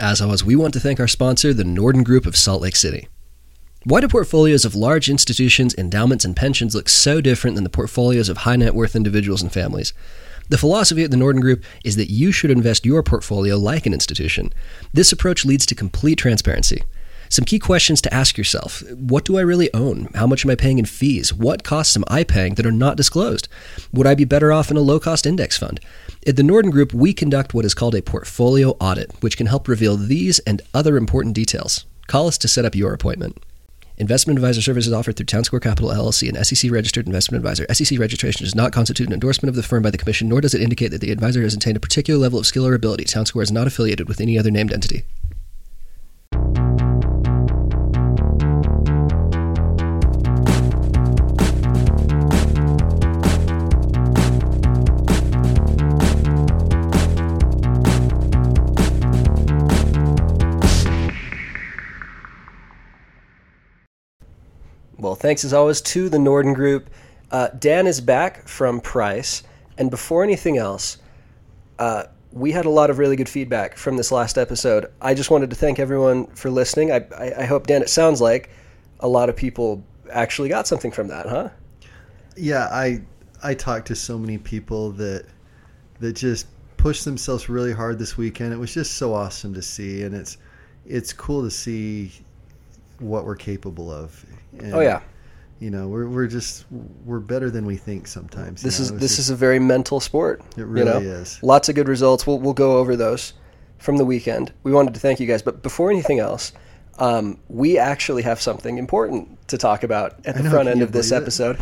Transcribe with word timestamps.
As 0.00 0.20
always, 0.20 0.44
we 0.44 0.54
want 0.54 0.74
to 0.74 0.80
thank 0.80 1.00
our 1.00 1.08
sponsor, 1.08 1.52
the 1.52 1.64
Norden 1.64 2.04
Group 2.04 2.24
of 2.24 2.36
Salt 2.36 2.62
Lake 2.62 2.76
City. 2.76 3.08
Why 3.82 4.00
do 4.00 4.06
portfolios 4.06 4.64
of 4.64 4.76
large 4.76 5.08
institutions, 5.08 5.74
endowments, 5.74 6.24
and 6.24 6.36
pensions 6.36 6.72
look 6.72 6.88
so 6.88 7.20
different 7.20 7.56
than 7.56 7.64
the 7.64 7.70
portfolios 7.70 8.28
of 8.28 8.38
high 8.38 8.54
net 8.54 8.76
worth 8.76 8.94
individuals 8.94 9.42
and 9.42 9.52
families? 9.52 9.92
The 10.50 10.58
philosophy 10.58 11.02
at 11.02 11.10
the 11.10 11.16
Norden 11.16 11.40
Group 11.40 11.64
is 11.84 11.96
that 11.96 12.12
you 12.12 12.30
should 12.30 12.52
invest 12.52 12.86
your 12.86 13.02
portfolio 13.02 13.56
like 13.56 13.86
an 13.86 13.92
institution. 13.92 14.52
This 14.92 15.10
approach 15.10 15.44
leads 15.44 15.66
to 15.66 15.74
complete 15.74 16.16
transparency. 16.16 16.84
Some 17.28 17.44
key 17.44 17.58
questions 17.58 18.00
to 18.02 18.14
ask 18.14 18.38
yourself 18.38 18.82
What 18.92 19.24
do 19.24 19.38
I 19.38 19.42
really 19.42 19.72
own? 19.74 20.08
How 20.14 20.26
much 20.26 20.44
am 20.44 20.50
I 20.50 20.54
paying 20.54 20.78
in 20.78 20.84
fees? 20.84 21.32
What 21.32 21.64
costs 21.64 21.96
am 21.96 22.04
I 22.08 22.24
paying 22.24 22.54
that 22.54 22.66
are 22.66 22.72
not 22.72 22.96
disclosed? 22.96 23.48
Would 23.92 24.06
I 24.06 24.14
be 24.14 24.24
better 24.24 24.52
off 24.52 24.70
in 24.70 24.76
a 24.76 24.80
low 24.80 25.00
cost 25.00 25.26
index 25.26 25.56
fund? 25.56 25.80
At 26.26 26.36
the 26.36 26.42
Norden 26.42 26.70
Group, 26.70 26.92
we 26.92 27.12
conduct 27.12 27.54
what 27.54 27.64
is 27.64 27.74
called 27.74 27.94
a 27.94 28.02
portfolio 28.02 28.70
audit, 28.80 29.12
which 29.22 29.36
can 29.36 29.46
help 29.46 29.68
reveal 29.68 29.96
these 29.96 30.38
and 30.40 30.62
other 30.74 30.96
important 30.96 31.34
details. 31.34 31.86
Call 32.06 32.26
us 32.26 32.38
to 32.38 32.48
set 32.48 32.64
up 32.64 32.74
your 32.74 32.92
appointment. 32.92 33.42
Investment 33.98 34.38
advisor 34.38 34.62
services 34.62 34.92
offered 34.92 35.16
through 35.16 35.26
Town 35.26 35.42
Square 35.42 35.60
Capital 35.60 35.90
LLC, 35.90 36.28
an 36.28 36.44
SEC 36.44 36.70
registered 36.70 37.06
investment 37.06 37.44
advisor. 37.44 37.66
SEC 37.74 37.98
registration 37.98 38.44
does 38.44 38.54
not 38.54 38.72
constitute 38.72 39.08
an 39.08 39.12
endorsement 39.12 39.48
of 39.48 39.56
the 39.56 39.62
firm 39.62 39.82
by 39.82 39.90
the 39.90 39.98
Commission, 39.98 40.28
nor 40.28 40.40
does 40.40 40.54
it 40.54 40.62
indicate 40.62 40.92
that 40.92 41.00
the 41.00 41.10
advisor 41.10 41.42
has 41.42 41.52
attained 41.52 41.76
a 41.76 41.80
particular 41.80 42.18
level 42.18 42.38
of 42.38 42.46
skill 42.46 42.66
or 42.66 42.74
ability. 42.74 43.04
Town 43.04 43.26
Square 43.26 43.42
is 43.42 43.52
not 43.52 43.66
affiliated 43.66 44.06
with 44.06 44.20
any 44.20 44.38
other 44.38 44.52
named 44.52 44.72
entity. 44.72 45.02
Thanks 65.18 65.44
as 65.44 65.52
always 65.52 65.80
to 65.80 66.08
the 66.08 66.18
Norden 66.18 66.54
Group. 66.54 66.90
Uh, 67.30 67.48
Dan 67.58 67.86
is 67.86 68.00
back 68.00 68.48
from 68.48 68.80
Price. 68.80 69.42
And 69.76 69.90
before 69.90 70.24
anything 70.24 70.58
else, 70.58 70.98
uh, 71.78 72.04
we 72.32 72.52
had 72.52 72.66
a 72.66 72.70
lot 72.70 72.90
of 72.90 72.98
really 72.98 73.16
good 73.16 73.28
feedback 73.28 73.76
from 73.76 73.96
this 73.96 74.10
last 74.10 74.38
episode. 74.38 74.86
I 75.00 75.14
just 75.14 75.30
wanted 75.30 75.50
to 75.50 75.56
thank 75.56 75.78
everyone 75.78 76.26
for 76.28 76.50
listening. 76.50 76.90
I, 76.92 77.06
I, 77.16 77.42
I 77.42 77.44
hope, 77.44 77.66
Dan, 77.66 77.82
it 77.82 77.90
sounds 77.90 78.20
like 78.20 78.50
a 79.00 79.08
lot 79.08 79.28
of 79.28 79.36
people 79.36 79.84
actually 80.10 80.48
got 80.48 80.66
something 80.66 80.90
from 80.90 81.08
that, 81.08 81.26
huh? 81.26 81.50
Yeah, 82.36 82.68
I 82.70 83.02
I 83.42 83.54
talked 83.54 83.88
to 83.88 83.94
so 83.94 84.18
many 84.18 84.38
people 84.38 84.92
that 84.92 85.26
that 86.00 86.12
just 86.14 86.46
pushed 86.76 87.04
themselves 87.04 87.48
really 87.48 87.72
hard 87.72 87.98
this 87.98 88.16
weekend. 88.16 88.52
It 88.52 88.58
was 88.58 88.72
just 88.72 88.94
so 88.94 89.14
awesome 89.14 89.54
to 89.54 89.62
see, 89.62 90.02
and 90.02 90.14
it's 90.14 90.38
it's 90.86 91.12
cool 91.12 91.42
to 91.42 91.50
see 91.50 92.12
what 92.98 93.24
we're 93.24 93.36
capable 93.36 93.90
of. 93.90 94.24
And, 94.62 94.74
Oh, 94.74 94.80
yeah. 94.80 95.00
you 95.60 95.70
know 95.70 95.88
we're 95.88 96.06
we're 96.08 96.26
just 96.26 96.64
we're 97.04 97.20
better 97.20 97.50
than 97.50 97.66
we 97.66 97.76
think 97.76 98.06
sometimes. 98.06 98.62
This 98.62 98.78
know? 98.78 98.84
is 98.84 98.92
this 98.92 99.00
just- 99.16 99.18
is 99.20 99.30
a 99.30 99.36
very 99.36 99.58
mental 99.58 100.00
sport. 100.00 100.40
It 100.52 100.58
you 100.58 100.64
really 100.66 100.84
know? 100.90 100.98
is. 100.98 101.42
Lots 101.42 101.68
of 101.68 101.74
good 101.74 101.88
results. 101.88 102.26
We'll 102.26 102.38
we'll 102.38 102.54
go 102.54 102.78
over 102.78 102.96
those 102.96 103.32
from 103.78 103.96
the 103.96 104.04
weekend. 104.04 104.52
We 104.64 104.72
wanted 104.72 104.94
to 104.94 105.00
thank 105.00 105.20
you 105.20 105.26
guys, 105.26 105.42
but 105.42 105.62
before 105.62 105.90
anything 105.90 106.18
else, 106.18 106.52
um, 106.98 107.38
we 107.48 107.78
actually 107.78 108.22
have 108.22 108.40
something 108.40 108.76
important 108.78 109.46
to 109.48 109.56
talk 109.58 109.82
about 109.84 110.14
at 110.26 110.34
the 110.36 110.42
know, 110.42 110.50
front 110.50 110.68
end 110.68 110.82
of 110.82 110.90
this 110.92 111.12
episode. 111.12 111.58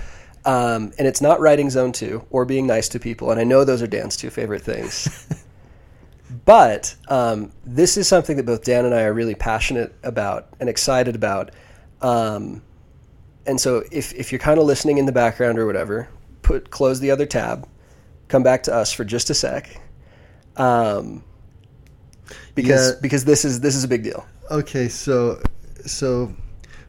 Um, 0.47 0.93
and 0.99 1.07
it's 1.09 1.21
not 1.21 1.41
writing 1.41 1.69
zone 1.71 1.91
two 1.93 2.25
or 2.31 2.45
being 2.45 2.67
nice 2.69 2.89
to 2.91 3.01
people. 3.01 3.31
And 3.33 3.41
I 3.41 3.45
know 3.45 3.65
those 3.65 3.83
are 3.83 3.87
Dan's 3.89 4.17
two 4.17 4.31
favorite 4.31 4.63
things. 4.63 5.27
but 6.45 6.95
um, 7.09 7.53
this 7.65 7.97
is 7.97 8.09
something 8.09 8.37
that 8.37 8.47
both 8.47 8.65
Dan 8.65 8.85
and 8.85 8.95
I 8.95 9.03
are 9.03 9.13
really 9.13 9.35
passionate 9.35 9.95
about 10.03 10.49
and 10.61 10.69
excited 10.69 11.15
about. 11.15 11.51
Um, 12.01 12.63
and 13.47 13.61
so 13.61 13.83
if, 13.93 14.13
if 14.15 14.33
you're 14.33 14.39
kind 14.39 14.59
of 14.59 14.67
listening 14.67 14.99
in 14.99 15.07
the 15.07 15.13
background 15.13 15.59
or 15.59 15.67
whatever, 15.67 16.09
put 16.43 16.71
close 16.71 17.01
the 17.01 17.11
other 17.11 17.27
tab, 17.27 17.69
come 18.29 18.43
back 18.43 18.63
to 18.65 18.75
us 18.75 18.93
for 18.93 19.05
just 19.05 19.31
a 19.31 19.35
sec, 19.35 19.81
um, 20.57 21.23
because 22.55 22.93
Yeah. 22.93 22.99
because 23.01 23.25
this 23.25 23.45
is 23.45 23.61
this 23.61 23.75
is 23.77 23.85
a 23.85 23.89
big 23.89 24.03
deal. 24.03 24.27
Okay, 24.51 24.89
so 24.89 25.41
so 25.85 26.33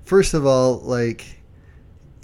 first 0.04 0.34
of 0.34 0.46
all, 0.46 0.80
like 0.80 1.26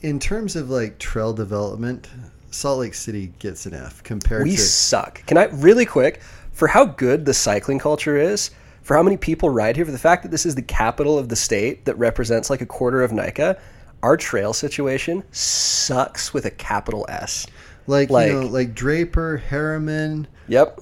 in 0.02 0.20
terms 0.20 0.56
of 0.56 0.70
like 0.70 1.00
trail 1.00 1.34
development, 1.34 2.10
Salt 2.52 2.80
Lake 2.80 2.94
City 2.94 3.34
gets 3.40 3.66
an 3.66 3.74
F 3.74 4.04
compared 4.04 4.44
We 4.44 4.52
to 4.52 4.54
We 4.54 4.58
suck. 4.58 5.26
Can 5.26 5.38
I 5.38 5.46
really 5.46 5.86
quick 5.86 6.22
for 6.52 6.68
how 6.68 6.86
good 6.86 7.26
the 7.26 7.34
cycling 7.34 7.80
culture 7.80 8.18
is? 8.18 8.52
For 8.84 8.98
how 8.98 9.04
many 9.04 9.16
people 9.16 9.50
ride 9.50 9.78
here? 9.78 9.86
For 9.86 9.92
the 9.92 9.98
fact 9.98 10.24
that 10.24 10.30
this 10.32 10.46
is 10.46 10.56
the 10.56 10.62
capital 10.62 11.18
of 11.18 11.30
the 11.30 11.38
state 11.38 11.86
that 11.86 11.98
represents 11.98 12.50
like 12.50 12.60
a 12.62 12.66
quarter 12.66 13.02
of 13.02 13.14
NICA, 13.14 13.58
our 14.04 14.16
trail 14.18 14.54
situation 14.54 15.24
sucks 15.32 16.34
with 16.34 16.46
a 16.46 16.52
capital 16.52 17.06
S. 17.10 17.48
like, 17.88 18.10
like- 18.10 18.28
you 18.28 18.42
know 18.42 18.48
like 18.48 18.74
Draper, 18.76 19.42
Herriman, 19.50 20.26
Yep. 20.48 20.82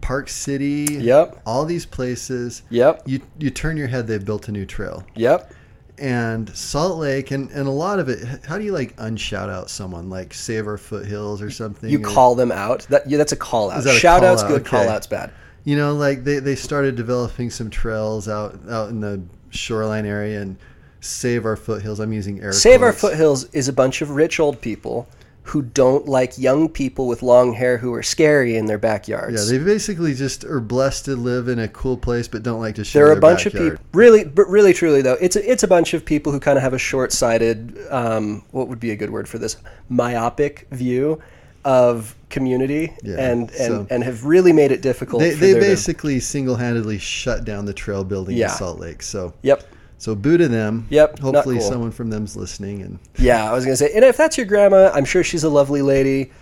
Park 0.00 0.28
City, 0.28 0.86
Yep. 0.90 1.40
all 1.46 1.64
these 1.64 1.86
places. 1.86 2.62
Yep. 2.70 3.02
You 3.06 3.20
you 3.38 3.50
turn 3.50 3.76
your 3.76 3.86
head, 3.86 4.06
they've 4.08 4.24
built 4.24 4.48
a 4.48 4.52
new 4.52 4.66
trail. 4.66 5.04
Yep. 5.14 5.54
And 5.98 6.48
Salt 6.56 6.98
Lake 6.98 7.30
and, 7.30 7.50
and 7.50 7.68
a 7.68 7.70
lot 7.70 7.98
of 8.00 8.08
it 8.08 8.26
how 8.46 8.58
do 8.58 8.64
you 8.64 8.72
like 8.72 8.96
unshout 8.96 9.48
out 9.48 9.70
someone 9.70 10.10
like 10.10 10.34
Save 10.34 10.66
Our 10.66 10.78
Foothills 10.78 11.40
or 11.40 11.50
something? 11.50 11.88
You 11.88 12.00
or- 12.00 12.02
call 12.10 12.34
them 12.34 12.50
out. 12.50 12.86
That 12.90 13.08
yeah, 13.08 13.18
that's 13.18 13.32
a 13.32 13.36
call 13.36 13.70
out. 13.70 13.78
Is 13.78 13.84
that 13.84 13.94
a 13.94 13.98
Shout 13.98 14.20
call 14.22 14.30
outs 14.30 14.42
out? 14.42 14.48
good, 14.48 14.60
Okay. 14.62 14.70
call 14.70 14.88
outs 14.88 15.06
bad. 15.06 15.30
you 15.64 15.76
know 15.76 15.94
like 15.94 16.24
they, 16.24 16.38
they 16.40 16.56
started 16.56 16.96
developing 16.96 17.48
some 17.50 17.70
trails 17.70 18.28
out 18.28 18.58
out 18.68 18.88
in 18.90 19.00
the 19.00 19.22
shoreline 19.50 20.06
area 20.06 20.40
and 20.42 20.56
save 21.02 21.44
our 21.44 21.56
foothills 21.56 21.98
i'm 22.00 22.12
using 22.12 22.40
air 22.40 22.52
Save 22.52 22.80
Our. 22.82 22.92
Foothills 22.92 23.44
is 23.52 23.68
a 23.68 23.72
bunch 23.72 24.00
of 24.02 24.10
rich 24.10 24.38
old 24.40 24.60
people 24.60 25.08
who 25.44 25.60
don't 25.60 26.06
like 26.06 26.38
young 26.38 26.68
people 26.68 27.08
with 27.08 27.20
long 27.20 27.52
hair 27.52 27.76
who 27.76 27.92
are 27.92 28.02
scary 28.04 28.56
in 28.56 28.66
their 28.66 28.78
backyards. 28.78 29.50
yeah 29.50 29.58
they 29.58 29.62
basically 29.64 30.14
just 30.14 30.44
are 30.44 30.60
blessed 30.60 31.04
to 31.06 31.16
live 31.16 31.48
in 31.48 31.58
a 31.58 31.66
cool 31.66 31.96
place 31.96 32.28
but 32.28 32.44
don't 32.44 32.60
like 32.60 32.76
to 32.76 32.84
share 32.84 33.02
there 33.04 33.12
are 33.12 33.18
a 33.18 33.20
bunch 33.20 33.44
of 33.46 33.52
people 33.52 33.76
really 33.92 34.22
but 34.24 34.46
really 34.48 34.72
truly 34.72 35.02
though 35.02 35.18
it's 35.20 35.34
a, 35.34 35.50
it's 35.50 35.64
a 35.64 35.68
bunch 35.68 35.92
of 35.92 36.04
people 36.04 36.30
who 36.30 36.38
kind 36.38 36.56
of 36.56 36.62
have 36.62 36.72
a 36.74 36.78
short-sighted 36.78 37.76
um, 37.90 38.44
what 38.52 38.68
would 38.68 38.78
be 38.78 38.92
a 38.92 38.96
good 38.96 39.10
word 39.10 39.28
for 39.28 39.38
this 39.38 39.56
myopic 39.88 40.68
view 40.70 41.20
of 41.64 42.14
community 42.30 42.92
Yeah, 43.02 43.16
and 43.18 43.50
and, 43.50 43.50
so- 43.50 43.86
and 43.90 44.04
have 44.04 44.24
really 44.24 44.52
made 44.52 44.70
it 44.70 44.82
difficult 44.82 45.20
they, 45.22 45.32
for 45.32 45.38
they 45.38 45.52
there 45.52 45.60
to- 45.62 45.66
basically 45.66 46.20
single-handedly 46.20 46.98
shut 46.98 47.44
down 47.44 47.64
the 47.66 47.74
trail 47.74 48.04
building 48.04 48.36
Yeah. 48.36 48.50
in 48.52 48.56
salt 48.56 48.78
lake 48.78 49.02
so 49.02 49.32
yep 49.42 49.64
so 50.02 50.16
boo 50.16 50.36
to 50.36 50.48
them 50.48 50.84
Yep, 50.90 51.20
hopefully 51.20 51.58
cool. 51.58 51.68
someone 51.68 51.92
from 51.92 52.10
them's 52.10 52.36
listening 52.36 52.82
and 52.82 52.98
yeah 53.18 53.48
i 53.48 53.52
was 53.54 53.64
gonna 53.64 53.76
say 53.76 53.92
and 53.94 54.04
if 54.04 54.16
that's 54.16 54.36
your 54.36 54.46
grandma 54.46 54.90
i'm 54.92 55.04
sure 55.04 55.22
she's 55.22 55.44
a 55.44 55.48
lovely 55.48 55.80
lady 55.80 56.32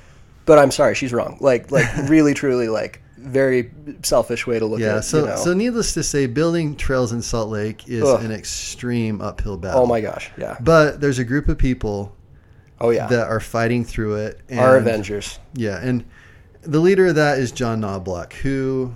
but 0.46 0.58
i'm 0.58 0.70
sorry 0.70 0.94
she's 0.94 1.12
wrong 1.12 1.36
like 1.40 1.70
like 1.70 1.86
really 2.08 2.32
truly 2.32 2.68
like 2.68 3.02
very 3.18 3.70
selfish 4.02 4.46
way 4.46 4.58
to 4.58 4.64
look 4.64 4.80
yeah 4.80 4.96
at 4.96 5.04
so 5.04 5.20
you 5.20 5.26
know. 5.26 5.36
so 5.36 5.52
needless 5.52 5.92
to 5.92 6.02
say 6.02 6.26
building 6.26 6.74
trails 6.74 7.12
in 7.12 7.20
salt 7.20 7.50
lake 7.50 7.86
is 7.86 8.02
Ugh. 8.02 8.24
an 8.24 8.32
extreme 8.32 9.20
uphill 9.20 9.58
battle 9.58 9.82
oh 9.82 9.86
my 9.86 10.00
gosh 10.00 10.30
yeah 10.38 10.56
but 10.60 11.02
there's 11.02 11.18
a 11.18 11.24
group 11.24 11.46
of 11.48 11.58
people 11.58 12.16
oh 12.80 12.88
yeah 12.88 13.08
that 13.08 13.28
are 13.28 13.40
fighting 13.40 13.84
through 13.84 14.14
it 14.14 14.40
and 14.48 14.58
our 14.58 14.78
avengers 14.78 15.38
Yeah, 15.52 15.78
and 15.82 16.02
the 16.62 16.80
leader 16.80 17.08
of 17.08 17.14
that 17.16 17.38
is 17.38 17.52
John 17.52 17.80
Knobloch, 17.80 18.32
who, 18.34 18.92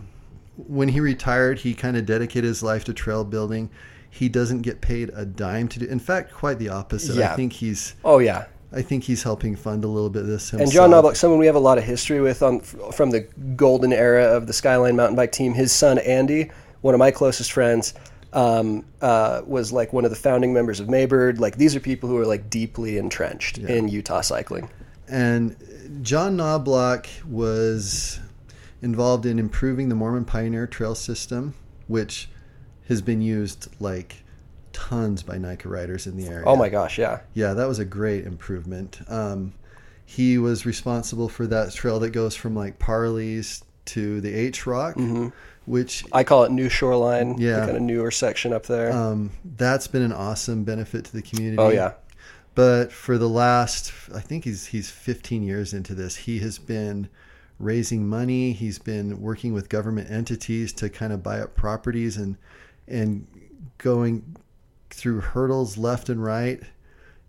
when 0.69 0.89
he 0.89 1.01
retired, 1.01 1.59
he 1.61 1.75
kind 1.75 1.97
of 1.97 2.05
dedicated 2.05 2.45
his 2.49 2.63
life 2.63 2.85
to 2.85 2.93
trail 2.93 3.25
building. 3.25 3.71
He 4.15 4.29
doesn't 4.29 4.63
get 4.63 4.81
paid 4.81 5.11
a 5.15 5.27
dime 5.27 5.69
to 5.69 5.81
do. 5.81 5.87
In 5.87 5.99
fact, 5.99 6.33
quite 6.33 6.59
the 6.59 6.69
opposite. 6.69 7.17
Yeah. 7.17 7.33
I 7.33 7.37
think 7.37 7.53
he's, 7.53 7.95
oh 8.05 8.19
yeah 8.19 8.47
I 8.75 8.83
think 8.83 9.05
he's 9.05 9.23
helping 9.23 9.55
fund 9.55 9.85
a 9.85 9.89
little 9.89 10.11
bit 10.11 10.23
of 10.23 10.29
this 10.29 10.51
himself. 10.51 10.63
And 10.63 10.73
John 10.73 10.91
Knobloch, 10.91 11.15
someone 11.15 11.39
we 11.39 11.47
have 11.47 11.55
a 11.55 11.61
lot 11.61 11.79
of 11.79 11.85
history 11.85 12.21
with 12.21 12.43
on 12.43 12.61
from 12.61 13.11
the 13.11 13.21
golden 13.55 13.93
era 13.93 14.25
of 14.37 14.49
the 14.49 14.53
Skyline 14.53 14.97
mountain 14.97 15.15
bike 15.15 15.31
team. 15.31 15.55
His 15.55 15.71
son 15.71 15.99
Andy, 15.99 16.51
one 16.81 16.93
of 16.93 16.99
my 16.99 17.13
closest 17.13 17.53
friends, 17.53 17.95
um, 18.33 18.85
uh, 19.01 19.43
was 19.47 19.73
like 19.73 19.93
one 19.93 20.05
of 20.05 20.11
the 20.11 20.17
founding 20.17 20.53
members 20.53 20.81
of 20.81 20.89
Maybird. 20.89 21.39
Like 21.39 21.57
these 21.57 21.77
are 21.77 21.81
people 21.81 22.09
who 22.09 22.19
are 22.19 22.27
like 22.27 22.51
deeply 22.51 22.99
entrenched 22.99 23.59
in 23.59 23.89
Utah 23.89 24.23
cycling. 24.23 24.69
And 25.07 25.57
John 26.03 26.37
Knobloch 26.37 27.07
was 27.29 28.19
involved 28.83 29.25
in 29.25 29.39
improving 29.39 29.89
the 29.89 29.95
Mormon 29.95 30.25
Pioneer 30.25 30.67
Trail 30.67 30.97
system, 30.97 31.55
which 31.87 32.29
has 32.89 33.01
been 33.03 33.21
used 33.21 33.69
like 33.81 34.17
tons 34.73 35.23
by 35.23 35.39
NICA 35.39 35.69
riders 35.69 36.07
in 36.07 36.17
the 36.17 36.27
area. 36.27 36.45
Oh 36.47 36.57
my 36.57 36.69
gosh, 36.69 36.99
yeah, 36.99 37.21
Yeah, 37.35 37.55
that 37.55 37.67
was 37.67 37.79
a 37.79 37.85
great 37.85 38.25
improvement. 38.27 39.01
Um, 39.09 39.55
he 40.05 40.37
was 40.37 40.67
responsible 40.67 41.29
for 41.29 41.47
that 41.47 41.73
trail 41.73 41.99
that 42.01 42.11
goes 42.11 42.35
from 42.37 42.55
like 42.55 42.79
Parley's 42.79 43.63
to 43.87 44.21
the 44.21 44.35
H 44.35 44.67
Rock, 44.67 44.97
which 45.67 46.05
I 46.13 46.25
call 46.25 46.45
it 46.45 46.51
New 46.51 46.69
Shoreline. 46.69 47.37
Yeah. 47.39 47.61
the 47.61 47.67
kind 47.67 47.77
of 47.77 47.83
newer 47.83 48.11
section 48.11 48.53
up 48.53 48.67
there. 48.67 48.93
um, 48.93 49.31
that's 49.57 49.87
been 49.87 50.03
an 50.03 50.13
awesome 50.13 50.65
benefit 50.65 51.05
to 51.07 51.13
the 51.13 51.23
community. 51.23 51.59
oh 51.59 51.71
yeah, 51.71 51.93
But 52.55 52.93
for 52.93 53.17
the 53.19 53.29
last, 53.29 53.93
I 54.15 54.21
think 54.21 54.45
he's 54.45 54.67
he's 54.67 54.91
15 54.91 55.43
years 55.43 55.73
into 55.73 55.95
this. 55.95 56.17
He 56.17 56.41
has 56.41 56.59
been 56.59 57.09
raising 57.59 58.07
money. 58.07 58.53
He's 58.53 58.79
been 58.79 59.21
working 59.21 59.53
with 59.55 59.69
government 59.69 60.11
entities 60.11 60.73
to 60.75 60.89
kind 60.91 61.13
of 61.13 61.23
buy 61.23 61.41
up 61.41 61.55
properties 61.55 62.17
and 62.17 62.37
and 62.87 63.27
going 63.79 64.37
through 64.91 65.21
hurdles 65.21 65.77
left 65.77 66.09
and 66.09 66.23
right 66.23 66.63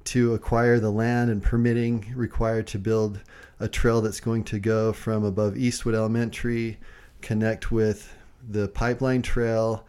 to 0.05 0.33
acquire 0.33 0.79
the 0.79 0.91
land 0.91 1.31
and 1.31 1.41
permitting 1.41 2.13
required 2.15 2.67
to 2.67 2.79
build 2.79 3.19
a 3.59 3.67
trail 3.67 4.01
that's 4.01 4.19
going 4.19 4.43
to 4.43 4.59
go 4.59 4.93
from 4.93 5.23
above 5.23 5.57
Eastwood 5.57 5.95
Elementary, 5.95 6.77
connect 7.21 7.71
with 7.71 8.13
the 8.47 8.67
pipeline 8.67 9.21
trail. 9.21 9.85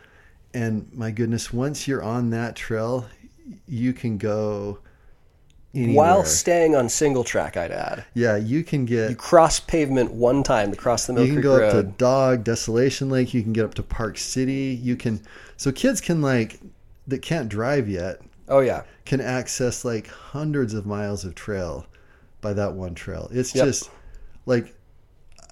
And 0.54 0.88
my 0.92 1.10
goodness, 1.10 1.52
once 1.52 1.86
you're 1.86 2.02
on 2.02 2.30
that 2.30 2.56
trail, 2.56 3.06
you 3.68 3.92
can 3.92 4.16
go 4.16 4.78
anywhere. 5.74 5.94
While 5.96 6.24
staying 6.24 6.74
on 6.74 6.88
single 6.88 7.24
track, 7.24 7.56
I'd 7.56 7.70
add. 7.72 8.04
yeah, 8.14 8.36
you 8.36 8.64
can 8.64 8.84
get 8.84 9.10
You 9.10 9.16
cross 9.16 9.60
pavement 9.60 10.12
one 10.12 10.42
time 10.42 10.70
to 10.70 10.76
cross 10.76 11.06
the 11.06 11.12
Mill 11.12 11.24
you 11.24 11.32
can 11.34 11.36
Creek 11.36 11.44
go 11.44 11.58
Road. 11.58 11.74
up 11.74 11.84
to 11.84 11.92
Dog, 11.98 12.44
Desolation 12.44 13.10
Lake. 13.10 13.34
You 13.34 13.42
can 13.42 13.52
get 13.52 13.64
up 13.64 13.74
to 13.74 13.82
Park 13.82 14.18
City. 14.18 14.78
You 14.82 14.96
can, 14.96 15.20
so 15.56 15.70
kids 15.72 16.00
can 16.00 16.22
like 16.22 16.60
that 17.06 17.22
can't 17.22 17.48
drive 17.48 17.88
yet 17.88 18.20
oh 18.48 18.60
yeah, 18.60 18.82
can 19.04 19.20
access 19.20 19.84
like 19.84 20.06
hundreds 20.08 20.72
of 20.74 20.86
miles 20.86 21.24
of 21.24 21.34
trail 21.34 21.86
by 22.40 22.52
that 22.52 22.72
one 22.74 22.94
trail. 22.94 23.28
It's 23.32 23.54
Yep. 23.54 23.64
just 23.64 23.90
like 24.46 24.74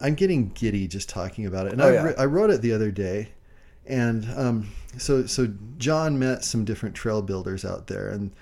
I'm 0.01 0.15
getting 0.15 0.49
giddy 0.51 0.89
just 0.89 1.09
talking 1.09 1.47
about 1.47 1.67
it. 1.67 1.73
And 1.75 1.83
Oh, 1.83 1.89
I, 1.89 1.93
yeah. 1.93 2.13
I 2.19 2.25
wrote 2.25 2.51
it 2.51 2.63
the 2.63 2.73
other 2.73 2.91
day, 2.91 3.29
and 3.87 4.27
um, 4.37 4.69
so 4.99 5.27
so 5.27 5.49
John 5.79 6.19
met 6.19 6.45
some 6.45 6.65
different 6.65 6.95
trail 6.95 7.23
builders 7.23 7.65
out 7.65 7.87
there, 7.87 8.09
and 8.09 8.33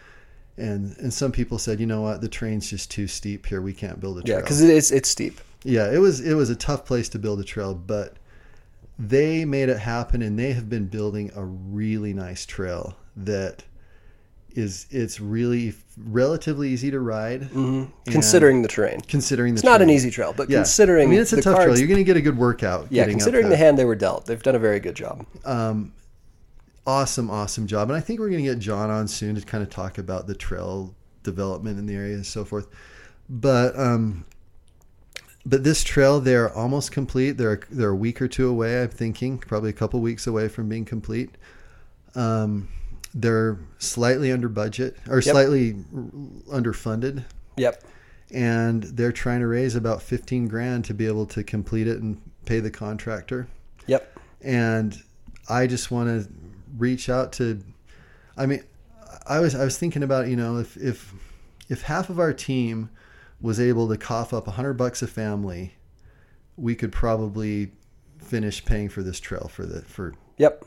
and 0.56 0.96
and 0.98 1.12
some 1.12 1.32
people 1.32 1.58
said, 1.58 1.80
you 1.80 1.86
know 1.86 2.02
what, 2.02 2.20
the 2.20 2.28
train's 2.28 2.68
just 2.68 2.90
too 2.90 3.06
steep 3.06 3.46
here. 3.46 3.60
We 3.62 3.72
can't 3.72 4.00
build 4.00 4.18
a 4.18 4.22
trail. 4.22 4.36
yeah, 4.36 4.40
because 4.40 4.60
it's 4.62 4.90
it's 4.90 5.08
steep. 5.08 5.40
Yeah, 5.64 5.90
it 5.92 5.98
was 5.98 6.20
it 6.20 6.34
was 6.34 6.50
a 6.50 6.56
tough 6.56 6.84
place 6.84 7.08
to 7.10 7.18
build 7.18 7.40
a 7.40 7.44
trail, 7.44 7.74
but 7.74 8.16
they 8.98 9.44
made 9.44 9.68
it 9.68 9.78
happen 9.78 10.22
and 10.22 10.38
they 10.38 10.52
have 10.52 10.68
been 10.68 10.86
building 10.86 11.30
a 11.34 11.44
really 11.44 12.12
nice 12.12 12.44
trail 12.46 12.96
that 13.16 13.64
is 14.54 14.86
it's 14.90 15.18
really 15.18 15.72
relatively 15.96 16.68
easy 16.68 16.90
to 16.90 17.00
ride 17.00 17.44
hmm 17.44 17.84
Considering 18.04 18.60
the 18.60 18.68
terrain, 18.68 19.00
considering 19.00 19.54
the 19.54 19.58
it's 19.60 19.64
not 19.64 19.80
an 19.80 19.88
easy 19.88 20.10
trail, 20.10 20.34
but 20.36 20.50
Yeah. 20.50 20.58
considering 20.58 21.08
I 21.08 21.10
mean 21.10 21.20
it's 21.20 21.32
a 21.32 21.36
the 21.36 21.42
tough 21.42 21.54
cards, 21.54 21.66
trail. 21.68 21.78
You're 21.78 21.88
going 21.88 21.98
to 21.98 22.04
get 22.04 22.16
a 22.18 22.20
good 22.20 22.36
workout 22.36 22.88
yeah, 22.90 23.06
considering 23.06 23.48
the 23.48 23.56
hand 23.56 23.78
they 23.78 23.86
were 23.86 23.94
dealt, 23.94 24.26
they've 24.26 24.42
done 24.42 24.54
a 24.54 24.58
very 24.58 24.78
good 24.80 24.94
job. 24.94 25.24
um 25.46 25.92
awesome 26.86 27.30
awesome 27.30 27.66
job 27.66 27.88
and 27.90 27.96
I 27.96 28.00
think 28.00 28.18
we're 28.18 28.28
going 28.30 28.42
to 28.44 28.50
get 28.50 28.58
John 28.58 28.90
on 28.90 29.06
soon 29.08 29.34
to 29.36 29.42
kind 29.42 29.62
of 29.62 29.70
talk 29.70 29.98
about 29.98 30.26
the 30.26 30.34
trail 30.34 30.94
development 31.22 31.78
in 31.78 31.86
the 31.86 31.94
area 31.94 32.14
and 32.14 32.26
so 32.26 32.44
forth. 32.44 32.66
But 33.28 33.78
um 33.78 34.24
but 35.46 35.64
this 35.64 35.82
trail 35.84 36.20
they're 36.20 36.52
almost 36.52 36.92
complete 36.92 37.32
they're 37.32 37.60
they're 37.70 37.90
a 37.90 37.96
week 37.96 38.22
or 38.22 38.28
two 38.28 38.48
away 38.48 38.80
i'm 38.82 38.88
thinking 38.88 39.38
probably 39.38 39.70
a 39.70 39.72
couple 39.72 40.00
weeks 40.00 40.26
away 40.28 40.46
from 40.48 40.68
being 40.68 40.84
complete 40.84 41.30
um, 42.14 42.68
they're 43.14 43.58
slightly 43.78 44.30
under 44.30 44.48
budget 44.48 44.96
or 45.08 45.16
Yep. 45.16 45.24
slightly 45.24 45.72
underfunded 46.48 47.24
Yep. 47.56 47.82
and 48.32 48.82
they're 48.84 49.10
trying 49.12 49.40
to 49.40 49.46
raise 49.48 49.74
about 49.74 50.00
15 50.02 50.46
grand 50.46 50.84
to 50.84 50.94
be 50.94 51.06
able 51.06 51.26
to 51.26 51.42
complete 51.42 51.88
it 51.88 52.00
and 52.00 52.20
pay 52.46 52.60
the 52.60 52.70
contractor 52.70 53.48
Yep. 53.86 54.18
and 54.42 55.02
i 55.48 55.66
just 55.66 55.90
want 55.90 56.08
to 56.08 56.30
reach 56.76 57.08
out 57.08 57.32
to 57.32 57.62
i 58.36 58.46
mean 58.46 58.62
i 59.26 59.38
was 59.40 59.54
i 59.54 59.64
was 59.64 59.78
thinking 59.78 60.02
about 60.02 60.28
you 60.28 60.36
know 60.36 60.58
if 60.58 60.76
if 60.76 61.12
if 61.68 61.82
half 61.82 62.10
of 62.10 62.18
our 62.18 62.32
team 62.32 62.90
was 63.40 63.58
able 63.58 63.88
to 63.88 63.96
cough 63.96 64.32
up 64.32 64.46
a 64.46 64.50
100 64.50 64.74
bucks 64.74 65.02
a 65.02 65.06
family 65.06 65.74
we 66.56 66.74
could 66.74 66.92
probably 66.92 67.72
finish 68.18 68.64
paying 68.64 68.88
for 68.88 69.02
this 69.02 69.18
trail 69.18 69.48
for 69.48 69.66
the 69.66 69.82
for 69.82 70.14
Yep. 70.38 70.64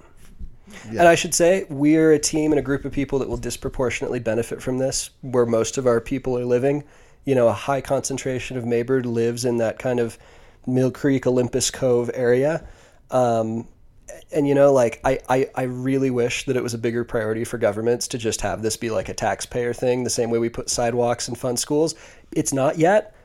Yeah. 0.86 1.00
And 1.00 1.08
I 1.08 1.16
should 1.16 1.34
say, 1.34 1.66
we're 1.70 2.14
a 2.14 2.20
team 2.20 2.52
and 2.52 2.60
a 2.60 2.64
group 2.64 2.86
of 2.86 2.92
people 2.92 3.20
that 3.20 3.30
will 3.30 3.38
disproportionately 3.38 4.20
benefit 4.20 4.62
from 4.62 4.78
this, 4.78 5.10
where 5.22 5.46
most 5.46 5.78
of 5.78 5.86
our 5.86 6.02
people 6.02 6.38
are 6.38 6.46
living. 6.46 6.84
You 7.26 7.36
know, 7.36 7.48
a 7.48 7.54
high 7.54 7.82
concentration 7.82 8.58
of 8.58 8.64
Maybird 8.64 9.06
lives 9.06 9.46
in 9.46 9.58
that 9.58 9.80
kind 9.80 10.00
of 10.00 10.18
Mill 10.66 10.92
Creek, 10.92 11.28
Olympus 11.28 11.72
Cove 11.72 12.10
area. 12.14 12.66
Um, 13.12 13.68
and, 14.32 14.48
you 14.48 14.54
know, 14.56 14.72
like, 14.72 15.00
I, 15.04 15.20
I, 15.30 15.50
I 15.56 15.64
really 15.64 16.12
wish 16.12 16.46
that 16.46 16.56
it 16.56 16.64
was 16.64 16.74
a 16.74 16.78
bigger 16.78 17.04
priority 17.04 17.44
for 17.44 17.58
governments 17.58 18.08
to 18.10 18.18
just 18.18 18.42
have 18.42 18.62
this 18.62 18.78
be 18.78 18.90
like 18.90 19.10
a 19.10 19.14
taxpayer 19.14 19.74
thing, 19.74 20.04
the 20.04 20.10
same 20.10 20.30
way 20.30 20.40
we 20.40 20.50
put 20.50 20.70
sidewalks 20.70 21.28
and 21.28 21.38
fund 21.38 21.60
schools. 21.60 21.96
It's 22.32 22.54
not 22.54 22.78
yet. 22.78 23.16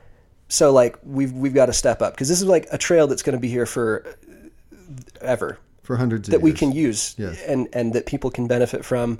So, 0.49 0.71
like, 0.71 0.97
we've, 1.03 1.31
we've 1.33 1.53
got 1.53 1.67
to 1.67 1.73
step 1.73 2.01
up 2.01 2.13
because 2.13 2.27
this 2.29 2.41
is 2.41 2.47
like 2.47 2.67
a 2.71 2.77
trail 2.77 3.07
that's 3.07 3.21
going 3.23 3.35
to 3.35 3.39
be 3.39 3.47
here 3.47 3.65
for 3.65 4.05
uh, 4.07 4.35
ever 5.21 5.57
for 5.83 5.95
hundreds 5.97 6.27
of 6.27 6.31
that 6.33 6.41
we 6.41 6.51
can 6.51 6.71
use 6.71 7.15
Yes. 7.17 7.41
and 7.47 7.67
and 7.73 7.93
that 7.93 8.05
people 8.05 8.29
can 8.29 8.47
benefit 8.47 8.83
from 8.85 9.19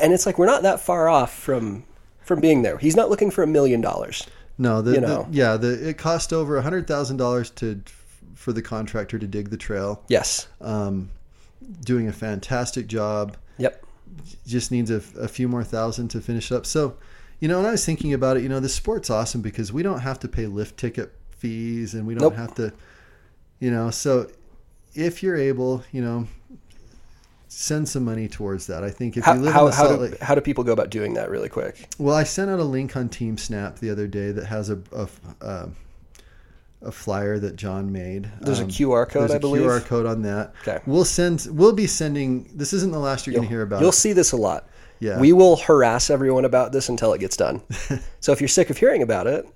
and 0.00 0.12
it's 0.12 0.26
like 0.26 0.36
we're 0.38 0.46
not 0.46 0.62
that 0.62 0.80
far 0.80 1.08
off 1.08 1.32
from 1.32 1.84
from 2.22 2.40
being 2.40 2.62
there 2.62 2.76
he's 2.78 2.96
not 2.96 3.08
looking 3.10 3.30
for 3.30 3.42
a 3.42 3.46
million 3.46 3.80
dollars 3.80 4.26
no 4.58 4.82
the, 4.82 4.92
you 4.94 5.00
the- 5.00 5.26
yeah 5.30 5.56
the 5.56 5.88
it 5.90 5.96
cost 5.98 6.32
over 6.32 6.56
a 6.56 6.62
hundred 6.62 6.86
thousand 6.88 7.18
dollars 7.18 7.50
to 7.50 7.80
for 8.40 8.52
the 8.52 8.62
contractor 8.62 9.18
to 9.18 9.26
dig 9.26 9.50
the 9.50 9.56
trail 9.56 10.02
yes 10.08 10.48
um, 10.60 11.10
doing 11.84 12.08
a 12.08 12.12
fantastic 12.12 12.86
job 12.86 13.36
yep 13.58 13.84
just 14.46 14.70
needs 14.70 14.90
a, 14.90 15.02
a 15.18 15.28
few 15.28 15.48
more 15.48 15.64
thousand 15.64 16.08
to 16.08 16.20
finish 16.20 16.50
up. 16.52 16.66
So, 16.66 16.96
you 17.38 17.48
know, 17.48 17.58
and 17.58 17.66
I 17.66 17.70
was 17.70 17.84
thinking 17.84 18.12
about 18.12 18.36
it, 18.36 18.42
you 18.42 18.48
know, 18.48 18.60
the 18.60 18.68
sport's 18.68 19.10
awesome 19.10 19.40
because 19.40 19.72
we 19.72 19.82
don't 19.82 20.00
have 20.00 20.18
to 20.20 20.28
pay 20.28 20.46
lift 20.46 20.76
ticket 20.76 21.12
fees 21.30 21.94
and 21.94 22.06
we 22.06 22.14
don't 22.14 22.22
Nope. 22.22 22.34
have 22.34 22.54
to, 22.56 22.72
you 23.60 23.70
know, 23.70 23.90
so 23.90 24.30
if 24.94 25.22
you're 25.22 25.36
able, 25.36 25.84
you 25.92 26.02
know, 26.02 26.26
send 27.48 27.88
some 27.88 28.04
money 28.04 28.28
towards 28.28 28.66
that. 28.68 28.84
I 28.84 28.90
think 28.90 29.16
if 29.16 29.24
how, 29.24 29.34
you 29.34 29.40
live 29.40 29.52
how, 29.52 29.64
in 29.66 29.70
the 29.70 29.76
how, 29.76 29.88
do, 29.88 29.96
Lake, 29.96 30.20
how 30.20 30.34
do 30.34 30.40
people 30.40 30.64
go 30.64 30.72
about 30.72 30.90
doing 30.90 31.14
that 31.14 31.30
really 31.30 31.48
quick 31.48 31.88
well, 31.98 32.14
I 32.14 32.22
sent 32.22 32.50
out 32.50 32.60
a 32.60 32.64
link 32.64 32.96
on 32.96 33.08
Team 33.08 33.36
Snap 33.38 33.78
the 33.78 33.90
other 33.90 34.06
day 34.06 34.30
that 34.32 34.46
has 34.46 34.70
a, 34.70 34.78
a, 34.92 35.08
a, 35.40 35.68
a 36.82 36.90
flyer 36.92 37.38
that 37.38 37.56
John 37.56 37.92
made. 37.92 38.30
there's 38.40 38.60
Um, 38.60 38.66
a 38.66 38.68
qr 38.68 39.08
code 39.08 39.22
there's 39.22 39.30
i 39.32 39.36
a 39.36 39.40
believe 39.40 39.62
QR 39.62 39.84
code 39.84 40.06
on 40.06 40.22
that. 40.22 40.54
Okay. 40.62 40.78
We'll 40.86 41.04
send. 41.04 41.46
We'll 41.50 41.72
be 41.74 41.86
sending. 41.86 42.50
This 42.54 42.72
isn't 42.72 42.90
the 42.92 42.98
last 42.98 43.26
you're 43.26 43.34
going 43.34 43.46
to 43.46 43.50
hear 43.50 43.62
about. 43.62 43.80
you'll 43.80 43.90
it. 43.90 43.94
see 43.94 44.12
this 44.14 44.32
a 44.32 44.36
lot 44.36 44.66
Yeah. 44.98 45.20
we 45.20 45.32
will 45.32 45.56
harass 45.56 46.08
everyone 46.10 46.44
about 46.46 46.72
this 46.72 46.88
until 46.88 47.12
it 47.12 47.18
gets 47.20 47.36
done 47.36 47.60
so 48.20 48.32
if 48.32 48.40
you're 48.40 48.48
sick 48.48 48.70
of 48.70 48.76
hearing 48.78 49.02
about 49.02 49.26
it 49.26 49.46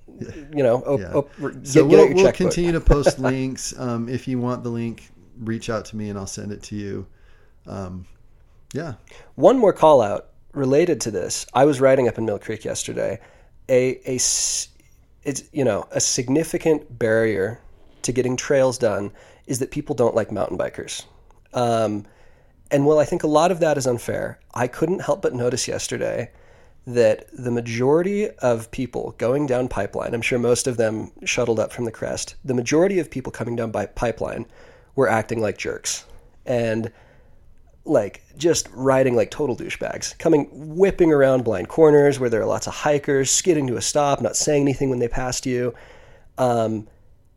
you 0.54 0.62
know 0.62 0.76
op, 0.86 1.00
Yeah. 1.00 1.12
op, 1.14 1.30
get, 1.40 1.66
so 1.66 1.84
we'll, 1.86 2.12
we'll 2.14 2.32
continue 2.32 2.72
to 2.72 2.80
post 2.80 3.18
links. 3.30 3.72
Um, 3.78 4.08
if 4.08 4.28
you 4.28 4.38
want 4.38 4.62
the 4.62 4.70
link, 4.70 5.10
reach 5.40 5.70
out 5.70 5.84
to 5.86 5.96
me 5.96 6.08
and 6.10 6.18
I'll 6.18 6.26
send 6.26 6.52
it 6.52 6.62
to 6.64 6.76
you. 6.76 7.06
Um, 7.66 8.06
yeah. 8.74 8.94
One 9.36 9.58
more 9.58 9.72
call 9.72 10.00
out 10.02 10.28
related 10.52 11.00
to 11.02 11.10
this. 11.10 11.46
I 11.54 11.64
was 11.64 11.80
riding 11.80 12.06
up 12.06 12.16
in 12.18 12.24
Mill 12.26 12.38
Creek 12.38 12.64
yesterday. 12.64 13.18
A, 13.68 13.98
a 14.08 14.18
it's 15.24 15.44
you 15.52 15.64
know 15.64 15.86
a 15.90 16.00
significant 16.00 16.98
barrier 16.98 17.60
to 18.02 18.12
getting 18.12 18.36
trails 18.36 18.78
done 18.78 19.10
is 19.46 19.58
that 19.58 19.70
people 19.70 19.94
don't 19.94 20.14
like 20.14 20.30
mountain 20.30 20.58
bikers. 20.58 21.04
Um, 21.52 22.06
and 22.70 22.86
while 22.86 22.98
I 22.98 23.04
think 23.04 23.22
a 23.22 23.28
lot 23.28 23.50
of 23.50 23.60
that 23.60 23.78
is 23.78 23.86
unfair, 23.86 24.40
I 24.54 24.66
couldn't 24.66 25.00
help 25.00 25.22
but 25.22 25.34
notice 25.34 25.68
yesterday 25.68 26.30
that 26.86 27.26
the 27.32 27.50
majority 27.50 28.28
of 28.28 28.70
people 28.70 29.14
going 29.16 29.46
down 29.46 29.68
pipeline, 29.68 30.14
I'm 30.14 30.22
sure 30.22 30.38
most 30.38 30.66
of 30.66 30.76
them 30.76 31.12
shuttled 31.24 31.58
up 31.58 31.72
from 31.72 31.84
the 31.84 31.92
crest, 31.92 32.34
the 32.44 32.54
majority 32.54 32.98
of 32.98 33.10
people 33.10 33.32
coming 33.32 33.56
down 33.56 33.70
by 33.70 33.86
pipeline 33.86 34.46
were 34.94 35.08
acting 35.08 35.40
like 35.40 35.56
jerks. 35.56 36.04
And 36.44 36.92
like 37.84 38.22
just 38.36 38.68
riding 38.72 39.14
like 39.14 39.30
total 39.30 39.56
douchebags, 39.56 40.16
coming 40.18 40.48
whipping 40.52 41.12
around 41.12 41.44
blind 41.44 41.68
corners 41.68 42.18
where 42.18 42.30
there 42.30 42.40
are 42.40 42.46
lots 42.46 42.66
of 42.66 42.74
hikers, 42.74 43.30
skidding 43.30 43.66
to 43.66 43.76
a 43.76 43.82
stop, 43.82 44.20
not 44.20 44.36
saying 44.36 44.62
anything 44.62 44.88
when 44.90 44.98
they 44.98 45.08
passed 45.08 45.44
you. 45.46 45.74
Um, 46.38 46.88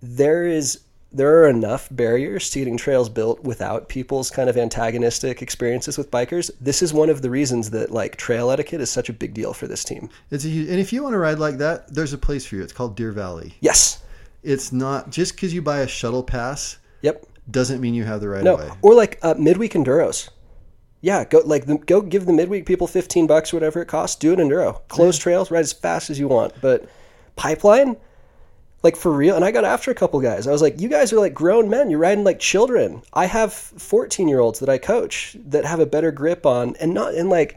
there 0.01 0.45
is 0.47 0.81
there 1.11 1.41
are 1.41 1.47
enough 1.47 1.87
barriers 1.89 2.49
to 2.49 2.59
getting 2.59 2.75
trails 2.75 3.07
built 3.07 3.41
without 3.43 3.87
people's 3.87 4.29
kind 4.29 4.49
of 4.49 4.57
antagonistic 4.57 5.41
experiences 5.41 5.97
with 5.97 6.11
bikers. 6.11 6.51
This 6.59 6.81
is 6.81 6.93
one 6.93 7.09
of 7.09 7.21
the 7.21 7.29
reasons 7.29 7.69
that 7.71 7.91
like 7.91 8.17
trail 8.17 8.51
etiquette 8.51 8.81
is 8.81 8.89
such 8.91 9.07
a 9.09 9.13
big 9.13 9.33
deal 9.33 9.53
for 9.53 9.67
this 9.67 9.83
team. 9.85 10.09
It's 10.31 10.43
a, 10.43 10.49
huge- 10.49 10.69
and 10.69 10.79
if 10.79 10.91
you 10.91 11.01
want 11.03 11.13
to 11.13 11.17
ride 11.17 11.39
like 11.39 11.57
that, 11.59 11.93
there's 11.93 12.11
a 12.13 12.17
place 12.17 12.45
for 12.45 12.55
you. 12.57 12.61
It's 12.61 12.73
called 12.73 12.95
Deer 12.97 13.13
Valley. 13.13 13.53
Yes. 13.61 14.03
It's 14.43 14.71
not 14.73 15.09
just 15.09 15.35
because 15.35 15.53
you 15.53 15.61
buy 15.61 15.79
a 15.79 15.87
shuttle 15.87 16.23
pass 16.23 16.77
Yep. 17.01 17.25
doesn't 17.49 17.79
mean 17.79 17.93
you 17.93 18.03
have 18.03 18.19
the 18.21 18.29
right 18.29 18.43
No. 18.43 18.55
of 18.55 18.59
way. 18.59 18.71
Or 18.81 18.93
like 18.93 19.17
uh, 19.23 19.33
midweek 19.37 19.73
enduros. 19.73 20.29
Yeah, 21.07 21.23
go 21.23 21.41
like 21.45 21.67
the, 21.67 21.77
go 21.77 22.01
give 22.01 22.25
the 22.25 22.33
midweek 22.33 22.65
people 22.65 22.85
fifteen 22.85 23.27
bucks, 23.27 23.53
whatever 23.53 23.81
it 23.81 23.85
costs. 23.85 24.17
Do 24.17 24.33
an 24.33 24.39
enduro, 24.39 24.85
closed 24.89 25.21
trails, 25.21 25.49
ride 25.49 25.61
as 25.61 25.71
fast 25.71 26.09
as 26.09 26.19
you 26.19 26.27
want. 26.27 26.51
But 26.59 26.89
pipeline, 27.37 27.95
like 28.83 28.97
for 28.97 29.13
real. 29.13 29.37
And 29.37 29.45
I 29.45 29.51
got 29.51 29.63
after 29.63 29.89
a 29.89 29.95
couple 29.95 30.19
guys. 30.19 30.47
I 30.47 30.51
was 30.51 30.61
like, 30.61 30.81
you 30.81 30.89
guys 30.89 31.13
are 31.13 31.19
like 31.21 31.33
grown 31.33 31.69
men. 31.69 31.89
You're 31.89 32.01
riding 32.01 32.25
like 32.25 32.39
children. 32.41 33.03
I 33.13 33.25
have 33.25 33.53
fourteen 33.53 34.27
year 34.27 34.41
olds 34.41 34.59
that 34.59 34.67
I 34.67 34.79
coach 34.79 35.37
that 35.45 35.63
have 35.63 35.79
a 35.79 35.85
better 35.85 36.11
grip 36.11 36.45
on, 36.45 36.75
and 36.75 36.93
not 36.93 37.13
and 37.13 37.29
like 37.29 37.55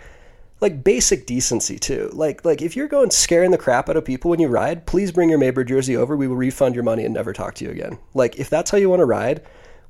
like 0.60 0.84
basic 0.84 1.26
decency 1.26 1.76
too. 1.76 2.08
Like 2.12 2.44
like 2.44 2.62
if 2.62 2.76
you're 2.76 2.86
going 2.86 3.10
scaring 3.10 3.50
the 3.50 3.58
crap 3.58 3.88
out 3.88 3.96
of 3.96 4.04
people 4.04 4.30
when 4.30 4.38
you 4.38 4.46
ride, 4.46 4.86
please 4.86 5.10
bring 5.10 5.28
your 5.28 5.40
Maybird 5.40 5.66
jersey 5.66 5.96
over. 5.96 6.16
We 6.16 6.28
will 6.28 6.36
refund 6.36 6.76
your 6.76 6.84
money 6.84 7.04
and 7.04 7.14
never 7.14 7.32
talk 7.32 7.56
to 7.56 7.64
you 7.64 7.72
again. 7.72 7.98
Like 8.14 8.38
if 8.38 8.48
that's 8.48 8.70
how 8.70 8.78
you 8.78 8.88
want 8.88 9.00
to 9.00 9.06
ride, 9.06 9.42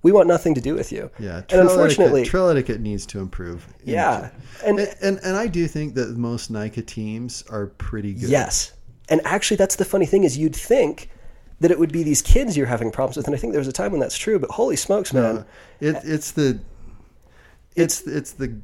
we 0.03 0.13
want 0.13 0.29
nothing 0.29 0.55
to 0.55 0.61
do 0.61 0.75
with 0.75 0.93
you. 0.93 1.11
Yeah, 1.19 1.43
and 1.51 1.61
unfortunately, 1.63 2.21
etiquette, 2.23 2.31
trail 2.31 2.49
etiquette 2.49 2.81
needs 2.81 3.05
to 3.07 3.19
improve. 3.21 3.67
yeah, 3.85 4.31
and 4.65 4.79
and, 4.81 4.95
and 5.03 5.21
and 5.23 5.37
I 5.37 5.47
do 5.47 5.67
think 5.69 5.95
that 5.95 6.17
most 6.17 6.51
NICA 6.51 6.83
teams 6.83 7.45
are 7.51 7.67
pretty 7.67 8.15
good. 8.15 8.31
Yes. 8.31 8.73
And 9.09 9.21
actually, 9.25 9.57
that's 9.57 9.75
the 9.77 9.85
funny 9.85 10.07
thing 10.07 10.23
is 10.25 10.39
you'd 10.39 10.55
think 10.55 11.11
that 11.59 11.71
it 11.73 11.79
would 11.79 11.91
be 11.93 12.03
these 12.05 12.23
kids 12.23 12.57
you're 12.57 12.67
having 12.67 12.91
problems 12.93 13.17
with. 13.17 13.27
And 13.27 13.35
I 13.35 13.39
think 13.39 13.53
there 13.53 13.61
was 13.61 13.67
a 13.69 13.73
time 13.73 13.91
when 13.91 14.01
that's 14.01 14.17
true, 14.17 14.39
but 14.39 14.51
holy 14.53 14.77
smokes, 14.77 15.13
man. 15.13 15.39
Uh, 15.39 15.45
it, 15.81 15.97
it's 16.05 16.31
the 16.31 16.61
it's 17.77 18.03
it's 18.07 18.33
the 18.33 18.57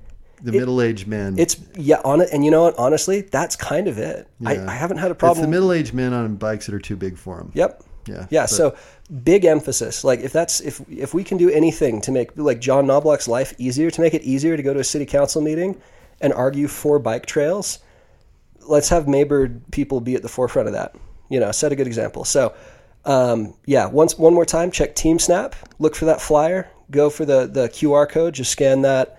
the 0.42 0.52
middle 0.52 0.82
aged 0.82 1.06
men. 1.08 1.38
It's, 1.38 1.56
yeah, 1.76 2.00
on 2.04 2.20
it. 2.20 2.28
And 2.30 2.44
you 2.44 2.50
know 2.50 2.62
what? 2.64 2.74
Honestly, 2.78 3.22
that's 3.22 3.56
kind 3.56 3.88
of 3.88 3.96
it. 3.98 4.28
I, 4.44 4.54
Yeah. 4.54 4.66
I 4.70 4.74
haven't 4.74 4.98
had 4.98 5.10
a 5.10 5.14
problem. 5.14 5.38
it's 5.38 5.46
the 5.46 5.50
middle 5.50 5.72
aged 5.72 5.94
men 5.94 6.12
on 6.12 6.36
bikes 6.36 6.66
that 6.66 6.74
are 6.74 6.78
too 6.78 6.94
big 6.96 7.16
for 7.16 7.38
them. 7.38 7.50
Yep. 7.54 7.82
Yeah. 8.06 8.26
Yeah. 8.30 8.42
but- 8.42 8.50
So 8.50 8.76
big 9.06 9.44
emphasis. 9.44 10.04
Like 10.04 10.20
if 10.20 10.32
that's 10.32 10.60
if 10.60 10.80
if 10.90 11.14
we 11.14 11.24
can 11.24 11.38
do 11.38 11.50
anything 11.50 12.00
to 12.02 12.12
make 12.12 12.36
like 12.36 12.60
John 12.60 12.86
Knobloch's 12.86 13.28
life 13.28 13.54
easier, 13.58 13.90
to 13.90 14.00
make 14.00 14.14
it 14.14 14.22
easier 14.22 14.56
to 14.56 14.62
go 14.62 14.74
to 14.74 14.80
a 14.80 14.84
city 14.84 15.06
council 15.06 15.42
meeting 15.42 15.80
and 16.20 16.32
argue 16.32 16.68
for 16.68 16.98
bike 16.98 17.26
trails, 17.26 17.78
let's 18.66 18.88
have 18.88 19.06
Maybird 19.06 19.60
people 19.70 20.00
be 20.00 20.14
at 20.14 20.22
the 20.22 20.28
forefront 20.28 20.68
of 20.68 20.74
that. 20.74 20.94
You 21.28 21.40
know, 21.40 21.52
set 21.52 21.72
a 21.72 21.76
good 21.76 21.86
example. 21.86 22.24
So 22.24 22.54
um, 23.04 23.54
yeah, 23.66 23.86
once 23.86 24.18
one 24.18 24.34
more 24.34 24.44
time, 24.44 24.70
check 24.70 24.94
Team 24.94 25.18
Snap. 25.18 25.54
Look 25.78 25.94
for 25.94 26.06
that 26.06 26.20
flyer. 26.20 26.68
Go 26.90 27.08
for 27.10 27.24
the 27.24 27.46
the 27.46 27.68
QR 27.68 28.08
code. 28.08 28.34
Just 28.34 28.50
scan 28.50 28.82
that. 28.82 29.18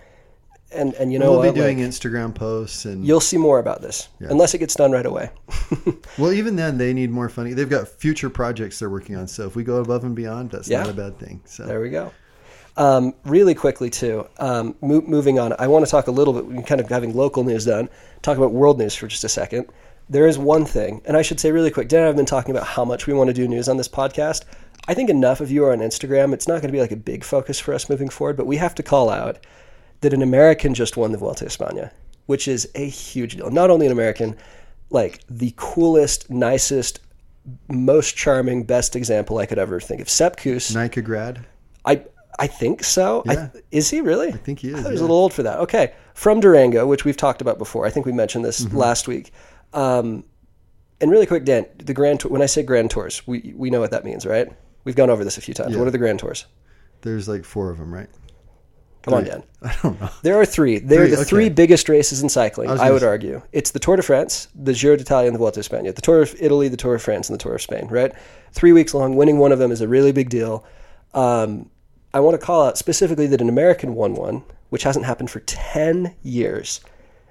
And 0.70 0.92
and 0.94 1.10
you 1.12 1.18
know 1.18 1.30
we'll 1.30 1.40
what? 1.40 1.54
be 1.54 1.60
doing 1.60 1.78
Like, 1.78 1.88
Instagram 1.88 2.34
posts 2.34 2.84
and 2.84 3.02
you'll 3.06 3.20
see 3.20 3.38
more 3.38 3.58
about 3.58 3.80
this 3.80 4.08
unless 4.20 4.52
it 4.52 4.58
gets 4.58 4.74
done 4.74 4.92
right 4.92 5.06
away. 5.06 5.30
well, 6.18 6.32
even 6.32 6.56
then 6.56 6.76
they 6.76 6.92
need 6.92 7.10
more 7.10 7.28
funding. 7.30 7.54
They've 7.56 7.68
got 7.70 7.88
future 7.88 8.28
projects 8.28 8.78
they're 8.78 8.90
working 8.90 9.16
on. 9.16 9.26
So 9.28 9.46
if 9.46 9.56
we 9.56 9.64
go 9.64 9.76
above 9.76 10.04
and 10.04 10.14
beyond, 10.14 10.50
that's 10.50 10.68
Yeah. 10.68 10.80
not 10.80 10.90
a 10.90 10.92
bad 10.94 11.18
thing. 11.18 11.40
So 11.46 11.64
There 11.64 11.80
we 11.80 11.88
go. 11.90 12.12
Um, 12.76 13.14
really 13.24 13.54
quickly, 13.56 13.90
too, 13.90 14.28
um, 14.38 14.76
mo- 14.80 15.00
moving 15.00 15.38
on, 15.40 15.52
I 15.58 15.66
want 15.66 15.84
to 15.84 15.90
talk 15.90 16.06
a 16.06 16.12
little 16.12 16.32
bit, 16.32 16.46
we're 16.46 16.62
kind 16.62 16.80
of 16.80 16.88
having 16.88 17.12
local 17.16 17.42
news 17.42 17.64
done, 17.64 17.88
talk 18.22 18.36
about 18.38 18.52
world 18.52 18.78
news 18.78 18.94
for 18.94 19.08
just 19.08 19.24
a 19.24 19.28
second. 19.28 19.66
There 20.08 20.28
is 20.28 20.38
one 20.38 20.64
thing, 20.64 21.02
and 21.04 21.16
I 21.16 21.22
should 21.22 21.40
say 21.40 21.50
really 21.50 21.72
quick, 21.72 21.88
Dan 21.88 22.04
I 22.04 22.06
have 22.06 22.14
been 22.14 22.24
talking 22.24 22.54
about 22.54 22.68
how 22.68 22.84
much 22.84 23.08
we 23.08 23.14
want 23.14 23.28
to 23.28 23.34
do 23.34 23.48
news 23.48 23.68
on 23.68 23.78
this 23.78 23.88
podcast. 23.88 24.44
I 24.86 24.94
think 24.94 25.10
enough 25.10 25.40
of 25.40 25.50
you 25.50 25.64
are 25.64 25.72
on 25.72 25.80
Instagram. 25.80 26.32
It's 26.32 26.46
not 26.46 26.54
going 26.62 26.68
to 26.68 26.72
be 26.72 26.80
like 26.80 26.92
a 26.92 26.96
big 26.96 27.24
focus 27.24 27.58
for 27.58 27.74
us 27.74 27.90
moving 27.90 28.08
forward, 28.10 28.36
but 28.36 28.46
we 28.46 28.58
have 28.58 28.76
to 28.76 28.82
call 28.84 29.10
out 29.10 29.38
that 30.00 30.12
an 30.12 30.22
American 30.22 30.74
just 30.74 30.96
won 30.96 31.12
the 31.12 31.18
Vuelta 31.18 31.44
a 31.44 31.48
España, 31.48 31.90
which 32.26 32.46
is 32.48 32.68
a 32.74 32.88
huge 32.88 33.36
deal. 33.36 33.50
Not 33.50 33.70
only 33.70 33.86
an 33.86 33.92
American, 33.92 34.36
like 34.90 35.20
the 35.28 35.52
coolest, 35.56 36.30
nicest, 36.30 37.00
most 37.68 38.16
charming, 38.16 38.64
best 38.64 38.94
example 38.94 39.38
I 39.38 39.46
could 39.46 39.58
ever 39.58 39.80
think 39.80 40.00
of. 40.00 40.08
Sepp 40.08 40.36
Kuss. 40.36 40.74
NICA 40.74 41.02
grad. 41.02 41.46
I 41.84 42.02
I 42.38 42.46
think 42.46 42.84
so. 42.84 43.22
Yeah. 43.26 43.48
I, 43.54 43.60
is 43.72 43.90
he 43.90 44.00
really? 44.00 44.28
I 44.28 44.36
think 44.36 44.60
he 44.60 44.68
is, 44.68 44.74
I 44.74 44.82
thought 44.82 44.88
he 44.88 44.92
was 44.92 45.00
yeah. 45.00 45.04
a 45.04 45.08
little 45.08 45.16
old 45.16 45.32
for 45.32 45.42
that. 45.42 45.58
Okay, 45.60 45.92
from 46.14 46.40
Durango, 46.40 46.86
which 46.86 47.04
we've 47.04 47.16
talked 47.16 47.40
about 47.40 47.58
before. 47.58 47.86
I 47.86 47.90
think 47.90 48.06
we 48.06 48.12
mentioned 48.12 48.44
this 48.44 48.64
Mm-hmm. 48.64 48.76
last 48.76 49.08
week. 49.08 49.32
Um, 49.72 50.24
and 51.00 51.10
really 51.10 51.26
quick, 51.26 51.44
Dan, 51.44 51.66
the 51.78 51.94
grand 51.94 52.20
tour. 52.20 52.30
When 52.30 52.42
I 52.42 52.46
say 52.46 52.62
grand 52.62 52.90
tours, 52.90 53.26
we 53.26 53.54
we 53.56 53.70
know 53.70 53.80
what 53.80 53.90
that 53.90 54.04
means, 54.04 54.26
right? 54.26 54.48
We've 54.84 54.96
gone 54.96 55.10
over 55.10 55.24
this 55.24 55.38
a 55.38 55.40
few 55.40 55.54
times. 55.54 55.72
Yeah. 55.72 55.78
What 55.78 55.88
are 55.88 55.92
the 55.92 55.98
grand 55.98 56.18
tours? 56.20 56.46
There's 57.02 57.28
like 57.28 57.44
four 57.44 57.70
of 57.70 57.78
them, 57.78 57.92
right? 57.92 58.08
Come 59.08 59.18
on, 59.18 59.24
Three. 59.24 59.30
Dan. 59.30 59.42
I 59.62 59.76
don't 59.82 60.00
know. 60.00 60.10
There 60.22 60.40
are 60.40 60.46
three. 60.46 60.78
They're 60.78 61.00
Three, 61.06 61.10
the 61.10 61.16
okay. 61.20 61.24
three 61.28 61.48
biggest 61.48 61.88
races 61.88 62.22
in 62.22 62.28
cycling, 62.28 62.68
was 62.70 62.80
I, 62.80 62.90
would 62.90 63.00
say- 63.00 63.06
argue. 63.06 63.42
It's 63.52 63.70
the 63.70 63.78
Tour 63.78 63.96
de 63.96 64.02
France, 64.02 64.48
the 64.54 64.72
Giro 64.72 64.96
d'Italia, 64.96 65.26
and 65.26 65.34
the 65.34 65.38
Vuelta 65.38 65.60
a 65.60 65.62
España. 65.62 65.94
The 65.94 66.02
Tour 66.02 66.22
of 66.22 66.34
Italy, 66.40 66.68
the 66.68 66.76
Tour 66.76 66.94
of 66.94 67.02
France, 67.02 67.28
and 67.28 67.38
the 67.38 67.42
Tour 67.42 67.54
of 67.54 67.62
Spain, 67.62 67.88
right? 67.88 68.12
Three 68.52 68.72
weeks 68.72 68.94
long. 68.94 69.16
Winning 69.16 69.38
one 69.38 69.52
of 69.52 69.58
them 69.58 69.72
is 69.72 69.80
a 69.80 69.88
really 69.88 70.12
big 70.12 70.30
deal. 70.30 70.64
Um, 71.14 71.70
I 72.14 72.20
want 72.20 72.38
to 72.40 72.44
call 72.44 72.64
out 72.66 72.78
specifically 72.78 73.26
that 73.26 73.40
an 73.40 73.48
American 73.48 73.94
won 73.94 74.14
one, 74.14 74.42
which 74.70 74.82
hasn't 74.82 75.04
happened 75.06 75.30
for 75.30 75.40
10 75.40 76.14
years. 76.22 76.80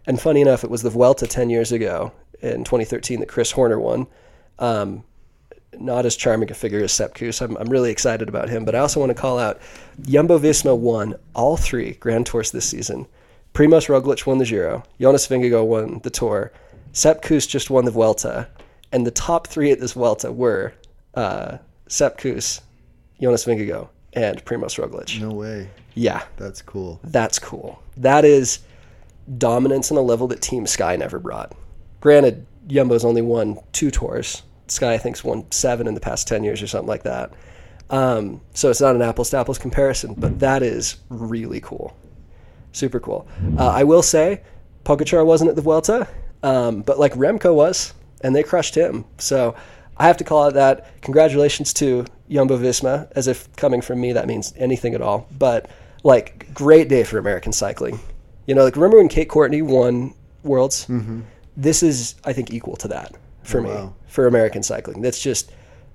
And 0.05 0.19
funny 0.21 0.41
enough, 0.41 0.63
it 0.63 0.69
was 0.69 0.83
the 0.83 0.89
Vuelta 0.89 1.27
10 1.27 1.49
years 1.49 1.71
ago 1.71 2.11
in 2.41 2.63
2013 2.63 3.19
that 3.19 3.27
Chris 3.29 3.51
Horner 3.51 3.79
won. 3.79 4.07
Um, 4.59 5.03
not 5.79 6.05
as 6.05 6.15
charming 6.15 6.49
a 6.51 6.53
figure 6.53 6.83
as 6.83 6.91
Sepp 6.91 7.13
Kuss. 7.15 7.41
I'm, 7.41 7.55
I'm 7.57 7.69
really 7.69 7.91
excited 7.91 8.29
about 8.29 8.49
him, 8.49 8.65
but 8.65 8.75
I 8.75 8.79
also 8.79 8.99
want 8.99 9.09
to 9.09 9.13
call 9.21 9.37
out 9.39 9.59
Jumbo 10.01 10.39
Visma 10.39 10.77
won 10.77 11.15
all 11.35 11.57
three 11.57 11.93
Grand 11.93 12.25
Tours 12.25 12.51
this 12.51 12.67
season. 12.69 13.05
Primoz 13.53 13.87
Roglic 13.87 14.25
won 14.25 14.37
the 14.37 14.45
Giro. 14.45 14.83
Jonas 14.99 15.27
Vingegaard 15.27 15.65
won 15.65 15.99
the 16.03 16.09
Tour. 16.09 16.51
Sepp 16.93 17.21
Kuss 17.21 17.45
just 17.47 17.69
won 17.69 17.85
the 17.85 17.91
Vuelta, 17.91 18.47
and 18.91 19.05
the 19.05 19.11
top 19.11 19.47
three 19.47 19.71
at 19.71 19.79
this 19.79 19.93
Vuelta 19.93 20.31
were 20.31 20.73
uh, 21.15 21.57
Sepp 21.87 22.17
Kuss, 22.17 22.61
Jonas 23.21 23.45
Vingegaard, 23.45 23.87
and 24.13 24.43
Primoz 24.45 24.77
Roglic. 24.83 25.19
No 25.21 25.31
way. 25.31 25.69
Yeah, 25.95 26.23
That's 26.37 26.61
cool. 26.61 26.99
that's 27.03 27.39
cool. 27.39 27.81
That 27.97 28.23
is 28.25 28.59
dominance 29.37 29.91
on 29.91 29.97
a 29.97 30.01
level 30.01 30.27
that 30.27 30.41
Team 30.41 30.67
Sky 30.67 30.95
never 30.95 31.17
brought. 31.19 31.53
Granted, 32.01 32.45
Jumbo's 32.67 33.03
only 33.03 33.21
won 33.23 33.59
two 33.73 33.89
tours. 33.91 34.43
Sky, 34.67 34.93
I 34.93 34.97
think's 34.97 35.23
won 35.23 35.49
seven 35.51 35.87
in 35.87 35.93
the 35.93 35.99
past 35.99 36.27
ten 36.27 36.43
years 36.43 36.61
or 36.61 36.67
something 36.67 36.87
like 36.87 37.03
that. 37.03 37.33
Um, 37.89 38.41
so 38.53 38.69
it's 38.69 38.81
not 38.81 38.95
an 38.95 39.01
apples 39.01 39.29
to 39.29 39.37
apples 39.37 39.57
comparison, 39.57 40.13
but 40.17 40.39
that 40.39 40.61
is 40.61 40.97
really 41.09 41.61
cool, 41.61 41.95
super 42.73 42.99
cool. 42.99 43.27
Uh, 43.57 43.67
I 43.69 43.83
will 43.83 44.01
say, 44.01 44.41
Pogacar 44.83 45.25
wasn't 45.25 45.49
at 45.49 45.55
the 45.55 45.61
Vuelta, 45.61 46.07
um, 46.43 46.81
but 46.81 46.99
like 46.99 47.13
Remco 47.13 47.55
was, 47.55 47.93
and 48.21 48.35
they 48.35 48.43
crushed 48.43 48.75
him. 48.75 49.05
So 49.17 49.55
I 49.95 50.07
have 50.07 50.17
to 50.17 50.23
call 50.23 50.43
out 50.43 50.53
that 50.55 51.01
congratulations 51.01 51.73
to 51.75 52.05
Jumbo 52.29 52.57
Visma, 52.57 53.09
as 53.15 53.27
if 53.27 53.53
coming 53.55 53.81
from 53.81 54.01
me 54.01 54.13
that 54.13 54.27
means 54.27 54.53
anything 54.57 54.93
at 54.93 55.01
all. 55.01 55.27
But 55.37 55.69
like, 56.03 56.53
great 56.53 56.89
day 56.89 57.03
for 57.03 57.17
American 57.17 57.53
cycling. 57.53 57.99
You 58.47 58.55
know, 58.55 58.63
like 58.63 58.75
remember 58.75 58.97
when 58.97 59.07
Kate 59.07 59.29
Courtney 59.29 59.61
won 59.61 60.13
Worlds? 60.43 60.87
Mm-hmm. 60.87 61.21
This 61.55 61.83
is, 61.83 62.15
I 62.23 62.33
think, 62.33 62.53
equal 62.53 62.75
to 62.77 62.87
that 62.89 63.15
for 63.47 63.61
me 63.61 63.69
wow. 63.69 63.93
for 64.07 64.27
American 64.27 64.61
cycling. 64.63 65.01
That's 65.01 65.21
just 65.21 65.51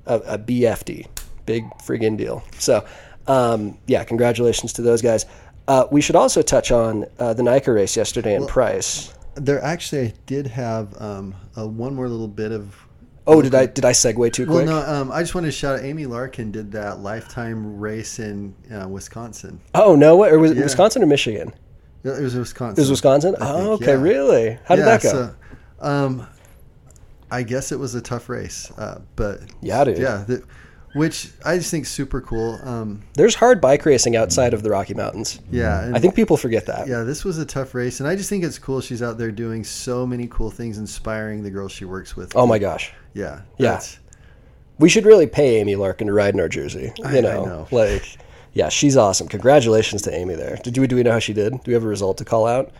a, 0.07 0.17
a 0.21 0.39
BFD, 0.39 1.07
big 1.47 1.65
friggin' 1.85 2.17
deal. 2.17 2.43
So, 2.59 2.85
um, 3.27 3.79
yeah, 3.87 4.05
congratulations 4.05 4.73
to 4.75 4.83
those 4.83 5.03
guys. 5.03 5.27
Uh, 5.69 5.87
we 5.91 6.01
should 6.01 6.17
also 6.17 6.43
touch 6.43 6.73
on 6.73 7.07
uh, 7.19 7.35
the 7.35 7.43
NICA 7.43 7.73
race 7.73 7.97
yesterday 7.97 8.35
in 8.35 8.47
Price. 8.47 9.15
There 9.35 9.63
actually 9.63 10.09
I 10.09 10.15
did 10.27 10.47
have 10.49 11.01
um, 11.01 11.35
a, 11.57 11.67
one 11.67 11.95
more 11.95 12.09
little 12.09 12.29
bit 12.29 12.53
of. 12.53 12.75
Oh, 13.25 13.41
did 13.41 13.55
I 13.55 13.67
did 13.67 13.85
I 13.85 13.93
segue 13.93 14.33
too 14.33 14.47
quick? 14.47 14.67
Well, 14.67 14.83
no, 14.85 14.93
um, 14.93 15.13
I 15.13 15.21
just 15.21 15.35
wanted 15.35 15.47
to 15.47 15.53
shout 15.53 15.79
out 15.79 15.85
Amy 15.85 16.07
Larkin 16.07 16.51
did 16.51 16.73
that 16.73 16.99
lifetime 16.99 17.79
race 17.79 18.19
in 18.19 18.53
uh, 18.75 18.89
Wisconsin. 18.89 19.61
Oh 19.75 19.95
no, 19.95 20.17
what, 20.17 20.33
or 20.33 20.41
was 20.41 20.51
it 20.51 20.57
Yeah. 20.57 20.65
Wisconsin 20.65 21.03
or 21.05 21.07
Michigan? 21.07 21.53
It 22.03 22.21
was 22.21 22.35
Wisconsin. 22.35 22.81
It 22.81 22.83
was 22.83 22.91
Wisconsin. 22.91 23.37
I 23.41 23.53
Oh, 23.53 23.77
think, 23.77 23.83
okay, 23.83 23.93
yeah. 23.93 24.03
really? 24.03 24.59
How 24.65 24.75
did 24.75 24.83
Yeah, 24.83 24.97
that 24.97 25.03
go? 25.03 25.09
So, 25.11 25.35
um, 25.81 26.27
I 27.33 27.43
guess 27.43 27.73
it 27.73 27.79
was 27.79 27.95
a 27.95 28.01
tough 28.03 28.29
race, 28.29 28.71
uh, 28.79 29.01
but 29.17 29.41
Yeah, 29.61 29.83
dude. 29.85 29.99
yeah, 29.99 30.25
the, 30.27 30.43
which 30.95 31.31
I 31.45 31.57
just 31.57 31.71
think 31.71 31.87
super 31.87 32.21
cool. 32.21 32.59
Um, 32.63 33.03
There's 33.15 33.35
hard 33.35 33.61
bike 33.61 33.87
racing 33.87 34.15
outside 34.15 34.53
of 34.53 34.63
the 34.63 34.69
Rocky 34.71 34.93
Mountains. 34.95 35.41
yeah, 35.51 35.91
I 35.95 35.99
think 35.99 36.15
people 36.15 36.37
forget 36.37 36.67
that. 36.67 36.87
yeah, 36.87 37.03
this 37.03 37.25
was 37.25 37.39
a 37.39 37.47
tough 37.47 37.75
race, 37.75 38.01
and 38.01 38.09
I 38.09 38.15
just 38.15 38.29
think 38.29 38.45
it's 38.45 38.59
cool. 38.59 38.81
She's 38.83 39.03
out 39.03 39.17
there 39.19 39.31
doing 39.33 39.65
so 39.65 40.07
many 40.07 40.27
cool 40.29 40.51
things, 40.51 40.77
inspiring 40.79 41.43
the 41.43 41.51
girls 41.51 41.73
she 41.73 41.87
works 41.87 42.15
with. 42.15 42.37
Oh 42.37 42.47
my 42.47 42.59
gosh. 42.59 42.93
yeah, 43.15 43.41
Yeah. 43.59 43.81
We 44.79 44.89
should 44.89 45.05
really 45.05 45.27
pay 45.27 45.61
Amy 45.61 45.77
Larkin 45.77 46.09
to 46.09 46.13
ride 46.13 46.35
in 46.35 46.41
our 46.41 46.49
jersey. 46.49 46.93
You 46.99 47.05
I- 47.05 47.19
I 47.19 47.21
know, 47.21 47.45
know. 47.45 47.69
like, 47.71 48.05
yeah, 48.53 48.69
she's 48.69 48.97
awesome. 48.97 49.29
Congratulations 49.29 50.03
to 50.03 50.15
Amy 50.15 50.35
there. 50.35 50.57
Did 50.63 50.77
we 50.77 50.87
do 50.87 50.97
we 50.97 51.03
know 51.03 51.13
how 51.13 51.19
she 51.21 51.33
did? 51.33 51.53
Do 51.53 51.61
we 51.69 51.73
have 51.75 51.85
a 51.85 51.89
result 51.89 52.19
to 52.19 52.25
call 52.25 52.47
out? 52.47 52.71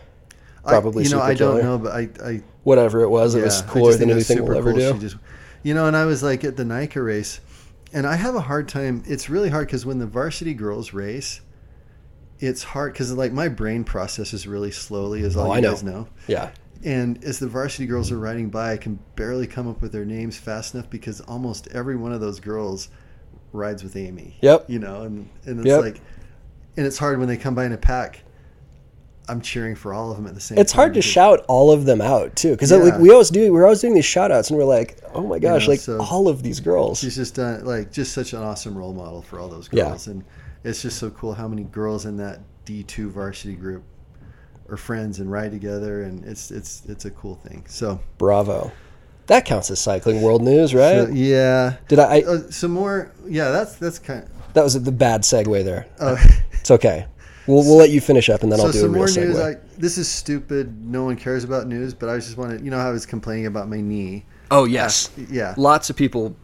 Probably 0.65 1.03
I, 1.03 1.07
you 1.07 1.15
know, 1.15 1.21
I 1.21 1.33
don't 1.33 1.57
killer. 1.59 1.63
know, 1.63 1.77
but 1.77 1.91
I, 1.93 2.09
I 2.23 2.41
Whatever 2.63 3.01
it 3.01 3.09
was, 3.09 3.35
it 3.35 3.43
was 3.43 3.61
cooler 3.63 3.93
than 3.95 4.09
anything 4.09 4.37
we'll 4.37 4.47
super 4.47 4.57
ever 4.57 4.71
cool. 4.73 4.93
do. 4.93 4.99
Just, 4.99 5.17
you 5.63 5.73
know, 5.73 5.85
and 5.87 5.95
I 5.97 6.05
was 6.05 6.23
like 6.23 6.43
at 6.43 6.55
the 6.57 6.63
NICA 6.65 7.01
race, 7.01 7.39
and 7.93 8.07
I 8.07 8.15
have 8.15 8.35
a 8.35 8.41
hard 8.41 8.67
time. 8.69 9.03
It's 9.05 9.29
really 9.29 9.49
hard 9.49 9.67
because 9.67 9.85
when 9.85 9.99
the 9.99 10.05
varsity 10.07 10.53
girls 10.53 10.93
race, 10.93 11.41
it's 12.39 12.63
hard 12.63 12.93
because 12.93 13.11
like 13.13 13.31
my 13.31 13.47
brain 13.49 13.83
processes 13.83 14.47
really 14.47 14.71
slowly, 14.71 15.23
as 15.23 15.35
oh, 15.37 15.41
all 15.41 15.45
Oh, 15.47 15.51
you 15.51 15.57
I 15.57 15.59
know. 15.61 15.71
guys 15.71 15.83
know. 15.83 16.07
yeah, 16.27 16.49
And 16.83 17.23
as 17.23 17.39
the 17.39 17.47
varsity 17.47 17.85
girls 17.85 18.11
are 18.11 18.19
riding 18.19 18.49
by, 18.49 18.73
I 18.73 18.77
can 18.77 18.99
barely 19.15 19.47
come 19.47 19.67
up 19.69 19.81
with 19.81 19.91
their 19.91 20.05
names 20.05 20.37
fast 20.37 20.73
enough 20.73 20.89
because 20.89 21.21
almost 21.21 21.67
every 21.67 21.95
one 21.95 22.11
of 22.11 22.19
those 22.21 22.39
girls 22.39 22.89
rides 23.53 23.83
with 23.83 23.95
Amy. 23.95 24.37
Yep. 24.41 24.69
You 24.69 24.79
know, 24.79 25.03
and, 25.03 25.29
and 25.45 25.59
it's 25.59 25.67
Yep. 25.67 25.81
like, 25.81 26.01
and 26.75 26.85
it's 26.85 26.97
hard 26.97 27.19
when 27.19 27.27
they 27.27 27.37
come 27.37 27.55
by 27.55 27.65
in 27.65 27.71
a 27.73 27.77
pack. 27.77 28.22
I'm 29.29 29.39
cheering 29.41 29.75
for 29.75 29.93
all 29.93 30.11
of 30.11 30.17
them 30.17 30.27
at 30.27 30.35
the 30.35 30.41
same 30.41 30.57
time. 30.57 30.61
it's 30.61 30.71
time. 30.73 30.77
hard 30.79 30.93
to 30.95 30.99
because- 30.99 31.11
shout 31.11 31.45
all 31.47 31.71
of 31.71 31.85
them 31.85 32.01
out 32.01 32.35
too, 32.35 32.51
because 32.51 32.71
Yeah. 32.71 32.77
like 32.77 32.99
we 32.99 33.09
always 33.11 33.29
do. 33.29 33.53
We're 33.53 33.63
always 33.63 33.79
doing 33.81 33.93
these 33.93 34.05
shout 34.05 34.31
outs, 34.31 34.49
and 34.49 34.57
we're 34.59 34.65
like, 34.65 34.99
oh 35.13 35.21
my 35.25 35.39
gosh, 35.39 35.63
know, 35.65 35.71
like 35.71 35.79
so- 35.79 36.01
all 36.01 36.27
of 36.27 36.43
these 36.43 36.59
girls. 36.59 36.99
She's 36.99 37.15
just 37.15 37.35
done 37.35 37.63
like 37.65 37.91
just 37.91 38.13
such 38.13 38.33
an 38.33 38.39
awesome 38.43 38.77
role 38.77 38.93
model 38.93 39.21
for 39.21 39.39
all 39.39 39.47
those 39.47 39.69
Yeah. 39.71 39.89
girls, 39.89 40.07
and 40.07 40.23
it's 40.63 40.81
just 40.81 40.97
so 40.97 41.09
cool 41.11 41.33
how 41.33 41.47
many 41.47 41.63
girls 41.63 42.05
in 42.05 42.17
that 42.17 42.39
D 42.65 42.83
two 42.83 43.09
varsity 43.09 43.53
group 43.55 43.83
are 44.69 44.77
friends 44.77 45.19
and 45.19 45.31
ride 45.31 45.51
together, 45.51 46.03
and 46.03 46.23
it's 46.25 46.51
it's 46.51 46.81
it's 46.87 47.05
a 47.05 47.11
cool 47.11 47.35
thing. 47.35 47.63
So 47.67 47.99
Bravo. 48.17 48.71
That 49.27 49.45
counts 49.45 49.71
as 49.71 49.79
cycling 49.79 50.21
world 50.21 50.41
news, 50.41 50.75
right? 50.75 51.07
so, 51.07 51.13
yeah. 51.13 51.75
Did 51.87 51.97
I, 51.99 52.17
I? 52.17 52.21
Uh, 52.23 52.39
some 52.51 52.71
more, 52.71 53.09
yeah. 53.25 53.51
That's 53.51 53.75
that's 53.75 53.97
kind. 53.97 54.23
Of, 54.23 54.29
That 54.53 54.63
was 54.65 54.81
the 54.83 54.91
bad 54.91 55.21
segue 55.21 55.63
there. 55.63 55.85
uh, 55.97 56.17
It's 56.59 56.69
okay. 56.71 57.05
We'll 57.47 57.63
we'll 57.63 57.77
let 57.77 57.89
you 57.89 57.99
finish 58.01 58.29
up, 58.29 58.43
and 58.43 58.51
then 58.51 58.59
so 58.59 58.67
I'll 58.67 58.71
do 58.71 58.77
a 58.77 58.81
some 58.81 58.91
real 58.91 58.99
more 58.99 59.07
segue. 59.07 59.27
news. 59.27 59.39
I, 59.39 59.55
this 59.77 59.97
is 59.97 60.07
stupid. 60.09 60.85
No 60.85 61.03
one 61.03 61.15
cares 61.17 61.43
about 61.43 61.67
news, 61.67 61.93
but 61.93 62.09
I 62.09 62.15
just 62.17 62.37
wanted. 62.37 62.63
You 62.63 62.71
know 62.71 62.77
how 62.79 62.87
I 62.89 62.91
was 62.91 63.05
complaining 63.05 63.47
about 63.47 63.69
my 63.69 63.81
knee. 63.81 64.25
oh 64.51 64.63
yes, 64.65 65.09
uh, 65.17 65.23
Yeah. 65.29 65.53
lots 65.57 65.89
of 65.89 65.95
people 65.95 66.35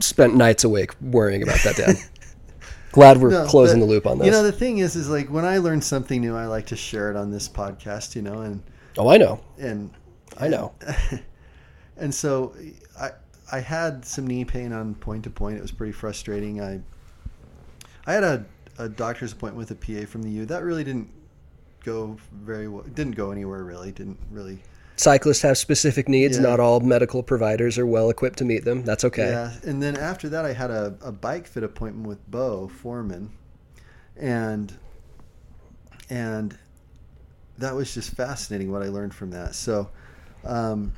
spent 0.00 0.34
nights 0.36 0.64
awake 0.64 0.92
worrying 1.00 1.42
about 1.42 1.58
that. 1.64 1.76
Dan. 1.76 1.96
Glad 2.92 3.20
we're 3.20 3.30
No, 3.30 3.44
closing 3.46 3.80
but, 3.80 3.86
the 3.86 3.90
loop 3.92 4.06
on 4.06 4.18
this. 4.18 4.26
You 4.26 4.30
know, 4.30 4.44
the 4.44 4.52
thing 4.52 4.78
is, 4.78 4.94
is 4.94 5.08
like 5.08 5.28
when 5.28 5.44
I 5.44 5.58
learn 5.58 5.80
something 5.82 6.20
new, 6.20 6.36
I 6.36 6.46
like 6.46 6.66
to 6.66 6.76
share 6.76 7.10
it 7.10 7.16
on 7.16 7.32
this 7.32 7.48
podcast. 7.48 8.14
You 8.14 8.22
know, 8.22 8.42
and 8.42 8.62
oh, 8.96 9.08
I 9.08 9.16
know. 9.16 9.40
and 9.58 9.90
I 10.38 10.46
know. 10.46 10.72
and 11.96 12.14
so 12.14 12.54
I 13.00 13.10
I 13.50 13.58
had 13.58 14.04
some 14.04 14.26
knee 14.28 14.44
pain 14.44 14.72
on 14.72 14.94
point 14.94 15.24
to 15.24 15.30
point. 15.30 15.58
It 15.58 15.62
was 15.62 15.72
pretty 15.72 15.92
frustrating. 15.92 16.60
I 16.60 16.80
I 18.06 18.12
had 18.12 18.22
a, 18.22 18.44
a 18.78 18.88
doctor's 18.88 19.32
appointment 19.32 19.68
with 19.68 19.70
a 19.70 19.74
PA 19.74 20.06
from 20.06 20.22
the 20.22 20.30
U. 20.30 20.46
That 20.46 20.62
really 20.62 20.84
didn't 20.84 21.10
go 21.84 22.16
very 22.32 22.68
well. 22.68 22.82
Didn't 22.82 23.14
go 23.14 23.30
anywhere 23.30 23.62
really. 23.62 23.92
Didn't 23.92 24.18
really. 24.30 24.60
Cyclists 24.96 25.42
have 25.42 25.58
specific 25.58 26.08
needs. 26.08 26.36
Yeah. 26.36 26.44
Not 26.44 26.60
all 26.60 26.80
medical 26.80 27.22
providers 27.22 27.78
are 27.78 27.86
well 27.86 28.10
equipped 28.10 28.38
to 28.38 28.44
meet 28.44 28.64
them. 28.64 28.84
That's 28.84 29.04
okay. 29.04 29.28
Yeah. 29.28 29.52
And 29.64 29.82
then 29.82 29.96
after 29.96 30.28
that, 30.28 30.44
I 30.44 30.52
had 30.52 30.70
a, 30.70 30.96
a 31.02 31.10
bike 31.10 31.46
fit 31.46 31.64
appointment 31.64 32.06
with 32.06 32.30
Bo 32.30 32.68
Foreman, 32.68 33.30
and 34.16 34.72
and 36.10 36.56
that 37.58 37.74
was 37.74 37.92
just 37.94 38.14
fascinating 38.14 38.70
what 38.70 38.82
I 38.82 38.88
learned 38.88 39.14
from 39.14 39.30
that. 39.30 39.54
So, 39.54 39.90
um, 40.44 40.92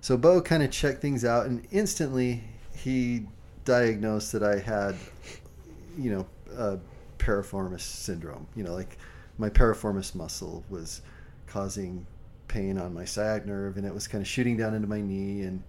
so 0.00 0.16
Bo 0.16 0.40
kind 0.40 0.62
of 0.62 0.70
checked 0.70 1.00
things 1.00 1.24
out, 1.24 1.46
and 1.46 1.66
instantly 1.70 2.42
he 2.74 3.26
diagnosed 3.64 4.32
that 4.32 4.42
I 4.42 4.58
had, 4.58 4.96
you 5.96 6.10
know, 6.12 6.26
uh, 6.56 6.76
piriformis 7.22 7.80
syndrome. 7.80 8.46
You 8.56 8.64
know, 8.64 8.74
like 8.74 8.98
my 9.38 9.48
piriformis 9.48 10.14
muscle 10.14 10.64
was 10.68 11.02
causing 11.46 12.06
pain 12.48 12.78
on 12.78 12.92
my 12.92 13.04
sciatic 13.04 13.46
nerve, 13.46 13.76
and 13.76 13.86
it 13.86 13.94
was 13.94 14.08
kind 14.08 14.20
of 14.20 14.28
shooting 14.28 14.56
down 14.56 14.74
into 14.74 14.88
my 14.88 15.00
knee. 15.00 15.42
And 15.42 15.62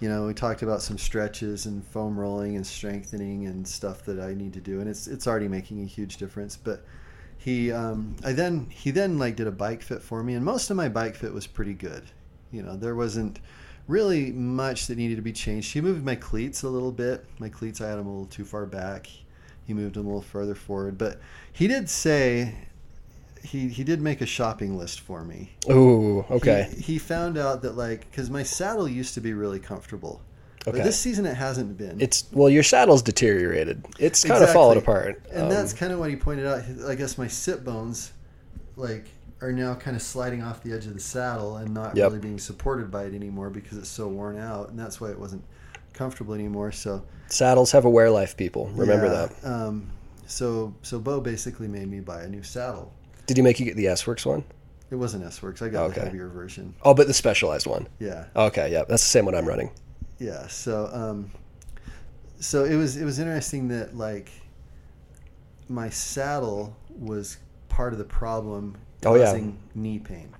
you 0.00 0.08
know, 0.08 0.26
we 0.26 0.34
talked 0.34 0.62
about 0.62 0.82
some 0.82 0.98
stretches 0.98 1.66
and 1.66 1.84
foam 1.84 2.18
rolling 2.18 2.56
and 2.56 2.66
strengthening 2.66 3.46
and 3.46 3.66
stuff 3.66 4.04
that 4.04 4.20
I 4.20 4.34
need 4.34 4.52
to 4.52 4.60
do, 4.60 4.80
and 4.80 4.88
it's 4.88 5.06
it's 5.06 5.26
already 5.26 5.48
making 5.48 5.82
a 5.82 5.86
huge 5.86 6.18
difference. 6.18 6.56
But 6.56 6.84
he, 7.38 7.72
um, 7.72 8.16
I 8.24 8.32
then 8.32 8.68
he 8.70 8.90
then 8.90 9.18
like 9.18 9.36
did 9.36 9.46
a 9.46 9.52
bike 9.52 9.82
fit 9.82 10.02
for 10.02 10.22
me, 10.22 10.34
and 10.34 10.44
most 10.44 10.70
of 10.70 10.76
my 10.76 10.88
bike 10.88 11.16
fit 11.16 11.32
was 11.32 11.46
pretty 11.46 11.74
good. 11.74 12.04
You 12.52 12.62
know, 12.62 12.76
there 12.76 12.94
wasn't 12.94 13.40
really 13.86 14.32
much 14.32 14.86
that 14.86 14.98
needed 14.98 15.16
to 15.16 15.22
be 15.22 15.32
changed. 15.32 15.72
He 15.72 15.80
moved 15.80 16.04
my 16.04 16.14
cleats 16.14 16.62
a 16.62 16.68
little 16.68 16.92
bit. 16.92 17.24
My 17.38 17.48
cleats, 17.48 17.80
I 17.80 17.88
had 17.88 17.98
them 17.98 18.06
a 18.06 18.10
little 18.10 18.26
too 18.26 18.44
far 18.44 18.66
back. 18.66 19.08
He 19.68 19.74
moved 19.74 19.96
a 19.98 20.00
little 20.00 20.22
further 20.22 20.54
forward, 20.54 20.96
but 20.96 21.20
he 21.52 21.68
did 21.68 21.90
say 21.90 22.54
he 23.42 23.68
he 23.68 23.84
did 23.84 24.00
make 24.00 24.22
a 24.22 24.26
shopping 24.26 24.78
list 24.78 25.00
for 25.00 25.22
me. 25.22 25.50
Ooh, 25.70 26.20
okay. 26.30 26.70
He, 26.76 26.94
he 26.94 26.98
found 26.98 27.36
out 27.36 27.60
that 27.60 27.76
like 27.76 28.10
because 28.10 28.30
my 28.30 28.42
saddle 28.42 28.88
used 28.88 29.12
to 29.12 29.20
be 29.20 29.34
really 29.34 29.58
comfortable, 29.60 30.22
Okay. 30.66 30.78
but 30.78 30.84
this 30.84 30.98
season 30.98 31.26
it 31.26 31.34
hasn't 31.36 31.76
been. 31.76 32.00
It's 32.00 32.24
well, 32.32 32.48
your 32.48 32.62
saddle's 32.62 33.02
deteriorated. 33.02 33.84
It's 33.98 34.24
kind 34.24 34.42
of 34.42 34.48
fallen 34.50 34.78
apart. 34.78 35.22
and 35.30 35.42
Um, 35.44 35.48
that's 35.50 35.74
kind 35.74 35.92
of 35.92 35.98
what 35.98 36.08
he 36.08 36.16
pointed 36.16 36.46
out. 36.46 36.62
I 36.88 36.94
guess 36.94 37.18
my 37.18 37.28
sit 37.28 37.62
bones, 37.62 38.12
like, 38.76 39.04
are 39.42 39.52
now 39.52 39.74
kind 39.74 39.96
of 39.96 40.02
sliding 40.02 40.42
off 40.42 40.62
the 40.62 40.72
edge 40.72 40.86
of 40.86 40.94
the 40.94 41.00
saddle 41.00 41.58
and 41.58 41.74
not 41.74 41.94
Yep. 41.94 42.06
really 42.12 42.20
being 42.20 42.38
supported 42.38 42.90
by 42.90 43.04
it 43.04 43.12
anymore 43.14 43.50
because 43.50 43.76
it's 43.76 43.90
so 43.90 44.08
worn 44.08 44.38
out, 44.38 44.70
and 44.70 44.78
that's 44.78 44.98
why 44.98 45.10
it 45.10 45.18
wasn't 45.20 45.44
comfortable 45.98 46.34
anymore. 46.34 46.72
So 46.72 47.02
saddles 47.26 47.72
have 47.72 47.84
a 47.84 47.90
wear 47.90 48.10
life. 48.10 48.36
People 48.36 48.68
remember 48.68 49.06
yeah, 49.06 49.26
that. 49.26 49.48
Um, 49.52 49.90
so 50.26 50.74
so 50.82 50.98
Bo 50.98 51.20
basically 51.20 51.68
made 51.68 51.88
me 51.90 52.00
buy 52.00 52.22
a 52.22 52.28
new 52.28 52.42
saddle. 52.42 52.92
Did 53.26 53.36
he 53.36 53.42
make 53.42 53.58
you 53.60 53.66
get 53.66 53.76
the 53.76 53.88
S 53.88 54.06
Works 54.06 54.24
one? 54.24 54.44
It 54.90 54.94
wasn't 54.96 55.24
S 55.24 55.42
Works. 55.42 55.60
I 55.60 55.68
got 55.68 55.90
Okay. 55.90 56.00
the 56.00 56.06
heavier 56.06 56.28
version. 56.28 56.74
Oh, 56.82 56.94
but 56.94 57.06
the 57.08 57.14
specialized 57.14 57.66
one. 57.66 57.86
Yeah. 57.98 58.24
Okay, 58.34 58.72
yeah, 58.72 58.84
that's 58.88 59.02
the 59.02 59.08
same 59.10 59.24
one 59.26 59.34
I'm 59.34 59.46
running. 59.46 59.70
yeah 60.20 60.46
so 60.48 60.88
um 60.92 61.30
so 62.40 62.64
it 62.64 62.74
was 62.76 62.96
it 62.96 63.04
was 63.04 63.18
interesting 63.18 63.68
that 63.68 63.96
like 63.96 64.30
my 65.68 65.88
saddle 65.90 66.74
was 66.98 67.36
part 67.68 67.92
of 67.92 67.98
the 67.98 68.04
problem 68.04 68.76
Oh, 69.06 69.14
yeah. 69.14 69.26
causing 69.26 69.58
knee 69.74 69.98
pain 70.00 70.30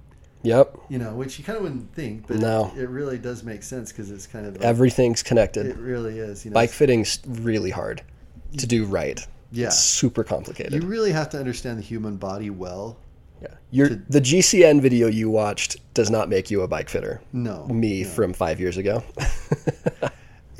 Yep, 0.42 0.76
you 0.88 0.98
know 0.98 1.14
which 1.14 1.38
you 1.38 1.44
kind 1.44 1.56
of 1.56 1.62
wouldn't 1.64 1.92
think 1.94 2.26
but 2.28 2.36
No. 2.38 2.70
it, 2.76 2.82
it 2.82 2.88
really 2.88 3.18
does 3.18 3.42
make 3.42 3.62
sense 3.62 3.90
because 3.92 4.10
it's 4.10 4.26
kind 4.26 4.46
of 4.46 4.54
like- 4.54 4.64
everything's 4.64 5.22
connected. 5.22 5.66
it 5.66 5.76
really 5.78 6.18
is 6.18 6.44
you 6.44 6.50
know 6.50 6.54
Bike 6.54 6.70
fitting's 6.70 7.18
really 7.26 7.70
hard 7.70 8.02
to 8.56 8.66
do 8.66 8.84
right. 8.84 9.20
yeah 9.52 9.66
It's 9.66 9.78
super 9.78 10.22
complicated. 10.24 10.80
you 10.82 10.88
really 10.88 11.10
have 11.12 11.28
to 11.30 11.38
understand 11.38 11.78
the 11.78 11.82
human 11.82 12.16
body 12.16 12.50
well 12.50 12.96
yeah. 13.42 13.48
Your 13.70 13.88
to- 13.90 13.96
the 14.08 14.20
GCN 14.20 14.80
video 14.80 15.06
you 15.08 15.28
watched 15.30 15.76
does 15.94 16.10
not 16.10 16.28
make 16.28 16.50
you 16.50 16.62
a 16.62 16.68
bike 16.68 16.88
fitter. 16.88 17.20
no 17.32 17.66
Me 17.66 18.02
no. 18.02 18.08
from 18.08 18.32
five 18.32 18.58
years 18.60 18.76
ago. 18.76 19.02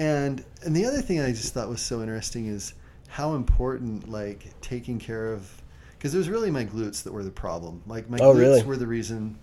And 0.01 0.45
and 0.65 0.77
the 0.77 0.85
other 0.85 1.01
thing 1.03 1.21
I 1.21 1.31
just 1.33 1.55
thought 1.55 1.69
was 1.69 1.81
so 1.81 2.01
interesting 2.03 2.47
is 2.47 2.75
how 3.09 3.35
important 3.35 4.09
like 4.09 4.47
taking 4.61 4.99
care 5.01 5.33
of 5.33 5.51
because 5.97 6.15
it 6.15 6.19
was 6.19 6.29
really 6.29 6.53
my 6.53 6.65
glutes 6.65 7.03
that 7.03 7.13
were 7.13 7.25
the 7.25 7.33
problem. 7.33 7.83
Like 7.87 8.09
my 8.09 8.19
Oh, 8.21 8.33
glutes 8.33 8.39
really? 8.39 8.63
were 8.63 8.77
the 8.77 8.87
reason 8.87 9.37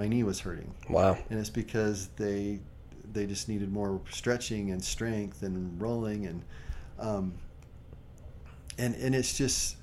my 0.00 0.08
knee 0.08 0.22
was 0.22 0.40
hurting, 0.40 0.72
wow. 0.88 1.18
and 1.28 1.38
it's 1.38 1.50
because 1.50 2.08
they 2.16 2.58
they 3.12 3.26
just 3.26 3.50
needed 3.50 3.70
more 3.70 4.00
stretching 4.10 4.70
and 4.70 4.82
strength 4.82 5.42
and 5.42 5.78
rolling 5.80 6.26
and 6.26 6.42
um, 6.98 7.34
and 8.78 8.94
and 8.94 9.14
it's 9.14 9.36
just 9.36 9.76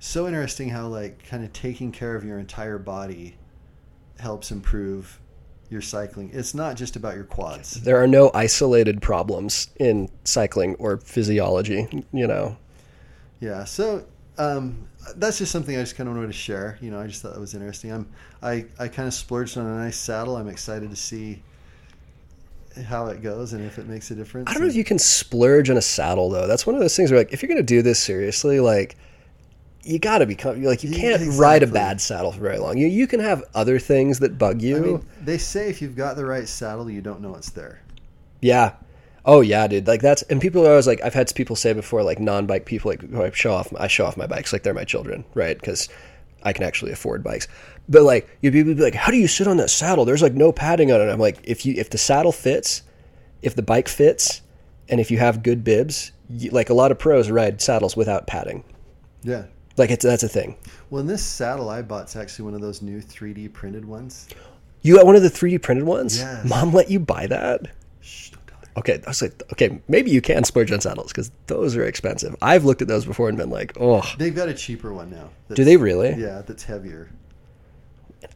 so 0.00 0.26
interesting 0.26 0.68
how 0.68 0.88
like 0.88 1.24
kind 1.24 1.44
of 1.44 1.52
taking 1.52 1.92
care 1.92 2.16
of 2.16 2.24
your 2.24 2.40
entire 2.40 2.78
body 2.78 3.36
helps 4.18 4.50
improve 4.50 5.20
your 5.68 5.80
cycling. 5.80 6.30
It's 6.32 6.52
not 6.52 6.76
just 6.76 6.96
about 6.96 7.14
your 7.14 7.22
quads. 7.22 7.74
There 7.74 8.02
are 8.02 8.08
no 8.08 8.32
isolated 8.34 9.00
problems 9.00 9.70
in 9.78 10.08
cycling 10.24 10.74
or 10.80 10.96
physiology. 10.96 11.86
You 12.12 12.26
know. 12.26 12.56
Yeah, 13.38 13.62
so 13.64 14.04
um, 14.40 14.88
that's 15.16 15.38
just 15.38 15.52
something 15.52 15.76
I 15.76 15.80
just 15.80 15.96
kind 15.96 16.08
of 16.08 16.14
wanted 16.14 16.28
to 16.28 16.32
share. 16.32 16.78
You 16.80 16.90
know, 16.90 17.00
I 17.00 17.06
just 17.06 17.22
thought 17.22 17.34
that 17.34 17.40
was 17.40 17.54
interesting. 17.54 17.92
I'm 17.92 18.08
I, 18.42 18.66
I 18.78 18.88
kind 18.88 19.06
of 19.06 19.14
splurged 19.14 19.58
on 19.58 19.66
a 19.66 19.78
nice 19.84 19.96
saddle. 19.96 20.36
I'm 20.36 20.48
excited 20.48 20.90
to 20.90 20.96
see 20.96 21.42
how 22.86 23.06
it 23.08 23.20
goes 23.22 23.52
and 23.52 23.64
if 23.64 23.78
it 23.78 23.86
makes 23.86 24.10
a 24.10 24.14
difference. 24.14 24.48
I 24.48 24.54
don't 24.54 24.62
know 24.62 24.68
if 24.68 24.74
you 24.74 24.84
can 24.84 24.98
splurge 24.98 25.70
on 25.70 25.76
a 25.76 25.82
saddle 25.82 26.30
though. 26.30 26.46
That's 26.46 26.66
one 26.66 26.74
of 26.74 26.80
those 26.80 26.96
things 26.96 27.10
where 27.10 27.20
like 27.20 27.32
if 27.32 27.42
you're 27.42 27.48
gonna 27.48 27.62
do 27.62 27.82
this 27.82 27.98
seriously, 27.98 28.60
like 28.60 28.96
you 29.82 29.98
got 29.98 30.18
to 30.18 30.26
be 30.26 30.34
com- 30.34 30.62
like 30.62 30.84
you 30.84 30.90
can't 30.90 31.38
ride 31.38 31.62
a 31.62 31.66
bad 31.66 32.00
saddle 32.00 32.32
for 32.32 32.40
very 32.40 32.58
long. 32.58 32.78
You 32.78 32.86
you 32.86 33.06
can 33.06 33.20
have 33.20 33.42
other 33.54 33.78
things 33.78 34.18
that 34.20 34.38
bug 34.38 34.62
you. 34.62 34.76
I 34.76 34.80
mean, 34.80 35.06
they 35.22 35.38
say 35.38 35.68
if 35.68 35.82
you've 35.82 35.96
got 35.96 36.16
the 36.16 36.24
right 36.24 36.48
saddle, 36.48 36.90
you 36.90 37.00
don't 37.00 37.20
know 37.20 37.34
it's 37.34 37.50
there. 37.50 37.82
yeah. 38.40 38.74
Oh 39.24 39.40
yeah, 39.40 39.66
dude. 39.66 39.86
Like 39.86 40.00
that's 40.00 40.22
and 40.22 40.40
people 40.40 40.66
are 40.66 40.70
always 40.70 40.86
like 40.86 41.02
I've 41.02 41.14
had 41.14 41.34
people 41.34 41.56
say 41.56 41.72
before 41.72 42.02
like 42.02 42.18
non-bike 42.18 42.66
people 42.66 42.90
like 42.90 43.02
who 43.02 43.22
I 43.22 43.30
show 43.30 43.52
off 43.52 43.72
I 43.78 43.86
show 43.86 44.06
off 44.06 44.16
my 44.16 44.26
bikes 44.26 44.52
like 44.52 44.62
they're 44.62 44.74
my 44.74 44.84
children, 44.84 45.24
right? 45.34 45.58
Because 45.58 45.88
I 46.42 46.52
can 46.52 46.64
actually 46.64 46.92
afford 46.92 47.22
bikes. 47.22 47.48
But 47.88 48.02
like 48.02 48.28
you'd 48.40 48.52
be 48.52 48.74
like, 48.74 48.94
how 48.94 49.10
do 49.10 49.18
you 49.18 49.28
sit 49.28 49.46
on 49.46 49.58
that 49.58 49.70
saddle? 49.70 50.04
There's 50.04 50.22
like 50.22 50.34
no 50.34 50.52
padding 50.52 50.90
on 50.90 51.00
it. 51.00 51.10
I'm 51.10 51.20
like, 51.20 51.38
if 51.44 51.66
you 51.66 51.74
if 51.76 51.90
the 51.90 51.98
saddle 51.98 52.32
fits, 52.32 52.82
if 53.42 53.54
the 53.54 53.62
bike 53.62 53.88
fits, 53.88 54.42
and 54.88 55.00
if 55.00 55.10
you 55.10 55.18
have 55.18 55.42
good 55.42 55.64
bibs, 55.64 56.12
you, 56.28 56.50
like 56.50 56.70
a 56.70 56.74
lot 56.74 56.90
of 56.90 56.98
pros 56.98 57.30
ride 57.30 57.60
saddles 57.60 57.96
without 57.96 58.26
padding. 58.26 58.64
Yeah. 59.22 59.44
Like 59.76 59.90
it's 59.90 60.04
that's 60.04 60.22
a 60.22 60.28
thing. 60.28 60.56
Well, 60.90 61.00
and 61.00 61.08
this 61.08 61.24
saddle 61.24 61.68
I 61.68 61.82
bought's 61.82 62.16
actually 62.16 62.46
one 62.46 62.54
of 62.54 62.60
those 62.60 62.82
new 62.82 63.00
3D 63.00 63.52
printed 63.52 63.84
ones. 63.84 64.28
You 64.82 64.96
got 64.96 65.06
one 65.06 65.16
of 65.16 65.22
the 65.22 65.30
3D 65.30 65.62
printed 65.62 65.86
ones? 65.86 66.18
Yes. 66.18 66.44
Mom 66.48 66.72
let 66.72 66.90
you 66.90 66.98
buy 67.00 67.26
that? 67.26 67.68
Shh, 68.00 68.30
don't 68.30 68.46
tell 68.46 68.58
her. 68.58 68.59
Okay, 68.76 69.00
I 69.04 69.10
was 69.10 69.20
like, 69.22 69.42
okay, 69.52 69.80
maybe 69.88 70.10
you 70.10 70.20
can 70.20 70.44
splurge 70.44 70.70
on 70.70 70.80
sandals 70.80 71.08
because 71.12 71.30
those 71.48 71.76
are 71.76 71.84
expensive. 71.84 72.36
I've 72.40 72.64
looked 72.64 72.82
at 72.82 72.88
those 72.88 73.04
before 73.04 73.28
and 73.28 73.36
been 73.36 73.50
like, 73.50 73.76
oh, 73.80 74.02
They've 74.18 74.34
got 74.34 74.48
a 74.48 74.54
cheaper 74.54 74.92
one 74.92 75.10
now. 75.10 75.30
do 75.54 75.64
they 75.64 75.76
really? 75.76 76.14
Yeah, 76.14 76.42
that's 76.46 76.62
heavier. 76.62 77.10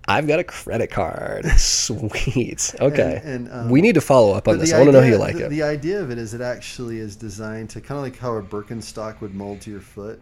I've 0.09 0.27
got 0.27 0.39
a 0.41 0.45
credit 0.45 0.91
card. 0.91 1.47
Sweet. 1.57 2.75
Okay. 2.81 3.21
And- 3.25 3.49
and, 3.49 3.53
um, 3.53 3.71
we 3.71 3.81
need 3.81 3.95
to 3.95 4.01
follow 4.01 4.33
up 4.35 4.49
on 4.49 4.59
this. 4.59 4.73
I 4.73 4.79
want 4.79 4.89
to 4.89 4.93
know 4.93 5.01
how 5.03 5.07
you 5.07 5.19
like 5.19 5.37
the, 5.37 5.47
it. 5.47 5.51
The 5.51 5.63
idea 5.63 6.01
of 6.01 6.11
it 6.11 6.19
is 6.19 6.35
it 6.35 6.41
actually 6.41 6.99
is 6.99 7.17
designed 7.17 7.71
to 7.71 7.81
kind 7.81 7.99
of 7.99 8.03
like 8.05 8.19
how 8.19 8.35
a 8.37 8.43
Birkenstock 8.43 9.21
would 9.21 9.35
mold 9.35 9.61
to 9.63 9.71
your 9.71 9.81
foot. 9.81 10.21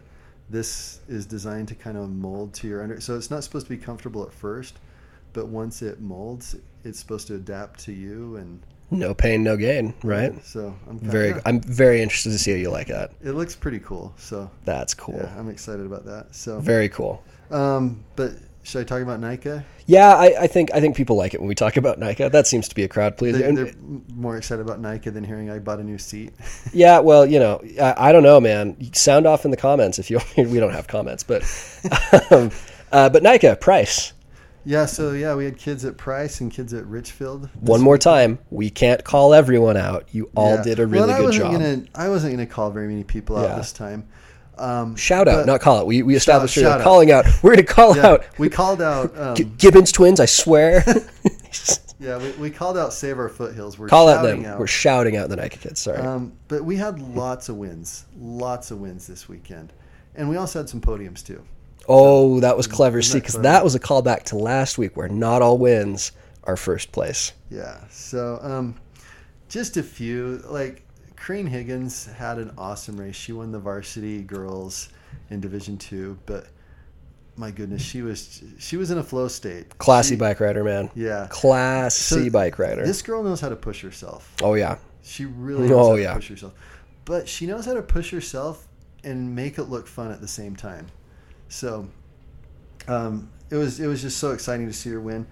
This 0.50 1.00
is 1.08 1.24
designed 1.26 1.68
to 1.68 1.74
kind 1.74 1.96
of 1.96 2.10
mold 2.10 2.52
to 2.54 2.68
your 2.68 2.82
under. 2.82 3.00
So 3.00 3.16
it's 3.16 3.30
not 3.30 3.42
supposed 3.44 3.66
to 3.66 3.70
be 3.70 3.78
comfortable 3.82 4.22
at 4.24 4.32
first, 4.32 4.78
but 5.32 5.46
once 5.46 5.80
it 5.80 6.00
molds, 6.00 6.56
it's 6.84 6.98
supposed 6.98 7.26
to 7.28 7.36
adapt 7.36 7.80
to 7.84 7.92
you. 7.92 8.36
And 8.36 8.60
no 8.92 9.14
pain, 9.14 9.42
no 9.42 9.56
gain, 9.56 9.94
right? 10.02 10.32
So 10.44 10.74
I'm 10.88 10.98
Very. 10.98 11.34
I'm 11.44 11.60
very 11.60 12.02
interested 12.02 12.30
to 12.30 12.38
see 12.38 12.52
how 12.52 12.56
you 12.58 12.70
like 12.70 12.88
that. 12.88 13.12
It 13.22 13.32
looks 13.32 13.56
pretty 13.56 13.80
cool. 13.80 14.12
So 14.16 14.50
That's 14.64 14.94
cool. 14.94 15.16
yeah, 15.16 15.34
I'm 15.38 15.48
excited 15.48 15.84
about 15.86 16.04
that. 16.06 16.34
So 16.34 16.60
Very 16.60 16.88
cool. 16.88 17.22
Um, 17.50 18.04
but 18.16 18.32
should 18.62 18.80
I 18.80 18.84
talk 18.84 19.02
about 19.02 19.20
NICA? 19.20 19.64
Yeah, 19.86 20.14
I, 20.14 20.42
I 20.42 20.46
think 20.46 20.72
I 20.72 20.80
think 20.80 20.96
people 20.96 21.16
like 21.16 21.34
it 21.34 21.40
when 21.40 21.48
we 21.48 21.54
talk 21.54 21.76
about 21.76 21.98
NICA. 21.98 22.28
That 22.30 22.46
seems 22.46 22.68
to 22.68 22.74
be 22.74 22.84
a 22.84 22.88
crowd 22.88 23.16
pleaser. 23.16 23.38
They, 23.38 23.48
And- 23.48 23.58
they're 23.58 23.74
more 24.14 24.36
excited 24.36 24.62
about 24.64 24.80
NICA 24.80 25.10
than 25.10 25.24
hearing 25.24 25.50
I 25.50 25.58
bought 25.58 25.80
a 25.80 25.84
new 25.84 25.98
seat. 25.98 26.32
Yeah, 26.72 27.00
well, 27.00 27.26
you 27.26 27.38
know, 27.38 27.60
I, 27.80 28.08
I 28.08 28.12
don't 28.12 28.22
know, 28.22 28.40
man. 28.40 28.92
Sound 28.94 29.26
off 29.26 29.44
in 29.44 29.50
the 29.50 29.56
comments 29.58 29.98
if 29.98 30.10
you. 30.10 30.20
we 30.36 30.58
don't 30.60 30.72
have 30.72 30.86
comments, 30.86 31.22
but 31.22 31.42
um, 32.30 32.50
uh, 32.92 33.08
but 33.10 33.22
NICA 33.22 33.56
price. 33.56 34.12
Yeah, 34.64 34.86
so 34.86 35.12
yeah, 35.12 35.34
we 35.34 35.44
had 35.44 35.58
kids 35.58 35.84
at 35.84 35.96
Price 35.96 36.40
and 36.40 36.50
kids 36.52 36.72
at 36.72 36.86
Richfield. 36.86 37.48
One 37.60 37.80
more 37.80 37.98
time, 37.98 38.38
we 38.50 38.70
can't 38.70 39.02
call 39.02 39.34
everyone 39.34 39.76
out. 39.76 40.06
You 40.12 40.30
all 40.36 40.54
Yeah. 40.56 40.62
did 40.62 40.78
a 40.78 40.82
Well, 40.86 41.06
really 41.08 41.14
I 41.14 41.18
good 41.20 41.32
job. 41.32 41.52
Gonna, 41.52 41.82
I 41.94 42.08
wasn't 42.08 42.34
going 42.36 42.46
to 42.46 42.52
call 42.52 42.70
very 42.70 42.86
many 42.88 43.02
people 43.02 43.36
out 43.36 43.48
Yeah. 43.48 43.56
this 43.56 43.72
time. 43.72 44.04
Um, 44.58 44.94
Shout 44.96 45.26
out, 45.28 45.46
not 45.46 45.60
call 45.62 45.78
out. 45.78 45.86
We 45.86 46.02
we 46.02 46.14
established 46.14 46.54
shout 46.54 46.64
earlier, 46.64 46.76
out. 46.78 46.82
calling 46.84 47.10
out. 47.10 47.24
We're 47.42 47.52
gonna 47.56 47.62
call 47.64 47.96
yeah, 47.96 48.06
out 48.06 48.24
we 48.38 48.50
called 48.50 48.82
out. 48.82 49.18
Um, 49.18 49.34
G- 49.34 49.44
Gibbons 49.44 49.90
twins. 49.90 50.20
I 50.20 50.26
swear. 50.26 50.84
yeah, 51.98 52.18
we, 52.18 52.30
we 52.32 52.50
called 52.50 52.76
out 52.76 52.92
Save 52.92 53.18
Our 53.18 53.30
Foothills. 53.30 53.78
We're 53.78 53.88
call 53.88 54.08
out 54.10 54.22
them. 54.22 54.44
out. 54.44 54.58
We're 54.60 54.66
shouting 54.66 55.16
out 55.16 55.30
the 55.30 55.36
NICA 55.36 55.56
kids. 55.58 55.80
Sorry. 55.80 55.98
Um, 55.98 56.34
but 56.48 56.64
we 56.64 56.76
had 56.76 56.98
lots 57.00 57.48
of 57.48 57.56
wins, 57.56 58.04
lots 58.20 58.70
of 58.70 58.78
wins 58.78 59.06
this 59.06 59.26
weekend, 59.26 59.72
and 60.14 60.28
we 60.28 60.36
also 60.36 60.58
had 60.60 60.68
some 60.68 60.82
podiums 60.82 61.24
too. 61.24 61.42
Oh, 61.88 62.40
that 62.40 62.56
was 62.56 62.66
clever. 62.66 63.02
See, 63.02 63.18
because 63.18 63.40
that 63.40 63.62
was 63.64 63.74
a 63.74 63.80
callback 63.80 64.24
to 64.24 64.36
last 64.36 64.78
week, 64.78 64.96
where 64.96 65.08
not 65.08 65.42
all 65.42 65.58
wins 65.58 66.12
are 66.44 66.56
first 66.56 66.92
place. 66.92 67.32
Yeah. 67.50 67.78
So 67.90 68.38
um, 68.42 68.74
just 69.48 69.76
a 69.76 69.82
few. 69.82 70.42
Like 70.46 70.82
Crane 71.16 71.46
Higgins 71.46 72.06
had 72.06 72.38
an 72.38 72.52
awesome 72.58 72.96
race. 72.98 73.16
She 73.16 73.32
won 73.32 73.52
the 73.52 73.58
varsity 73.58 74.22
girls 74.22 74.88
in 75.30 75.40
Division 75.40 75.76
Two, 75.78 76.18
but 76.26 76.46
my 77.36 77.50
goodness, 77.50 77.80
she 77.82 78.02
was 78.02 78.42
she 78.58 78.76
was 78.76 78.90
in 78.90 78.98
a 78.98 79.02
flow 79.02 79.28
state. 79.28 79.78
Classy 79.78 80.10
She- 80.14 80.18
bike 80.18 80.40
rider, 80.40 80.64
man. 80.64 80.90
Yeah. 80.94 81.26
Classy 81.30 82.24
So 82.26 82.30
bike 82.30 82.58
rider. 82.58 82.84
This 82.84 83.02
girl 83.02 83.22
knows 83.22 83.40
how 83.40 83.48
to 83.48 83.56
push 83.56 83.82
herself. 83.82 84.32
oh 84.42 84.54
yeah. 84.54 84.78
She 85.04 85.24
really 85.24 85.68
knows 85.68 85.72
Oh, 85.86 85.90
how 85.90 85.96
to 85.96 86.02
yeah. 86.02 86.14
push 86.14 86.28
herself. 86.28 86.52
But 87.04 87.28
she 87.28 87.46
knows 87.46 87.66
how 87.66 87.74
to 87.74 87.82
push 87.82 88.10
herself 88.12 88.68
and 89.02 89.34
make 89.34 89.58
it 89.58 89.64
look 89.64 89.88
fun 89.88 90.12
at 90.12 90.20
the 90.20 90.28
same 90.28 90.54
time. 90.54 90.86
So 91.52 91.86
um, 92.88 93.30
it 93.50 93.56
was 93.56 93.78
it 93.78 93.86
was 93.86 94.00
just 94.02 94.18
so 94.18 94.32
exciting 94.32 94.66
to 94.66 94.72
see 94.72 94.90
her 94.90 95.00
win. 95.00 95.26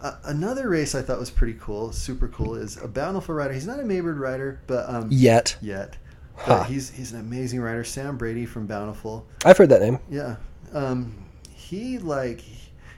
Uh, 0.00 0.16
another 0.24 0.68
race 0.68 0.94
I 0.94 1.02
thought 1.02 1.18
was 1.18 1.30
pretty 1.30 1.56
cool, 1.60 1.90
super 1.92 2.28
cool, 2.28 2.54
is 2.54 2.76
a 2.82 2.86
Bountiful 2.88 3.34
rider. 3.34 3.54
He's 3.54 3.66
not 3.66 3.80
a 3.80 3.82
Maybird 3.84 4.18
rider, 4.18 4.60
but 4.66 4.88
um, 4.88 5.08
Yet. 5.10 5.56
yet, 5.62 5.96
Huh. 6.36 6.64
he's 6.64 6.90
he's 6.90 7.12
an 7.12 7.20
amazing 7.20 7.60
rider. 7.60 7.84
Sam 7.84 8.16
Brady 8.16 8.46
from 8.46 8.66
Bountiful. 8.66 9.26
I've 9.44 9.56
heard 9.58 9.70
that 9.70 9.80
name. 9.82 9.98
Yeah, 10.10 10.36
um, 10.72 11.14
he 11.54 11.98
like 11.98 12.42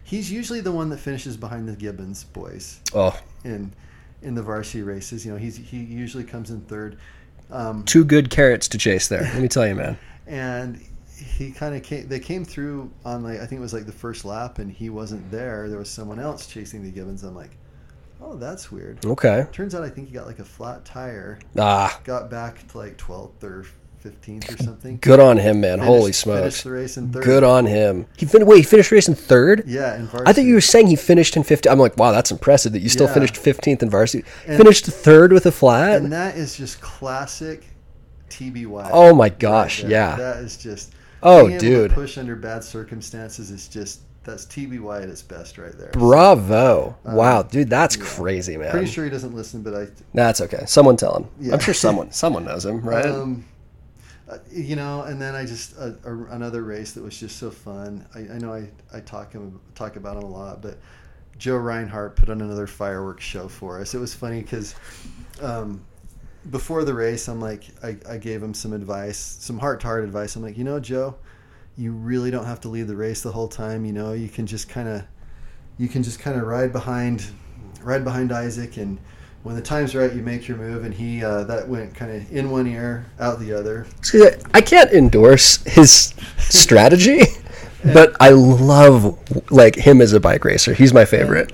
he's 0.04 0.30
usually 0.30 0.60
the 0.60 0.72
one 0.72 0.88
that 0.90 0.98
finishes 0.98 1.36
behind 1.36 1.68
the 1.68 1.76
Gibbons 1.76 2.24
boys 2.24 2.80
Oh, 2.94 3.18
in 3.44 3.72
in 4.22 4.34
the 4.34 4.42
varsity 4.42 4.82
races. 4.82 5.24
You 5.24 5.32
know, 5.32 5.38
he's 5.38 5.56
he 5.56 5.78
usually 5.78 6.24
comes 6.24 6.50
in 6.50 6.60
third. 6.62 6.98
Um, 7.50 7.84
two 7.84 8.04
good 8.04 8.28
carrots 8.30 8.68
to 8.68 8.78
chase 8.78 9.06
there. 9.08 9.22
Let 9.22 9.40
me 9.40 9.48
tell 9.48 9.66
you, 9.66 9.76
man. 9.76 9.96
and 10.26 10.80
he 11.16 11.50
kind 11.50 11.74
of 11.74 11.82
came. 11.82 12.08
They 12.08 12.20
came 12.20 12.44
through 12.44 12.90
on 13.04 13.22
like 13.22 13.36
I 13.40 13.46
think 13.46 13.58
it 13.58 13.62
was 13.62 13.72
like 13.72 13.86
the 13.86 13.92
first 13.92 14.24
lap, 14.24 14.58
and 14.58 14.70
he 14.70 14.90
wasn't 14.90 15.30
there. 15.30 15.68
There 15.68 15.78
was 15.78 15.88
someone 15.90 16.18
else 16.20 16.46
chasing 16.46 16.82
the 16.82 16.90
Gibbons. 16.90 17.22
I'm 17.22 17.34
like, 17.34 17.56
oh, 18.20 18.36
that's 18.36 18.70
weird. 18.70 19.04
Okay. 19.04 19.46
Turns 19.52 19.74
out 19.74 19.82
I 19.82 19.88
think 19.90 20.08
he 20.08 20.14
got 20.14 20.26
like 20.26 20.38
a 20.40 20.44
flat 20.44 20.84
tire. 20.84 21.38
Ah, 21.58 22.00
Got 22.04 22.30
back 22.30 22.66
to 22.68 22.78
like 22.78 22.98
12th 22.98 23.42
or 23.44 23.64
15th 24.04 24.54
or 24.54 24.62
something. 24.62 24.98
good 25.00 25.18
on 25.18 25.36
him, 25.36 25.60
man. 25.62 25.78
Finished- 25.78 25.86
Holy 25.86 26.00
Finished 26.12 26.20
smokes. 26.20 26.62
the 26.62 26.70
race 26.70 26.96
in 26.96 27.10
third. 27.12 27.24
Good 27.24 27.42
on 27.42 27.66
him. 27.66 28.06
He 28.16 28.24
fin- 28.26 28.46
wait. 28.46 28.58
He 28.58 28.62
finished 28.62 28.92
racing 28.92 29.14
third. 29.16 29.64
Yeah, 29.66 29.96
in 29.96 30.06
varsity. 30.06 30.30
I 30.30 30.32
thought 30.32 30.44
you 30.44 30.54
were 30.54 30.60
saying 30.60 30.86
he 30.88 30.96
finished 30.96 31.36
in 31.36 31.42
15. 31.42 31.72
I'm 31.72 31.78
like, 31.80 31.96
wow, 31.96 32.12
that's 32.12 32.30
impressive 32.30 32.72
that 32.72 32.80
you 32.80 32.88
still 32.88 33.06
Yeah. 33.08 33.14
finished 33.14 33.34
15th 33.36 33.82
in 33.82 33.90
varsity. 33.90 34.24
And- 34.46 34.58
finished 34.58 34.84
third 34.86 35.32
with 35.32 35.44
a 35.46 35.50
flat. 35.52 35.96
And 36.02 36.12
that 36.12 36.36
is 36.36 36.56
just 36.56 36.80
classic 36.80 37.64
TBY. 38.30 38.90
Oh 38.92 39.14
my 39.14 39.28
gosh, 39.28 39.82
there. 39.82 39.90
yeah. 39.90 40.16
That 40.16 40.36
is 40.38 40.56
just. 40.56 40.92
Oh, 41.26 41.58
dude. 41.58 41.92
Push 41.92 42.18
under 42.18 42.36
bad 42.36 42.62
circumstances 42.62 43.50
is 43.50 43.68
just 43.68 44.00
that's 44.22 44.44
TBY 44.46 45.02
at 45.02 45.08
its 45.08 45.22
best 45.22 45.56
right 45.56 45.76
there. 45.78 45.90
Bravo. 45.92 46.96
wow, 47.04 47.40
Um, 47.40 47.48
dude, 47.48 47.70
that's 47.70 47.96
yeah. 47.96 48.04
crazy, 48.04 48.56
man. 48.56 48.70
Pretty 48.72 48.86
sure 48.90 49.04
he 49.04 49.10
doesn't 49.10 49.34
listen, 49.34 49.62
but 49.62 49.74
I 49.74 49.86
That's 50.14 50.40
okay. 50.40 50.64
Someone 50.66 50.96
tell 50.96 51.16
him. 51.16 51.28
Yeah. 51.40 51.54
I'm 51.54 51.60
sure 51.60 51.74
someone 51.74 52.10
someone 52.12 52.44
knows 52.44 52.64
him, 52.64 52.80
right? 52.80 53.06
Um, 53.06 53.44
uh, 54.28 54.38
you 54.50 54.74
know, 54.74 55.02
and 55.02 55.22
then 55.22 55.36
I 55.36 55.46
just 55.46 55.78
uh, 55.78 55.92
a, 56.04 56.24
another 56.26 56.62
race 56.64 56.92
that 56.92 57.02
was 57.02 57.18
just 57.18 57.38
so 57.38 57.50
fun. 57.50 58.04
I, 58.14 58.20
I 58.34 58.38
know 58.38 58.52
I, 58.52 58.68
I 58.92 59.00
talk 59.00 59.32
him 59.32 59.60
talk 59.74 59.96
about 59.96 60.16
him 60.16 60.24
a 60.24 60.30
lot, 60.30 60.60
but 60.60 60.78
Joe 61.38 61.56
Reinhardt 61.56 62.16
put 62.16 62.28
on 62.28 62.40
another 62.40 62.66
fireworks 62.66 63.24
show 63.24 63.46
for 63.46 63.80
us. 63.80 63.94
It 63.94 63.98
was 63.98 64.14
funny 64.14 64.42
because 64.42 64.74
um, 65.40 65.84
before 66.50 66.84
the 66.84 66.94
race, 66.94 67.28
I'm 67.28 67.40
like 67.40 67.64
I, 67.82 67.96
I 68.08 68.18
gave 68.18 68.42
him 68.42 68.54
some 68.54 68.72
advice, 68.72 69.18
some 69.18 69.58
heart 69.58 69.80
to 69.80 69.86
heart 69.86 70.04
advice. 70.04 70.36
I'm 70.36 70.42
like, 70.42 70.58
you 70.58 70.64
know, 70.64 70.80
Joe, 70.80 71.16
you 71.76 71.92
really 71.92 72.30
don't 72.30 72.46
have 72.46 72.60
to 72.62 72.68
lead 72.68 72.86
the 72.86 72.96
race 72.96 73.22
the 73.22 73.32
whole 73.32 73.48
time. 73.48 73.84
You 73.84 73.92
know, 73.92 74.12
you 74.12 74.28
can 74.28 74.46
just 74.46 74.68
kind 74.68 74.88
of 74.88 75.04
you 75.78 75.88
can 75.88 76.02
just 76.02 76.18
kind 76.18 76.38
of 76.38 76.46
ride 76.46 76.72
behind 76.72 77.26
ride 77.82 78.04
behind 78.04 78.32
Isaac 78.32 78.76
and 78.76 78.98
when 79.42 79.54
the 79.54 79.62
time's 79.62 79.94
right 79.94 80.12
you 80.12 80.22
make 80.22 80.48
your 80.48 80.56
move 80.56 80.84
and 80.84 80.92
he 80.92 81.22
uh, 81.22 81.44
that 81.44 81.68
went 81.68 81.94
kind 81.94 82.10
of 82.10 82.32
in 82.32 82.50
one 82.50 82.66
ear 82.66 83.06
out 83.20 83.38
the 83.38 83.52
other 83.52 83.86
I 84.54 84.60
can't 84.60 84.90
endorse 84.92 85.62
his 85.64 86.14
strategy, 86.38 87.20
but 87.84 88.16
I 88.20 88.30
love 88.30 89.16
like 89.52 89.76
him 89.76 90.00
as 90.00 90.12
a 90.12 90.20
bike 90.20 90.44
racer. 90.44 90.74
He's 90.74 90.92
my 90.92 91.04
favorite. 91.04 91.52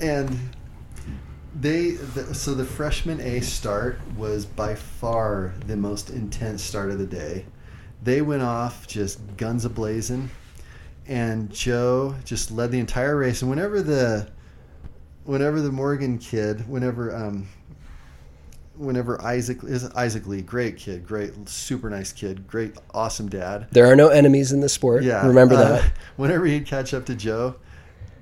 and 0.00 0.49
they 1.60 1.90
the, 1.90 2.34
so 2.34 2.54
the 2.54 2.64
freshman 2.64 3.20
A 3.20 3.40
start 3.40 3.98
was 4.16 4.46
by 4.46 4.74
far 4.74 5.52
the 5.66 5.76
most 5.76 6.10
intense 6.10 6.62
start 6.62 6.90
of 6.90 6.98
the 6.98 7.06
day 7.06 7.44
they 8.02 8.22
went 8.22 8.42
off 8.42 8.86
just 8.86 9.20
guns 9.36 9.64
a 9.64 9.70
blazing 9.70 10.30
and 11.06 11.50
Joe 11.50 12.14
just 12.24 12.50
led 12.50 12.70
the 12.70 12.78
entire 12.78 13.16
race 13.16 13.42
and 13.42 13.50
whenever 13.50 13.82
the 13.82 14.28
whenever 15.24 15.60
the 15.60 15.70
Morgan 15.70 16.18
kid 16.18 16.66
whenever 16.68 17.14
um 17.14 17.46
whenever 18.76 19.20
Isaac 19.20 19.62
is 19.64 19.84
Isaac 19.90 20.26
Lee 20.26 20.40
great 20.40 20.78
kid 20.78 21.06
great 21.06 21.46
super 21.48 21.90
nice 21.90 22.12
kid 22.12 22.46
great 22.46 22.74
awesome 22.94 23.28
dad 23.28 23.68
There 23.70 23.86
are 23.86 23.96
no 23.96 24.08
enemies 24.08 24.52
in 24.52 24.60
this 24.60 24.72
sport. 24.72 25.02
yeah 25.02 25.26
remember 25.26 25.56
uh, 25.56 25.64
that. 25.64 25.92
whenever 26.16 26.46
he'd 26.46 26.66
catch 26.66 26.94
up 26.94 27.04
to 27.06 27.14
Joe 27.14 27.56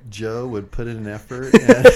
Joe 0.09 0.49
would 0.49 0.73
put 0.73 0.89
in 0.89 0.97
an 0.97 1.07
effort 1.07 1.55
and, 1.61 1.87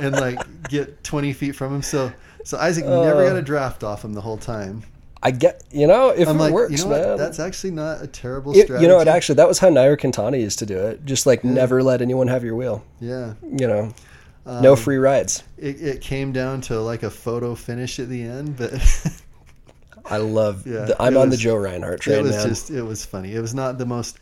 and 0.00 0.12
like 0.14 0.38
get 0.68 1.02
20 1.04 1.32
feet 1.32 1.52
from 1.56 1.74
him 1.74 1.82
so 1.82 2.12
so 2.44 2.58
Isaac 2.58 2.84
never 2.84 3.22
Oh. 3.22 3.28
got 3.28 3.36
a 3.36 3.42
draft 3.42 3.82
off 3.84 4.04
him 4.04 4.12
the 4.12 4.20
whole 4.20 4.36
time 4.38 4.82
I 5.22 5.30
get 5.30 5.62
you 5.72 5.86
know 5.86 6.10
if 6.10 6.28
I'm 6.28 6.36
it 6.36 6.40
like 6.40 6.52
works, 6.52 6.72
you 6.72 6.84
know 6.84 6.90
man. 6.98 7.08
what 7.10 7.18
that's 7.18 7.40
actually 7.40 7.70
not 7.72 8.02
a 8.02 8.06
terrible 8.06 8.52
It- 8.56 8.64
strategy 8.64 8.82
you 8.82 8.88
know 8.88 8.96
what? 8.96 9.08
Actually, 9.08 9.36
that 9.36 9.48
was 9.48 9.58
how 9.58 9.68
Nairo 9.70 9.98
Quintana 9.98 10.36
used 10.36 10.58
to 10.60 10.66
do 10.66 10.78
it. 10.78 11.04
Just 11.04 11.26
like 11.26 11.42
never 11.42 11.82
let 11.82 12.00
anyone 12.02 12.28
have 12.28 12.44
your 12.44 12.54
wheel. 12.54 12.84
yeah 13.00 13.32
You 13.42 13.66
know, 13.66 13.94
no 14.46 14.72
Um, 14.72 14.76
free 14.76 14.98
rides. 14.98 15.42
it, 15.58 15.80
it 15.80 16.00
came 16.00 16.32
down 16.32 16.60
to 16.62 16.80
like 16.80 17.02
a 17.02 17.10
photo 17.10 17.54
finish 17.54 17.98
at 17.98 18.08
the 18.08 18.22
end 18.22 18.56
but 18.56 18.74
I 20.04 20.18
love. 20.18 20.64
Yeah, 20.66 20.84
the, 20.84 21.02
I'm 21.02 21.16
it 21.16 21.20
on 21.20 21.30
the 21.30 21.36
Joe 21.36 21.56
Reinhardt 21.56 22.00
it 22.00 22.02
train, 22.02 22.22
was 22.22 22.36
man. 22.36 22.48
just 22.48 22.70
it 22.70 22.82
was 22.82 23.04
funny 23.04 23.34
it 23.34 23.40
was 23.40 23.54
not 23.54 23.78
the 23.78 23.86
most 23.86 24.18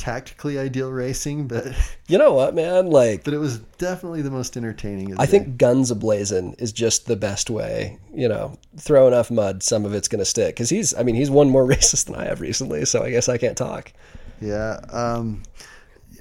tactically 0.00 0.58
ideal 0.58 0.90
racing 0.90 1.46
but 1.46 1.66
You 2.08 2.16
know 2.18 2.32
what, 2.32 2.54
man? 2.54 2.86
Like, 2.86 3.22
but 3.22 3.34
it 3.34 3.38
was 3.38 3.58
definitely 3.78 4.22
the 4.22 4.30
most 4.30 4.56
entertaining 4.56 5.12
of 5.12 5.18
the 5.18 5.22
I 5.22 5.26
think 5.26 5.58
guns 5.58 5.92
ablazing 5.92 6.60
is 6.60 6.72
just 6.72 7.06
the 7.06 7.16
best 7.16 7.50
way. 7.50 7.98
You 8.12 8.28
know, 8.28 8.58
throw 8.76 9.06
enough 9.06 9.30
mud, 9.30 9.62
some 9.62 9.84
of 9.84 9.92
it's 9.92 10.08
gonna 10.08 10.24
stick. 10.24 10.54
Because 10.56 10.70
he's, 10.70 10.94
I 10.94 11.02
mean, 11.02 11.14
he's 11.14 11.30
won 11.30 11.50
more 11.50 11.64
races 11.74 12.04
than 12.04 12.14
I 12.16 12.24
have 12.24 12.40
recently, 12.40 12.84
so 12.86 13.02
I 13.04 13.10
guess 13.10 13.28
I 13.28 13.36
can't 13.38 13.56
talk. 13.56 13.92
Yeah. 14.40 14.80
Um, 14.90 15.42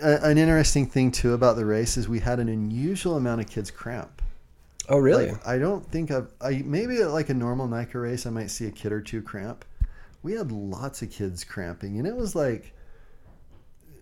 a- 0.03 0.23
an 0.23 0.37
interesting 0.37 0.85
thing 0.85 1.11
too 1.11 1.33
about 1.33 1.55
the 1.55 1.65
race 1.65 1.95
is 1.97 2.09
we 2.09 2.19
had 2.19 2.39
an 2.39 2.49
unusual 2.49 3.15
amount 3.15 3.41
of 3.41 3.47
kids 3.47 3.71
cramp. 3.71 4.21
Oh, 4.89 4.97
really? 4.97 5.31
Like, 5.31 5.47
I 5.47 5.57
don't 5.57 5.89
think 5.89 6.11
I've. 6.11 6.27
I 6.41 6.63
maybe 6.65 7.01
at 7.01 7.11
like 7.11 7.29
a 7.29 7.33
normal 7.33 7.67
NICA 7.67 7.97
race, 7.99 8.25
I 8.25 8.29
might 8.31 8.51
see 8.51 8.65
a 8.67 8.71
kid 8.71 8.91
or 8.91 9.01
two 9.01 9.21
cramp. 9.21 9.63
We 10.21 10.33
had 10.33 10.51
lots 10.51 11.01
of 11.01 11.11
kids 11.11 11.43
cramping, 11.45 11.97
and 11.97 12.05
it 12.07 12.15
was 12.15 12.35
like 12.35 12.73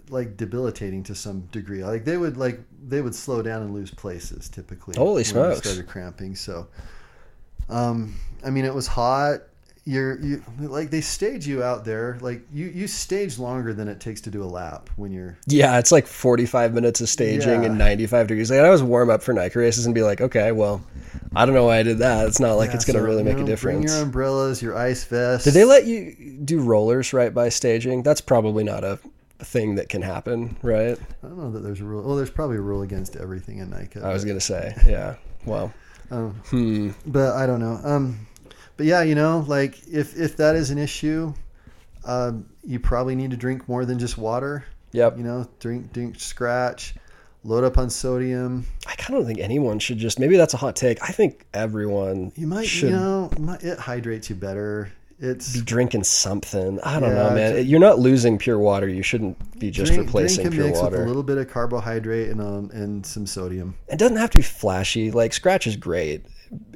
like 0.10 0.38
debilitating 0.38 1.04
to 1.04 1.16
some 1.16 1.42
degree. 1.52 1.84
Like 1.84 2.06
they 2.06 2.18
would 2.18 2.38
like 2.38 2.60
they 2.88 3.02
would 3.02 3.16
slow 3.16 3.42
down 3.42 3.62
and 3.64 3.74
lose 3.74 3.92
places 3.92 4.50
typically. 4.50 4.96
Holy 4.98 5.24
smokes. 5.24 5.60
Started 5.60 5.88
cramping. 5.88 6.36
So, 6.36 6.68
um, 7.70 8.16
I 8.46 8.50
mean, 8.50 8.66
it 8.66 8.74
was 8.74 8.88
hot. 8.88 9.42
You're 9.86 10.20
you 10.20 10.44
like 10.60 10.90
they 10.90 11.00
stage 11.00 11.48
you 11.48 11.64
out 11.64 11.86
there. 11.86 12.18
Like 12.20 12.42
you 12.52 12.66
you 12.68 12.88
stage 12.88 13.40
longer 13.40 13.74
than 13.74 13.88
it 13.88 14.02
takes 14.02 14.20
to 14.22 14.30
do 14.30 14.44
a 14.44 14.46
lap 14.46 14.90
when 14.98 15.14
you're 15.14 15.38
yeah, 15.48 15.80
it's 15.80 15.94
like 15.94 16.06
45 16.08 16.74
minutes 16.74 17.00
of 17.00 17.08
staging 17.08 17.62
Yeah. 17.64 17.70
and 17.70 17.78
95 17.78 18.28
degrees. 18.28 18.52
Like, 18.52 18.60
I 18.60 18.70
was 18.70 18.84
warm 18.84 19.10
up 19.10 19.24
for 19.24 19.32
NICA 19.32 19.58
races 19.58 19.86
and 19.86 19.96
be 19.96 20.04
like, 20.04 20.20
okay, 20.20 20.52
well, 20.52 20.84
I 21.34 21.46
don't 21.46 21.56
know 21.56 21.64
why 21.68 21.78
I 21.78 21.84
did 21.84 22.00
that. 22.00 22.28
It's 22.28 22.42
not 22.42 22.56
like 22.56 22.72
Yeah, 22.72 22.76
it's 22.76 22.84
gonna 22.86 23.00
so, 23.00 23.06
really 23.06 23.24
make 23.24 23.36
know, 23.38 23.44
a 23.44 23.46
Bring 23.46 23.48
difference. 23.48 23.94
your 23.94 24.04
umbrellas, 24.04 24.62
your 24.62 24.76
ice 24.78 25.06
vest. 25.06 25.46
Did 25.46 25.54
they 25.54 25.64
let 25.64 25.86
you 25.86 26.38
do 26.44 26.60
rollers 26.60 27.14
right 27.14 27.34
by 27.34 27.48
staging? 27.48 28.04
That's 28.04 28.20
probably 28.20 28.66
not 28.66 28.84
a 28.84 29.00
thing 29.40 29.76
that 29.76 29.90
can 29.90 30.02
happen, 30.02 30.58
right? 30.62 30.98
I 31.24 31.28
don't 31.28 31.38
know 31.38 31.52
that 31.52 31.60
there's 31.60 31.82
a 31.82 31.86
rule. 31.86 32.04
Well, 32.04 32.16
there's 32.16 32.30
probably 32.30 32.58
a 32.58 32.62
rule 32.62 32.82
against 32.82 33.16
everything 33.16 33.60
in 33.60 33.70
NICA. 33.70 34.02
I 34.04 34.14
was 34.14 34.26
gonna 34.26 34.40
say, 34.40 34.76
yeah. 34.88 35.16
Well, 35.46 35.74
Um, 36.12 36.32
hmm. 36.50 36.92
but 37.06 37.36
I 37.36 37.46
don't 37.46 37.60
know. 37.60 37.80
Um, 37.84 38.28
but 38.78 38.86
yeah, 38.86 39.02
you 39.04 39.16
know, 39.16 39.46
like 39.48 39.80
if 39.88 40.18
if 40.18 40.38
that 40.38 40.56
is 40.56 40.70
an 40.72 40.78
issue, 40.78 41.34
um, 42.06 42.46
you 42.64 42.80
probably 42.80 43.16
need 43.16 43.32
to 43.32 43.38
drink 43.38 43.68
more 43.68 43.86
than 43.86 44.00
just 44.00 44.18
water. 44.18 44.66
Yep. 44.92 45.18
You 45.18 45.24
know, 45.24 45.48
drink 45.60 45.92
drink 45.94 46.20
scratch, 46.20 46.96
load 47.44 47.64
up 47.64 47.78
on 47.78 47.90
sodium. 47.90 48.66
I 48.88 48.96
kind 48.96 49.20
of 49.20 49.26
think 49.28 49.40
anyone 49.40 49.80
should 49.80 49.98
just. 49.98 50.20
Maybe 50.20 50.38
that's 50.38 50.54
a 50.54 50.58
hot 50.58 50.76
take. 50.76 51.02
I 51.04 51.12
think 51.12 51.46
everyone 51.54 52.32
You 52.36 52.48
might, 52.48 52.68
should 52.68 52.90
you 52.92 52.96
know, 52.96 53.30
might, 53.40 53.64
it 53.64 53.78
hydrates 53.80 54.30
you 54.30 54.36
better. 54.36 54.92
It's 55.20 55.54
be 55.54 55.62
drinking 55.62 56.04
something. 56.04 56.80
I 56.82 57.00
don't 57.00 57.10
Yeah, 57.10 57.24
know, 57.30 57.30
man. 57.36 57.56
ju- 57.56 57.62
You're 57.64 57.80
not 57.80 57.98
losing 58.00 58.38
pure 58.38 58.60
water. 58.60 58.88
You 58.88 59.02
shouldn't 59.02 59.60
be 59.60 59.72
just 59.72 59.92
drink, 59.92 60.06
replacing 60.08 60.44
drink 60.44 60.54
pure 60.56 60.68
mix 60.68 60.80
water. 60.80 60.98
with 60.98 61.06
a 61.06 61.08
little 61.08 61.24
bit 61.24 61.38
of 61.40 61.50
carbohydrate 61.50 62.30
and 62.30 62.40
um 62.42 62.70
and 62.72 63.06
some 63.06 63.26
sodium. 63.26 63.76
It 63.88 63.98
doesn't 63.98 64.18
have 64.18 64.30
to 64.32 64.38
be 64.38 64.44
flashy. 64.44 65.10
Like 65.12 65.34
Scratch 65.34 65.66
is 65.66 65.76
great, 65.76 66.26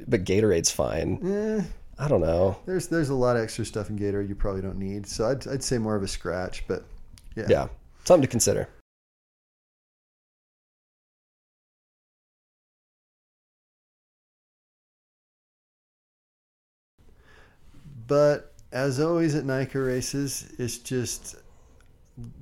but 0.08 0.24
Gatorade's 0.24 0.70
fine. 0.72 1.20
Eh, 1.24 1.62
I 1.98 2.08
don't 2.08 2.20
know. 2.20 2.56
there's 2.66 2.88
there's 2.88 3.10
a 3.10 3.14
lot 3.14 3.36
of 3.36 3.42
extra 3.42 3.64
stuff 3.64 3.90
in 3.90 3.98
Gatorade 3.98 4.28
you 4.28 4.34
probably 4.34 4.62
don't 4.62 4.78
need. 4.78 5.06
So 5.06 5.28
I'd 5.28 5.46
I'd 5.46 5.62
say 5.62 5.78
more 5.78 5.94
of 5.94 6.02
a 6.02 6.08
scratch, 6.08 6.64
but 6.66 6.84
yeah. 7.36 7.46
Yeah, 7.48 7.68
something 8.04 8.22
to 8.22 8.28
consider. 8.28 8.68
But 18.12 18.52
as 18.72 19.00
always 19.00 19.34
at 19.34 19.46
NICA 19.46 19.80
races, 19.80 20.52
it's 20.58 20.76
just 20.76 21.36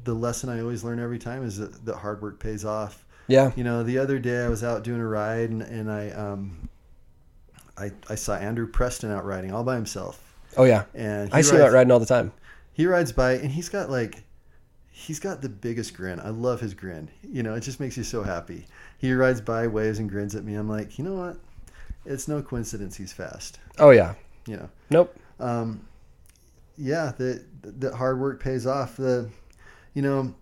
the 0.03 0.13
lesson 0.13 0.49
I 0.49 0.61
always 0.61 0.83
learn 0.83 0.99
every 0.99 1.21
time 1.21 1.45
is 1.45 1.59
that, 1.59 1.85
that 1.85 1.95
hard 1.95 2.21
work 2.21 2.41
pays 2.41 2.65
off. 2.65 3.05
Yeah. 3.29 3.53
You 3.55 3.63
know, 3.63 3.85
the 3.85 3.97
other 3.99 4.19
day 4.19 4.45
I 4.45 4.49
was 4.49 4.65
out 4.65 4.83
doing 4.83 5.01
a 5.01 5.07
ride 5.07 5.51
and, 5.51 5.63
and 5.63 5.89
I 5.89 6.11
um 6.11 6.69
I 7.79 7.93
I 8.09 8.17
saw 8.17 8.35
Andrew 8.35 8.67
Preston 8.67 9.13
out 9.13 9.25
riding 9.25 9.53
all 9.53 9.63
by 9.63 9.77
himself. 9.77 10.35
Oh 10.57 10.65
yeah. 10.65 10.87
And 10.93 11.33
I 11.33 11.41
see 11.41 11.55
him 11.55 11.63
out 11.63 11.71
riding 11.71 11.93
all 11.93 12.01
the 12.01 12.05
time. 12.05 12.33
he 12.73 12.85
rides 12.85 13.13
by 13.13 13.35
and 13.35 13.53
he's 13.53 13.69
got 13.69 13.91
like 13.91 14.25
he's 14.91 15.21
got 15.21 15.41
the 15.41 15.49
biggest 15.49 15.95
grin. 15.95 16.19
I 16.19 16.31
love 16.31 16.59
his 16.59 16.75
grin. 16.75 17.09
You 17.23 17.45
know, 17.45 17.55
it 17.55 17.61
just 17.61 17.79
makes 17.79 17.97
you 17.97 18.03
so 18.03 18.25
happy. 18.25 18.67
He 18.99 19.13
rides 19.13 19.41
by, 19.41 19.69
waves 19.69 20.01
and 20.01 20.11
grins 20.11 20.35
at 20.35 20.43
me. 20.43 20.55
I'm 20.57 20.69
like, 20.69 20.99
you 20.99 21.05
know 21.05 21.15
what? 21.15 21.37
It's 22.05 22.27
no 22.27 22.43
coincidence 22.43 22.97
he's 22.97 23.13
fast. 23.13 23.61
Oh 23.79 23.91
yeah. 23.91 24.15
You 24.49 24.57
know. 24.57 24.69
Nope. 24.91 25.17
Um, 25.41 25.87
yeah, 26.77 27.13
that 27.19 27.45
that 27.81 27.95
hard 27.95 28.21
work 28.21 28.41
pays 28.43 28.67
off. 28.67 28.97
The, 28.97 29.29
you 29.95 30.03
know, 30.03 30.35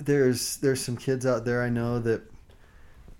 there's 0.00 0.56
there's 0.58 0.80
some 0.80 0.96
kids 0.96 1.26
out 1.26 1.44
there 1.44 1.62
I 1.62 1.68
know 1.68 1.98
that 2.00 2.22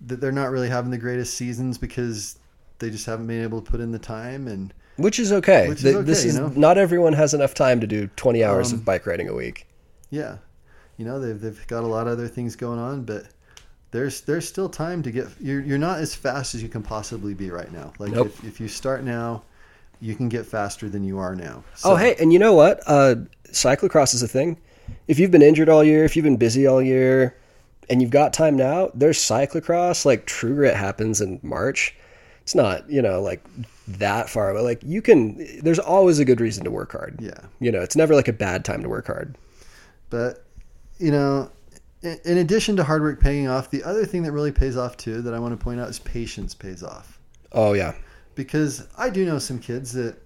that 0.01 0.19
they're 0.21 0.31
not 0.31 0.51
really 0.51 0.69
having 0.69 0.91
the 0.91 0.97
greatest 0.97 1.35
seasons 1.35 1.77
because 1.77 2.37
they 2.79 2.89
just 2.89 3.05
haven't 3.05 3.27
been 3.27 3.41
able 3.43 3.61
to 3.61 3.71
put 3.71 3.79
in 3.79 3.91
the 3.91 3.99
time 3.99 4.47
and 4.47 4.73
Which 4.97 5.19
is 5.19 5.31
okay. 5.31 5.69
Which 5.69 5.77
is 5.79 5.83
Th- 5.83 5.95
okay, 5.95 6.05
this 6.05 6.23
you 6.23 6.29
is 6.31 6.37
know? 6.37 6.49
not 6.49 6.77
everyone 6.77 7.13
has 7.13 7.33
enough 7.33 7.53
time 7.53 7.79
to 7.79 7.87
do 7.87 8.07
20 8.17 8.43
hours 8.43 8.73
Um, 8.73 8.79
of 8.79 8.85
bike 8.85 9.05
riding 9.05 9.29
a 9.29 9.33
week. 9.33 9.67
yeah, 10.09 10.37
you 10.97 11.05
know 11.05 11.19
they've 11.19 11.39
they've 11.39 11.67
got 11.67 11.83
a 11.83 11.87
lot 11.87 12.07
of 12.07 12.13
other 12.13 12.27
things 12.27 12.55
going 12.57 12.79
on, 12.79 13.03
but 13.03 13.25
there's 13.91 14.21
there's 14.21 14.47
still 14.47 14.67
time 14.67 15.01
to 15.03 15.11
get. 15.11 15.27
You're 15.39 15.61
you're 15.61 15.77
not 15.77 15.99
as 15.99 16.13
fast 16.13 16.55
as 16.55 16.61
you 16.61 16.67
can 16.69 16.83
possibly 16.83 17.33
be 17.33 17.49
right 17.51 17.71
now. 17.71 17.93
Like 17.99 18.11
Nope. 18.11 18.27
if, 18.27 18.43
if 18.43 18.59
you 18.59 18.67
start 18.67 19.03
now, 19.05 19.43
you 20.05 20.15
can 20.15 20.29
get 20.29 20.45
faster 20.45 20.87
than 20.87 21.03
you 21.03 21.17
are 21.17 21.35
now. 21.35 21.63
oh 21.83 21.95
hey, 21.95 22.15
and 22.19 22.31
you 22.31 22.39
know 22.39 22.53
what? 22.53 22.81
Uh, 22.85 23.15
cyclocross 23.47 24.13
is 24.13 24.21
a 24.21 24.27
thing. 24.27 24.57
If 25.07 25.17
you've 25.17 25.31
been 25.31 25.41
injured 25.41 25.67
all 25.67 25.83
year, 25.83 26.05
if 26.05 26.15
you've 26.15 26.23
been 26.23 26.37
busy 26.37 26.67
all 26.67 26.81
year, 26.81 27.35
and 27.89 28.01
you've 28.01 28.11
got 28.11 28.31
time 28.33 28.55
now, 28.55 28.91
there's 28.93 29.17
cyclocross. 29.17 30.05
Like 30.05 30.25
True 30.25 30.53
Grit 30.53 30.75
happens 30.75 31.21
in 31.21 31.39
March. 31.41 31.95
It's 32.43 32.53
not 32.53 32.87
you 32.89 33.01
know 33.01 33.21
like 33.21 33.43
that 33.87 34.29
far, 34.29 34.53
but 34.53 34.63
like 34.63 34.81
you 34.83 35.01
can. 35.01 35.43
There's 35.61 35.79
always 35.79 36.19
a 36.19 36.25
good 36.25 36.39
reason 36.39 36.63
to 36.65 36.71
work 36.71 36.91
hard. 36.91 37.19
yeah. 37.19 37.39
You 37.59 37.71
know, 37.71 37.81
it's 37.81 37.95
never 37.95 38.13
like 38.13 38.27
a 38.27 38.33
bad 38.33 38.63
time 38.63 38.83
to 38.83 38.89
work 38.89 39.07
hard. 39.07 39.35
But 40.11 40.45
you 40.99 41.11
know, 41.11 41.49
in, 42.03 42.19
in 42.25 42.37
addition 42.37 42.75
to 42.75 42.83
hard 42.83 43.01
work 43.01 43.19
paying 43.19 43.47
off, 43.47 43.71
the 43.71 43.83
other 43.83 44.05
thing 44.05 44.21
that 44.23 44.31
really 44.31 44.51
pays 44.51 44.77
off 44.77 44.97
too 44.97 45.23
that 45.23 45.33
I 45.33 45.39
want 45.39 45.57
to 45.57 45.63
point 45.63 45.79
out 45.79 45.89
is 45.89 45.97
patience 45.99 46.53
pays 46.53 46.83
off. 46.83 47.19
Oh 47.51 47.73
yeah, 47.73 47.95
Because 48.35 48.87
I 48.97 49.09
do 49.09 49.25
know 49.25 49.39
some 49.39 49.59
kids 49.59 49.91
that 49.93 50.17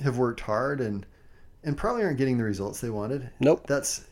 have 0.00 0.18
worked 0.18 0.40
hard 0.40 0.80
and 0.80 1.04
and 1.62 1.76
probably 1.76 2.02
aren't 2.04 2.16
getting 2.18 2.38
the 2.38 2.44
results 2.44 2.80
they 2.80 2.88
wanted. 2.90 3.28
nope, 3.40 3.66
That's 3.66 4.06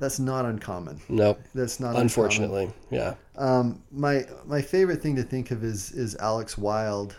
that's 0.00 0.18
not 0.18 0.44
uncommon. 0.44 1.00
nope. 1.08 1.40
That's 1.54 1.78
not 1.80 1.88
uncommon. 1.90 2.02
Unfortunately, 2.02 2.70
yeah. 2.90 3.14
Um, 3.36 3.82
my 3.90 4.24
my 4.44 4.60
favorite 4.60 5.00
thing 5.00 5.16
to 5.16 5.22
think 5.22 5.50
of 5.50 5.64
is 5.64 5.92
is 5.92 6.14
Alex 6.16 6.58
Wild, 6.58 7.16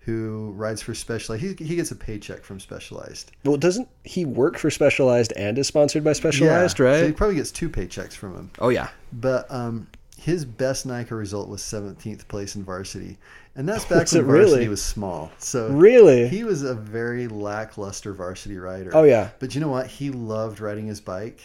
who 0.00 0.52
rides 0.54 0.82
for 0.82 0.94
Specialized. 0.94 1.42
He 1.58 1.64
he 1.64 1.74
gets 1.76 1.90
a 1.90 1.96
paycheck 1.96 2.44
from 2.44 2.60
Specialized. 2.60 3.32
Well, 3.44 3.56
doesn't 3.56 3.88
he 4.04 4.24
work 4.24 4.56
for 4.58 4.70
Specialized 4.70 5.32
and 5.36 5.58
is 5.58 5.66
sponsored 5.66 6.04
by 6.04 6.12
Specialized, 6.12 6.78
Yeah, 6.78 6.84
right? 6.84 7.00
So 7.00 7.06
he 7.06 7.12
probably 7.12 7.36
gets 7.36 7.50
two 7.50 7.68
paychecks 7.70 8.12
from 8.12 8.34
him. 8.36 8.50
oh 8.60 8.68
yeah. 8.68 8.88
But 9.14 9.50
um, 9.50 9.88
his 10.18 10.44
best 10.44 10.84
NICA 10.86 11.14
result 11.14 11.48
was 11.48 11.62
17th 11.62 12.28
place 12.28 12.56
in 12.56 12.62
varsity, 12.62 13.16
and 13.58 13.68
that's 13.68 13.84
back 13.90 14.02
Was 14.02 14.12
when 14.14 14.22
it 14.22 14.26
varsity 14.26 14.50
really? 14.56 14.68
was 14.68 14.82
small. 14.82 15.30
So 15.38 15.68
Really? 15.68 16.28
he 16.28 16.44
was 16.44 16.62
a 16.62 16.74
very 16.74 17.28
lackluster 17.28 18.14
varsity 18.14 18.56
rider. 18.56 18.90
oh 18.94 19.02
yeah. 19.02 19.28
But 19.40 19.54
you 19.54 19.60
know 19.60 19.68
what? 19.68 19.88
He 19.88 20.10
loved 20.10 20.60
riding 20.60 20.86
his 20.86 21.00
bike, 21.00 21.42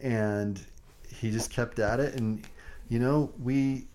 and 0.00 0.60
he 1.08 1.30
just 1.30 1.50
kept 1.50 1.78
at 1.78 2.00
it. 2.00 2.14
And 2.18 2.44
you 2.88 2.98
know, 2.98 3.32
we 3.40 3.86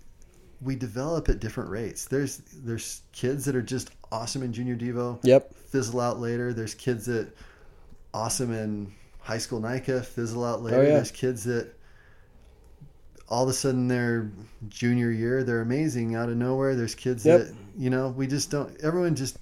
we 0.62 0.76
develop 0.76 1.28
at 1.28 1.40
different 1.40 1.70
rates. 1.70 2.06
There's 2.06 2.38
there's 2.54 3.02
kids 3.12 3.44
that 3.46 3.56
are 3.56 3.62
just 3.62 3.90
awesome 4.12 4.44
in 4.44 4.54
junior 4.54 4.76
devo, 4.76 5.20
Yep. 5.24 5.54
fizzle 5.56 6.00
out 6.00 6.20
later. 6.20 6.54
There's 6.54 6.76
kids 6.76 7.06
that 7.08 7.36
awesome 8.14 8.54
in 8.54 8.94
high 9.20 9.38
school 9.40 9.60
NICA, 9.62 10.04
fizzle 10.04 10.44
out 10.46 10.60
oh, 10.60 10.64
later. 10.64 10.78
Oh, 10.78 10.82
yeah. 10.82 10.94
There's 10.96 11.12
kids 11.12 11.44
that 11.46 11.74
all 13.32 13.44
of 13.44 13.50
a 13.50 13.54
sudden 13.54 13.88
their 13.88 14.30
junior 14.70 15.10
year 15.10 15.44
they're 15.44 15.62
amazing 15.62 16.16
out 16.16 16.30
of 16.30 16.36
nowhere. 16.38 16.76
There's 16.76 16.94
kids 16.96 17.26
Yep. 17.26 17.40
that 17.40 17.56
you 17.78 17.90
know 17.90 18.10
we 18.10 18.28
just 18.28 18.52
don't. 18.52 18.80
Everyone 18.84 19.16
just 19.16 19.38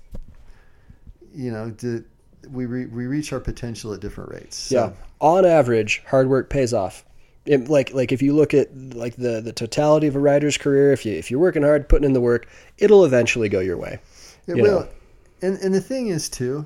you 1.33 1.51
know 1.51 1.69
did, 1.71 2.05
we 2.51 2.65
re, 2.65 2.85
we 2.85 3.05
reach 3.07 3.33
our 3.33 3.39
potential 3.39 3.93
at 3.93 3.99
different 3.99 4.31
rates. 4.31 4.55
So, 4.55 4.75
Yeah. 4.75 4.91
On 5.21 5.45
average, 5.45 6.01
hard 6.07 6.29
work 6.29 6.49
pays 6.49 6.73
off. 6.73 7.03
It, 7.45 7.67
like 7.67 7.93
like 7.93 8.11
if 8.11 8.21
you 8.21 8.33
look 8.35 8.53
at 8.53 8.69
like 8.93 9.15
the 9.15 9.41
the 9.41 9.51
totality 9.51 10.07
of 10.07 10.15
a 10.15 10.19
rider's 10.19 10.57
career, 10.57 10.91
if 10.93 11.05
you 11.05 11.13
if 11.13 11.29
you're 11.31 11.39
working 11.39 11.63
hard, 11.63 11.89
putting 11.89 12.05
in 12.05 12.13
the 12.13 12.21
work, 12.21 12.47
it'll 12.77 13.03
eventually 13.05 13.49
go 13.49 13.59
your 13.59 13.77
way. 13.77 13.99
It 14.47 14.55
you 14.57 14.63
will. 14.63 14.79
know. 14.81 14.87
And 15.41 15.57
and 15.59 15.73
the 15.73 15.81
thing 15.81 16.07
is 16.07 16.29
too, 16.29 16.65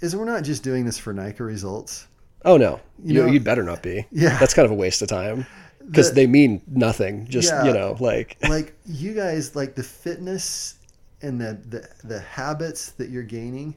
is 0.00 0.14
we're 0.16 0.24
not 0.24 0.42
just 0.44 0.62
doing 0.64 0.84
this 0.84 0.98
for 0.98 1.12
NICA 1.12 1.44
results. 1.44 2.08
Oh 2.44 2.56
no, 2.58 2.80
You 3.02 3.14
you, 3.14 3.22
know- 3.22 3.30
you'd 3.32 3.44
better 3.44 3.62
not 3.62 3.82
be. 3.82 4.06
Yeah. 4.12 4.36
That's 4.38 4.52
kind 4.54 4.66
of 4.66 4.72
a 4.72 4.74
waste 4.74 5.00
of 5.02 5.08
time 5.08 5.46
because 5.86 6.10
The- 6.10 6.14
they 6.14 6.26
mean 6.26 6.62
nothing. 6.66 7.26
Just 7.28 7.50
Yeah. 7.52 7.64
you 7.64 7.72
know, 7.72 7.96
like 8.00 8.36
like 8.48 8.74
you 8.86 9.14
guys 9.14 9.54
like 9.56 9.74
the 9.74 9.82
fitness 9.82 10.74
and 11.22 11.40
the, 11.40 11.58
the 11.68 11.88
the 12.06 12.20
habits 12.20 12.92
that 12.92 13.10
you're 13.10 13.22
gaining 13.22 13.74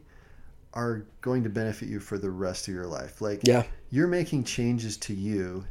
are 0.73 1.05
going 1.21 1.43
to 1.43 1.49
benefit 1.49 1.87
you 1.89 1.99
for 1.99 2.17
the 2.17 2.29
rest 2.29 2.67
of 2.67 2.73
your 2.73 2.85
life 2.85 3.19
like 3.21 3.39
yeah, 3.43 3.63
you're 3.89 4.07
making 4.07 4.43
changes 4.43 4.95
to 4.97 5.13
you 5.13 5.65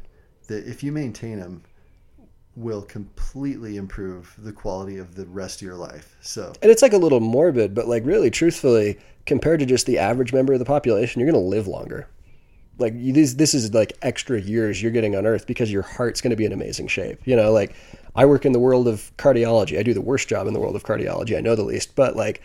that 0.47 0.67
if 0.67 0.83
you 0.83 0.91
maintain 0.91 1.39
them 1.39 1.61
will 2.55 2.81
completely 2.81 3.77
improve 3.77 4.33
the 4.39 4.51
quality 4.51 4.97
of 4.97 5.13
the 5.15 5.25
rest 5.27 5.61
of 5.61 5.65
your 5.65 5.75
life 5.75 6.17
so 6.21 6.51
and 6.61 6.71
it's 6.71 6.81
like 6.81 6.93
a 6.93 6.97
little 6.97 7.19
morbid, 7.19 7.75
but 7.75 7.87
like 7.87 8.03
really, 8.05 8.31
truthfully, 8.31 8.97
compared 9.25 9.59
to 9.59 9.65
just 9.65 9.85
the 9.85 9.99
average 9.99 10.33
member 10.33 10.53
of 10.53 10.59
the 10.59 10.65
population, 10.65 11.19
you're 11.21 11.31
going 11.31 11.41
to 11.41 11.47
live 11.49 11.67
longer. 11.67 12.09
Like 12.79 12.93
this, 12.95 13.33
this 13.33 13.53
is 13.53 13.73
like 13.73 13.93
extra 14.01 14.39
years 14.39 14.81
you're 14.81 14.91
getting 14.91 15.15
on 15.15 15.25
Earth 15.25 15.47
because 15.47 15.71
your 15.71 15.81
heart's 15.81 16.21
going 16.21 16.31
to 16.31 16.37
be 16.37 16.45
in 16.45 16.53
amazing 16.53 16.87
shape. 16.87 17.19
You 17.25 17.35
know, 17.35 17.51
like 17.51 17.75
I 18.15 18.25
work 18.25 18.45
in 18.45 18.51
the 18.51 18.59
world 18.59 18.87
of 18.87 19.11
cardiology. 19.17 19.79
I 19.79 19.83
do 19.83 19.93
the 19.93 20.01
worst 20.01 20.27
job 20.27 20.47
in 20.47 20.53
the 20.53 20.59
world 20.59 20.75
of 20.75 20.83
cardiology. 20.83 21.37
I 21.37 21.41
know 21.41 21.55
the 21.55 21.63
least, 21.63 21.95
but 21.95 22.15
like 22.15 22.41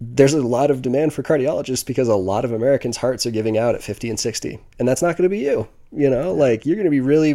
there's 0.00 0.32
a 0.32 0.40
lot 0.40 0.70
of 0.70 0.80
demand 0.80 1.12
for 1.12 1.22
cardiologists 1.22 1.84
because 1.84 2.08
a 2.08 2.16
lot 2.16 2.44
of 2.44 2.52
Americans' 2.52 2.96
hearts 2.96 3.26
are 3.26 3.30
giving 3.30 3.58
out 3.58 3.74
at 3.74 3.82
50 3.82 4.08
and 4.08 4.18
60. 4.18 4.58
And 4.78 4.88
that's 4.88 5.02
not 5.02 5.16
going 5.16 5.24
to 5.24 5.28
be 5.28 5.40
you. 5.40 5.68
You 5.92 6.08
know, 6.08 6.32
like 6.32 6.64
you're 6.64 6.76
going 6.76 6.86
to 6.86 6.90
be 6.90 7.00
really, 7.00 7.32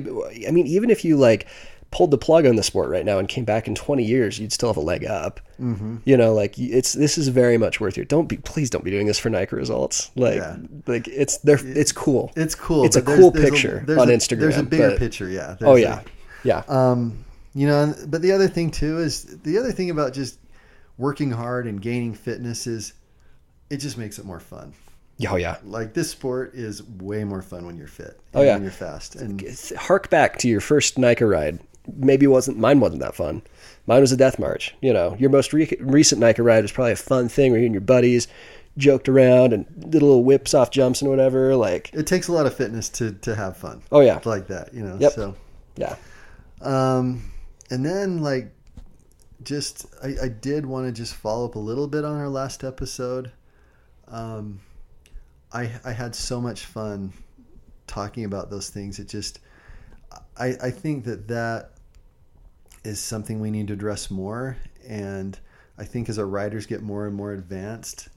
I 0.47 0.51
mean, 0.51 0.65
even 0.65 0.89
if 0.89 1.05
you 1.05 1.17
like 1.17 1.47
pulled 1.91 2.11
the 2.11 2.17
plug 2.17 2.45
on 2.45 2.55
the 2.57 2.63
sport 2.63 2.89
right 2.89 3.05
now 3.05 3.19
and 3.19 3.27
came 3.29 3.45
back 3.45 3.67
in 3.67 3.75
20 3.75 4.03
years, 4.03 4.37
you'd 4.37 4.51
still 4.51 4.67
have 4.69 4.75
a 4.77 4.81
leg 4.81 5.05
up. 5.05 5.39
Mm-hmm. 5.61 5.97
You 6.03 6.17
know, 6.17 6.33
like 6.33 6.57
it's, 6.59 6.91
this 6.93 7.17
is 7.17 7.29
very 7.29 7.57
much 7.57 7.79
worth 7.79 7.95
your, 7.95 8.05
don't 8.05 8.27
be, 8.27 8.35
please 8.37 8.69
don't 8.69 8.83
be 8.83 8.91
doing 8.91 9.07
this 9.07 9.17
for 9.17 9.29
NICA 9.29 9.55
results. 9.55 10.11
Like, 10.15 10.35
Yeah. 10.35 10.57
like 10.87 11.07
it's, 11.07 11.37
they're, 11.37 11.59
it's 11.65 11.93
cool. 11.93 12.33
it's 12.35 12.53
cool 12.55 12.83
It's 12.85 12.97
a 12.97 13.01
there's- 13.01 13.19
cool 13.19 13.31
there's 13.31 13.49
picture 13.49 13.83
there's 13.87 13.99
on 13.99 14.09
a, 14.09 14.13
Instagram, 14.13 14.39
there's 14.39 14.57
a 14.57 14.63
bigger 14.63 14.89
but- 14.89 14.99
picture 14.99 15.29
yeah 15.29 15.55
oh 15.61 15.75
There's 15.75 15.81
yeah. 15.81 16.01
Yeah. 16.43 16.63
a- 16.67 16.73
um 16.75 17.23
you 17.53 17.67
know 17.67 17.93
but 18.07 18.21
the 18.21 18.33
other 18.33 18.49
thing 18.49 18.71
too 18.71 18.99
is 18.99 19.23
the 19.43 19.57
other 19.57 19.71
thing 19.71 19.89
about 19.89 20.13
just 20.13 20.37
working 20.97 21.31
hard 21.31 21.65
and 21.67 21.81
gaining 21.81 22.13
fitness 22.13 22.67
is 22.67 22.91
it 23.69 23.77
just 23.77 23.97
makes 23.97 24.19
it 24.19 24.25
more 24.25 24.39
fun 24.41 24.73
Oh 25.29 25.37
yeah. 25.37 25.55
Like 25.63 25.93
this 25.93 26.09
sport 26.11 26.55
is 26.55 26.83
way 26.83 27.23
more 27.23 27.41
fun 27.41 27.65
when 27.65 27.77
you're 27.77 27.87
fit. 27.87 28.19
Oh, 28.33 28.41
yeah. 28.41 28.55
when 28.55 28.63
you're 28.63 28.71
fast. 28.71 29.15
And 29.15 29.41
Hark 29.77 30.09
back 30.09 30.37
to 30.39 30.49
your 30.49 30.59
first 30.59 30.97
NICA 30.97 31.25
ride. 31.25 31.59
Maybe 31.95 32.25
it 32.25 32.29
wasn't 32.29 32.57
mine. 32.57 32.79
wasn't 32.79 33.01
that 33.01 33.15
fun. 33.15 33.41
Mine 33.87 34.01
was 34.01 34.11
a 34.11 34.17
death 34.17 34.39
march. 34.39 34.73
You 34.81 34.93
know, 34.93 35.15
your 35.19 35.29
most 35.29 35.53
re- 35.53 35.77
recent 35.79 36.19
NICA 36.21 36.41
ride 36.43 36.63
was 36.63 36.71
probably 36.71 36.93
a 36.93 36.97
fun 36.97 37.29
thing 37.29 37.51
where 37.51 37.59
you 37.59 37.65
and 37.67 37.73
your 37.73 37.81
buddies 37.81 38.27
joked 38.77 39.07
around 39.07 39.53
and 39.53 39.65
did 39.79 39.93
little 40.01 40.23
whips 40.23 40.53
off 40.53 40.71
jumps 40.71 41.01
and 41.01 41.09
whatever. 41.09 41.55
Like, 41.55 41.93
it 41.93 42.07
takes 42.07 42.27
a 42.27 42.33
lot 42.33 42.45
of 42.45 42.55
fitness 42.55 42.89
to 42.89 43.11
to 43.13 43.35
have 43.35 43.57
fun 43.57 43.81
oh 43.91 44.01
yeah, 44.01 44.19
like 44.25 44.47
that. 44.47 44.73
You 44.73 44.83
know. 44.83 44.97
Yep. 44.99 45.11
So. 45.13 45.35
yeah, 45.77 45.95
Um, 46.61 47.31
and 47.69 47.85
then 47.85 48.21
like, 48.21 48.51
just 49.43 49.85
I, 50.03 50.15
I 50.23 50.27
did 50.27 50.65
want 50.65 50.87
to 50.87 50.91
just 50.91 51.13
follow 51.15 51.45
up 51.45 51.55
a 51.55 51.59
little 51.59 51.87
bit 51.87 52.03
on 52.03 52.17
our 52.17 52.29
last 52.29 52.63
episode. 52.63 53.31
Um, 54.07 54.59
I 55.53 55.71
I 55.83 55.91
had 55.91 56.15
so 56.15 56.41
much 56.41 56.65
fun 56.65 57.13
talking 57.87 58.25
about 58.25 58.49
those 58.49 58.69
things. 58.69 58.99
It 58.99 59.07
just 59.07 59.39
I 60.37 60.55
I 60.61 60.71
think 60.71 61.05
that 61.05 61.27
that 61.27 61.71
is 62.85 62.99
something 62.99 63.39
we 63.39 63.51
need 63.51 63.67
to 63.67 63.73
address 63.73 64.09
more. 64.11 64.57
And 64.87 65.37
I 65.77 65.83
think 65.83 66.07
as 66.09 66.19
our 66.19 66.27
riders 66.27 66.65
get 66.65 66.81
more 66.81 67.05
and 67.07 67.15
more 67.15 67.33
advanced, 67.33 68.09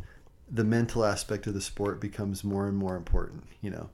the 0.50 0.64
mental 0.64 1.04
aspect 1.04 1.46
of 1.46 1.54
the 1.54 1.60
sport 1.60 2.00
becomes 2.00 2.44
more 2.44 2.68
and 2.68 2.76
more 2.76 2.96
important. 2.96 3.44
You 3.62 3.70
know. 3.70 3.90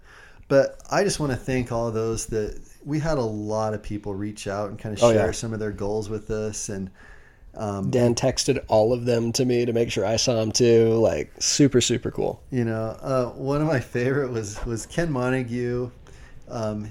But 0.49 0.81
I 0.91 1.05
just 1.05 1.21
want 1.21 1.33
to 1.33 1.39
thank 1.39 1.73
all 1.73 1.89
of 1.89 1.95
those 1.95 2.27
that 2.27 2.61
we 2.85 2.99
had 2.99 3.17
a 3.17 3.23
lot 3.23 3.73
of 3.73 3.83
people 3.83 4.15
reach 4.15 4.47
out 4.47 4.69
and 4.69 4.79
kind 4.79 4.97
of 4.97 5.03
Oh, 5.03 5.11
share 5.13 5.27
yeah. 5.27 5.33
some 5.33 5.55
of 5.55 5.59
their 5.59 5.73
goals 5.73 6.11
with 6.11 6.31
us 6.31 6.69
and 6.69 6.91
um, 7.57 7.91
Dan 7.91 8.15
texted 8.15 8.63
all 8.69 8.93
of 8.93 9.05
them 9.07 9.33
to 9.33 9.45
me 9.45 9.65
to 9.65 9.73
make 9.73 9.91
sure 9.91 10.05
I 10.05 10.17
saw 10.17 10.35
them 10.35 10.51
too. 10.53 10.95
Like, 10.97 11.33
super 11.41 11.81
super 11.81 12.11
cool. 12.11 12.43
You 12.51 12.65
know, 12.65 12.97
uh, 13.01 13.27
one 13.31 13.63
of 13.63 13.69
my 13.69 13.81
favorite 13.81 14.31
was 14.33 14.63
was 14.67 14.87
Ken 14.87 15.11
Montague. 15.11 15.91
Um, 16.49 16.91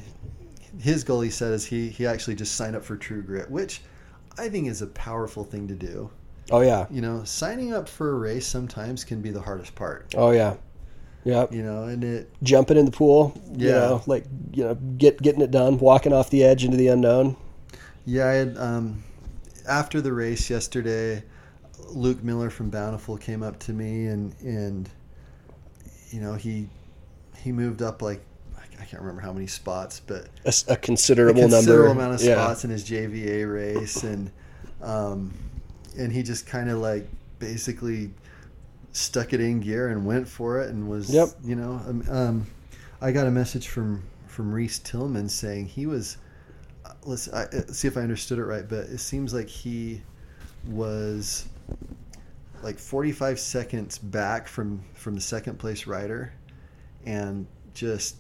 his 0.80 1.04
goal, 1.04 1.22
he 1.22 1.30
said, 1.30 1.54
is 1.54 1.66
he 1.66 1.90
he 1.90 2.06
actually 2.06 2.36
just 2.36 2.56
signed 2.56 2.76
up 2.76 2.84
for 2.84 2.96
True 2.98 3.22
Grit, 3.22 3.50
which 3.50 3.82
I 4.38 4.50
think 4.50 4.68
is 4.68 4.82
a 4.82 4.88
powerful 4.88 5.44
thing 5.44 5.68
to 5.68 5.76
do. 5.76 6.10
Oh 6.52 6.60
yeah, 6.62 6.88
You 6.90 7.02
know, 7.02 7.24
signing 7.24 7.74
up 7.74 7.88
for 7.88 8.12
a 8.12 8.16
race 8.16 8.46
sometimes 8.46 9.04
can 9.04 9.22
be 9.22 9.32
the 9.32 9.42
hardest 9.42 9.76
part. 9.76 10.08
oh 10.16 10.32
yeah, 10.32 10.56
yep. 11.24 11.52
You 11.52 11.64
know, 11.64 11.84
and 11.84 12.04
it 12.04 12.30
Jumping 12.44 12.78
in 12.78 12.86
the 12.86 12.92
pool. 12.92 13.34
You 13.58 13.68
Yeah. 13.68 13.74
know, 13.74 14.04
like 14.08 14.26
you 14.54 14.64
know, 14.64 14.76
get 14.76 15.22
getting 15.22 15.42
it 15.42 15.52
done, 15.52 15.78
walking 15.80 16.14
off 16.14 16.30
the 16.30 16.44
edge 16.44 16.66
into 16.66 16.78
the 16.78 16.88
unknown. 16.88 17.36
Yeah, 18.06 18.28
I 18.28 18.34
had 18.34 18.58
um, 18.58 19.04
after 19.68 20.02
the 20.02 20.14
race 20.14 20.50
yesterday, 20.50 21.24
Luke 21.90 22.24
Miller 22.24 22.50
from 22.50 22.70
Bountiful 22.70 23.18
came 23.18 23.44
up 23.44 23.60
to 23.60 23.74
me 23.74 24.08
and 24.08 24.36
and 24.42 24.90
you 26.12 26.20
know 26.22 26.34
he 26.36 26.70
he 27.38 27.52
moved 27.52 27.82
up 27.82 28.02
like 28.02 28.24
I 28.84 28.86
can't 28.86 29.02
remember 29.02 29.22
how 29.22 29.32
many 29.32 29.48
spots, 29.48 30.02
but 30.06 30.28
a 30.68 30.76
considerable, 30.76 31.40
considerable 31.40 31.88
number. 31.96 32.02
amount 32.04 32.16
of 32.16 32.22
Yeah. 32.22 32.34
spots 32.36 32.66
in 32.66 32.70
his 32.70 32.84
JVA 32.84 33.46
race, 33.46 34.04
and 34.04 34.30
um, 34.82 35.34
and 35.98 36.12
he 36.12 36.22
just 36.22 36.46
kind 36.46 36.70
of 36.70 36.80
like 36.80 37.08
basically 37.40 38.12
stuck 38.92 39.32
it 39.32 39.40
in 39.40 39.62
gear 39.62 39.88
and 39.88 40.06
went 40.06 40.28
for 40.28 40.60
it, 40.60 40.70
and 40.70 40.90
was 40.90 41.10
Yep. 41.10 41.30
you 41.46 41.56
know 41.56 41.82
um, 41.88 42.04
um, 42.10 42.48
I 43.00 43.14
got 43.14 43.26
a 43.26 43.32
message 43.32 43.70
from 43.70 44.04
from 44.28 44.52
Reese 44.52 44.80
Tillman 44.80 45.30
saying 45.30 45.68
he 45.68 45.86
was 45.86 46.18
uh, 46.86 46.92
let's, 47.06 47.32
I, 47.32 47.44
let's 47.54 47.80
see 47.80 47.88
if 47.88 47.96
I 47.96 48.02
understood 48.02 48.38
it 48.38 48.44
right, 48.44 48.68
but 48.68 48.80
it 48.88 48.98
seems 49.00 49.34
like 49.34 49.48
he 49.48 50.02
was 50.68 51.46
like 52.62 52.78
45 52.78 53.40
seconds 53.40 53.98
back 53.98 54.46
from 54.46 54.84
from 54.94 55.16
the 55.16 55.22
second 55.22 55.58
place 55.58 55.88
rider 55.88 56.34
and 57.06 57.48
just 57.74 58.18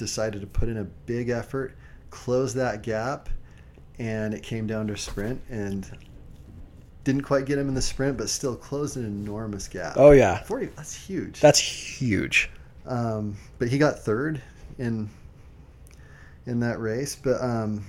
decided 0.00 0.40
to 0.40 0.46
put 0.48 0.68
in 0.68 0.78
a 0.78 0.84
big 0.84 1.28
effort 1.28 1.76
close 2.10 2.52
that 2.54 2.82
gap 2.82 3.28
and 4.00 4.34
it 4.34 4.42
came 4.42 4.66
down 4.66 4.86
to 4.88 4.94
a 4.94 4.98
sprint 4.98 5.40
and 5.48 5.88
didn't 7.04 7.22
quite 7.22 7.46
get 7.46 7.56
him 7.58 7.68
in 7.68 7.74
the 7.74 7.82
sprint 7.82 8.16
but 8.18 8.28
still 8.28 8.56
closed 8.56 8.96
an 8.96 9.04
enormous 9.04 9.68
gap 9.68 9.94
Oh 9.96 10.10
yeah, 10.10 10.42
40 10.42 10.66
that's 10.76 10.94
huge 10.94 11.38
that's 11.40 11.58
huge. 11.60 12.50
um, 12.86 13.36
but 13.58 13.68
he 13.68 13.78
got 13.78 13.98
third 14.00 14.42
in 14.78 15.08
in 16.46 16.60
that 16.60 16.80
race. 16.80 17.14
But 17.16 17.40
um, 17.42 17.84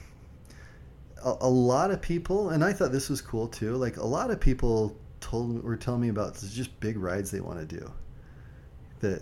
a, 1.23 1.35
a 1.41 1.49
lot 1.49 1.91
of 1.91 2.01
people, 2.01 2.49
and 2.49 2.63
I 2.63 2.73
thought 2.73 2.91
this 2.91 3.09
was 3.09 3.21
cool 3.21 3.47
too. 3.47 3.75
Like 3.75 3.97
a 3.97 4.05
lot 4.05 4.31
of 4.31 4.39
people 4.39 4.95
told 5.19 5.49
me, 5.49 5.61
were 5.61 5.77
telling 5.77 6.01
me 6.01 6.09
about 6.09 6.35
this, 6.35 6.53
just 6.53 6.77
big 6.79 6.97
rides 6.97 7.31
they 7.31 7.41
want 7.41 7.59
to 7.59 7.65
do 7.79 7.91
that 8.99 9.21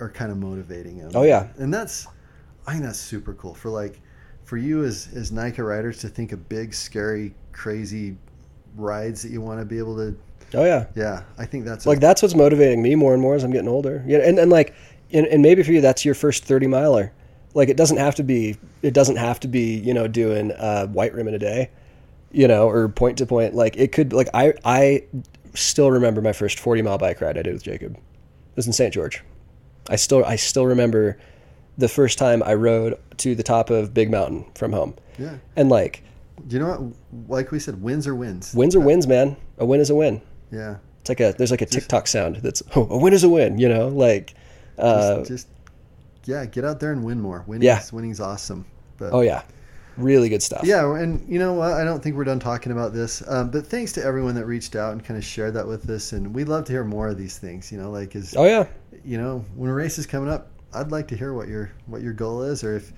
are 0.00 0.10
kind 0.10 0.30
of 0.30 0.38
motivating 0.38 0.98
them. 0.98 1.10
Oh, 1.14 1.22
yeah. 1.22 1.48
and 1.58 1.72
that's 1.74 2.06
I 2.68 2.72
think 2.72 2.84
that's 2.84 2.98
super 2.98 3.32
cool 3.32 3.54
for 3.54 3.70
like 3.70 3.98
for 4.44 4.58
you 4.58 4.84
as 4.84 5.08
as 5.14 5.32
NICA 5.32 5.62
riders 5.62 5.98
to 6.00 6.08
think 6.08 6.32
of 6.32 6.50
big, 6.50 6.74
scary, 6.74 7.34
crazy 7.52 8.18
rides 8.76 9.22
that 9.22 9.30
you 9.30 9.40
want 9.40 9.58
to 9.58 9.64
be 9.64 9.78
able 9.78 9.96
to. 9.96 10.14
Oh 10.52 10.64
yeah. 10.66 10.84
Yeah, 10.94 11.22
I 11.38 11.46
think 11.46 11.64
that's 11.64 11.86
like 11.86 11.98
that's 11.98 12.20
what's 12.20 12.34
motivating 12.34 12.82
me 12.82 12.94
more 12.94 13.14
and 13.14 13.22
more 13.22 13.34
as 13.34 13.42
I'm 13.42 13.50
getting 13.50 13.70
older. 13.70 14.04
Yeah, 14.06 14.18
and, 14.18 14.38
and 14.38 14.50
like, 14.50 14.74
and, 15.12 15.26
and 15.26 15.40
maybe 15.40 15.62
for 15.62 15.72
you 15.72 15.80
that's 15.80 16.04
your 16.04 16.14
first 16.14 16.44
thirty 16.44 16.66
miler. 16.66 17.10
Like 17.54 17.70
it 17.70 17.78
doesn't 17.78 17.96
have 17.96 18.14
to 18.16 18.22
be. 18.22 18.58
It 18.82 18.92
doesn't 18.92 19.16
have 19.16 19.40
to 19.40 19.48
be. 19.48 19.78
You 19.78 19.94
know, 19.94 20.06
doing 20.06 20.52
uh, 20.52 20.88
white 20.88 21.14
rim 21.14 21.26
in 21.26 21.32
a 21.32 21.38
day. 21.38 21.70
You 22.32 22.48
know, 22.48 22.68
or 22.68 22.86
point 22.90 23.16
to 23.18 23.26
point. 23.26 23.54
Like 23.54 23.78
it 23.78 23.92
could. 23.92 24.12
Like 24.12 24.28
I 24.34 24.52
I 24.62 25.04
still 25.54 25.90
remember 25.90 26.20
my 26.20 26.34
first 26.34 26.60
forty 26.60 26.82
mile 26.82 26.98
bike 26.98 27.22
ride 27.22 27.38
I 27.38 27.42
did 27.42 27.54
with 27.54 27.62
Jacob. 27.62 27.96
It 27.96 28.56
was 28.56 28.66
in 28.66 28.74
St. 28.74 28.92
George. 28.92 29.24
I 29.88 29.96
still 29.96 30.22
I 30.26 30.36
still 30.36 30.66
remember 30.66 31.18
the 31.78 31.88
first 31.88 32.18
time 32.18 32.42
I 32.42 32.54
rode 32.54 32.98
to 33.18 33.34
the 33.34 33.42
top 33.42 33.70
of 33.70 33.94
Big 33.94 34.10
Mountain 34.10 34.44
from 34.54 34.72
home. 34.72 34.94
yeah. 35.18 35.36
And 35.56 35.68
like 35.70 36.02
Do 36.46 36.56
you 36.56 36.62
know 36.62 36.68
what? 36.68 37.28
Like 37.30 37.50
we 37.52 37.58
said, 37.58 37.80
wins 37.82 38.06
are 38.06 38.14
wins. 38.14 38.52
wins 38.54 38.74
are 38.76 38.80
wins, 38.80 39.06
man. 39.06 39.36
A 39.58 39.64
win 39.64 39.80
is 39.80 39.88
a 39.90 39.94
win. 39.94 40.20
Yeah. 40.52 40.76
It's 41.00 41.08
like 41.08 41.20
a 41.20 41.32
there's 41.38 41.50
like 41.50 41.62
a 41.62 41.66
TikTok 41.66 42.06
sound 42.06 42.36
that's 42.36 42.62
oh, 42.76 42.86
a 42.90 42.98
win 42.98 43.12
is 43.14 43.24
a 43.24 43.28
win, 43.28 43.58
you 43.58 43.68
know, 43.68 43.88
like 43.88 44.34
uh, 44.78 45.18
just, 45.18 45.28
just 45.28 45.48
yeah, 46.24 46.44
get 46.44 46.64
out 46.64 46.78
there 46.80 46.92
and 46.92 47.02
win 47.04 47.20
more. 47.20 47.44
Winning's, 47.46 47.64
Yeah. 47.64 47.82
winning's 47.92 48.20
awesome. 48.20 48.64
But 48.98 49.12
oh 49.12 49.20
yeah, 49.22 49.42
really 49.96 50.28
good 50.28 50.42
stuff. 50.42 50.62
yeah, 50.64 50.84
and 50.96 51.26
you 51.28 51.38
know 51.38 51.54
what? 51.54 51.72
I 51.72 51.84
don't 51.84 52.02
think 52.02 52.16
we're 52.16 52.24
done 52.24 52.38
talking 52.40 52.72
about 52.72 52.92
this. 52.92 53.22
Um, 53.26 53.50
but 53.50 53.66
thanks 53.66 53.92
to 53.92 54.04
everyone 54.04 54.34
that 54.34 54.44
reached 54.46 54.76
out 54.76 54.92
and 54.92 55.02
kind 55.04 55.16
of 55.16 55.24
shared 55.24 55.54
that 55.54 55.66
with 55.66 55.88
us, 55.88 56.12
and 56.12 56.34
we'd 56.34 56.48
love 56.48 56.64
to 56.66 56.72
hear 56.72 56.84
more 56.84 57.08
of 57.08 57.16
these 57.16 57.38
things. 57.38 57.72
You 57.72 57.78
know, 57.78 57.90
like 57.90 58.14
is 58.14 58.34
Oh 58.36 58.44
yeah, 58.44 58.66
you 59.04 59.16
know 59.18 59.44
when 59.56 59.70
a 59.70 59.74
race 59.74 59.98
is 59.98 60.06
coming 60.06 60.28
up, 60.28 60.50
I'd 60.72 60.90
like 60.90 61.08
to 61.08 61.16
hear 61.16 61.32
what 61.32 61.48
your 61.48 61.72
what 61.86 62.02
your 62.02 62.12
goal 62.12 62.42
is, 62.42 62.62
or 62.64 62.76
if 62.76 62.92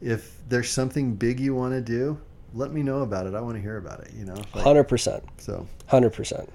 if 0.00 0.40
there's 0.48 0.70
something 0.70 1.14
big 1.14 1.40
you 1.40 1.54
want 1.54 1.72
to 1.72 1.80
do, 1.80 2.18
let 2.54 2.72
me 2.72 2.82
know 2.82 3.00
about 3.00 3.26
it. 3.26 3.34
I 3.34 3.40
want 3.40 3.56
to 3.56 3.62
hear 3.62 3.78
about 3.78 4.00
it. 4.00 4.12
You 4.16 4.24
know, 4.26 4.34
Like, 4.54 4.64
hundred 4.64 4.84
percent, 4.84 5.24
so. 5.38 5.66
hundred 5.86 6.12
percent. 6.12 6.50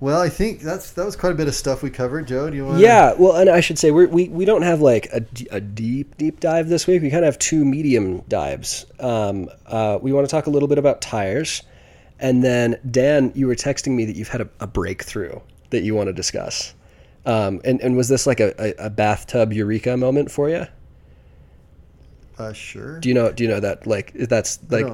Well, 0.00 0.20
I 0.20 0.30
think 0.30 0.60
that's 0.60 0.92
that 0.92 1.04
was 1.04 1.14
quite 1.14 1.32
a 1.32 1.34
bit 1.34 1.46
of 1.46 1.54
stuff 1.54 1.82
we 1.82 1.90
covered. 1.90 2.26
Joe, 2.26 2.48
do 2.48 2.56
you 2.56 2.64
want? 2.64 2.78
Yeah, 2.78 3.12
well, 3.18 3.36
and 3.36 3.50
I 3.50 3.60
should 3.60 3.78
say 3.78 3.90
we're, 3.90 4.08
we 4.08 4.28
we 4.28 4.46
don't 4.46 4.62
have 4.62 4.80
like 4.80 5.06
a, 5.12 5.24
a 5.50 5.60
deep 5.60 6.16
deep 6.16 6.40
dive 6.40 6.68
this 6.68 6.86
week. 6.86 7.02
We 7.02 7.10
kind 7.10 7.24
of 7.24 7.34
have 7.34 7.38
two 7.38 7.64
medium 7.66 8.22
dives. 8.26 8.86
Um, 8.98 9.50
uh, 9.66 9.98
we 10.00 10.12
want 10.12 10.26
to 10.26 10.30
talk 10.30 10.46
a 10.46 10.50
little 10.50 10.68
bit 10.68 10.78
about 10.78 11.02
tires, 11.02 11.62
and 12.18 12.42
then 12.42 12.78
Dan, 12.90 13.32
you 13.34 13.46
were 13.46 13.54
texting 13.54 13.92
me 13.92 14.06
that 14.06 14.16
you've 14.16 14.28
had 14.28 14.40
a, 14.40 14.48
a 14.60 14.66
breakthrough 14.66 15.38
that 15.68 15.82
you 15.82 15.94
want 15.94 16.06
to 16.06 16.14
discuss. 16.14 16.74
Um, 17.26 17.60
and 17.64 17.80
and 17.80 17.96
was 17.96 18.08
this 18.08 18.26
like 18.26 18.40
a, 18.40 18.54
a, 18.58 18.86
a 18.86 18.90
bathtub 18.90 19.52
eureka 19.52 19.96
moment 19.96 20.30
for 20.30 20.48
you? 20.48 20.66
Uh, 22.38 22.52
sure. 22.52 22.98
Do 23.00 23.08
you 23.08 23.14
know? 23.14 23.32
Do 23.32 23.44
you 23.44 23.50
know 23.50 23.60
that? 23.60 23.86
Like 23.86 24.12
that's 24.14 24.58
like 24.70 24.86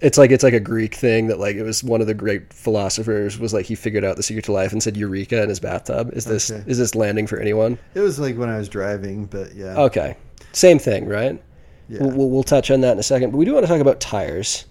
it's 0.00 0.16
like 0.18 0.30
it's 0.30 0.44
like 0.44 0.54
a 0.54 0.60
Greek 0.60 0.94
thing 0.94 1.26
that 1.28 1.38
like 1.40 1.56
it 1.56 1.62
was 1.62 1.82
one 1.82 2.00
of 2.00 2.06
the 2.06 2.14
great 2.14 2.52
philosophers 2.52 3.38
was 3.38 3.52
like 3.52 3.66
he 3.66 3.74
figured 3.74 4.04
out 4.04 4.16
the 4.16 4.22
secret 4.22 4.44
to 4.44 4.52
life 4.52 4.70
and 4.72 4.82
said 4.82 4.96
eureka 4.96 5.42
in 5.42 5.48
his 5.48 5.58
bathtub. 5.60 6.10
Is 6.12 6.24
this 6.24 6.50
Okay. 6.50 6.62
is 6.70 6.78
this 6.78 6.94
landing 6.94 7.26
for 7.26 7.38
anyone? 7.40 7.78
It 7.94 8.00
was 8.00 8.20
like 8.20 8.36
when 8.38 8.48
I 8.48 8.58
was 8.58 8.68
driving, 8.68 9.26
but 9.26 9.54
yeah. 9.54 9.76
Okay, 9.76 10.16
same 10.52 10.78
thing, 10.78 11.06
right? 11.08 11.42
yeah. 11.88 11.98
We'll, 12.00 12.12
we'll, 12.12 12.30
we'll 12.30 12.42
touch 12.44 12.70
on 12.70 12.80
that 12.82 12.92
in 12.92 12.98
a 12.98 13.02
second, 13.02 13.30
but 13.32 13.38
we 13.38 13.44
do 13.44 13.52
want 13.54 13.66
to 13.66 13.72
talk 13.72 13.80
about 13.80 14.00
tires. 14.00 14.66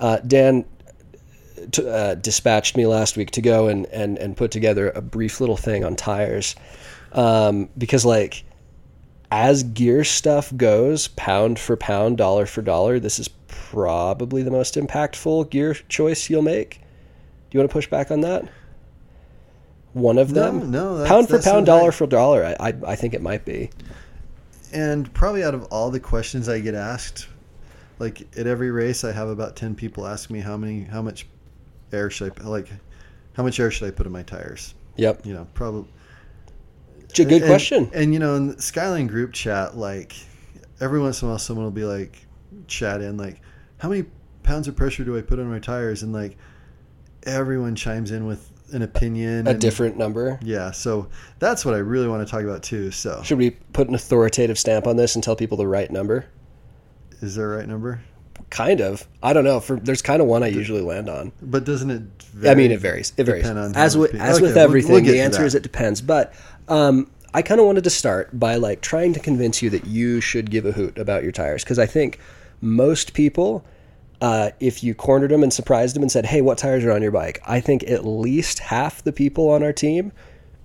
Uh, 0.00 0.18
Dan 0.26 0.64
t- 1.66 1.88
uh, 1.88 2.14
dispatched 2.14 2.76
me 2.76 2.86
last 2.86 3.16
week 3.16 3.30
to 3.32 3.40
go 3.42 3.68
and, 3.68 3.86
and, 3.86 4.18
and 4.18 4.36
put 4.36 4.50
together 4.50 4.90
a 4.90 5.00
brief 5.00 5.40
little 5.40 5.56
thing 5.56 5.84
on 5.84 5.96
tires 5.96 6.54
um, 7.12 7.68
because 7.76 8.04
like 8.04 8.44
as 9.30 9.62
gear 9.62 10.04
stuff 10.04 10.54
goes, 10.56 11.08
pound 11.08 11.58
for 11.58 11.76
pound, 11.76 12.16
dollar 12.16 12.46
for 12.46 12.62
dollar, 12.62 12.98
this 12.98 13.18
is 13.18 13.28
probably 13.48 14.42
the 14.42 14.50
most 14.50 14.74
impactful 14.74 15.50
gear 15.50 15.74
choice 15.74 16.30
you'll 16.30 16.42
make. 16.42 16.80
Do 17.50 17.56
you 17.56 17.60
want 17.60 17.70
to 17.70 17.72
push 17.72 17.88
back 17.88 18.10
on 18.10 18.22
that? 18.22 18.48
One 19.94 20.18
of 20.18 20.32
them, 20.34 20.70
no, 20.70 20.98
that's- 20.98 21.08
pound 21.08 21.28
for 21.28 21.42
pound, 21.42 21.66
right. 21.68 21.78
dollar 21.78 21.92
for 21.92 22.06
dollar. 22.06 22.44
I, 22.44 22.68
I 22.68 22.74
I 22.88 22.94
think 22.96 23.14
it 23.14 23.22
might 23.22 23.44
be. 23.44 23.70
and 24.72 25.12
probably 25.14 25.42
out 25.42 25.54
of 25.54 25.64
all 25.64 25.90
the 25.90 25.98
questions 26.00 26.48
I 26.48 26.60
get 26.60 26.74
asked, 26.74 27.26
like 27.98 28.20
at 28.38 28.46
every 28.46 28.70
race, 28.70 29.02
I 29.02 29.12
have 29.12 29.28
about 29.28 29.56
ten 29.56 29.74
people 29.74 30.06
ask 30.06 30.30
me 30.30 30.40
how 30.40 30.56
many, 30.56 30.82
how 30.84 31.02
much 31.02 31.26
air 31.92 32.10
should 32.10 32.32
I 32.40 32.44
like, 32.44 32.68
how 33.34 33.42
much 33.42 33.58
air 33.60 33.70
should 33.70 33.88
I 33.88 33.90
put 33.90 34.06
in 34.06 34.12
my 34.12 34.22
tires? 34.22 34.74
Yep. 34.96 35.24
You 35.26 35.34
know, 35.34 35.46
probably 35.54 35.88
It's 37.08 37.18
a 37.20 37.24
good 37.24 37.42
And- 37.42 37.46
question. 37.50 37.90
And, 37.94 38.12
you 38.12 38.18
know, 38.18 38.34
in 38.34 38.48
the 38.48 38.60
Skyline 38.62 39.06
group 39.06 39.32
chat, 39.32 39.76
like 39.76 40.14
every 40.80 41.00
once 41.00 41.22
in 41.22 41.28
a 41.28 41.30
while, 41.30 41.38
someone 41.38 41.64
will 41.64 41.70
be 41.72 41.84
like, 41.84 42.26
chat 42.66 43.00
in 43.00 43.16
like, 43.16 43.40
how 43.78 43.88
many 43.88 44.04
pounds 44.42 44.68
of 44.68 44.76
pressure 44.76 45.04
do 45.04 45.16
I 45.16 45.22
put 45.22 45.38
on 45.38 45.48
my 45.50 45.58
tires? 45.58 46.02
And 46.02 46.12
like 46.12 46.36
everyone 47.24 47.74
chimes 47.74 48.10
in 48.10 48.26
with 48.26 48.50
an 48.72 48.82
opinion. 48.82 49.46
A 49.46 49.50
and- 49.52 49.60
different 49.60 49.96
number. 49.96 50.38
Yeah, 50.42 50.70
so 50.72 51.08
that's 51.38 51.64
what 51.64 51.74
I 51.74 51.78
really 51.78 52.08
want 52.08 52.26
to 52.26 52.30
talk 52.30 52.42
about 52.42 52.62
too. 52.62 52.90
So, 52.90 53.22
Should 53.24 53.38
we 53.38 53.50
put 53.72 53.88
an 53.88 53.94
authoritative 53.94 54.58
stamp 54.58 54.86
on 54.86 54.96
this 54.96 55.14
and 55.14 55.24
tell 55.24 55.36
people 55.36 55.56
the 55.56 55.66
right 55.66 55.90
number? 55.90 56.26
is 57.20 57.34
there 57.34 57.54
a 57.54 57.56
right 57.58 57.66
number? 57.68 58.00
Kind 58.50 58.80
of. 58.80 59.06
I 59.22 59.32
don't 59.32 59.44
know. 59.44 59.60
For 59.60 59.76
there's 59.76 60.00
kind 60.02 60.22
of 60.22 60.26
one 60.28 60.42
I 60.42 60.46
usually 60.48 60.80
land 60.80 61.08
on. 61.08 61.32
But 61.42 61.64
doesn't 61.64 61.90
it? 61.90 62.02
I 62.48 62.54
mean, 62.54 62.70
it 62.70 62.80
varies. 62.80 63.12
It 63.16 63.24
varies. 63.24 63.44
As 63.46 63.96
with 63.96 64.14
as 64.14 64.18
people- 64.18 64.32
with 64.32 64.42
Okay, 64.42 64.42
we'll- 64.54 64.58
everything, 64.58 64.92
we'll 64.92 65.04
the 65.04 65.20
answer 65.20 65.44
is 65.44 65.54
it 65.54 65.62
depends. 65.62 66.00
But 66.00 66.32
um, 66.68 67.10
I 67.34 67.42
kind 67.42 67.60
of 67.60 67.66
wanted 67.66 67.84
to 67.84 67.90
start 67.90 68.38
by 68.38 68.56
like 68.56 68.80
trying 68.80 69.12
to 69.12 69.20
convince 69.20 69.60
you 69.60 69.68
that 69.70 69.86
you 69.86 70.20
should 70.20 70.50
give 70.50 70.64
a 70.64 70.72
hoot 70.72 70.96
about 70.98 71.22
your 71.22 71.32
tires 71.32 71.62
because 71.62 71.78
I 71.78 71.86
think 71.86 72.18
most 72.62 73.12
people, 73.12 73.64
uh, 74.22 74.50
if 74.60 74.82
you 74.82 74.94
cornered 74.94 75.30
them 75.30 75.42
and 75.42 75.52
surprised 75.52 75.94
them 75.94 76.02
and 76.02 76.10
said, 76.10 76.26
"Hey, 76.26 76.40
what 76.40 76.56
tires 76.58 76.84
are 76.84 76.92
on 76.92 77.02
your 77.02 77.12
bike?" 77.12 77.40
I 77.46 77.60
think 77.60 77.84
at 77.84 78.06
least 78.06 78.60
half 78.60 79.04
the 79.04 79.12
people 79.12 79.50
on 79.50 79.62
our 79.62 79.72
team 79.74 80.10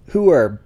who 0.08 0.30
are 0.30 0.62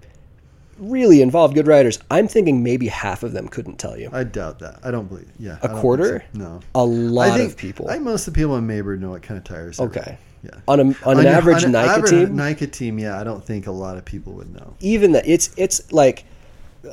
really 0.78 1.22
involved, 1.22 1.54
good 1.54 1.66
riders, 1.66 1.98
I'm 2.10 2.28
thinking 2.28 2.62
maybe 2.62 2.86
half 2.88 3.22
of 3.22 3.32
them 3.32 3.48
couldn't 3.48 3.78
tell 3.78 3.96
you. 3.98 4.08
I 4.12 4.24
doubt 4.24 4.58
that. 4.60 4.78
I 4.82 4.90
don't 4.90 5.06
believe. 5.08 5.30
Yeah, 5.38 5.58
a 5.62 5.68
quarter? 5.80 6.24
so. 6.34 6.38
No, 6.38 6.60
A 6.74 6.84
lot 6.84 7.30
I 7.30 7.36
think 7.38 7.50
of 7.52 7.56
people. 7.56 7.88
I 7.88 7.94
think 7.94 8.04
most 8.04 8.26
of 8.28 8.34
the 8.34 8.38
people 8.40 8.56
in 8.56 8.66
Maybird 8.66 9.00
know 9.00 9.10
what 9.10 9.22
kind 9.22 9.38
of 9.38 9.44
tires. 9.44 9.76
they're 9.78 9.86
Okay. 9.88 10.18
Yeah. 10.44 10.50
on 10.68 10.78
a 10.78 10.82
on 11.04 11.18
an 11.18 11.24
your- 11.24 11.32
average 11.34 11.64
on 11.64 11.72
NICA 11.72 11.90
average 11.90 12.10
team, 12.10 12.36
NICA 12.36 12.66
team, 12.68 12.98
yeah, 13.00 13.20
I 13.20 13.24
don't 13.24 13.44
think 13.44 13.66
a 13.66 13.72
lot 13.72 13.96
of 13.98 14.04
people 14.04 14.34
would 14.34 14.54
know. 14.54 14.74
even 14.80 15.12
that 15.12 15.26
it's 15.28 15.50
it's 15.56 15.92
like 15.92 16.24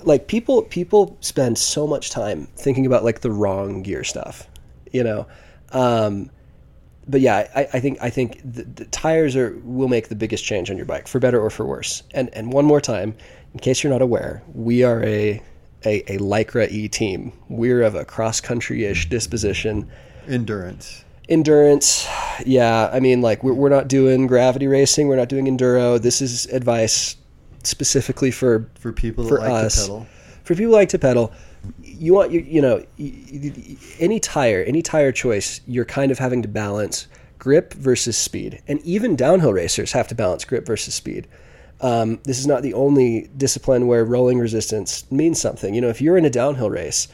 like 0.04 0.26
people 0.28 0.64
people 0.64 1.16
spend 1.22 1.56
so 1.60 1.86
much 1.86 2.10
time 2.10 2.48
thinking 2.58 2.88
about 2.88 3.04
like 3.04 3.22
the 3.22 3.30
wrong 3.32 3.84
gear 3.84 4.04
stuff 4.04 4.48
you 4.92 5.04
know 5.04 5.28
um 5.74 6.30
but 7.08 7.22
yeah 7.22 7.48
i, 7.56 7.68
I 7.74 7.80
think 7.80 8.00
i 8.02 8.10
think 8.10 8.42
the, 8.44 8.64
the 8.64 8.86
tires 8.86 9.36
are 9.36 9.58
will 9.64 9.88
make 9.88 10.10
the 10.10 10.16
biggest 10.16 10.44
change 10.44 10.72
on 10.72 10.76
your 10.78 10.88
bike 10.88 11.08
for 11.08 11.20
better 11.20 11.40
or 11.40 11.52
for 11.52 11.66
worse 11.68 12.02
and 12.16 12.30
and 12.34 12.52
one 12.52 12.66
more 12.66 12.82
time 12.82 13.16
in 13.56 13.60
case 13.60 13.84
you're 13.84 13.92
not 13.92 14.02
aware 14.02 14.44
we 14.54 14.84
are 14.84 15.02
a 15.04 15.42
a, 15.86 16.14
a 16.14 16.18
lycra 16.20 16.70
e 16.70 16.88
team 16.88 17.32
we're 17.50 17.82
of 17.82 17.96
a 17.96 18.04
cross 18.06 18.40
country-ish 18.42 19.08
disposition 19.10 19.90
Endurance. 20.28 21.04
endurance 21.30 22.06
yeah 22.46 22.90
i 22.92 23.00
mean 23.00 23.22
like 23.22 23.44
we're, 23.44 23.54
we're 23.54 23.70
not 23.70 23.88
doing 23.88 24.28
gravity 24.28 24.68
racing 24.68 25.08
we're 25.08 25.16
not 25.16 25.30
doing 25.30 25.46
enduro 25.46 26.00
this 26.00 26.22
is 26.22 26.46
advice 26.48 27.16
specifically 27.64 28.30
for 28.30 28.70
For 28.80 28.92
people 28.92 29.24
that 29.24 29.30
For 29.30 29.40
like 29.40 29.52
us. 29.66 29.76
to 29.76 29.82
pedal. 29.84 30.08
for 30.44 30.54
people 30.54 30.72
who 30.72 30.78
like 30.78 30.90
to 30.90 31.00
pedal 31.00 31.32
you 31.82 32.14
want 32.14 32.32
you, 32.32 32.42
you 32.42 32.62
know 32.62 32.84
any 34.00 34.20
tire 34.20 34.64
any 34.64 34.82
tire 34.82 35.12
choice 35.14 35.62
you're 35.66 35.86
kind 35.86 36.12
of 36.12 36.20
having 36.20 36.42
to 36.42 36.48
balance 36.50 37.08
grip 37.40 37.74
versus 37.74 38.18
speed 38.18 38.62
and 38.68 38.82
even 38.82 39.16
downhill 39.16 39.54
racers 39.54 39.94
have 39.94 40.08
to 40.10 40.16
balance 40.16 40.44
grip 40.46 40.66
versus 40.66 40.94
speed 40.94 41.28
um, 41.82 42.20
this 42.24 42.40
is 42.40 42.48
not 42.48 42.62
the 42.62 42.74
only 42.74 43.30
discipline 43.38 43.88
where 43.88 44.06
rolling 44.06 44.40
resistance 44.40 45.10
means 45.12 45.40
something 45.40 45.74
you 45.74 45.82
know 45.82 45.90
if 45.90 46.02
you're 46.02 46.18
in 46.18 46.26
a 46.26 46.30
downhill 46.30 46.70
race 46.70 47.08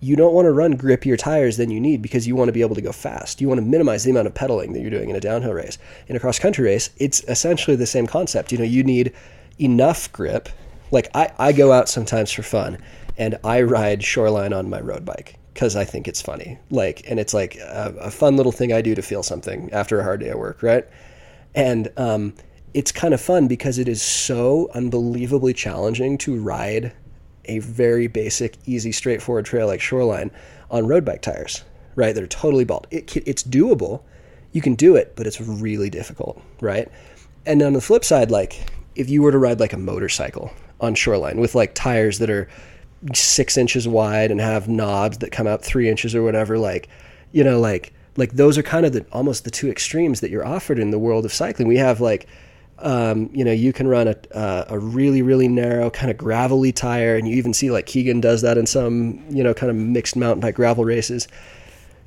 you 0.00 0.14
don't 0.14 0.32
want 0.32 0.46
to 0.46 0.52
run 0.52 0.76
grippier 0.76 1.18
tires 1.18 1.56
than 1.56 1.70
you 1.70 1.80
need 1.80 2.02
because 2.02 2.26
you 2.26 2.36
want 2.36 2.48
to 2.48 2.52
be 2.52 2.60
able 2.60 2.76
to 2.76 2.80
go 2.80 2.92
fast. 2.92 3.40
You 3.40 3.48
want 3.48 3.58
to 3.58 3.66
minimize 3.66 4.04
the 4.04 4.10
amount 4.10 4.28
of 4.28 4.34
pedaling 4.34 4.72
that 4.72 4.80
you're 4.80 4.90
doing 4.90 5.10
in 5.10 5.16
a 5.16 5.20
downhill 5.20 5.54
race. 5.54 5.78
In 6.06 6.14
a 6.14 6.20
cross 6.20 6.38
country 6.38 6.64
race, 6.64 6.90
it's 6.98 7.24
essentially 7.24 7.76
the 7.76 7.86
same 7.86 8.06
concept. 8.06 8.52
You 8.52 8.58
know, 8.58 8.64
you 8.64 8.84
need 8.84 9.12
enough 9.60 10.12
grip. 10.12 10.48
Like 10.90 11.08
I, 11.14 11.32
I 11.38 11.52
go 11.52 11.72
out 11.72 11.88
sometimes 11.88 12.30
for 12.30 12.42
fun 12.42 12.78
and 13.16 13.38
I 13.42 13.62
ride 13.62 14.04
shoreline 14.04 14.52
on 14.52 14.70
my 14.70 14.80
road 14.80 15.04
bike 15.04 15.36
because 15.52 15.74
I 15.74 15.84
think 15.84 16.06
it's 16.06 16.22
funny. 16.22 16.58
Like, 16.70 17.02
and 17.10 17.18
it's 17.18 17.34
like 17.34 17.56
a, 17.56 17.94
a 18.00 18.10
fun 18.10 18.36
little 18.36 18.52
thing 18.52 18.72
I 18.72 18.80
do 18.80 18.94
to 18.94 19.02
feel 19.02 19.24
something 19.24 19.68
after 19.72 19.98
a 19.98 20.04
hard 20.04 20.20
day 20.20 20.28
at 20.28 20.38
work, 20.38 20.62
right? 20.62 20.86
And 21.56 21.90
um, 21.96 22.34
it's 22.74 22.92
kind 22.92 23.14
of 23.14 23.20
fun 23.20 23.48
because 23.48 23.78
it 23.78 23.88
is 23.88 24.02
so 24.02 24.70
unbelievably 24.74 25.54
challenging 25.54 26.18
to 26.18 26.40
ride 26.40 26.92
a 27.46 27.58
very 27.60 28.06
basic, 28.06 28.56
easy, 28.66 28.92
straightforward 28.92 29.46
trail 29.46 29.66
like 29.66 29.80
Shoreline 29.80 30.30
on 30.70 30.86
road 30.86 31.04
bike 31.04 31.22
tires, 31.22 31.64
right? 31.94 32.14
That 32.14 32.22
are 32.22 32.28
totally 32.28 32.64
bald. 32.64 32.86
It, 32.90 33.16
it's 33.16 33.42
doable. 33.42 34.02
You 34.52 34.60
can 34.60 34.74
do 34.74 34.96
it, 34.96 35.14
but 35.16 35.26
it's 35.26 35.40
really 35.40 35.90
difficult, 35.90 36.42
right? 36.60 36.88
And 37.46 37.62
on 37.62 37.72
the 37.72 37.80
flip 37.80 38.04
side, 38.04 38.30
like 38.30 38.70
if 38.94 39.08
you 39.08 39.22
were 39.22 39.32
to 39.32 39.38
ride 39.38 39.60
like 39.60 39.72
a 39.72 39.78
motorcycle 39.78 40.52
on 40.80 40.94
Shoreline 40.94 41.40
with 41.40 41.54
like 41.54 41.74
tires 41.74 42.18
that 42.18 42.28
are 42.28 42.48
six 43.14 43.56
inches 43.56 43.88
wide 43.88 44.30
and 44.30 44.40
have 44.40 44.68
knobs 44.68 45.18
that 45.18 45.32
come 45.32 45.46
out 45.46 45.64
three 45.64 45.88
inches 45.88 46.14
or 46.14 46.22
whatever, 46.22 46.58
like, 46.58 46.88
you 47.32 47.44
know, 47.44 47.60
like, 47.60 47.92
like 48.16 48.32
those 48.32 48.58
are 48.58 48.62
kind 48.62 48.84
of 48.84 48.92
the 48.92 49.06
almost 49.12 49.44
the 49.44 49.50
two 49.50 49.70
extremes 49.70 50.20
that 50.20 50.30
you're 50.30 50.46
offered 50.46 50.78
in 50.78 50.90
the 50.90 50.98
world 50.98 51.24
of 51.24 51.32
cycling. 51.32 51.68
We 51.68 51.76
have 51.76 52.00
like 52.00 52.26
um, 52.80 53.30
you 53.32 53.44
know, 53.44 53.52
you 53.52 53.72
can 53.72 53.88
run 53.88 54.08
a, 54.08 54.66
a 54.68 54.78
really, 54.78 55.22
really 55.22 55.48
narrow 55.48 55.90
kind 55.90 56.10
of 56.10 56.16
gravelly 56.16 56.72
tire, 56.72 57.16
and 57.16 57.28
you 57.28 57.36
even 57.36 57.52
see 57.52 57.70
like 57.70 57.86
Keegan 57.86 58.20
does 58.20 58.42
that 58.42 58.56
in 58.56 58.66
some, 58.66 59.24
you 59.30 59.42
know, 59.42 59.54
kind 59.54 59.70
of 59.70 59.76
mixed 59.76 60.16
mountain 60.16 60.40
bike 60.40 60.54
gravel 60.54 60.84
races. 60.84 61.28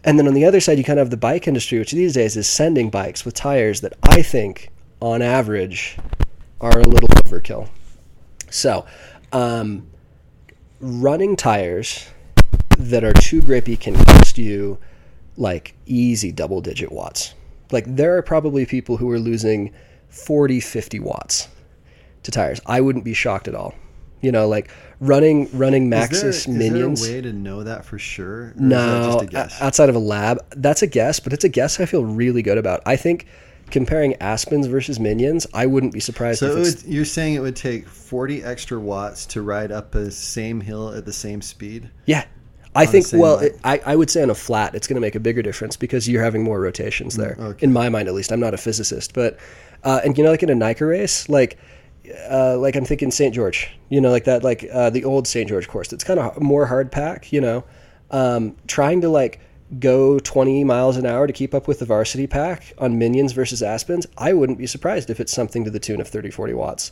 And 0.03 0.17
then 0.17 0.27
on 0.27 0.33
the 0.33 0.45
other 0.45 0.59
side, 0.59 0.77
you 0.77 0.83
kind 0.83 0.97
of 0.99 1.05
have 1.05 1.11
the 1.11 1.17
bike 1.17 1.47
industry, 1.47 1.77
which 1.77 1.91
these 1.91 2.13
days 2.13 2.35
is 2.35 2.47
sending 2.47 2.89
bikes 2.89 3.23
with 3.23 3.35
tires 3.35 3.81
that 3.81 3.93
I 4.03 4.21
think, 4.21 4.69
on 4.99 5.21
average, 5.21 5.97
are 6.59 6.79
a 6.79 6.87
little 6.87 7.09
overkill. 7.09 7.69
So, 8.49 8.85
um, 9.31 9.87
running 10.79 11.35
tires 11.35 12.07
that 12.77 13.03
are 13.03 13.13
too 13.13 13.41
grippy 13.41 13.77
can 13.77 13.93
cost 14.05 14.37
you 14.37 14.77
like 15.37 15.75
easy 15.85 16.31
double 16.31 16.61
digit 16.61 16.91
watts. 16.91 17.33
Like 17.71 17.85
there 17.87 18.17
are 18.17 18.21
probably 18.21 18.65
people 18.65 18.97
who 18.97 19.09
are 19.09 19.19
losing 19.19 19.73
40, 20.11 20.59
50 20.59 20.99
watts 20.99 21.47
to 22.23 22.31
tires. 22.31 22.61
I 22.65 22.81
wouldn't 22.81 23.05
be 23.05 23.13
shocked 23.13 23.47
at 23.47 23.55
all. 23.55 23.73
You 24.21 24.31
know, 24.31 24.47
like 24.47 24.69
running 24.99 25.49
running 25.57 25.89
Maxxis 25.89 26.23
is 26.23 26.45
there, 26.45 26.55
minions. 26.55 27.01
Is 27.01 27.07
there 27.07 27.15
a 27.15 27.17
way 27.17 27.21
to 27.23 27.33
know 27.33 27.63
that 27.63 27.83
for 27.83 27.97
sure? 27.97 28.41
Or 28.41 28.47
is 28.49 28.53
that 28.55 28.61
No, 28.61 29.11
just 29.13 29.23
a 29.23 29.27
guess? 29.27 29.61
outside 29.61 29.89
of 29.89 29.95
a 29.95 29.99
lab, 29.99 30.37
that's 30.51 30.83
a 30.83 30.87
guess, 30.87 31.19
but 31.19 31.33
it's 31.33 31.43
a 31.43 31.49
guess 31.49 31.79
I 31.79 31.85
feel 31.87 32.05
really 32.05 32.43
good 32.43 32.59
about. 32.59 32.81
I 32.85 32.97
think 32.97 33.25
comparing 33.71 34.13
Aspens 34.15 34.67
versus 34.67 34.99
Minions, 34.99 35.47
I 35.55 35.65
wouldn't 35.65 35.93
be 35.93 35.99
surprised 35.99 36.39
so 36.39 36.47
if 36.47 36.51
it 36.51 36.83
would, 36.83 36.93
you're 36.93 37.05
saying 37.05 37.33
it 37.33 37.39
would 37.39 37.55
take 37.55 37.87
40 37.87 38.43
extra 38.43 38.79
watts 38.79 39.25
to 39.27 39.41
ride 39.41 39.71
up 39.71 39.95
a 39.95 40.11
same 40.11 40.61
hill 40.61 40.93
at 40.93 41.05
the 41.05 41.13
same 41.13 41.41
speed? 41.41 41.89
yeah. 42.05 42.25
I 42.73 42.85
think 42.85 43.07
well, 43.11 43.39
it, 43.39 43.59
I 43.65 43.81
I 43.85 43.95
would 43.97 44.09
say 44.09 44.23
on 44.23 44.29
a 44.29 44.33
flat, 44.33 44.75
it's 44.75 44.87
going 44.87 44.95
to 44.95 45.01
make 45.01 45.15
a 45.15 45.19
bigger 45.19 45.41
difference 45.41 45.75
because 45.75 46.07
you're 46.07 46.23
having 46.23 46.41
more 46.41 46.57
rotations 46.61 47.17
there. 47.17 47.35
Mm, 47.37 47.43
okay. 47.43 47.65
In 47.65 47.73
my 47.73 47.89
mind, 47.89 48.07
at 48.07 48.13
least, 48.13 48.31
I'm 48.31 48.39
not 48.39 48.53
a 48.53 48.57
physicist, 48.57 49.13
but 49.13 49.37
uh, 49.83 50.01
and 50.03 50.17
you 50.17 50.23
know, 50.23 50.31
like 50.31 50.43
in 50.43 50.49
a 50.49 50.55
NICA 50.55 50.85
race, 50.85 51.29
like. 51.29 51.57
Uh, 52.29 52.57
like 52.57 52.75
I'm 52.75 52.83
thinking 52.83 53.11
St. 53.11 53.33
George, 53.33 53.69
you 53.89 54.01
know, 54.01 54.09
like 54.09 54.25
that, 54.25 54.43
like 54.43 54.65
uh, 54.73 54.89
the 54.89 55.05
old 55.05 55.27
St. 55.27 55.47
George 55.47 55.67
course. 55.67 55.93
It's 55.93 56.03
kind 56.03 56.19
of 56.19 56.41
more 56.41 56.65
hard 56.65 56.91
pack, 56.91 57.31
you 57.31 57.39
know. 57.39 57.63
Um, 58.09 58.57
trying 58.67 59.01
to 59.01 59.07
like 59.07 59.39
go 59.79 60.19
20 60.19 60.63
miles 60.63 60.97
an 60.97 61.05
hour 61.05 61.27
to 61.27 61.31
keep 61.31 61.53
up 61.53 61.67
with 61.67 61.79
the 61.79 61.85
varsity 61.85 62.27
pack 62.27 62.73
on 62.79 62.97
Minions 62.97 63.31
versus 63.33 63.61
Aspens, 63.61 64.07
I 64.17 64.33
wouldn't 64.33 64.57
be 64.57 64.67
surprised 64.67 65.09
if 65.09 65.19
it's 65.19 65.31
something 65.31 65.63
to 65.63 65.69
the 65.69 65.79
tune 65.79 66.01
of 66.01 66.07
30, 66.07 66.31
40 66.31 66.53
watts. 66.53 66.91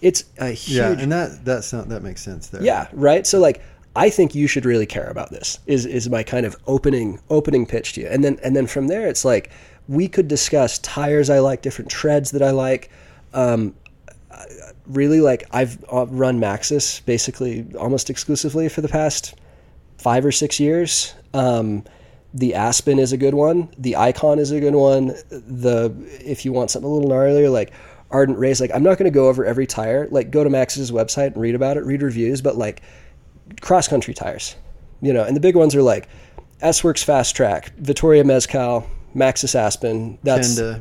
It's 0.00 0.24
a 0.38 0.48
huge 0.48 0.78
Yeah, 0.78 0.92
and 0.98 1.12
that 1.12 1.44
that 1.44 1.62
sound 1.62 1.90
that 1.92 2.02
makes 2.02 2.22
sense 2.22 2.48
there. 2.48 2.62
yeah, 2.62 2.88
right. 2.92 3.26
So 3.26 3.38
like, 3.38 3.62
I 3.94 4.08
think 4.08 4.34
you 4.34 4.46
should 4.46 4.64
really 4.64 4.86
care 4.86 5.08
about 5.08 5.30
this. 5.30 5.58
Is 5.66 5.84
is 5.84 6.08
my 6.08 6.22
kind 6.22 6.46
of 6.46 6.56
opening 6.66 7.20
opening 7.28 7.66
pitch 7.66 7.92
to 7.92 8.00
you, 8.00 8.06
and 8.08 8.24
then 8.24 8.40
and 8.42 8.56
then 8.56 8.66
from 8.66 8.88
there, 8.88 9.06
it's 9.06 9.24
like 9.24 9.50
we 9.90 10.06
could 10.06 10.28
discuss 10.28 10.78
tires 10.78 11.28
I 11.28 11.40
like, 11.40 11.62
different 11.62 11.90
treads 11.90 12.30
that 12.30 12.42
I 12.42 12.52
like. 12.52 12.90
Um, 13.34 13.74
really, 14.86 15.20
like 15.20 15.42
I've 15.50 15.84
uh, 15.92 16.06
run 16.06 16.38
Maxxis 16.38 17.04
basically 17.04 17.66
almost 17.76 18.08
exclusively 18.08 18.68
for 18.68 18.82
the 18.82 18.88
past 18.88 19.34
five 19.98 20.24
or 20.24 20.30
six 20.30 20.60
years. 20.60 21.12
Um, 21.34 21.82
the 22.32 22.54
Aspen 22.54 23.00
is 23.00 23.12
a 23.12 23.16
good 23.16 23.34
one. 23.34 23.68
The 23.78 23.94
Ikon 23.94 24.38
is 24.38 24.52
a 24.52 24.60
good 24.60 24.76
one. 24.76 25.08
The 25.28 25.92
if 26.24 26.44
you 26.44 26.52
want 26.52 26.70
something 26.70 26.88
a 26.88 26.94
little 26.94 27.10
gnarlier, 27.10 27.50
like 27.50 27.72
Ardent 28.12 28.38
Race, 28.38 28.60
like 28.60 28.70
I'm 28.72 28.84
not 28.84 28.96
going 28.96 29.10
to 29.10 29.14
go 29.14 29.28
over 29.28 29.44
every 29.44 29.66
tire. 29.66 30.06
Like 30.08 30.30
go 30.30 30.44
to 30.44 30.50
Maxxis 30.50 30.92
website 30.92 31.32
and 31.32 31.38
read 31.38 31.56
about 31.56 31.76
it, 31.76 31.84
read 31.84 32.02
reviews. 32.02 32.40
But 32.40 32.56
like 32.56 32.82
cross 33.60 33.88
country 33.88 34.14
tires, 34.14 34.54
you 35.02 35.12
know, 35.12 35.24
and 35.24 35.34
the 35.34 35.40
big 35.40 35.56
ones 35.56 35.74
are 35.74 35.82
like 35.82 36.08
S 36.60 36.84
Works 36.84 37.02
Fast 37.02 37.36
Trak, 37.36 37.70
Vittoria 37.78 38.22
Mezcal, 38.22 38.88
Maxxis 39.14 39.54
Aspen. 39.54 40.18
That's 40.22 40.58
Kenda. 40.58 40.80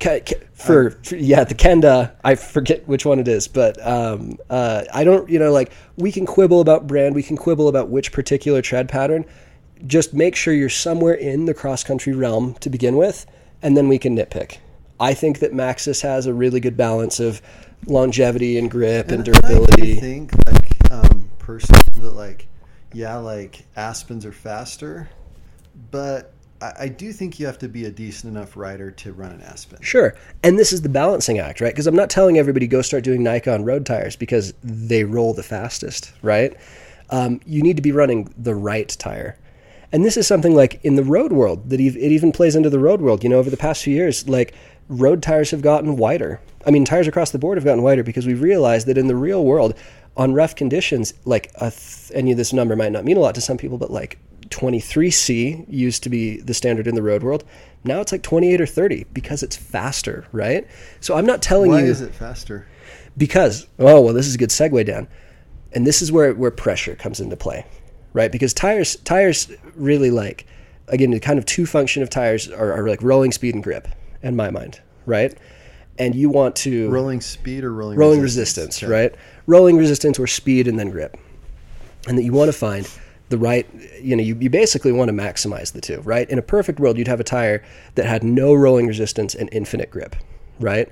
Ke- 0.00 0.24
Ke- 0.24 0.46
for, 0.52 0.90
for 0.90 1.16
yeah 1.16 1.42
the 1.44 1.54
Kenda 1.54 2.14
I 2.22 2.36
forget 2.36 2.86
which 2.86 3.04
one 3.04 3.18
it 3.18 3.26
is 3.26 3.48
but 3.48 3.84
um, 3.84 4.38
uh, 4.48 4.84
I 4.94 5.02
don't 5.02 5.28
you 5.28 5.40
know 5.40 5.50
like 5.50 5.72
we 5.96 6.12
can 6.12 6.24
quibble 6.24 6.60
about 6.60 6.86
brand 6.86 7.16
we 7.16 7.22
can 7.22 7.36
quibble 7.36 7.66
about 7.68 7.88
which 7.88 8.12
particular 8.12 8.62
tread 8.62 8.88
pattern 8.88 9.24
just 9.86 10.14
make 10.14 10.36
sure 10.36 10.54
you're 10.54 10.68
somewhere 10.68 11.14
in 11.14 11.46
the 11.46 11.54
cross 11.54 11.82
country 11.82 12.12
realm 12.12 12.54
to 12.60 12.70
begin 12.70 12.96
with 12.96 13.26
and 13.60 13.76
then 13.76 13.88
we 13.88 13.98
can 13.98 14.16
nitpick 14.16 14.58
I 15.00 15.14
think 15.14 15.38
that 15.40 15.52
Maxxis 15.52 16.02
has 16.02 16.26
a 16.26 16.34
really 16.34 16.60
good 16.60 16.76
balance 16.76 17.20
of 17.20 17.40
longevity 17.86 18.58
and 18.58 18.70
grip 18.70 19.10
and, 19.10 19.20
I 19.20 19.24
do 19.24 19.32
durability. 19.32 19.96
think 19.96 20.32
like 20.46 20.92
um, 20.92 21.28
personally 21.38 21.82
that 21.96 22.14
like 22.14 22.46
yeah 22.92 23.16
like 23.16 23.64
aspens 23.76 24.24
are 24.24 24.32
faster, 24.32 25.08
but 25.90 26.32
I, 26.60 26.88
do 26.88 27.12
think 27.12 27.38
you 27.38 27.46
have 27.46 27.58
to 27.58 27.68
be 27.68 27.84
a 27.84 27.90
decent 27.90 28.36
enough 28.36 28.56
rider 28.56 28.90
to 28.90 29.12
run 29.12 29.30
an 29.30 29.42
aspen. 29.42 29.80
Sure. 29.80 30.14
And 30.42 30.58
this 30.58 30.72
is 30.72 30.82
the 30.82 30.88
balancing 30.88 31.38
act, 31.38 31.60
right? 31.60 31.72
Because 31.72 31.86
I'm 31.86 31.94
not 31.94 32.10
telling 32.10 32.38
everybody 32.38 32.66
go 32.66 32.82
start 32.82 33.04
doing 33.04 33.22
Nikon 33.22 33.64
road 33.64 33.86
tires 33.86 34.16
because 34.16 34.54
they 34.62 35.04
roll 35.04 35.34
the 35.34 35.42
fastest, 35.42 36.12
right? 36.22 36.56
Um, 37.10 37.40
you 37.46 37.62
need 37.62 37.76
to 37.76 37.82
be 37.82 37.92
running 37.92 38.32
the 38.36 38.54
right 38.54 38.88
tire. 38.88 39.38
And 39.92 40.04
this 40.04 40.16
is 40.16 40.26
something 40.26 40.54
like 40.54 40.80
in 40.84 40.96
the 40.96 41.04
road 41.04 41.32
world 41.32 41.70
that 41.70 41.80
it 41.80 41.96
even 41.96 42.32
plays 42.32 42.56
into 42.56 42.70
the 42.70 42.78
road 42.78 43.00
world. 43.00 43.22
You 43.22 43.30
know, 43.30 43.38
over 43.38 43.50
the 43.50 43.56
past 43.56 43.82
few 43.82 43.94
years, 43.94 44.28
like 44.28 44.54
road 44.88 45.22
tires 45.22 45.50
have 45.52 45.62
gotten 45.62 45.96
wider. 45.96 46.40
I 46.66 46.70
mean, 46.70 46.84
tires 46.84 47.06
across 47.06 47.30
the 47.30 47.38
board 47.38 47.56
have 47.56 47.64
gotten 47.64 47.82
wider 47.82 48.02
because 48.02 48.26
we've 48.26 48.42
realized 48.42 48.86
that 48.88 48.98
in 48.98 49.06
the 49.06 49.16
real 49.16 49.44
world, 49.44 49.74
on 50.16 50.34
rough 50.34 50.56
conditions, 50.56 51.14
like 51.24 51.50
a 51.54 51.70
th- 51.70 52.10
of 52.10 52.36
this 52.36 52.52
number 52.52 52.74
might 52.74 52.92
not 52.92 53.04
mean 53.04 53.16
a 53.16 53.20
lot 53.20 53.34
to 53.36 53.40
some 53.40 53.56
people, 53.56 53.78
but 53.78 53.90
like 53.90 54.18
23C 54.50 55.66
used 55.68 56.02
to 56.02 56.08
be 56.08 56.40
the 56.40 56.54
standard 56.54 56.86
in 56.86 56.94
the 56.94 57.02
road 57.02 57.22
world. 57.22 57.44
Now 57.84 58.00
it's 58.00 58.12
like 58.12 58.22
28 58.22 58.60
or 58.60 58.66
30 58.66 59.06
because 59.12 59.42
it's 59.42 59.56
faster, 59.56 60.26
right? 60.32 60.66
So 61.00 61.16
I'm 61.16 61.26
not 61.26 61.42
telling 61.42 61.70
Why 61.70 61.78
you 61.80 61.84
Why 61.84 61.90
is 61.90 62.00
it 62.00 62.14
faster? 62.14 62.66
because 63.16 63.66
oh 63.78 64.00
well, 64.00 64.14
this 64.14 64.26
is 64.26 64.34
a 64.34 64.38
good 64.38 64.50
segue 64.50 64.84
down, 64.86 65.08
and 65.72 65.86
this 65.86 66.02
is 66.02 66.10
where 66.12 66.34
where 66.34 66.50
pressure 66.50 66.94
comes 66.96 67.20
into 67.20 67.36
play, 67.36 67.64
right? 68.12 68.30
Because 68.32 68.52
tires 68.54 68.96
tires 68.96 69.50
really 69.74 70.10
like 70.10 70.46
again 70.88 71.10
the 71.10 71.20
kind 71.20 71.38
of 71.38 71.46
two 71.46 71.66
function 71.66 72.02
of 72.02 72.10
tires 72.10 72.48
are, 72.50 72.72
are 72.72 72.88
like 72.88 73.02
rolling 73.02 73.32
speed 73.32 73.54
and 73.54 73.62
grip 73.64 73.88
in 74.22 74.34
my 74.36 74.50
mind, 74.50 74.80
right? 75.06 75.36
And 76.00 76.14
you 76.14 76.30
want 76.30 76.54
to 76.56 76.88
Rolling 76.90 77.20
speed 77.20 77.64
or 77.64 77.72
rolling 77.72 77.98
rolling 77.98 78.20
resistance, 78.20 78.82
Okay. 78.82 78.90
right? 78.92 79.14
Rolling 79.46 79.76
resistance 79.76 80.18
or 80.18 80.26
speed 80.28 80.68
and 80.68 80.78
then 80.78 80.90
grip. 80.90 81.16
And 82.06 82.16
that 82.16 82.22
you 82.22 82.32
want 82.32 82.48
to 82.52 82.56
find 82.56 82.88
the 83.28 83.38
right, 83.38 83.66
you 84.00 84.16
know, 84.16 84.22
you, 84.22 84.36
you 84.40 84.50
basically 84.50 84.92
want 84.92 85.08
to 85.08 85.12
maximize 85.12 85.72
the 85.72 85.80
two, 85.80 86.00
right? 86.00 86.28
In 86.30 86.38
a 86.38 86.42
perfect 86.42 86.80
world, 86.80 86.96
you'd 86.96 87.08
have 87.08 87.20
a 87.20 87.24
tire 87.24 87.62
that 87.94 88.06
had 88.06 88.24
no 88.24 88.54
rolling 88.54 88.86
resistance 88.86 89.34
and 89.34 89.48
infinite 89.52 89.90
grip, 89.90 90.16
right? 90.60 90.88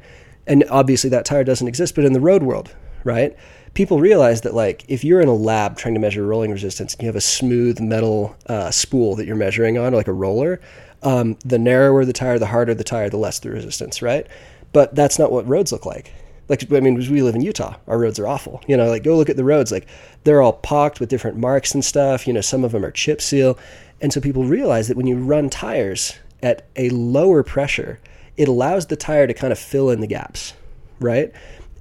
And 0.46 0.64
obviously 0.70 1.10
that 1.10 1.24
tire 1.24 1.44
doesn't 1.44 1.66
exist, 1.66 1.94
but 1.94 2.04
in 2.04 2.12
the 2.12 2.20
road 2.20 2.42
world, 2.42 2.74
right? 3.04 3.36
People 3.74 4.00
realize 4.00 4.42
that, 4.42 4.54
like, 4.54 4.84
if 4.88 5.04
you're 5.04 5.20
in 5.20 5.28
a 5.28 5.34
lab 5.34 5.76
trying 5.76 5.94
to 5.94 6.00
measure 6.00 6.26
rolling 6.26 6.50
resistance 6.50 6.94
and 6.94 7.02
you 7.02 7.08
have 7.08 7.16
a 7.16 7.20
smooth 7.20 7.80
metal 7.80 8.36
uh, 8.46 8.70
spool 8.70 9.16
that 9.16 9.26
you're 9.26 9.36
measuring 9.36 9.76
on, 9.78 9.92
like 9.92 10.08
a 10.08 10.12
roller, 10.12 10.60
um, 11.02 11.36
the 11.44 11.58
narrower 11.58 12.04
the 12.04 12.12
tire, 12.12 12.38
the 12.38 12.46
harder 12.46 12.74
the 12.74 12.84
tire, 12.84 13.10
the 13.10 13.18
less 13.18 13.38
the 13.38 13.50
resistance, 13.50 14.00
right? 14.02 14.26
But 14.72 14.94
that's 14.94 15.18
not 15.18 15.30
what 15.30 15.46
roads 15.46 15.72
look 15.72 15.86
like. 15.86 16.12
Like, 16.48 16.70
I 16.72 16.80
mean, 16.80 16.94
we 16.94 17.22
live 17.22 17.34
in 17.34 17.40
Utah. 17.40 17.76
Our 17.88 17.98
roads 17.98 18.18
are 18.18 18.26
awful. 18.26 18.60
You 18.68 18.76
know, 18.76 18.88
like, 18.88 19.02
go 19.02 19.16
look 19.16 19.28
at 19.28 19.36
the 19.36 19.44
roads. 19.44 19.72
Like, 19.72 19.86
they're 20.24 20.42
all 20.42 20.52
pocked 20.52 21.00
with 21.00 21.08
different 21.08 21.36
marks 21.36 21.74
and 21.74 21.84
stuff. 21.84 22.26
You 22.26 22.32
know, 22.32 22.40
some 22.40 22.64
of 22.64 22.72
them 22.72 22.84
are 22.84 22.90
chip 22.90 23.20
seal. 23.20 23.58
And 24.00 24.12
so 24.12 24.20
people 24.20 24.44
realize 24.44 24.88
that 24.88 24.96
when 24.96 25.06
you 25.06 25.16
run 25.16 25.50
tires 25.50 26.14
at 26.42 26.66
a 26.76 26.90
lower 26.90 27.42
pressure, 27.42 27.98
it 28.36 28.48
allows 28.48 28.86
the 28.86 28.96
tire 28.96 29.26
to 29.26 29.34
kind 29.34 29.52
of 29.52 29.58
fill 29.58 29.90
in 29.90 30.00
the 30.00 30.06
gaps, 30.06 30.52
right? 31.00 31.32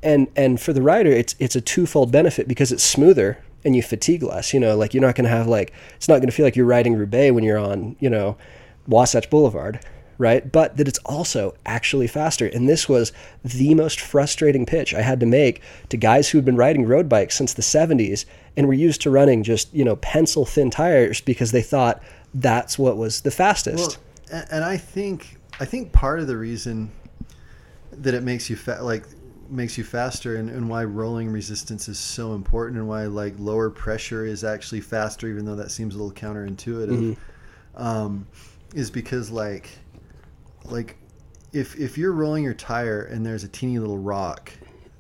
And 0.02 0.28
and 0.36 0.62
for 0.62 0.72
the 0.72 0.82
rider, 0.82 1.12
it's 1.12 1.36
it's 1.40 1.56
a 1.56 1.62
twofold 1.62 2.12
benefit 2.12 2.48
because 2.48 2.72
it's 2.72 2.84
smoother 2.84 3.44
and 3.64 3.76
you 3.76 3.82
fatigue 3.82 4.24
less. 4.24 4.54
You 4.54 4.60
know, 4.60 4.78
like 4.78 4.94
you're 4.94 5.02
not 5.02 5.16
going 5.16 5.26
to 5.26 5.36
have 5.36 5.48
like 5.48 5.74
it's 5.96 6.08
not 6.08 6.16
going 6.16 6.28
to 6.28 6.32
feel 6.32 6.46
like 6.46 6.56
you're 6.56 6.66
riding 6.66 6.96
Roubaix 6.96 7.34
when 7.34 7.44
you're 7.44 7.58
on 7.58 7.96
you 8.00 8.10
know 8.10 8.38
Wasatch 8.88 9.30
Boulevard, 9.30 9.80
right? 10.18 10.52
But 10.52 10.78
that 10.78 10.88
it's 10.88 11.00
also 11.06 11.56
actually 11.66 12.08
faster. 12.08 12.48
And 12.48 12.68
this 12.68 12.88
was 12.88 13.12
the 13.44 13.74
most 13.76 14.00
frustrating 14.00 14.66
pitch 14.66 14.94
I 14.94 15.02
had 15.02 15.20
to 15.20 15.26
make 15.26 15.62
to 15.90 15.98
guys 15.98 16.30
who 16.30 16.38
had 16.38 16.46
been 16.46 16.56
riding 16.56 16.86
road 16.86 17.10
bikes 17.10 17.36
since 17.36 17.54
the 17.54 17.62
70s 17.62 18.26
and 18.58 18.68
were 18.68 18.74
used 18.74 19.02
to 19.02 19.10
running 19.10 19.44
just, 19.44 19.74
you 19.74 19.84
know, 19.84 19.98
pencil 19.98 20.46
thin 20.46 20.70
tires 20.70 21.22
because 21.22 21.52
they 21.52 21.62
thought 21.62 22.02
that's 22.34 22.78
what 22.80 22.98
was 22.98 23.22
the 23.22 23.32
fastest. 23.32 24.00
Well, 24.32 24.46
and 24.52 24.64
I 24.64 24.78
think 24.78 25.38
I 25.60 25.66
think 25.66 25.92
part 25.92 26.20
of 26.20 26.28
the 26.28 26.38
reason 26.38 26.92
that 27.92 28.14
it 28.14 28.24
makes 28.24 28.50
you 28.50 28.56
fa- 28.56 28.80
like 28.82 29.06
makes 29.50 29.78
you 29.78 29.84
faster 29.84 30.38
and, 30.38 30.50
and 30.50 30.68
why 30.68 30.84
rolling 30.84 31.32
resistance 31.32 31.88
is 31.88 32.00
so 32.00 32.34
important 32.34 32.80
and 32.80 32.88
why 32.88 33.06
like 33.06 33.34
lower 33.38 33.70
pressure 33.70 34.26
is 34.26 34.44
actually 34.44 34.82
faster 34.82 35.28
even 35.28 35.46
though 35.46 35.56
that 35.56 35.72
seems 35.72 35.94
a 35.94 35.98
little 35.98 36.12
counterintuitive 36.12 37.16
um, 37.76 38.26
is 38.74 38.90
because 38.90 39.30
like 39.30 39.70
like 40.72 40.98
if 41.54 41.76
if 41.80 41.98
you're 41.98 42.12
rolling 42.12 42.44
your 42.44 42.54
tire 42.54 43.04
and 43.04 43.26
there's 43.26 43.44
a 43.44 43.48
teeny 43.48 43.80
little 43.80 43.98
rock 43.98 44.52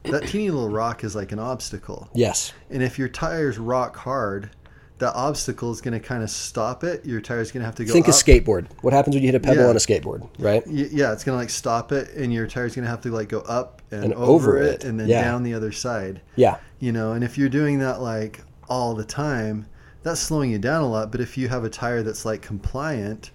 that 0.03 0.27
teeny 0.27 0.49
little 0.51 0.69
rock 0.69 1.03
is 1.03 1.15
like 1.15 1.31
an 1.31 1.39
obstacle 1.39 2.09
yes. 2.13 2.53
and 2.69 2.83
if 2.83 2.99
your 2.99 3.09
tires 3.09 3.57
rock 3.57 3.95
hard 3.97 4.51
that 4.99 5.13
obstacle 5.13 5.71
is 5.71 5.81
going 5.81 5.93
to 5.93 5.99
kind 5.99 6.23
of 6.23 6.29
stop 6.29 6.83
it 6.83 7.05
your 7.05 7.19
tire's 7.19 7.51
going 7.51 7.61
to 7.61 7.65
have 7.65 7.75
to 7.75 7.83
go 7.83 7.91
Think 7.91 8.07
up. 8.07 8.13
a 8.13 8.17
skateboard. 8.17 8.67
What 8.81 8.93
happens 8.93 9.15
when 9.15 9.23
you 9.23 9.27
hit 9.31 9.35
a 9.35 9.39
pebble 9.41 9.63
Yeah. 9.63 9.69
on 9.69 9.75
a 9.75 9.79
skateboard, 9.79 10.29
right? 10.39 10.63
Yeah, 10.67 11.11
it's 11.11 11.23
gonna 11.25 11.37
like 11.37 11.49
stop 11.49 11.91
it, 11.91 12.11
and 12.11 12.31
your 12.31 12.47
tire's 12.47 12.75
gonna 12.75 12.87
have 12.87 13.01
to 13.01 13.11
like 13.11 13.27
go 13.27 13.41
up 13.41 13.81
and, 13.91 14.05
And 14.05 14.13
over, 14.13 14.57
over 14.57 14.61
it, 14.61 14.75
it, 14.75 14.83
and 14.85 14.97
then 14.97 15.09
yeah. 15.09 15.21
down 15.21 15.43
the 15.43 15.53
other 15.53 15.73
side. 15.73 16.21
Yeah. 16.37 16.57
You 16.79 16.93
know, 16.93 17.11
and 17.11 17.23
if 17.25 17.37
you're 17.37 17.49
doing 17.49 17.79
that 17.79 17.99
like 18.01 18.41
all 18.69 18.93
the 18.93 19.03
time, 19.03 19.65
that's 20.03 20.21
slowing 20.21 20.51
you 20.51 20.59
down 20.59 20.81
a 20.81 20.87
lot. 20.87 21.11
But 21.11 21.19
if 21.19 21.37
you 21.37 21.49
have 21.49 21.65
a 21.65 21.69
tire 21.69 22.01
that's 22.01 22.23
like 22.23 22.41
compliant, 22.41 23.31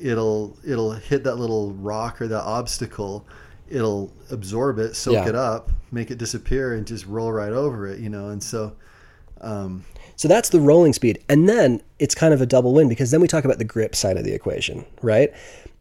it'll 0.00 0.56
it'll 0.66 0.92
hit 0.92 1.24
that 1.24 1.36
little 1.36 1.72
rock 1.72 2.20
or 2.20 2.28
that 2.28 2.42
obstacle, 2.42 3.26
it'll 3.68 4.12
absorb 4.30 4.78
it, 4.78 4.94
soak 4.96 5.14
Yeah. 5.14 5.28
it 5.28 5.34
up, 5.34 5.70
make 5.92 6.10
it 6.10 6.18
disappear, 6.18 6.74
and 6.74 6.86
just 6.86 7.06
roll 7.06 7.32
right 7.32 7.52
over 7.52 7.86
it. 7.86 8.00
You 8.00 8.08
know, 8.08 8.28
and 8.28 8.42
so. 8.42 8.72
Um, 9.40 9.84
So 10.16 10.26
that's 10.26 10.48
the 10.48 10.60
rolling 10.60 10.92
speed. 10.92 11.22
And 11.28 11.48
then 11.48 11.80
it's 12.00 12.12
kind 12.14 12.34
of 12.34 12.40
a 12.40 12.46
double 12.46 12.74
win 12.74 12.88
because 12.88 13.12
then 13.12 13.20
we 13.20 13.28
talk 13.28 13.44
about 13.44 13.58
the 13.58 13.64
grip 13.64 13.94
side 13.94 14.16
of 14.16 14.24
the 14.24 14.34
equation, 14.34 14.84
right? 15.00 15.32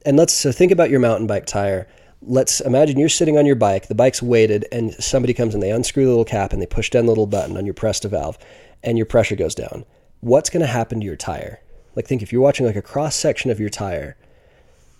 And 0.05 0.15
let's 0.15 0.31
so 0.31 0.51
think 0.51 0.71
about 0.71 0.91
your 0.91 0.99
mountain 0.99 1.25
bike 1.25 1.47
tire. 1.47 1.87
Let's 2.21 2.61
imagine 2.61 2.99
you're 2.99 3.09
sitting 3.09 3.37
on 3.39 3.47
your 3.47 3.55
bike, 3.55 3.87
the 3.87 3.95
bike's 3.95 4.21
weighted, 4.21 4.65
and 4.71 4.93
somebody 5.03 5.33
comes 5.33 5.55
and 5.55 5.63
they 5.63 5.71
unscrew 5.71 6.03
the 6.03 6.09
little 6.09 6.23
cap 6.25 6.53
and 6.53 6.61
they 6.61 6.67
push 6.67 6.91
down 6.91 7.05
the 7.05 7.11
little 7.11 7.25
button 7.25 7.57
on 7.57 7.65
your 7.65 7.73
press 7.73 7.99
to 8.01 8.09
valve, 8.09 8.37
and 8.83 8.95
your 8.97 9.05
pressure 9.07 9.35
goes 9.35 9.55
down. 9.55 9.85
What's 10.19 10.49
going 10.51 10.61
to 10.61 10.67
happen 10.67 10.99
to 10.99 11.05
your 11.05 11.15
tire? 11.15 11.59
Like, 11.97 12.05
think 12.05 12.21
if 12.21 12.31
you're 12.31 12.43
watching 12.43 12.67
like 12.67 12.75
a 12.75 12.81
cross 12.83 13.15
section 13.15 13.49
of 13.49 13.59
your 13.59 13.69
tire, 13.69 14.15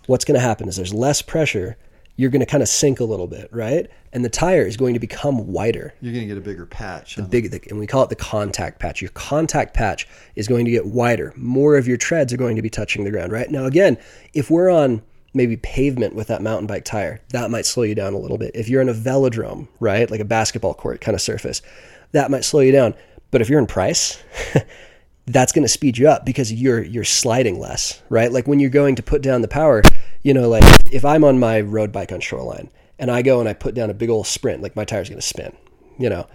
what's 0.06 0.24
going 0.24 0.34
to 0.34 0.44
happen 0.44 0.66
is 0.66 0.74
there's 0.74 0.92
less 0.92 1.22
pressure. 1.22 1.76
You're 2.16 2.28
going 2.28 2.40
to 2.40 2.46
kind 2.46 2.60
of 2.60 2.68
sink 2.68 2.98
a 2.98 3.04
little 3.04 3.28
bit, 3.28 3.48
right? 3.52 3.88
And 4.12 4.24
the 4.24 4.28
tire 4.28 4.66
is 4.66 4.76
going 4.76 4.94
to 4.94 5.00
become 5.00 5.46
wider 5.46 5.94
you're 6.00 6.12
gonna 6.12 6.26
get 6.26 6.36
a 6.36 6.40
bigger 6.40 6.66
patch. 6.66 7.16
on 7.16 7.26
big, 7.26 7.52
the, 7.52 7.60
and 7.70 7.78
we 7.78 7.86
call 7.86 8.02
it 8.02 8.08
the 8.08 8.16
contact 8.16 8.80
patch. 8.80 9.00
Your 9.00 9.12
contact 9.12 9.74
patch 9.74 10.08
is 10.34 10.48
going 10.48 10.64
to 10.64 10.72
get 10.72 10.86
wider. 10.86 11.32
More 11.36 11.76
of 11.76 11.86
your 11.86 11.96
treads 11.96 12.32
are 12.32 12.36
going 12.36 12.56
to 12.56 12.62
be 12.62 12.70
touching 12.70 13.04
the 13.04 13.12
ground, 13.12 13.30
right? 13.30 13.48
Now, 13.48 13.66
again, 13.66 13.96
if 14.34 14.50
we're 14.50 14.68
on 14.68 15.00
maybe 15.34 15.56
pavement 15.56 16.16
with 16.16 16.26
that 16.26 16.42
mountain 16.42 16.66
bike 16.66 16.84
tire, 16.84 17.20
that 17.28 17.48
might 17.48 17.64
slow 17.64 17.84
you 17.84 17.94
down 17.94 18.12
a 18.12 18.18
little 18.18 18.38
bit. 18.38 18.50
If 18.56 18.68
you're 18.68 18.82
in 18.82 18.88
a 18.88 18.94
velodrome, 18.94 19.68
right, 19.78 20.10
like 20.10 20.18
a 20.18 20.24
basketball 20.24 20.74
court 20.74 21.00
kind 21.00 21.14
of 21.14 21.20
surface, 21.20 21.62
that 22.10 22.28
might 22.28 22.44
slow 22.44 22.60
you 22.60 22.72
down. 22.72 22.96
But 23.30 23.40
if 23.40 23.48
you're 23.48 23.60
in 23.60 23.68
price, 23.68 24.20
that's 25.28 25.52
going 25.52 25.64
to 25.64 25.68
speed 25.68 25.98
you 25.98 26.08
up 26.08 26.24
because 26.24 26.52
you're 26.52 26.82
you're 26.82 27.04
sliding 27.04 27.58
less, 27.58 28.02
right? 28.08 28.32
Like 28.32 28.46
when 28.46 28.60
you're 28.60 28.70
going 28.70 28.96
to 28.96 29.02
put 29.02 29.22
down 29.22 29.42
the 29.42 29.48
power, 29.48 29.82
you 30.22 30.34
know, 30.34 30.48
like 30.48 30.64
if 30.92 31.04
I'm 31.04 31.24
on 31.24 31.38
my 31.38 31.60
road 31.60 31.92
bike 31.92 32.12
on 32.12 32.20
shoreline 32.20 32.70
and 32.98 33.10
I 33.10 33.22
go 33.22 33.40
and 33.40 33.48
I 33.48 33.52
put 33.52 33.74
down 33.74 33.90
a 33.90 33.94
big 33.94 34.10
old 34.10 34.26
sprint, 34.26 34.62
like 34.62 34.74
my 34.74 34.84
tire's 34.84 35.08
going 35.08 35.20
to 35.20 35.26
spin, 35.26 35.56
you 35.98 36.08
know. 36.08 36.26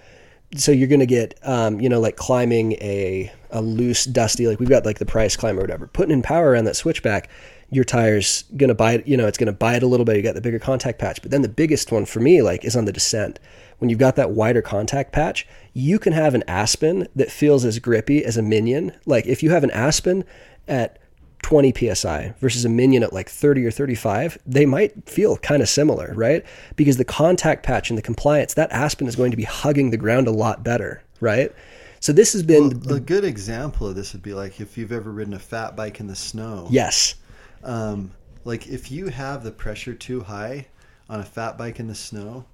So 0.56 0.72
you're 0.72 0.88
going 0.88 1.00
to 1.00 1.08
get, 1.08 1.40
um, 1.42 1.80
you 1.80 1.90
know, 1.90 2.00
like 2.00 2.16
climbing 2.16 2.74
a 2.74 3.32
a 3.50 3.62
loose, 3.62 4.06
dusty, 4.06 4.48
like 4.48 4.60
we've 4.60 4.70
got 4.70 4.86
like 4.86 5.00
the 5.00 5.06
price 5.06 5.36
climb 5.36 5.58
or 5.58 5.62
whatever, 5.62 5.88
putting 5.88 6.12
in 6.12 6.22
power 6.22 6.52
around 6.52 6.66
that 6.66 6.76
switchback. 6.76 7.30
Your 7.72 7.84
tire's 7.84 8.44
going 8.56 8.68
to 8.68 8.76
bite, 8.76 9.08
you 9.08 9.18
know, 9.18 9.26
it's 9.26 9.40
going 9.40 9.48
to 9.48 9.54
bite 9.54 9.82
a 9.82 9.88
little 9.88 10.06
bit. 10.06 10.16
You 10.16 10.22
got 10.22 10.36
the 10.36 10.42
bigger 10.42 10.60
contact 10.60 11.00
patch, 11.00 11.24
but 11.24 11.32
then 11.32 11.42
the 11.42 11.50
biggest 11.50 11.92
one 11.92 12.06
for 12.06 12.20
me, 12.20 12.44
like, 12.44 12.64
is 12.64 12.76
on 12.76 12.86
the 12.86 12.92
descent 12.92 13.40
when 13.80 13.90
you've 13.90 13.98
got 14.00 14.16
that 14.16 14.32
wider 14.32 14.62
contact 14.62 15.12
patch, 15.12 15.48
you 15.74 16.00
can 16.00 16.14
have 16.14 16.36
an 16.36 16.44
Aspen 16.48 17.08
that 17.16 17.32
feels 17.32 17.66
as 17.66 17.80
grippy 17.80 18.24
as 18.24 18.38
a 18.38 18.42
Minion. 18.42 18.94
Like 19.06 19.26
if 19.26 19.42
you 19.44 19.52
have 19.52 19.64
an 19.64 19.72
Aspen 19.72 20.24
at 20.68 21.00
20 21.42 21.74
psi 21.94 22.34
versus 22.40 22.64
a 22.64 22.70
Minion 22.70 23.04
at 23.04 23.12
like 23.12 23.30
30 23.30 23.66
or 23.66 23.72
35, 23.72 24.38
they 24.46 24.66
might 24.66 25.10
feel 25.10 25.38
kind 25.38 25.62
of 25.62 25.68
similar, 25.70 26.14
right? 26.16 26.46
Because 26.76 26.98
the 26.98 27.04
contact 27.06 27.64
patch 27.66 27.90
and 27.90 27.98
the 27.98 28.02
compliance, 28.04 28.54
that 28.54 28.72
Aspen 28.72 29.08
is 29.08 29.16
going 29.16 29.32
to 29.32 29.38
be 29.38 29.44
hugging 29.44 29.90
the 29.90 29.98
ground 29.98 30.28
a 30.28 30.32
lot 30.32 30.64
better, 30.64 31.04
right? 31.20 31.52
So 32.00 32.14
this 32.14 32.34
has 32.34 32.44
been 32.44 32.82
Well, 32.86 32.96
a 32.96 33.00
good 33.00 33.24
example 33.26 33.88
of 33.88 33.96
this 33.96 34.14
would 34.14 34.22
be 34.22 34.34
like 34.34 34.60
if 34.62 34.78
you've 34.78 34.92
ever 34.92 35.12
ridden 35.12 35.34
a 35.34 35.40
fat 35.40 35.76
bike 35.76 36.00
in 36.00 36.08
the 36.08 36.16
snow. 36.16 36.68
yes, 36.70 37.16
Um, 37.64 38.12
like 38.46 38.68
if 38.68 38.92
you 38.92 39.08
have 39.08 39.44
the 39.44 39.52
pressure 39.52 39.94
too 39.94 40.22
high 40.22 40.68
on 41.10 41.20
a 41.22 41.24
fat 41.24 41.58
bike 41.58 41.80
in 41.80 41.88
the 41.88 41.96
snow, 41.96 42.46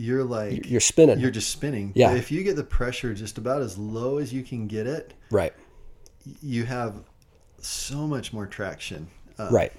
you're 0.00 0.24
like 0.24 0.68
you're 0.68 0.80
spinning. 0.80 1.18
you're 1.20 1.30
just 1.30 1.50
spinning. 1.50 1.92
Yeah. 1.94 2.12
If 2.12 2.30
you 2.30 2.42
get 2.42 2.56
the 2.56 2.64
pressure 2.64 3.12
just 3.14 3.38
about 3.38 3.62
as 3.62 3.76
low 3.76 4.18
as 4.18 4.32
you 4.32 4.42
can 4.42 4.66
get 4.66 4.86
it, 4.86 5.14
right, 5.30 5.52
you 6.42 6.64
have 6.64 6.94
so 7.58 8.06
much 8.06 8.32
more 8.32 8.46
traction. 8.46 9.08
Uh, 9.38 9.48
right. 9.50 9.72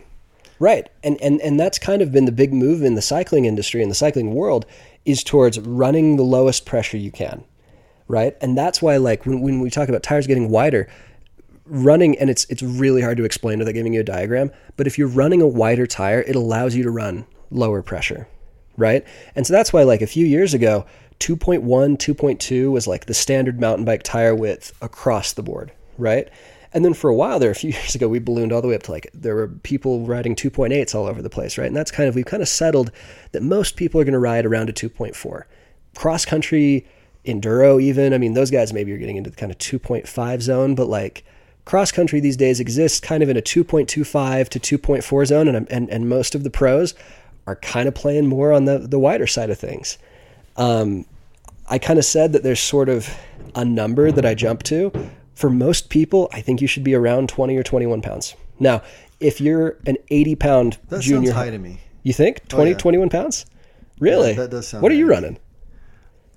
Right. 0.60 0.90
And, 1.04 1.20
and 1.22 1.42
and 1.42 1.60
that's 1.60 1.80
kind 1.80 2.04
of 2.04 2.12
been 2.12 2.26
the 2.26 2.32
big 2.32 2.54
move 2.54 2.84
in 2.84 2.94
the 2.94 3.02
cycling 3.02 3.46
industry 3.46 3.82
and 3.82 3.90
the 3.90 3.96
cycling 3.96 4.36
world 4.36 4.68
is 5.06 5.24
towards 5.24 5.60
running 5.60 6.18
the 6.18 6.24
lowest 6.24 6.66
pressure 6.66 6.98
you 6.98 7.12
can. 7.12 7.44
Right? 8.08 8.38
And 8.42 8.58
that's 8.58 8.82
why 8.82 8.98
like 8.98 9.26
when, 9.26 9.42
when 9.42 9.60
we 9.60 9.70
talk 9.70 9.90
about 9.90 10.04
tires 10.04 10.28
getting 10.28 10.50
wider, 10.50 10.88
running 11.66 12.18
and 12.20 12.30
it's 12.30 12.46
it's 12.46 12.62
really 12.62 13.02
hard 13.02 13.18
to 13.18 13.24
explain 13.24 13.58
without 13.58 13.74
giving 13.74 13.94
you 13.94 14.02
a 14.02 14.04
diagram, 14.04 14.52
but 14.78 14.86
if 14.86 15.00
you're 15.00 15.08
running 15.08 15.42
a 15.42 15.48
wider 15.48 15.88
tire, 15.88 16.22
it 16.22 16.36
allows 16.36 16.76
you 16.76 16.84
to 16.84 16.92
run 16.92 17.26
lower 17.50 17.82
pressure. 17.82 18.28
Right? 18.78 19.06
And 19.36 19.46
so 19.46 19.54
that's 19.54 19.74
why 19.74 19.84
like 19.84 20.02
a 20.02 20.08
few 20.08 20.26
years 20.26 20.54
ago, 20.54 20.86
2.1, 21.20 21.62
2.2 21.62 22.72
was 22.72 22.88
like 22.88 23.06
the 23.06 23.14
standard 23.14 23.60
mountain 23.60 23.86
bike 23.86 24.02
tire 24.02 24.34
width 24.34 24.74
across 24.82 25.34
the 25.34 25.44
board, 25.44 25.72
right? 25.98 26.28
And 26.74 26.84
then 26.84 26.94
for 26.94 27.10
a 27.10 27.16
while 27.16 27.38
there, 27.38 27.52
a 27.52 27.56
few 27.56 27.72
years 27.74 27.96
ago, 27.96 28.08
we 28.08 28.20
ballooned 28.20 28.52
all 28.52 28.62
the 28.62 28.68
way 28.68 28.76
up 28.76 28.84
to 28.84 28.92
like 28.92 29.10
there 29.14 29.36
were 29.36 29.48
people 29.48 30.06
riding 30.06 30.36
2.8s 30.36 30.96
all 30.96 31.06
over 31.06 31.22
the 31.22 31.30
place, 31.30 31.58
right? 31.58 31.68
And 31.68 31.76
that's 31.76 31.92
kind 31.92 32.10
of 32.10 32.16
we've 32.16 32.26
kind 32.26 32.42
of 32.42 32.50
settled 32.50 32.92
that 33.34 33.44
most 33.44 33.76
people 33.76 34.02
are 34.02 34.04
going 34.04 34.14
to 34.14 34.20
ride 34.20 34.46
around 34.46 34.70
a 34.70 34.74
2.4. 34.74 35.44
Cross 35.96 36.26
country, 36.26 36.88
enduro, 37.26 37.82
even. 37.82 38.14
I 38.14 38.18
mean, 38.18 38.34
those 38.34 38.50
guys 38.50 38.74
maybe 38.74 38.92
are 38.94 38.98
getting 38.98 39.18
into 39.18 39.30
the 39.30 39.36
kind 39.36 39.52
of 39.52 39.58
2.5 39.58 40.42
zone, 40.42 40.76
but 40.76 40.88
like 40.88 41.24
cross 41.66 41.92
country 41.92 42.20
these 42.20 42.38
days 42.38 42.60
exists 42.60 43.00
kind 43.00 43.22
of 43.22 43.30
in 43.30 43.38
a 43.38 43.42
2.25 43.42 44.50
to 44.50 44.78
2.4 44.78 45.26
zone, 45.28 45.48
and 45.48 45.70
and 45.70 45.90
and 45.90 46.10
most 46.10 46.34
of 46.34 46.44
the 46.44 46.50
pros 46.50 46.96
are 47.48 47.56
kind 47.58 47.88
of 47.88 47.96
playing 47.96 48.28
more 48.28 48.52
on 48.54 48.66
the 48.66 48.78
the 48.80 49.00
wider 49.00 49.28
side 49.28 49.50
of 49.50 49.58
things. 49.60 49.98
Um, 50.58 51.06
I 51.70 51.78
kind 51.78 51.98
of 52.00 52.06
said 52.06 52.34
that 52.34 52.44
there's 52.44 52.60
sort 52.60 52.90
of 52.90 53.10
a 53.56 53.64
number 53.66 54.12
that 54.12 54.26
I 54.26 54.34
jump 54.34 54.64
to 54.64 54.92
for 55.34 55.50
most 55.50 55.90
people, 55.90 56.30
I 56.32 56.42
think 56.42 56.62
you 56.62 56.68
should 56.68 56.84
be 56.84 56.94
around 56.94 57.28
20 57.30 57.58
or 57.58 57.64
21 57.64 58.02
pounds. 58.04 58.36
Now, 58.60 58.84
if 59.20 59.42
you're 59.42 59.78
an 59.88 59.98
80 60.12 60.36
pound 60.36 60.78
That 60.90 61.02
junior, 61.02 61.32
sounds 61.32 61.36
high 61.46 61.50
to 61.50 61.58
me. 61.58 61.80
you 62.04 62.14
think 62.14 62.48
20, 62.48 62.72
yeah. 62.72 62.78
21 62.78 63.10
pounds? 63.10 63.46
Really? 64.00 64.30
Yeah, 64.32 64.36
that 64.36 64.52
does 64.52 64.68
sound 64.68 64.84
What 64.84 64.92
are 64.92 64.96
you 64.96 65.08
running? 65.08 65.40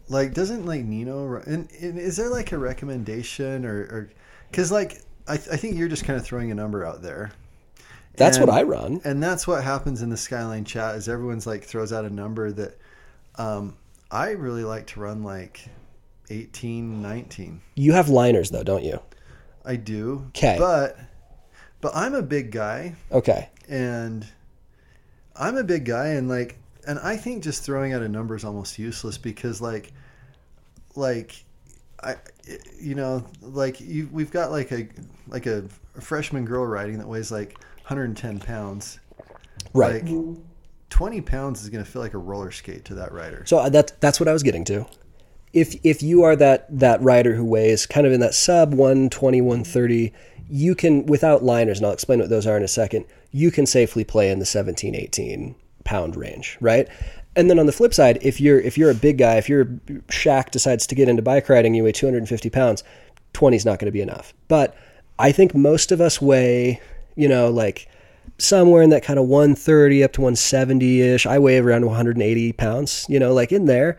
Like, 0.09 0.33
doesn't 0.33 0.65
like 0.65 0.85
Nino? 0.85 1.25
ru- 1.25 1.43
And, 1.47 1.69
and 1.81 1.99
is 1.99 2.17
there 2.17 2.31
like 2.31 2.53
a 2.53 2.59
recommendation 2.59 3.67
or, 3.67 3.77
or 3.91 4.11
because 4.51 4.73
like 4.73 5.03
I, 5.29 5.35
I 5.35 5.37
think 5.37 5.77
you're 5.77 5.89
just 5.89 6.05
kind 6.05 6.19
of 6.19 6.25
throwing 6.25 6.51
a 6.51 6.55
number 6.55 6.87
out 6.87 7.03
there. 7.03 7.33
That's 8.17 8.37
And- 8.37 8.47
what 8.47 8.55
I 8.57 8.63
run. 8.63 9.01
And 9.05 9.23
that's 9.23 9.47
what 9.47 9.63
happens 9.65 10.03
in 10.03 10.11
the 10.11 10.17
Skyline 10.17 10.65
chat 10.65 10.95
is 10.97 11.09
everyone's 11.09 11.47
like 11.47 11.65
throws 11.65 11.93
out 11.93 12.05
a 12.05 12.11
number 12.11 12.53
that 12.53 12.79
um, 13.37 13.77
I 14.11 14.31
really 14.31 14.65
like 14.65 14.87
to 14.89 15.01
run 15.01 15.23
like 15.25 15.69
18, 16.31 17.03
19. 17.03 17.61
You 17.75 17.93
have 17.93 18.09
liners 18.09 18.51
though, 18.51 18.63
don't 18.63 18.85
you? 18.85 19.01
I 19.65 19.77
do. 19.77 20.31
'Kay. 20.33 20.57
But 20.59 20.99
but 21.81 21.93
I'm 21.95 22.15
a 22.15 22.23
big 22.23 22.51
guy 22.51 22.95
Okay. 23.13 23.49
and 23.69 24.27
I'm 25.37 25.57
a 25.57 25.65
big 25.65 25.85
guy 25.85 26.09
and 26.09 26.29
like 26.29 26.59
and 26.87 26.99
I 26.99 27.17
think 27.17 27.43
just 27.43 27.63
throwing 27.63 27.93
out 27.93 28.03
a 28.03 28.09
number 28.09 28.37
is 28.37 28.45
almost 28.45 28.79
useless 28.79 29.19
because 29.19 29.61
like 29.61 29.93
like 30.95 31.45
I 32.03 32.17
you 32.79 32.95
know 32.95 33.25
like 33.43 33.81
you 33.81 34.09
we've 34.13 34.31
got 34.31 34.51
like 34.51 34.71
a 34.73 34.89
like 35.29 35.47
a, 35.47 35.65
freshman 36.01 36.45
girl 36.45 36.67
riding 36.67 36.99
that 36.99 37.07
weighs 37.09 37.31
like 37.33 37.57
110 37.85 38.41
pounds 38.41 38.99
Right. 39.73 40.05
like 40.05 40.37
20 40.91 41.21
pounds 41.23 41.63
is 41.63 41.69
going 41.71 41.85
to 41.85 41.91
feel 41.91 42.03
like 42.03 42.15
a 42.15 42.19
roller 42.19 42.51
skate 42.51 42.85
to 42.87 42.95
that 42.95 43.13
rider 43.13 43.45
So 43.47 43.59
uh, 43.59 43.69
that's 43.69 43.93
that's 44.01 44.21
what 44.21 44.29
I 44.29 44.33
was 44.33 44.43
getting 44.43 44.65
to. 44.67 44.87
If 45.53 45.75
if 45.85 46.03
you 46.03 46.23
are 46.23 46.35
that 46.37 46.67
that 46.79 47.01
rider 47.03 47.35
who 47.35 47.45
weighs 47.45 47.87
kind 47.87 48.07
of 48.07 48.13
in 48.13 48.21
that 48.21 48.35
sub 48.35 48.71
120 48.75 49.41
130, 49.41 50.13
you 50.49 50.75
can 50.75 51.07
without 51.07 51.43
liners, 51.45 51.79
and 51.79 51.87
I'll 51.87 51.93
explain 51.93 52.19
what 52.19 52.29
those 52.29 52.47
are 52.47 52.57
in 52.57 52.63
a 52.63 52.69
second. 52.69 53.07
You 53.31 53.51
can 53.51 53.67
safely 53.67 54.05
play 54.05 54.31
in 54.31 54.39
the 54.41 54.47
17 54.47 54.95
18 54.95 55.55
pound 55.85 56.17
range, 56.17 56.57
right? 56.61 56.89
And 57.37 57.51
then 57.51 57.59
on 57.59 57.67
the 57.67 57.73
flip 57.73 57.95
side, 57.95 58.19
if 58.23 58.41
you're 58.41 58.61
if 58.61 58.77
you're 58.79 58.91
a 58.91 58.95
big 58.95 59.19
guy, 59.19 59.37
if 59.37 59.49
your 59.49 59.65
Shaq 60.09 60.51
decides 60.51 60.87
to 60.89 60.95
get 60.95 61.09
into 61.09 61.23
bike 61.23 61.49
riding, 61.49 61.75
you 61.75 61.85
weigh 61.85 61.93
250 61.93 62.51
pounds, 62.51 62.83
20 63.33 63.57
is 63.57 63.65
not 63.65 63.79
going 63.79 63.87
to 63.87 63.93
be 63.93 64.01
enough. 64.03 64.35
But 64.49 64.77
I 65.19 65.31
think 65.33 65.55
most 65.55 65.93
of 65.93 66.01
us 66.01 66.21
weigh, 66.21 66.81
you 67.17 67.29
know, 67.29 67.51
like 67.51 67.89
somewhere 68.39 68.83
in 68.83 68.91
that 68.91 69.03
kind 69.03 69.19
of 69.19 69.27
130 69.27 70.05
up 70.05 70.13
to 70.15 70.21
170 70.21 71.01
ish. 71.01 71.27
I 71.27 71.39
weigh 71.39 71.59
around 71.59 71.87
180 71.87 72.53
pounds, 72.53 73.07
you 73.09 73.19
know, 73.19 73.33
like 73.33 73.53
in 73.53 73.67
there. 73.67 73.99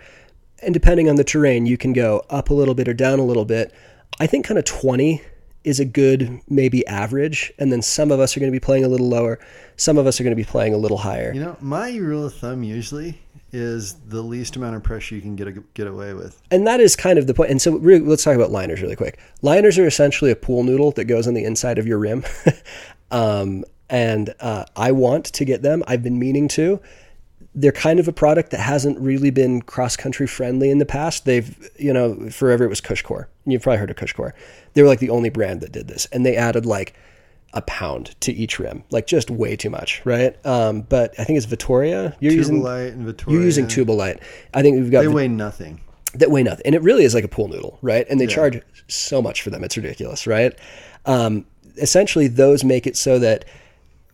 And 0.62 0.74
depending 0.74 1.10
on 1.10 1.16
the 1.16 1.24
terrain, 1.24 1.66
you 1.66 1.78
can 1.78 1.94
go 1.94 2.26
up 2.30 2.50
a 2.50 2.54
little 2.54 2.74
bit 2.74 2.88
or 2.88 2.94
down 2.94 3.20
a 3.20 3.26
little 3.26 3.46
bit. 3.46 3.74
I 4.20 4.28
think 4.28 4.46
kind 4.46 4.58
of 4.58 4.66
20 4.66 5.22
is 5.64 5.80
a 5.80 5.86
good, 5.86 6.40
maybe 6.48 6.86
average. 6.88 7.52
And 7.60 7.72
then 7.72 7.82
some 7.82 8.12
of 8.12 8.20
us 8.20 8.36
are 8.36 8.40
going 8.40 8.52
to 8.52 8.56
be 8.56 8.64
playing 8.64 8.86
a 8.86 8.88
little 8.88 9.10
lower. 9.10 9.40
Some 9.78 9.98
of 9.98 10.08
us 10.08 10.20
are 10.20 10.24
going 10.24 10.36
to 10.36 10.42
be 10.42 10.46
playing 10.46 10.74
a 10.74 10.78
little 10.78 10.98
higher. 10.98 11.34
you 11.34 11.42
know 11.42 11.58
my 11.60 11.96
rule 11.98 12.26
of 12.26 12.34
thumb 12.36 12.64
usually 12.64 13.20
is 13.56 13.94
the 14.08 14.22
least 14.22 14.58
amount 14.58 14.76
of 14.76 14.84
pressure 14.84 15.16
you 15.16 15.22
can 15.22 15.36
get 15.36 15.74
get 15.74 15.88
away 15.88 16.14
with 16.14 16.42
And 16.52 16.68
that 16.68 16.80
is 16.80 16.96
kind 16.96 17.18
of 17.18 17.26
the 17.26 17.34
point. 17.34 17.52
And 17.52 17.62
so 17.62 17.78
really, 17.78 18.06
let's 18.06 18.24
talk 18.24 18.36
about 18.36 18.52
liners 18.52 18.82
really 18.82 18.96
quick. 18.96 19.18
Liners 19.42 19.78
are 19.78 19.88
essentially 19.88 20.30
a 20.30 20.36
pool 20.36 20.64
noodle 20.64 20.92
that 20.92 21.06
goes 21.06 21.28
on 21.28 21.34
the 21.34 21.46
inside 21.46 21.78
of 21.78 21.88
your 21.88 21.98
rim. 21.98 22.26
um, 23.12 23.64
and 23.90 24.34
uh, 24.40 24.66
I 24.76 24.92
want 24.92 25.26
to 25.26 25.46
get 25.46 25.62
them. 25.62 25.84
I've 25.88 26.04
been 26.04 26.20
meaning 26.20 26.48
to. 26.50 26.82
They're 27.54 27.72
kind 27.72 28.02
of 28.02 28.10
a 28.10 28.14
product 28.14 28.52
that 28.52 28.60
hasn't 28.60 29.00
really 29.00 29.30
been 29.30 29.62
cross 29.62 29.96
country 29.96 30.28
friendly 30.28 30.70
in 30.70 30.80
the 30.80 30.86
past. 30.86 31.24
They've, 31.24 31.70
you 31.78 31.94
know, 31.94 32.30
forever 32.30 32.66
it 32.66 32.70
was 32.70 32.82
Cushcore. 32.82 33.28
You've 33.46 33.62
probably 33.62 33.78
heard 33.78 33.92
of 33.92 33.96
Cushcore. 33.96 34.34
They 34.74 34.82
were 34.82 34.90
like 34.90 35.00
the 35.00 35.12
only 35.12 35.30
brand 35.30 35.62
that 35.62 35.72
did 35.72 35.88
this. 35.88 36.06
And 36.08 36.26
they 36.26 36.36
added 36.36 36.66
like 36.66 36.96
a 37.56 37.62
pound 37.64 38.20
to 38.22 38.32
each 38.34 38.60
rim, 38.60 38.84
like 38.92 39.08
just 39.08 39.32
way 39.32 39.56
too 39.56 39.70
much, 39.70 40.02
right? 40.06 40.36
Um, 40.46 40.82
but 40.82 41.16
I 41.18 41.24
think 41.24 41.38
it's 41.38 41.46
Vittoria. 41.46 42.16
You're 42.20 42.34
using 42.34 42.62
Tubolight 42.62 42.90
and 42.90 43.06
Vittoria 43.06 43.38
you're 43.38 43.46
using 43.46 43.66
Tubolight. 43.66 44.22
I 44.54 44.62
think 44.62 44.78
we've 44.78 44.92
got 44.92 45.02
they 45.02 45.08
weigh 45.08 45.28
nothing 45.28 45.80
that 46.20 46.32
weigh 46.32 46.44
nothing. 46.44 46.66
And 46.66 46.76
it 46.76 46.82
really 46.82 47.04
is 47.04 47.14
like 47.14 47.24
a 47.24 47.28
pool 47.28 47.48
noodle, 47.48 47.78
right? 47.82 48.06
And 48.10 48.20
they 48.20 48.28
charge 48.28 48.62
so 48.88 49.22
much 49.22 49.42
for 49.42 49.50
them. 49.50 49.64
It's 49.64 49.78
ridiculous, 49.78 50.28
right? 50.28 50.58
Um, 51.06 51.46
essentially, 51.78 52.28
those 52.28 52.64
make 52.64 52.88
it 52.88 52.98
so 52.98 53.20
that 53.20 53.46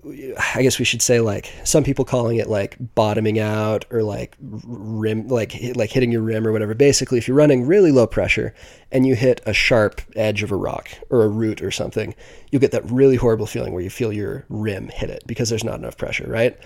I 0.03 0.63
guess 0.63 0.79
we 0.79 0.85
should 0.85 1.01
say 1.01 1.19
like 1.19 1.53
some 1.63 1.83
people 1.83 2.05
calling 2.05 2.37
it 2.37 2.49
like 2.49 2.75
bottoming 2.95 3.37
out 3.39 3.85
or 3.91 4.01
like 4.01 4.35
rim, 4.39 5.27
like 5.27 5.53
like 5.75 5.91
hitting 5.91 6.11
your 6.11 6.21
rim 6.23 6.47
or 6.47 6.51
whatever. 6.51 6.73
Basically, 6.73 7.19
if 7.19 7.27
you're 7.27 7.37
running 7.37 7.67
really 7.67 7.91
low 7.91 8.07
pressure 8.07 8.55
and 8.91 9.05
you 9.05 9.15
hit 9.15 9.41
a 9.45 9.53
sharp 9.53 10.01
edge 10.15 10.41
of 10.41 10.51
a 10.51 10.55
rock 10.55 10.89
or 11.09 11.23
a 11.23 11.27
root 11.27 11.61
or 11.61 11.69
something, 11.69 12.15
you'll 12.49 12.61
get 12.61 12.71
that 12.71 12.89
really 12.89 13.15
horrible 13.15 13.45
feeling 13.45 13.73
where 13.73 13.83
you 13.83 13.91
feel 13.91 14.11
your 14.11 14.43
rim 14.49 14.89
hit 14.89 15.11
it 15.11 15.23
because 15.27 15.49
there's 15.49 15.63
not 15.63 15.79
enough 15.79 15.97
pressure, 15.97 16.27
right? 16.27 16.57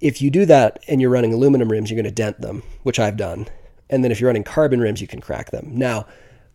If 0.00 0.20
you 0.20 0.30
do 0.30 0.44
that 0.46 0.82
and 0.88 1.00
you're 1.00 1.10
running 1.10 1.32
aluminum 1.32 1.70
rims, 1.70 1.88
you're 1.88 1.96
going 1.96 2.04
to 2.04 2.10
dent 2.10 2.40
them, 2.40 2.64
which 2.82 2.98
I've 2.98 3.16
done. 3.16 3.46
And 3.90 4.02
then 4.02 4.10
if 4.10 4.20
you're 4.20 4.28
running 4.28 4.42
carbon 4.42 4.80
rims, 4.80 5.00
you 5.00 5.06
can 5.06 5.20
crack 5.20 5.52
them. 5.52 5.70
Now, 5.72 6.06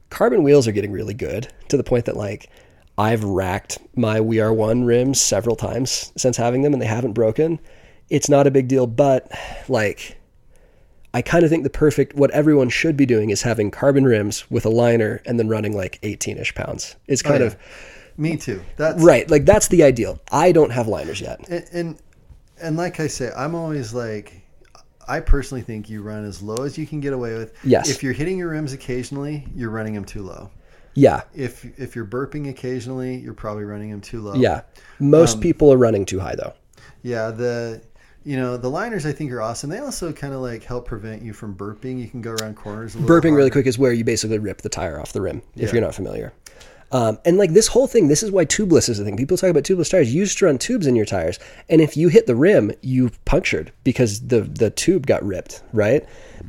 carbon 0.10 0.44
wheels 0.44 0.68
are 0.68 0.74
getting 0.74 0.92
really 0.92 1.14
good 1.14 1.48
to 1.70 1.78
the 1.78 1.84
point 1.84 2.06
that 2.06 2.18
like 2.18 2.50
I've 2.98 3.24
racked 3.24 3.80
my 3.96 4.20
We 4.20 4.40
Are 4.40 4.54
One 4.54 4.84
rims 4.84 5.22
several 5.22 5.56
times 5.56 6.12
since 6.18 6.38
having 6.38 6.62
them 6.62 6.74
and 6.74 6.82
they 6.82 6.88
haven't 6.88 7.14
broken. 7.14 7.60
It's 8.10 8.30
not 8.30 8.48
a 8.48 8.52
big 8.52 8.68
deal, 8.68 8.88
but 8.88 9.32
like 9.68 10.18
I 11.14 11.22
kind 11.22 11.44
of 11.44 11.50
think 11.50 11.64
the 11.64 11.70
perfect 11.70 12.16
what 12.16 12.32
everyone 12.32 12.70
should 12.70 12.98
be 12.98 13.06
doing 13.06 13.30
is 13.30 13.42
having 13.42 13.72
carbon 13.72 14.06
rims 14.06 14.50
with 14.50 14.66
a 14.66 14.70
liner 14.70 15.22
and 15.26 15.40
then 15.40 15.48
running 15.48 15.76
like 15.76 16.02
18ish 16.02 16.56
pounds. 16.56 16.96
It's 17.08 17.24
oh, 17.26 17.30
kind 17.30 17.42
yeah. 17.42 17.48
of 17.48 17.58
me 18.18 18.36
too 18.36 18.64
that's 18.78 19.02
right. 19.04 19.30
Like 19.30 19.46
that's 19.46 19.68
the 19.68 19.84
ideal. 19.84 20.20
I 20.32 20.52
don't 20.52 20.72
have 20.72 20.88
liners 20.88 21.22
yet. 21.22 21.48
and, 21.50 21.66
and 21.72 22.02
and 22.60 22.78
like 22.78 23.00
I 23.00 23.08
say, 23.08 23.32
I'm 23.36 23.56
always 23.56 23.94
like, 23.94 24.42
I 25.08 25.20
personally 25.20 25.62
think 25.62 25.90
you 25.90 26.02
run 26.02 26.26
as 26.26 26.42
low 26.42 26.64
as 26.64 26.78
you 26.78 26.88
can 26.88 27.00
get 27.00 27.14
away 27.14 27.36
with. 27.38 27.54
Yes. 27.64 27.90
If 27.90 28.04
you're 28.04 28.14
hitting 28.14 28.38
your 28.38 28.50
rims 28.50 28.74
occasionally, 28.74 29.46
you're 29.56 29.70
running 29.70 29.94
them 29.94 30.06
too 30.06 30.24
low. 30.24 30.50
Yeah. 30.98 31.22
If 31.36 31.66
if 31.80 31.96
you're 31.96 32.06
burping 32.06 32.50
occasionally, 32.50 33.18
you're 33.18 33.34
probably 33.36 33.64
running 33.64 33.92
them 33.92 34.02
too 34.02 34.20
low. 34.22 34.34
Yeah. 34.34 34.62
Most 35.00 35.36
Um, 35.36 35.42
people 35.42 35.72
are 35.72 35.78
running 35.78 36.06
too 36.06 36.20
high 36.20 36.36
though. 36.36 36.54
Yeah. 37.04 37.30
The 37.32 37.82
you 38.24 38.36
know 38.36 38.58
the 38.58 38.70
liners 38.70 39.06
I 39.06 39.12
think 39.12 39.32
are 39.32 39.42
awesome. 39.42 39.70
They 39.70 39.78
also 39.78 40.12
kind 40.12 40.34
of 40.34 40.42
like 40.42 40.64
help 40.64 40.88
prevent 40.88 41.22
you 41.22 41.34
from 41.34 41.56
burping. 41.56 42.00
You 42.02 42.08
can 42.10 42.22
go 42.22 42.32
around 42.32 42.56
corners. 42.56 42.96
A 42.96 43.00
little 43.00 43.16
Burping 43.16 43.36
really 43.36 43.52
quick 43.52 43.68
is 43.68 43.78
where 43.78 43.94
you 43.94 44.04
basically 44.04 44.40
rip 44.40 44.62
the 44.62 44.70
tire 44.70 45.00
off 45.00 45.14
the 45.14 45.22
rim, 45.22 45.42
if 45.56 45.70
Yeah. 45.70 45.74
you're 45.74 45.82
not 45.82 45.96
familiar. 45.96 46.34
Um, 46.90 47.20
and 47.26 47.38
like 47.38 47.52
this 47.52 47.68
whole 47.68 47.86
thing, 47.86 48.08
this 48.08 48.24
is 48.24 48.32
why 48.32 48.46
tubeless 48.46 48.88
is 48.88 48.98
a 48.98 49.04
thing. 49.04 49.18
People 49.18 49.36
talk 49.36 49.50
about 49.50 49.64
tubeless 49.64 49.90
tires. 49.92 50.14
You 50.14 50.22
used 50.22 50.38
to 50.38 50.46
run 50.46 50.58
tubes 50.58 50.88
in 50.88 50.96
your 50.96 51.06
tires, 51.06 51.38
and 51.68 51.82
if 51.82 51.98
you 51.98 52.08
hit 52.08 52.28
the 52.28 52.36
rim, 52.36 52.72
you 52.82 53.12
punctured 53.26 53.74
because 53.84 54.22
the 54.28 54.42
the 54.42 54.70
tube 54.70 55.06
got 55.06 55.22
ripped, 55.26 55.62
right? 55.74 56.06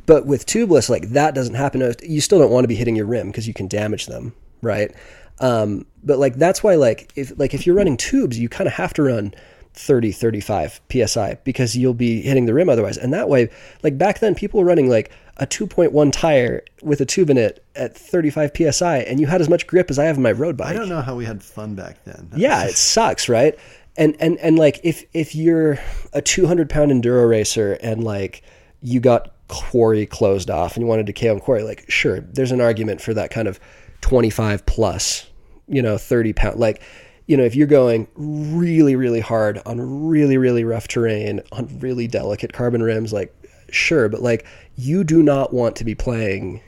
But 0.09 0.25
with 0.25 0.47
tubeless, 0.47 0.89
like 0.89 1.09
that 1.09 1.35
doesn't 1.35 1.53
happen. 1.53 1.93
You 2.01 2.19
still 2.19 2.39
don't 2.39 2.49
want 2.49 2.63
to 2.63 2.67
be 2.67 2.73
hitting 2.73 2.95
your 2.95 3.05
rim 3.05 3.27
because 3.27 3.47
you 3.47 3.53
can 3.53 3.67
damage 3.67 4.07
them, 4.07 4.33
right? 4.63 4.91
Um, 5.37 5.85
but 6.03 6.17
like 6.17 6.33
that's 6.33 6.63
why 6.63 6.73
like 6.73 7.13
if 7.15 7.37
like 7.37 7.53
if 7.53 7.67
you're 7.67 7.75
running 7.75 7.95
tubes, 7.95 8.39
you 8.39 8.49
kind 8.49 8.65
of 8.67 8.73
have 8.73 8.91
to 8.95 9.03
run 9.03 9.35
30 9.75 10.11
35 10.11 10.81
psi 10.91 11.37
because 11.43 11.77
you'll 11.77 11.93
be 11.93 12.21
hitting 12.21 12.47
the 12.47 12.55
rim 12.55 12.69
otherwise 12.69 12.97
and 12.97 13.13
that 13.13 13.29
way 13.29 13.49
like 13.83 13.99
back 13.99 14.17
then 14.17 14.33
people 14.33 14.59
were 14.59 14.65
running 14.65 14.89
like 14.89 15.11
a 15.37 15.45
2.1 15.45 16.11
tire 16.11 16.63
with 16.81 16.99
a 16.99 17.05
tube 17.05 17.29
in 17.29 17.37
it 17.37 17.63
at 17.75 17.95
35 17.95 18.51
psi 18.71 18.97
and 18.97 19.19
you 19.19 19.27
had 19.27 19.39
as 19.39 19.47
much 19.47 19.67
grip 19.67 19.91
as 19.91 19.99
i 19.99 20.05
have 20.05 20.17
in 20.17 20.23
my 20.23 20.31
road 20.31 20.57
bike 20.57 20.69
I 20.69 20.73
don't 20.73 20.89
know 20.89 21.03
how 21.03 21.15
we 21.15 21.23
had 21.23 21.43
fun 21.43 21.75
back 21.75 22.03
then. 22.03 22.29
yeah 22.35 22.65
it 22.65 22.75
sucks 22.75 23.29
right 23.29 23.57
and 23.95 24.17
and 24.19 24.39
and 24.39 24.57
like 24.57 24.79
if 24.83 25.05
if 25.13 25.35
you're 25.35 25.77
a 26.13 26.21
200 26.21 26.67
pound 26.67 26.91
enduro 26.91 27.29
racer 27.29 27.73
and 27.73 28.03
like 28.03 28.41
you 28.81 28.99
got 28.99 29.31
quarry 29.49 30.05
closed 30.05 30.49
off 30.49 30.75
and 30.75 30.83
you 30.83 30.87
wanted 30.87 31.07
to 31.07 31.13
KO 31.13 31.39
quarry, 31.39 31.63
like 31.63 31.89
sure, 31.89 32.21
there's 32.21 32.51
an 32.51 32.61
argument 32.61 33.01
for 33.01 33.13
that 33.13 33.31
kind 33.31 33.47
of 33.47 33.59
25 34.01 34.65
plus, 34.65 35.27
you 35.67 35.81
know, 35.81 35.97
30 35.97 36.33
pound 36.33 36.59
like 36.59 36.81
you 37.27 37.37
know, 37.37 37.43
if 37.43 37.55
you're 37.55 37.67
going 37.67 38.07
really, 38.15 38.95
really 38.95 39.19
hard 39.19 39.61
on 39.67 40.07
really, 40.07 40.35
really 40.35 40.63
rough 40.63 40.87
terrain 40.87 41.41
on 41.51 41.77
really 41.79 42.07
delicate 42.07 42.53
carbon 42.53 42.81
rims, 42.81 43.13
like 43.13 43.31
sure, 43.69 44.09
but 44.09 44.23
like 44.23 44.47
you 44.75 45.03
do 45.03 45.21
not 45.21 45.53
want 45.53 45.75
to 45.75 45.85
be 45.85 45.93
playing. 45.93 46.59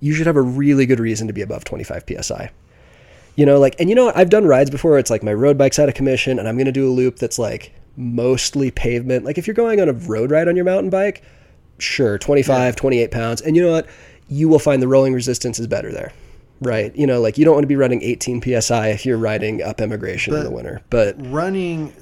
You 0.00 0.12
should 0.12 0.26
have 0.26 0.36
a 0.36 0.42
really 0.42 0.84
good 0.84 0.98
reason 0.98 1.28
to 1.28 1.32
be 1.32 1.42
above 1.42 1.64
25 1.64 2.04
psi. 2.22 2.50
You 3.36 3.46
know, 3.46 3.60
like, 3.60 3.76
and 3.78 3.88
you 3.88 3.94
know, 3.94 4.06
what? 4.06 4.16
I've 4.16 4.30
done 4.30 4.46
rides 4.46 4.68
before. 4.68 4.98
It's 4.98 5.10
like 5.10 5.22
my 5.22 5.32
road 5.32 5.56
bike's 5.56 5.78
out 5.78 5.88
of 5.88 5.94
commission, 5.94 6.40
and 6.40 6.48
I'm 6.48 6.56
going 6.56 6.66
to 6.66 6.72
do 6.72 6.88
a 6.88 6.92
loop 6.92 7.16
that's 7.16 7.38
like 7.38 7.72
mostly 7.96 8.72
pavement. 8.72 9.24
Like 9.24 9.38
if 9.38 9.46
you're 9.46 9.54
going 9.54 9.80
on 9.80 9.88
a 9.88 9.92
road 9.92 10.32
ride 10.32 10.48
on 10.48 10.56
your 10.56 10.64
mountain 10.64 10.90
bike, 10.90 11.22
sure, 11.78 12.18
25, 12.18 12.76
28 12.76 13.10
pounds, 13.10 13.40
and 13.40 13.56
you 13.56 13.62
know 13.62 13.72
what, 13.72 13.86
you 14.28 14.48
will 14.48 14.58
find 14.58 14.80
the 14.82 14.88
rolling 14.88 15.12
resistance 15.14 15.58
is 15.58 15.66
better 15.66 15.92
there 15.92 16.12
right? 16.60 16.94
You 16.96 17.06
know, 17.06 17.20
like 17.20 17.36
you 17.36 17.44
don't 17.44 17.52
want 17.54 17.64
to 17.64 17.68
be 17.68 17.76
running 17.76 18.00
18 18.02 18.40
psi 18.62 18.88
if 18.88 19.04
you're 19.04 19.18
riding 19.18 19.60
up 19.62 19.80
emigration 19.80 20.32
in 20.34 20.44
the 20.44 20.50
winter. 20.50 20.80
But 20.88 21.16
running 21.18 21.92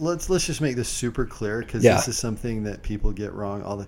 let's 0.00 0.28
let's 0.28 0.46
just 0.46 0.60
make 0.60 0.74
this 0.74 0.88
super 0.88 1.24
clear 1.24 1.60
because 1.60 1.84
Yeah. 1.84 1.96
this 1.96 2.08
is 2.08 2.18
something 2.18 2.64
that 2.64 2.82
people 2.82 3.12
get 3.12 3.32
wrong 3.32 3.62
all 3.62 3.76
the 3.76 3.86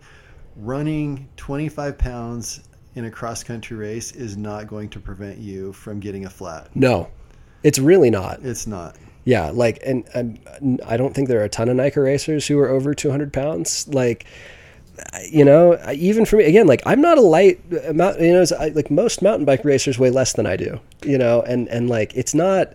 running 0.57 1.29
25 1.37 1.99
pounds 1.99 2.61
in 2.95 3.07
a 3.07 3.11
cross 3.11 3.43
country 3.43 3.77
race 3.77 4.13
is 4.13 4.37
not 4.37 4.69
going 4.69 4.89
to 4.91 5.01
prevent 5.01 5.39
you 5.39 5.73
from 5.73 5.99
getting 5.99 6.27
a 6.27 6.31
flat 6.31 6.69
no, 6.77 7.09
it's 7.65 7.79
really 7.81 8.11
not. 8.11 8.39
it's 8.43 8.67
not 8.67 8.97
Yeah, 9.25 9.51
like, 9.51 9.81
and, 9.85 10.05
and 10.15 10.81
I 10.87 10.97
don't 10.97 11.13
think 11.15 11.29
there 11.29 11.41
are 11.41 11.45
a 11.45 11.49
ton 11.49 11.69
of 11.69 11.77
NICA 11.77 12.01
racers 12.01 12.47
who 12.47 12.59
are 12.61 12.69
over 12.69 12.95
200 12.95 13.33
pounds. 13.33 13.89
Like, 13.89 14.27
you 15.31 15.45
know, 15.45 15.79
even 15.93 16.25
for 16.25 16.37
me, 16.37 16.45
again, 16.45 16.67
like 16.67 16.83
I'm 16.87 17.01
not 17.01 17.19
a 17.19 17.21
light, 17.23 17.61
amount- 17.87 18.21
you 18.21 18.33
know, 18.33 18.45
like 18.75 18.91
most 18.91 19.23
mountain 19.23 19.45
bike 19.45 19.65
racers 19.65 19.99
weigh 19.99 20.11
less 20.11 20.33
than 20.35 20.47
I 20.47 20.57
do. 20.57 20.81
You 21.05 21.19
know, 21.19 21.43
and 21.43 21.69
and 21.69 21.89
like 21.91 22.15
it's 22.15 22.35
not. 22.35 22.75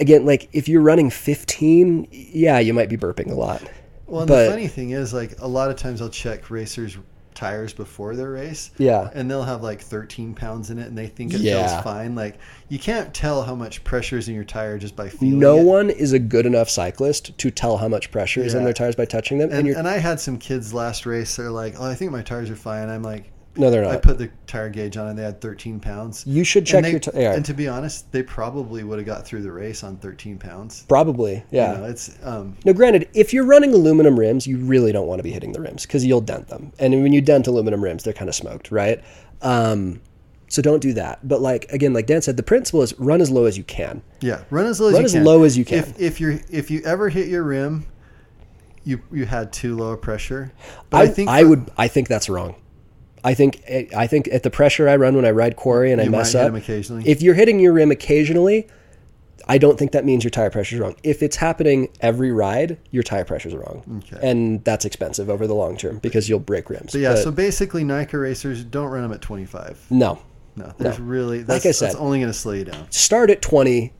Again, 0.00 0.24
like 0.24 0.48
if 0.54 0.68
you're 0.68 0.80
running 0.80 1.10
15, 1.10 2.08
yeah, 2.10 2.58
you 2.58 2.72
might 2.72 2.88
be 2.88 2.96
burping 2.96 3.30
a 3.30 3.34
lot. 3.34 3.62
well 4.06 4.24
But- 4.26 4.44
the 4.46 4.50
funny 4.50 4.66
thing 4.68 4.90
is 4.90 5.12
like 5.12 5.38
a 5.38 5.46
lot 5.46 5.70
of 5.70 5.76
times 5.76 6.00
i'll 6.00 6.08
check 6.08 6.50
racers 6.50 6.96
tires 7.42 7.72
before 7.72 8.14
their 8.14 8.30
race 8.30 8.70
Yeah. 8.78 9.10
and 9.14 9.30
they'll 9.30 9.42
have 9.42 9.62
like 9.62 9.80
13 9.80 10.34
pounds 10.34 10.70
in 10.70 10.78
it 10.78 10.86
and 10.86 10.96
they 10.96 11.08
think 11.08 11.34
it 11.34 11.40
Yeah. 11.40 11.66
feels 11.66 11.82
fine 11.82 12.14
like 12.14 12.38
you 12.68 12.78
can't 12.78 13.12
tell 13.12 13.42
how 13.42 13.54
much 13.54 13.82
pressure 13.84 14.16
is 14.16 14.28
in 14.28 14.34
your 14.34 14.44
tire 14.44 14.78
just 14.78 14.94
by 14.94 15.08
feeling 15.08 15.38
No 15.40 15.58
it. 15.58 15.64
one 15.64 15.90
is 15.90 16.12
a 16.12 16.18
good 16.18 16.46
enough 16.46 16.70
cyclist 16.70 17.36
to 17.38 17.50
tell 17.50 17.78
how 17.78 17.88
much 17.88 18.10
pressure 18.10 18.40
is 18.42 18.54
in 18.54 18.62
their 18.64 18.72
tires 18.72 18.94
by 18.94 19.06
touching 19.06 19.38
them. 19.38 19.50
And, 19.50 19.66
and, 19.66 19.76
and 19.76 19.88
i 19.88 19.98
had 19.98 20.20
some 20.20 20.38
kids 20.38 20.72
last 20.72 21.04
race 21.04 21.34
they're 21.36 21.50
like 21.50 21.74
oh 21.78 21.84
i 21.90 21.94
think 21.94 22.12
my 22.12 22.22
tires 22.22 22.48
are 22.50 22.56
fine 22.56 22.88
i'm 22.88 23.02
like 23.02 23.30
no, 23.56 23.70
they're 23.70 23.82
not. 23.82 23.92
I 23.92 23.96
put 23.98 24.18
the 24.18 24.30
tire 24.46 24.70
gauge 24.70 24.96
on 24.96 25.08
and 25.08 25.18
they 25.18 25.22
had 25.22 25.40
13 25.40 25.78
pounds. 25.80 26.24
You 26.26 26.42
should 26.44 26.62
And 26.62 26.66
check 26.68 26.82
they- 26.84 26.90
your 26.90 27.00
tire. 27.00 27.32
And 27.32 27.44
to 27.44 27.52
be 27.54 27.68
honest, 27.68 28.10
they 28.12 28.22
probably 28.22 28.82
would 28.84 28.98
have 28.98 29.06
got 29.06 29.26
through 29.26 29.42
the 29.42 29.52
race 29.52 29.84
on 29.84 29.96
13 29.98 30.38
pounds. 30.38 30.84
Probably, 30.88 31.44
yeah. 31.50 31.72
You 31.74 31.78
know, 31.78 31.84
it's 31.84 32.16
um, 32.22 32.56
Now, 32.64 32.72
granted, 32.72 33.08
if 33.14 33.32
you're 33.34 33.44
running 33.44 33.74
aluminum 33.74 34.18
rims, 34.18 34.46
you 34.46 34.58
really 34.58 34.92
don't 34.92 35.06
want 35.06 35.18
to 35.18 35.22
be 35.22 35.32
hitting 35.32 35.52
the 35.52 35.60
rims 35.60 35.82
because 35.86 36.04
you'll 36.04 36.20
dent 36.22 36.48
them. 36.48 36.72
And 36.78 37.02
when 37.02 37.12
you 37.12 37.20
dent 37.20 37.46
aluminum 37.46 37.82
rims, 37.84 38.04
they're 38.04 38.12
kind 38.14 38.28
of 38.28 38.34
smoked, 38.34 38.70
right? 38.70 39.02
Um, 39.42 40.00
so 40.48 40.60
don't 40.62 40.80
do 40.80 40.92
that. 40.94 41.26
But 41.26 41.40
like 41.40 41.66
again, 41.72 41.92
like 41.92 42.06
Dan 42.06 42.22
said, 42.22 42.36
the 42.36 42.42
principle 42.42 42.82
is 42.82 42.98
run 42.98 43.20
as 43.20 43.30
low 43.30 43.44
as 43.46 43.56
you 43.58 43.64
can. 43.64 44.02
yeah, 44.20 44.44
run 44.50 44.66
as 44.66 44.80
low 44.80 44.88
as 44.88 44.92
Run 44.94 45.02
you 45.02 45.06
as 45.06 45.12
can. 45.12 45.24
low 45.24 45.42
as 45.44 45.56
you 45.58 45.64
can. 45.64 45.78
If, 45.78 46.00
if 46.00 46.20
you're 46.20 46.38
if 46.50 46.70
you 46.70 46.82
ever 46.84 47.08
hit 47.08 47.28
your 47.28 47.42
rim, 47.42 47.86
you 48.84 49.00
you 49.10 49.24
had 49.24 49.52
too 49.52 49.76
low 49.76 49.92
a 49.92 49.96
pressure. 49.96 50.52
But 50.90 50.98
I, 50.98 51.02
I, 51.04 51.06
think 51.08 51.28
I 51.30 51.42
for- 51.42 51.48
would. 51.48 51.70
I 51.78 51.88
think 51.88 52.08
that's 52.08 52.28
wrong. 52.28 52.54
I 53.24 53.34
think 53.34 53.62
I 53.96 54.06
think 54.06 54.28
at 54.32 54.42
the 54.42 54.50
pressure 54.50 54.88
I 54.88 54.96
run 54.96 55.14
when 55.14 55.24
I 55.24 55.30
ride 55.30 55.56
quarry 55.56 55.92
and 55.92 56.00
I 56.00 56.08
mess 56.08 56.34
up, 56.34 56.52
if 56.68 57.22
you're 57.22 57.34
hitting 57.34 57.60
your 57.60 57.72
rim 57.72 57.90
occasionally, 57.90 58.66
I 59.48 59.58
don't 59.58 59.78
think 59.78 59.92
that 59.92 60.04
means 60.04 60.24
your 60.24 60.30
tire 60.30 60.50
pressure 60.50 60.76
is 60.76 60.80
wrong. 60.80 60.96
If 61.02 61.22
it's 61.22 61.36
happening 61.36 61.88
every 62.00 62.32
ride, 62.32 62.78
your 62.90 63.02
tire 63.02 63.24
pressure 63.24 63.48
is 63.48 63.54
wrong, 63.54 64.02
Okay. 64.12 64.28
and 64.28 64.62
that's 64.64 64.84
expensive 64.84 65.28
over 65.30 65.46
the 65.46 65.54
long 65.54 65.76
term 65.76 65.98
because 65.98 66.28
you'll 66.28 66.38
break 66.40 66.68
rims. 66.70 66.92
But 66.92 67.00
yeah, 67.00 67.14
But 67.14 67.22
so 67.22 67.30
basically, 67.30 67.84
NICA 67.84 68.18
racers 68.18 68.64
don't 68.64 68.88
run 68.90 69.02
them 69.02 69.12
at 69.12 69.20
25. 69.20 69.78
no, 69.90 70.18
No, 70.54 70.72
there's 70.78 70.98
No. 70.98 71.04
really 71.04 71.42
that's, 71.42 71.64
I 71.64 71.70
said- 71.70 71.86
that's 71.88 71.96
only 71.96 72.18
going 72.20 72.30
to 72.30 72.38
slow 72.38 72.52
you 72.52 72.64
down. 72.64 72.86
start 72.90 73.30
at 73.30 73.40
20 73.40 73.92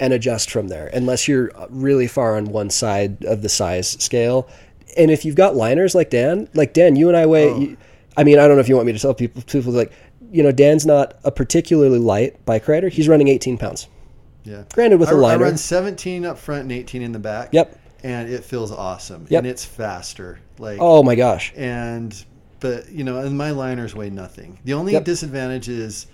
and 0.00 0.12
adjust 0.12 0.50
from 0.50 0.68
there 0.68 0.88
unless 0.92 1.28
you're 1.28 1.52
really 1.70 2.06
far 2.08 2.36
on 2.36 2.46
one 2.46 2.70
side 2.70 3.24
of 3.24 3.42
the 3.42 3.48
size 3.48 3.96
scale 4.00 4.48
and 4.96 5.10
if 5.12 5.24
you've 5.24 5.36
got 5.36 5.54
liners 5.54 5.94
like 5.94 6.10
dan 6.10 6.48
like 6.54 6.72
dan 6.72 6.96
you 6.96 7.06
and 7.08 7.16
i 7.16 7.24
weigh 7.24 7.48
Oh. 7.50 7.58
you- 7.60 7.76
i 8.16 8.24
mean 8.24 8.38
i 8.38 8.46
don't 8.46 8.56
know 8.56 8.60
if 8.60 8.68
you 8.68 8.74
want 8.76 8.86
me 8.86 8.92
to 8.92 8.98
tell 8.98 9.14
people 9.14 9.42
people 9.42 9.72
like 9.72 9.92
you 10.30 10.42
know 10.42 10.52
dan's 10.52 10.86
not 10.86 11.14
a 11.24 11.30
particularly 11.30 11.98
light 11.98 12.42
bike 12.44 12.66
rider 12.68 12.88
he's 12.88 13.08
running 13.08 13.28
18 13.28 13.58
pounds 13.58 13.88
Yeah. 14.44 14.64
granted 14.72 14.98
with 15.00 15.08
I, 15.10 15.12
a 15.12 15.16
liner 15.16 15.44
I 15.44 15.48
run 15.48 15.56
17 15.56 16.24
up 16.24 16.38
front 16.38 16.62
and 16.62 16.72
18 16.72 17.02
in 17.02 17.12
the 17.12 17.18
back. 17.18 17.50
Yep. 17.52 17.78
And 18.04 18.28
it 18.28 18.42
feels 18.42 18.72
awesome. 18.72 19.26
Yep. 19.28 19.38
And 19.38 19.46
it's 19.46 19.64
faster. 19.64 20.40
Like 20.58 20.78
oh 20.80 21.02
my 21.02 21.14
gosh 21.14 21.52
and 21.56 22.12
but 22.60 22.90
you 22.90 23.04
know, 23.04 23.18
and 23.18 23.36
my 23.36 23.50
liners 23.50 23.94
weigh 23.94 24.10
nothing. 24.10 24.58
The 24.64 24.72
only 24.74 24.92
Yep. 24.92 25.04
disadvantage 25.04 25.68
is 25.68 26.06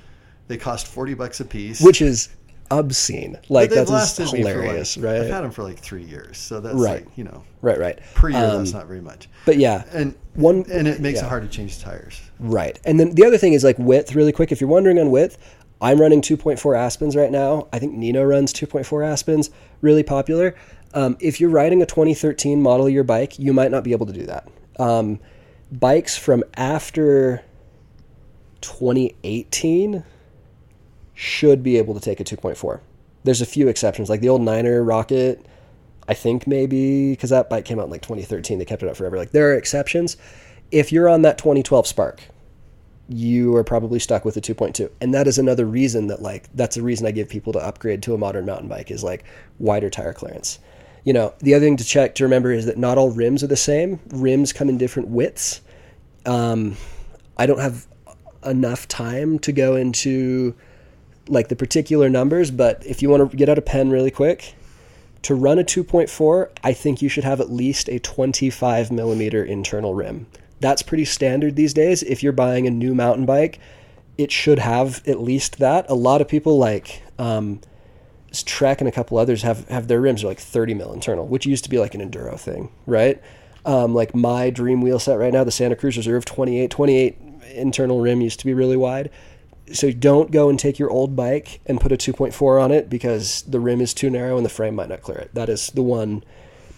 they 0.49 0.57
cost 0.57 0.86
40 0.86 1.14
bucks 1.14 1.40
a 1.40 1.44
piece. 1.44 1.80
which 1.80 2.01
is 2.03 2.28
obscene 2.70 3.38
like 3.48 3.70
they've 3.70 3.78
that's 3.78 3.90
lasted 3.90 4.24
me 4.32 4.42
for, 4.42 4.48
hilarious 4.50 4.96
like, 4.96 5.06
right 5.06 5.20
I've 5.22 5.30
had 5.30 5.40
them 5.42 5.50
for 5.50 5.62
like 5.62 5.78
3 5.78 6.02
years. 6.02 6.36
So 6.38 6.60
that's 6.60 6.74
Right. 6.74 7.04
like, 7.06 7.16
you 7.18 7.24
know, 7.24 7.42
right 7.62 7.78
right 7.78 7.98
per 8.14 8.28
year 8.28 8.38
Um, 8.44 8.58
that's 8.58 8.72
not 8.72 8.86
very 8.86 9.00
much. 9.00 9.28
but 9.46 9.56
yeah 9.56 9.84
And 9.92 10.14
one 10.34 10.64
and 10.70 10.86
it 10.86 11.00
makes 11.00 11.18
yeah. 11.20 11.26
it 11.26 11.28
hard 11.28 11.42
to 11.42 11.48
change 11.48 11.80
tires. 11.80 12.20
Right. 12.38 12.78
And 12.84 13.00
then 13.00 13.14
the 13.14 13.24
other 13.24 13.38
thing 13.38 13.52
is 13.54 13.64
like 13.64 13.78
width, 13.78 14.14
really 14.14 14.32
quick. 14.32 14.52
If 14.52 14.60
you're 14.60 14.70
wondering 14.70 14.98
on 14.98 15.10
width, 15.10 15.38
I'm 15.80 16.00
running 16.00 16.20
2.4 16.20 16.76
Aspens 16.76 17.16
right 17.16 17.30
now. 17.30 17.68
I 17.72 17.78
think 17.78 17.94
Nino 17.94 18.22
runs 18.24 18.52
2.4 18.52 19.04
Aspens, 19.06 19.50
really 19.80 20.02
popular. 20.02 20.54
Um, 20.94 21.16
if 21.20 21.40
you're 21.40 21.50
riding 21.50 21.82
a 21.82 21.86
2013 21.86 22.60
model 22.60 22.88
year 22.88 23.04
bike, 23.04 23.38
you 23.38 23.52
might 23.52 23.70
not 23.70 23.84
be 23.84 23.92
able 23.92 24.06
to 24.06 24.12
do 24.12 24.26
that. 24.26 24.48
Um, 24.78 25.20
bikes 25.70 26.16
from 26.16 26.42
after 26.56 27.42
2018 28.60 30.04
should 31.18 31.64
be 31.64 31.76
able 31.76 31.94
to 31.94 32.00
take 32.00 32.20
a 32.20 32.24
2.4. 32.24 32.78
There's 33.24 33.40
a 33.40 33.46
few 33.46 33.66
exceptions, 33.66 34.08
like 34.08 34.20
the 34.20 34.28
old 34.28 34.40
Niner 34.40 34.84
Rocket. 34.84 35.44
I 36.06 36.14
think 36.14 36.46
maybe 36.46 37.10
because 37.10 37.30
that 37.30 37.50
bike 37.50 37.64
came 37.64 37.80
out 37.80 37.86
in 37.86 37.90
like 37.90 38.02
2013, 38.02 38.60
they 38.60 38.64
kept 38.64 38.84
it 38.84 38.88
up 38.88 38.96
forever. 38.96 39.16
Like 39.16 39.32
there 39.32 39.50
are 39.50 39.54
exceptions. 39.54 40.16
If 40.70 40.92
you're 40.92 41.08
on 41.08 41.22
that 41.22 41.36
2012 41.36 41.88
Spark, 41.88 42.22
you 43.08 43.56
are 43.56 43.64
probably 43.64 43.98
stuck 43.98 44.24
with 44.24 44.36
a 44.36 44.40
2.2 44.40 44.90
and 45.00 45.12
that 45.14 45.26
is 45.26 45.38
another 45.38 45.64
reason 45.64 46.08
that 46.08 46.20
like 46.20 46.46
that's 46.54 46.76
the 46.76 46.82
reason 46.82 47.06
i 47.06 47.10
give 47.10 47.26
people 47.26 47.54
to 47.54 47.58
upgrade 47.58 48.02
to 48.02 48.12
a 48.12 48.18
modern 48.18 48.44
mountain 48.44 48.68
bike 48.68 48.90
is 48.90 49.02
like 49.02 49.24
wider 49.58 49.88
tire 49.88 50.12
clearance 50.12 50.58
you 51.04 51.14
know 51.14 51.32
the 51.38 51.54
other 51.54 51.64
thing 51.64 51.78
to 51.78 51.84
check 51.84 52.14
to 52.14 52.22
remember 52.22 52.52
is 52.52 52.66
that 52.66 52.76
not 52.76 52.98
all 52.98 53.10
rims 53.10 53.42
are 53.42 53.46
the 53.46 53.56
same 53.56 53.98
rims 54.08 54.52
come 54.52 54.68
in 54.68 54.76
different 54.76 55.08
widths 55.08 55.62
um, 56.26 56.76
i 57.38 57.46
don't 57.46 57.60
have 57.60 57.86
enough 58.44 58.86
time 58.88 59.38
to 59.38 59.52
go 59.52 59.74
into 59.74 60.54
like 61.28 61.48
the 61.48 61.56
particular 61.56 62.08
numbers 62.08 62.50
but 62.50 62.84
if 62.86 63.02
you 63.02 63.08
want 63.08 63.30
to 63.30 63.36
get 63.36 63.48
out 63.48 63.58
a 63.58 63.62
pen 63.62 63.90
really 63.90 64.10
quick 64.10 64.54
to 65.22 65.34
run 65.34 65.58
a 65.58 65.64
2.4 65.64 66.48
i 66.64 66.72
think 66.72 67.02
you 67.02 67.08
should 67.08 67.24
have 67.24 67.40
at 67.40 67.50
least 67.50 67.88
a 67.88 67.98
25 67.98 68.90
millimeter 68.90 69.44
internal 69.44 69.94
rim. 69.94 70.26
That's 70.60 70.82
pretty 70.82 71.04
standard 71.04 71.54
these 71.54 71.72
days. 71.72 72.02
If 72.02 72.22
you're 72.22 72.32
buying 72.32 72.66
a 72.66 72.70
new 72.70 72.94
mountain 72.94 73.26
bike 73.26 73.58
it 74.16 74.32
should 74.32 74.58
have 74.58 75.06
at 75.06 75.20
least 75.20 75.60
that. 75.60 75.88
A 75.88 75.94
lot 75.94 76.20
of 76.20 76.26
people 76.26 76.58
like 76.58 77.02
um, 77.20 77.60
trek 78.44 78.80
and 78.80 78.88
a 78.88 78.92
couple 78.92 79.16
others 79.16 79.42
have 79.42 79.66
have 79.68 79.88
their 79.88 80.00
rims 80.00 80.24
are 80.24 80.26
like 80.26 80.40
30 80.40 80.74
mil 80.74 80.92
internal 80.92 81.26
which 81.26 81.46
used 81.46 81.64
to 81.64 81.70
be 81.70 81.78
like 81.78 81.94
an 81.94 82.00
enduro 82.00 82.38
thing 82.38 82.70
right? 82.86 83.22
Um, 83.64 83.94
like 83.94 84.14
my 84.14 84.50
dream 84.50 84.82
wheel 84.82 84.98
set 84.98 85.18
right 85.18 85.32
now 85.32 85.44
the 85.44 85.50
santa 85.50 85.76
cruz 85.76 85.96
reserve 85.96 86.24
28 86.24 86.70
28 86.70 87.18
internal 87.54 88.00
rim 88.00 88.20
used 88.20 88.38
to 88.40 88.46
be 88.46 88.54
really 88.54 88.76
wide 88.76 89.10
so 89.72 89.90
don't 89.90 90.30
go 90.30 90.48
and 90.48 90.58
take 90.58 90.78
your 90.78 90.90
old 90.90 91.16
bike 91.16 91.60
and 91.66 91.80
put 91.80 91.92
a 91.92 91.96
2.4 91.96 92.62
on 92.62 92.70
it 92.70 92.88
because 92.88 93.42
the 93.42 93.60
rim 93.60 93.80
is 93.80 93.94
too 93.94 94.10
narrow 94.10 94.36
and 94.36 94.44
the 94.44 94.50
frame 94.50 94.74
might 94.74 94.88
not 94.88 95.02
clear 95.02 95.18
it. 95.18 95.34
That 95.34 95.48
is 95.48 95.68
the 95.68 95.82
one 95.82 96.24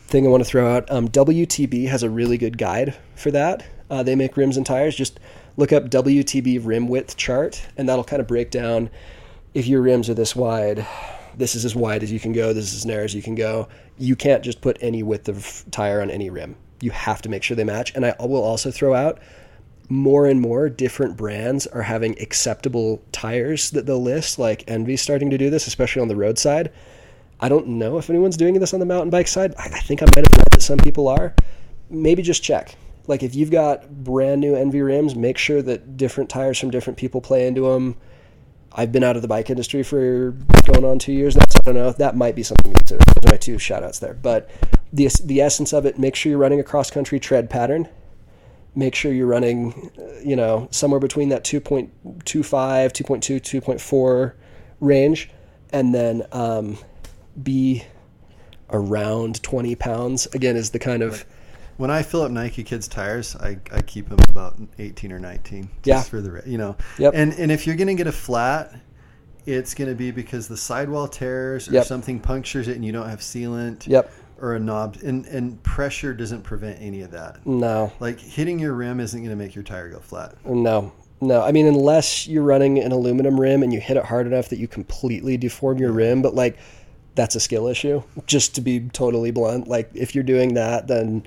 thing 0.06 0.26
I 0.26 0.30
want 0.30 0.42
to 0.42 0.48
throw 0.48 0.74
out. 0.74 0.90
Um, 0.90 1.08
WTB 1.08 1.88
has 1.88 2.02
a 2.02 2.10
really 2.10 2.36
good 2.36 2.58
guide 2.58 2.96
for 3.14 3.30
that. 3.30 3.64
Uh, 3.88 4.02
they 4.02 4.14
make 4.14 4.36
rims 4.36 4.56
and 4.56 4.66
tires. 4.66 4.94
Just 4.94 5.18
look 5.56 5.72
up 5.72 5.84
WTB 5.84 6.64
rim 6.64 6.88
width 6.88 7.16
chart, 7.16 7.66
and 7.76 7.88
that'll 7.88 8.04
kind 8.04 8.20
of 8.20 8.28
break 8.28 8.50
down 8.50 8.90
if 9.54 9.66
your 9.66 9.82
rims 9.82 10.08
are 10.08 10.14
this 10.14 10.36
wide. 10.36 10.86
This 11.36 11.54
is 11.54 11.64
as 11.64 11.74
wide 11.74 12.02
as 12.02 12.12
you 12.12 12.20
can 12.20 12.32
go. 12.32 12.52
This 12.52 12.72
is 12.72 12.78
as 12.78 12.86
narrow 12.86 13.04
as 13.04 13.14
you 13.14 13.22
can 13.22 13.34
go. 13.34 13.68
You 13.98 14.16
can't 14.16 14.42
just 14.42 14.60
put 14.60 14.78
any 14.80 15.02
width 15.02 15.28
of 15.28 15.64
tire 15.70 16.02
on 16.02 16.10
any 16.10 16.30
rim. 16.30 16.56
You 16.80 16.90
have 16.90 17.22
to 17.22 17.28
make 17.28 17.42
sure 17.42 17.56
they 17.56 17.64
match. 17.64 17.94
And 17.94 18.04
I 18.04 18.14
will 18.20 18.42
also 18.42 18.70
throw 18.70 18.94
out 18.94 19.20
more 19.90 20.26
and 20.26 20.40
more 20.40 20.68
different 20.68 21.16
brands 21.16 21.66
are 21.66 21.82
having 21.82 22.16
acceptable 22.20 23.02
tires 23.10 23.72
that 23.72 23.86
they'll 23.86 24.00
list. 24.00 24.38
Like 24.38 24.64
ENVE's 24.68 25.02
starting 25.02 25.30
to 25.30 25.36
do 25.36 25.50
this, 25.50 25.66
especially 25.66 26.00
on 26.00 26.08
the 26.08 26.16
roadside. 26.16 26.70
I 27.40 27.48
don't 27.48 27.66
know 27.66 27.98
if 27.98 28.08
anyone's 28.08 28.36
doing 28.36 28.58
this 28.58 28.72
on 28.72 28.80
the 28.80 28.86
mountain 28.86 29.10
bike 29.10 29.26
side. 29.26 29.54
I, 29.58 29.68
think 29.80 30.02
I 30.02 30.06
might 30.06 30.26
have 30.26 30.38
read 30.38 30.46
that 30.52 30.62
some 30.62 30.78
people 30.78 31.08
are. 31.08 31.34
Maybe 31.88 32.22
just 32.22 32.42
check. 32.42 32.76
Like 33.08 33.24
if 33.24 33.34
you've 33.34 33.50
got 33.50 34.04
brand 34.04 34.40
new 34.40 34.54
Envy 34.54 34.80
rims, 34.80 35.16
make 35.16 35.36
sure 35.36 35.60
that 35.62 35.96
different 35.96 36.30
tires 36.30 36.58
from 36.58 36.70
different 36.70 36.96
people 36.96 37.20
play 37.20 37.46
into 37.46 37.62
them. 37.62 37.96
I've 38.72 38.92
been 38.92 39.02
out 39.02 39.16
of 39.16 39.22
the 39.22 39.28
bike 39.28 39.50
industry 39.50 39.82
for 39.82 40.36
going 40.66 40.84
on 40.84 41.00
two 41.00 41.12
years 41.12 41.34
so 41.34 41.40
I 41.40 41.60
don't 41.64 41.74
know. 41.74 41.90
That 41.90 42.14
might 42.14 42.36
be 42.36 42.44
something 42.44 42.72
to 42.72 42.78
consider. 42.78 43.00
Those 43.04 43.30
are 43.30 43.32
my 43.32 43.36
two 43.38 43.58
shout 43.58 43.82
outs 43.82 43.98
there. 43.98 44.14
But 44.14 44.48
the, 44.92 45.08
the 45.24 45.40
essence 45.40 45.72
of 45.72 45.84
it, 45.86 45.98
make 45.98 46.14
sure 46.14 46.30
you're 46.30 46.38
running 46.38 46.60
a 46.60 46.64
cross 46.64 46.92
country 46.92 47.18
tread 47.18 47.50
pattern. 47.50 47.88
Make 48.74 48.94
sure 48.94 49.12
you're 49.12 49.26
running, 49.26 49.90
uh, 49.98 50.20
you 50.20 50.36
know, 50.36 50.68
somewhere 50.70 51.00
between 51.00 51.28
that 51.30 51.44
2.25, 51.44 51.90
2.2, 52.24 53.60
2.4 53.62 54.32
range. 54.80 55.30
And 55.72 55.94
then 55.94 56.24
um, 56.32 56.78
be 57.40 57.84
around 58.70 59.42
20 59.42 59.74
pounds. 59.76 60.26
Again, 60.34 60.56
is 60.56 60.70
the 60.70 60.78
kind 60.78 61.02
of. 61.02 61.24
When 61.76 61.90
I 61.90 62.02
fill 62.02 62.22
up 62.22 62.30
NICA 62.30 62.62
Kids 62.64 62.88
tires, 62.88 63.34
I, 63.36 63.58
I 63.72 63.80
keep 63.80 64.08
them 64.08 64.18
about 64.28 64.56
18 64.78 65.12
or 65.12 65.18
19. 65.18 65.62
Just 65.64 65.86
Yeah. 65.86 66.02
For 66.02 66.20
the, 66.20 66.42
you 66.44 66.58
know. 66.58 66.76
Yep. 66.98 67.14
And, 67.14 67.32
and 67.34 67.50
if 67.50 67.66
you're 67.66 67.76
going 67.76 67.88
to 67.88 67.94
get 67.94 68.06
a 68.06 68.12
flat, 68.12 68.74
it's 69.46 69.74
going 69.74 69.88
to 69.88 69.96
be 69.96 70.10
because 70.10 70.46
the 70.46 70.56
sidewall 70.56 71.08
tears 71.08 71.68
or 71.68 71.72
Yep. 71.72 71.86
something 71.86 72.20
punctures 72.20 72.68
it 72.68 72.76
and 72.76 72.84
you 72.84 72.92
don't 72.92 73.08
have 73.08 73.20
sealant. 73.20 73.86
Yep. 73.86 74.12
Or 74.40 74.54
a 74.54 74.58
knob. 74.58 74.96
And, 75.04 75.26
and 75.26 75.62
pressure 75.62 76.14
doesn't 76.14 76.42
prevent 76.42 76.80
any 76.80 77.02
of 77.02 77.10
that. 77.10 77.44
No. 77.46 77.92
Like 78.00 78.20
hitting 78.20 78.58
your 78.58 78.72
rim 78.74 79.00
isn't 79.00 79.18
going 79.18 79.30
to 79.30 79.36
make 79.36 79.54
your 79.54 79.64
tire 79.64 79.88
go 79.90 79.98
flat. 79.98 80.34
No, 80.46 80.92
no. 81.20 81.42
I 81.42 81.52
mean, 81.52 81.66
unless 81.66 82.26
you're 82.26 82.42
running 82.42 82.78
an 82.78 82.92
aluminum 82.92 83.38
rim 83.38 83.62
and 83.62 83.72
you 83.72 83.80
hit 83.80 83.96
it 83.96 84.04
hard 84.04 84.26
enough 84.26 84.48
that 84.48 84.58
you 84.58 84.68
completely 84.68 85.36
deform 85.36 85.78
your 85.78 85.92
rim, 85.92 86.22
but 86.22 86.34
like 86.34 86.58
that's 87.14 87.34
a 87.34 87.40
skill 87.40 87.66
issue. 87.66 88.02
Just 88.26 88.54
to 88.54 88.60
be 88.60 88.88
totally 88.92 89.30
blunt, 89.30 89.68
like 89.68 89.90
if 89.94 90.14
you're 90.14 90.24
doing 90.24 90.54
that, 90.54 90.86
then 90.86 91.26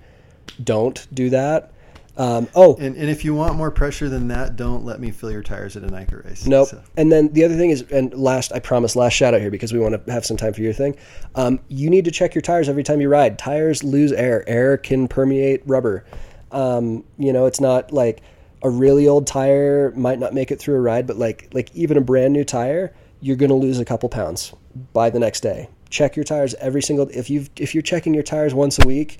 don't 0.64 1.05
do 1.14 1.30
that. 1.30 1.72
Um, 2.16 2.47
oh, 2.53 2.76
And, 2.76 2.95
and 2.95 3.09
if 3.09 3.26
you 3.26 3.34
want 3.34 3.55
more 3.55 3.72
pressure 3.72 4.07
than 4.07 4.28
that, 4.28 4.55
don't 4.55 4.86
let 4.86 4.99
me 4.99 5.09
fill 5.09 5.32
your 5.32 5.41
tires 5.41 5.76
at 5.76 5.84
a 5.84 5.88
NICA 5.88 6.18
race. 6.18 6.45
Nope. 6.45 6.68
So- 6.68 6.82
And 6.95 7.11
then 7.11 7.34
the 7.34 7.43
other 7.43 7.55
thing 7.57 7.72
is, 7.72 7.82
and 7.91 8.14
last, 8.14 8.51
I 8.53 8.59
promise, 8.59 8.95
last 8.95 9.14
shout 9.14 9.34
out 9.34 9.41
here 9.41 9.49
because 9.49 9.74
we 9.74 9.80
want 9.80 10.05
to 10.05 10.11
have 10.11 10.26
some 10.26 10.38
time 10.38 10.53
for 10.53 10.61
your 10.61 10.74
thing. 10.74 10.95
Um, 11.34 11.59
you 11.70 11.89
need 11.89 12.05
to 12.05 12.11
check 12.11 12.36
your 12.36 12.43
tires 12.43 12.70
every 12.70 12.84
time 12.84 13.01
you 13.01 13.09
ride. 13.09 13.39
Tires 13.39 13.84
lose 13.84 14.11
air. 14.11 14.47
Air 14.47 14.78
can 14.78 15.07
permeate 15.07 15.64
rubber. 15.66 16.05
Um, 16.51 17.03
you 17.18 17.34
know, 17.34 17.47
it's 17.47 17.59
not 17.59 17.91
like 17.91 18.22
a 18.61 18.70
really 18.70 19.07
old 19.07 19.26
tire 19.26 19.91
might 19.95 20.20
not 20.20 20.34
make 20.34 20.51
it 20.51 20.59
through 20.59 20.76
a 20.76 20.80
ride, 20.82 21.07
but 21.07 21.18
like 21.18 21.49
like 21.51 21.70
even 21.76 21.97
a 21.97 22.01
brand 22.01 22.32
new 22.32 22.43
tire, 22.45 22.93
you're 23.22 23.36
going 23.36 23.49
to 23.49 23.55
lose 23.55 23.80
a 23.80 23.86
couple 23.86 24.07
pounds 24.07 24.53
by 24.93 25.09
the 25.09 25.20
next 25.20 25.41
day. 25.41 25.68
Check 25.89 26.16
your 26.16 26.24
tires 26.24 26.53
every 26.55 26.82
single. 26.84 27.09
If 27.09 27.30
you 27.32 27.47
if 27.57 27.74
you're 27.74 27.82
checking 27.82 28.14
your 28.14 28.24
tires 28.24 28.53
once 28.53 28.78
a 28.84 28.88
week, 28.88 29.18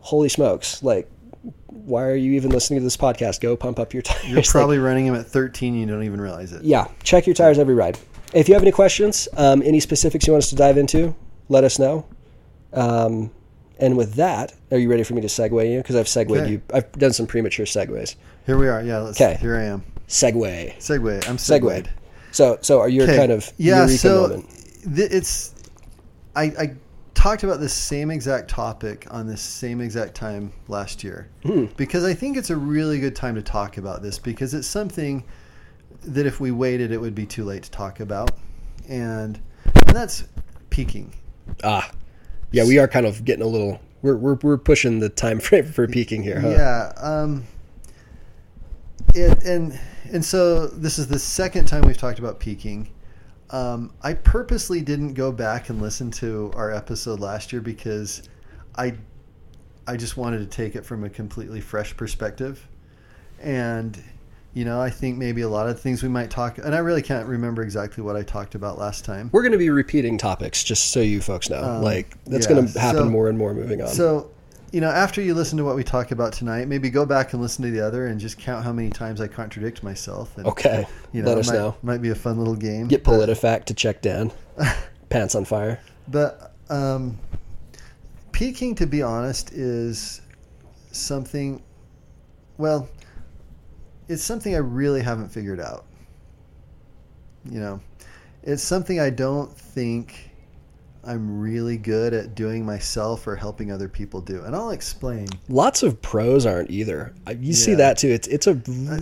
holy 0.00 0.28
smokes! 0.28 0.82
Like, 0.82 1.10
why 1.66 2.04
are 2.04 2.14
you 2.16 2.32
even 2.32 2.50
listening 2.50 2.80
to 2.80 2.84
this 2.84 2.96
podcast? 2.96 3.40
Go 3.40 3.56
pump 3.56 3.78
up 3.78 3.92
your 3.94 4.02
tires. 4.04 4.26
You're 4.26 4.36
Like, 4.36 4.46
probably 4.48 4.78
running 4.78 5.06
them 5.06 5.14
at 5.14 5.26
13. 5.26 5.74
You 5.74 5.86
don't 5.86 6.02
even 6.02 6.20
realize 6.20 6.52
it. 6.52 6.62
yeah, 6.62 6.88
check 7.02 7.26
your 7.26 7.34
tires 7.34 7.58
every 7.58 7.74
ride. 7.74 7.98
If 8.34 8.48
you 8.48 8.54
have 8.54 8.62
any 8.62 8.72
questions, 8.72 9.26
um, 9.36 9.62
any 9.64 9.80
specifics 9.80 10.26
you 10.26 10.32
want 10.34 10.44
us 10.44 10.50
to 10.50 10.56
dive 10.56 10.76
into, 10.76 11.14
let 11.48 11.64
us 11.64 11.78
know. 11.78 12.06
Um, 12.72 13.30
and 13.78 13.96
with 13.96 14.14
that, 14.14 14.52
are 14.70 14.76
you 14.78 14.90
ready 14.90 15.02
for 15.04 15.14
me 15.14 15.20
to 15.22 15.28
segue 15.28 15.70
you? 15.70 15.78
Because 15.78 15.96
I've 15.96 16.08
segued 16.08 16.32
Okay. 16.32 16.50
you. 16.52 16.62
I've 16.74 16.90
done 16.92 17.12
some 17.12 17.26
premature 17.26 17.64
segues. 17.64 18.16
Here 18.44 18.58
we 18.58 18.68
are. 18.68 18.82
Yeah. 18.82 18.98
Let's, 18.98 19.16
'Kay. 19.18 19.38
Here 19.40 19.56
I 19.56 19.64
am. 19.64 19.82
Segue. 20.08 20.76
Segue. 20.78 21.28
I'm 21.28 21.38
Segued. 21.38 21.88
So, 22.32 22.58
so 22.60 22.80
are 22.80 22.88
you 22.88 23.04
Okay. 23.04 23.16
kind 23.16 23.32
of 23.32 23.50
yeah. 23.56 23.76
eureka 23.86 23.98
So 23.98 24.22
moment? 24.22 24.48
th- 24.96 25.10
it's 25.10 25.54
I, 26.36 26.42
I 26.44 26.70
talked 27.18 27.42
about 27.42 27.58
this 27.58 27.72
same 27.72 28.12
exact 28.12 28.48
topic 28.48 29.04
on 29.10 29.26
this 29.26 29.42
same 29.42 29.80
exact 29.80 30.14
time 30.14 30.52
last 30.68 31.02
year 31.02 31.28
Hmm. 31.42 31.64
because 31.76 32.04
I 32.04 32.14
think 32.14 32.36
it's 32.36 32.50
a 32.50 32.56
really 32.56 33.00
good 33.00 33.16
time 33.16 33.34
to 33.34 33.42
talk 33.42 33.76
about 33.76 34.02
this 34.02 34.20
because 34.20 34.54
it's 34.54 34.68
something 34.68 35.24
that 36.04 36.26
if 36.26 36.38
we 36.38 36.52
waited, 36.52 36.92
it 36.92 37.00
would 37.00 37.16
be 37.16 37.26
too 37.26 37.44
late 37.44 37.64
to 37.64 37.70
talk 37.72 37.98
about, 37.98 38.30
and 38.88 39.40
and 39.86 39.96
that's 39.96 40.24
peaking. 40.70 41.12
Ah, 41.64 41.90
yeah, 42.52 42.64
we 42.64 42.78
are 42.78 42.86
kind 42.86 43.04
of 43.04 43.24
getting 43.24 43.42
a 43.42 43.48
little. 43.48 43.80
We're 44.02 44.16
we're, 44.16 44.34
we're 44.40 44.56
pushing 44.58 45.00
the 45.00 45.08
time 45.08 45.40
frame 45.46 45.64
for 45.64 45.88
peaking 45.88 46.22
here, 46.22 46.40
huh? 46.40 46.50
Yeah. 46.50 46.92
Um, 46.98 47.44
it, 49.12 49.42
and 49.44 49.78
and 50.12 50.24
so 50.24 50.68
this 50.68 51.00
is 51.00 51.08
the 51.08 51.18
second 51.18 51.66
time 51.66 51.82
we've 51.82 51.98
talked 51.98 52.20
about 52.20 52.38
peaking. 52.38 52.90
Um, 53.50 53.92
I 54.02 54.14
purposely 54.14 54.80
didn't 54.80 55.14
go 55.14 55.32
back 55.32 55.70
and 55.70 55.80
listen 55.80 56.10
to 56.12 56.50
our 56.54 56.72
episode 56.72 57.20
last 57.20 57.52
year 57.52 57.62
because 57.62 58.28
I 58.76 58.94
I 59.86 59.96
just 59.96 60.18
wanted 60.18 60.38
to 60.38 60.46
take 60.46 60.76
it 60.76 60.84
from 60.84 61.04
a 61.04 61.08
completely 61.08 61.60
fresh 61.60 61.96
perspective. 61.96 62.66
And 63.40 63.98
you 64.54 64.64
know, 64.64 64.80
I 64.80 64.90
think 64.90 65.18
maybe 65.18 65.42
a 65.42 65.48
lot 65.48 65.68
of 65.68 65.80
things 65.80 66.02
we 66.02 66.08
might 66.08 66.30
talk 66.30 66.58
and 66.58 66.74
I 66.74 66.78
really 66.78 67.02
can't 67.02 67.26
remember 67.26 67.62
exactly 67.62 68.02
what 68.02 68.16
I 68.16 68.22
talked 68.22 68.54
about 68.54 68.78
last 68.78 69.04
time. 69.04 69.30
We're 69.32 69.42
going 69.42 69.52
to 69.52 69.58
be 69.58 69.70
repeating 69.70 70.18
topics, 70.18 70.62
just 70.64 70.90
so 70.90 71.00
you 71.00 71.20
folks 71.20 71.48
know. 71.48 71.62
Um, 71.62 71.82
like 71.82 72.22
that's 72.24 72.46
yeah, 72.46 72.54
going 72.54 72.68
to 72.68 72.78
happen 72.78 73.04
so- 73.04 73.10
more 73.10 73.28
and 73.28 73.38
more 73.38 73.54
moving 73.54 73.80
on. 73.80 73.88
So, 73.88 74.30
you 74.72 74.80
know, 74.80 74.90
after 74.90 75.22
you 75.22 75.34
listen 75.34 75.56
to 75.58 75.64
what 75.64 75.76
we 75.76 75.84
talk 75.84 76.10
about 76.10 76.32
tonight, 76.32 76.68
maybe 76.68 76.90
go 76.90 77.06
back 77.06 77.32
and 77.32 77.40
listen 77.40 77.64
to 77.64 77.70
the 77.70 77.80
other 77.80 78.06
and 78.06 78.20
just 78.20 78.38
count 78.38 78.64
how 78.64 78.72
many 78.72 78.90
times 78.90 79.20
I 79.20 79.26
contradict 79.26 79.82
myself. 79.82 80.36
And, 80.36 80.46
okay, 80.46 80.86
you 81.12 81.22
know, 81.22 81.28
let 81.28 81.38
us 81.38 81.48
might, 81.48 81.54
know. 81.54 81.76
Might 81.82 82.02
be 82.02 82.10
a 82.10 82.14
fun 82.14 82.38
little 82.38 82.56
game. 82.56 82.88
Get 82.88 83.04
but- 83.04 83.12
PolitiFact 83.12 83.64
to 83.66 83.74
check 83.74 84.02
Dan. 84.02 84.32
Pants 85.08 85.34
on 85.34 85.44
fire. 85.46 85.80
But 86.08 86.54
um, 86.68 87.18
peaking, 88.32 88.74
to 88.76 88.86
be 88.86 89.02
honest, 89.02 89.52
is 89.52 90.20
something. 90.92 91.62
Well, 92.58 92.88
it's 94.08 94.22
something 94.22 94.54
I 94.54 94.58
really 94.58 95.02
haven't 95.02 95.30
figured 95.30 95.60
out. 95.60 95.86
You 97.48 97.60
know, 97.60 97.80
it's 98.42 98.62
something 98.62 99.00
I 99.00 99.10
don't 99.10 99.50
think 99.50 100.27
I'm 101.08 101.40
really 101.40 101.76
good 101.78 102.12
at 102.14 102.34
doing 102.34 102.64
myself 102.66 103.26
or 103.26 103.34
helping 103.34 103.72
other 103.72 103.88
people 103.88 104.20
do, 104.20 104.42
and 104.44 104.54
I'll 104.54 104.70
explain. 104.70 105.26
Lots 105.48 105.82
of 105.82 106.00
pros 106.02 106.44
aren't 106.46 106.70
either. 106.70 107.14
You 107.38 107.52
see 107.54 107.74
that 107.74 107.96
too. 107.98 108.08
It's 108.08 108.28
it's 108.28 108.46
a 108.46 108.54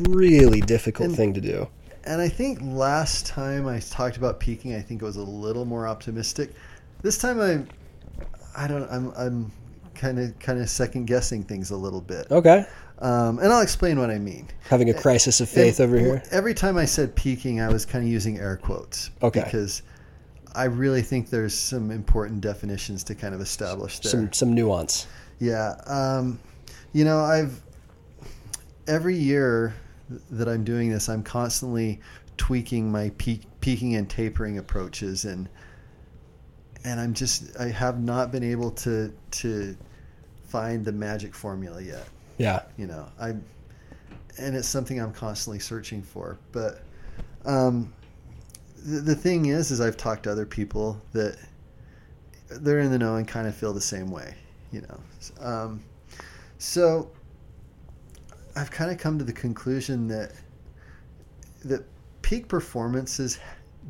really 0.08 0.60
difficult 0.60 1.08
And- 1.08 1.16
thing 1.16 1.34
to 1.34 1.40
do. 1.40 1.68
And 2.04 2.20
I 2.22 2.28
think 2.28 2.60
last 2.62 3.26
time 3.26 3.66
I 3.66 3.80
talked 3.80 4.16
about 4.16 4.38
peaking, 4.38 4.74
I 4.76 4.80
think 4.80 5.02
it 5.02 5.04
was 5.04 5.16
a 5.16 5.22
little 5.24 5.64
more 5.64 5.88
optimistic. 5.88 6.52
This 7.02 7.18
time 7.18 7.40
I, 7.40 7.64
I 8.56 8.68
don't. 8.68 8.88
I'm 8.90 9.12
I'm 9.16 9.50
kind 9.96 10.20
of 10.20 10.38
kind 10.38 10.60
of 10.60 10.70
second 10.70 11.06
guessing 11.06 11.42
things 11.42 11.70
a 11.72 11.76
little 11.76 12.00
bit. 12.00 12.30
Okay, 12.30 12.64
Um, 13.00 13.40
and 13.40 13.52
I'll 13.52 13.60
explain 13.62 13.98
what 13.98 14.10
I 14.10 14.18
mean. 14.18 14.46
having 14.68 14.88
a 14.90 14.94
crisis 14.94 15.40
of 15.40 15.48
faith 15.48 15.80
And 15.80 15.88
over 15.88 15.98
here. 15.98 16.22
Every 16.30 16.54
time 16.54 16.76
I 16.76 16.84
said 16.84 17.14
peaking, 17.16 17.60
I 17.60 17.68
was 17.68 17.84
kind 17.84 18.04
of 18.04 18.10
using 18.10 18.38
air 18.38 18.56
quotes. 18.56 19.10
Okay. 19.22 19.42
Because 19.42 19.82
I 20.56 20.64
really 20.64 21.02
think 21.02 21.28
there's 21.28 21.54
some 21.54 21.90
important 21.90 22.40
definitions 22.40 23.04
to 23.04 23.14
kind 23.14 23.34
of 23.34 23.40
establish 23.40 23.98
there. 24.00 24.10
Some 24.10 24.32
some 24.32 24.54
nuance. 24.54 25.06
Yeah. 25.38 25.74
Um, 25.86 26.40
you 26.92 27.04
know, 27.04 27.20
I've 27.20 27.60
every 28.88 29.16
year 29.16 29.74
that 30.30 30.48
I'm 30.48 30.64
doing 30.64 30.90
this, 30.90 31.08
I'm 31.08 31.22
constantly 31.22 32.00
tweaking 32.38 32.90
my 32.90 33.10
peak, 33.18 33.42
peaking 33.60 33.96
and 33.96 34.08
tapering 34.08 34.56
approaches, 34.56 35.26
and 35.26 35.48
and 36.84 36.98
I'm 36.98 37.12
just 37.12 37.58
I 37.60 37.68
have 37.68 38.00
not 38.00 38.32
been 38.32 38.44
able 38.44 38.70
to 38.70 39.12
to 39.32 39.76
find 40.46 40.84
the 40.84 40.92
magic 40.92 41.34
formula 41.34 41.82
yet. 41.82 42.08
Yeah. 42.38 42.62
You 42.78 42.86
know, 42.86 43.06
I 43.20 43.34
and 44.38 44.56
it's 44.56 44.68
something 44.68 45.00
I'm 45.00 45.12
constantly 45.12 45.58
searching 45.58 46.02
for. 46.02 46.38
But 46.52 46.80
um, 47.44 47.92
the, 48.86 49.14
thing 49.14 49.46
is, 49.46 49.70
is 49.70 49.80
I've 49.80 49.96
talked 49.96 50.24
to 50.24 50.32
other 50.32 50.46
people 50.46 51.00
that 51.12 51.36
they're 52.48 52.78
in 52.80 52.90
the 52.90 52.98
know 52.98 53.16
and 53.16 53.26
kind 53.26 53.46
of 53.46 53.54
feel 53.54 53.72
the 53.72 53.80
same 53.80 54.10
way. 54.10 54.34
You 54.72 54.82
know, 54.82 55.00
um, 55.46 55.82
so 56.58 57.10
I've 58.54 58.70
kind 58.70 58.90
of 58.90 58.98
come 58.98 59.18
to 59.18 59.24
the 59.24 59.32
conclusion 59.32 60.08
that 60.08 60.32
that 61.64 61.84
peak 62.22 62.48
performances 62.48 63.38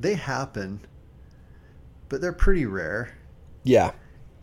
they 0.00 0.14
happen, 0.14 0.80
but 2.08 2.20
they're 2.20 2.32
pretty 2.32 2.66
rare, 2.66 3.14
Yeah. 3.64 3.92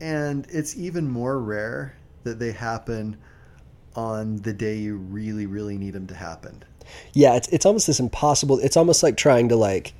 and 0.02 0.46
it's 0.50 0.76
even 0.78 1.08
more 1.08 1.40
rare 1.40 1.96
that 2.24 2.40
they 2.40 2.52
happen 2.52 3.18
on 3.96 4.38
the 4.38 4.54
day 4.54 4.78
you 4.78 4.98
really, 4.98 5.46
really 5.46 5.78
need 5.78 5.92
them 5.94 6.08
to 6.08 6.16
happen. 6.16 6.64
Yeah, 7.14 7.36
it's 7.36 7.48
it's 7.50 7.66
almost 7.66 7.88
this 7.88 8.00
impossible. 8.00 8.60
It's 8.60 8.76
almost 8.76 9.04
like 9.04 9.16
trying 9.18 9.50
to 9.50 9.56
like 9.56 9.94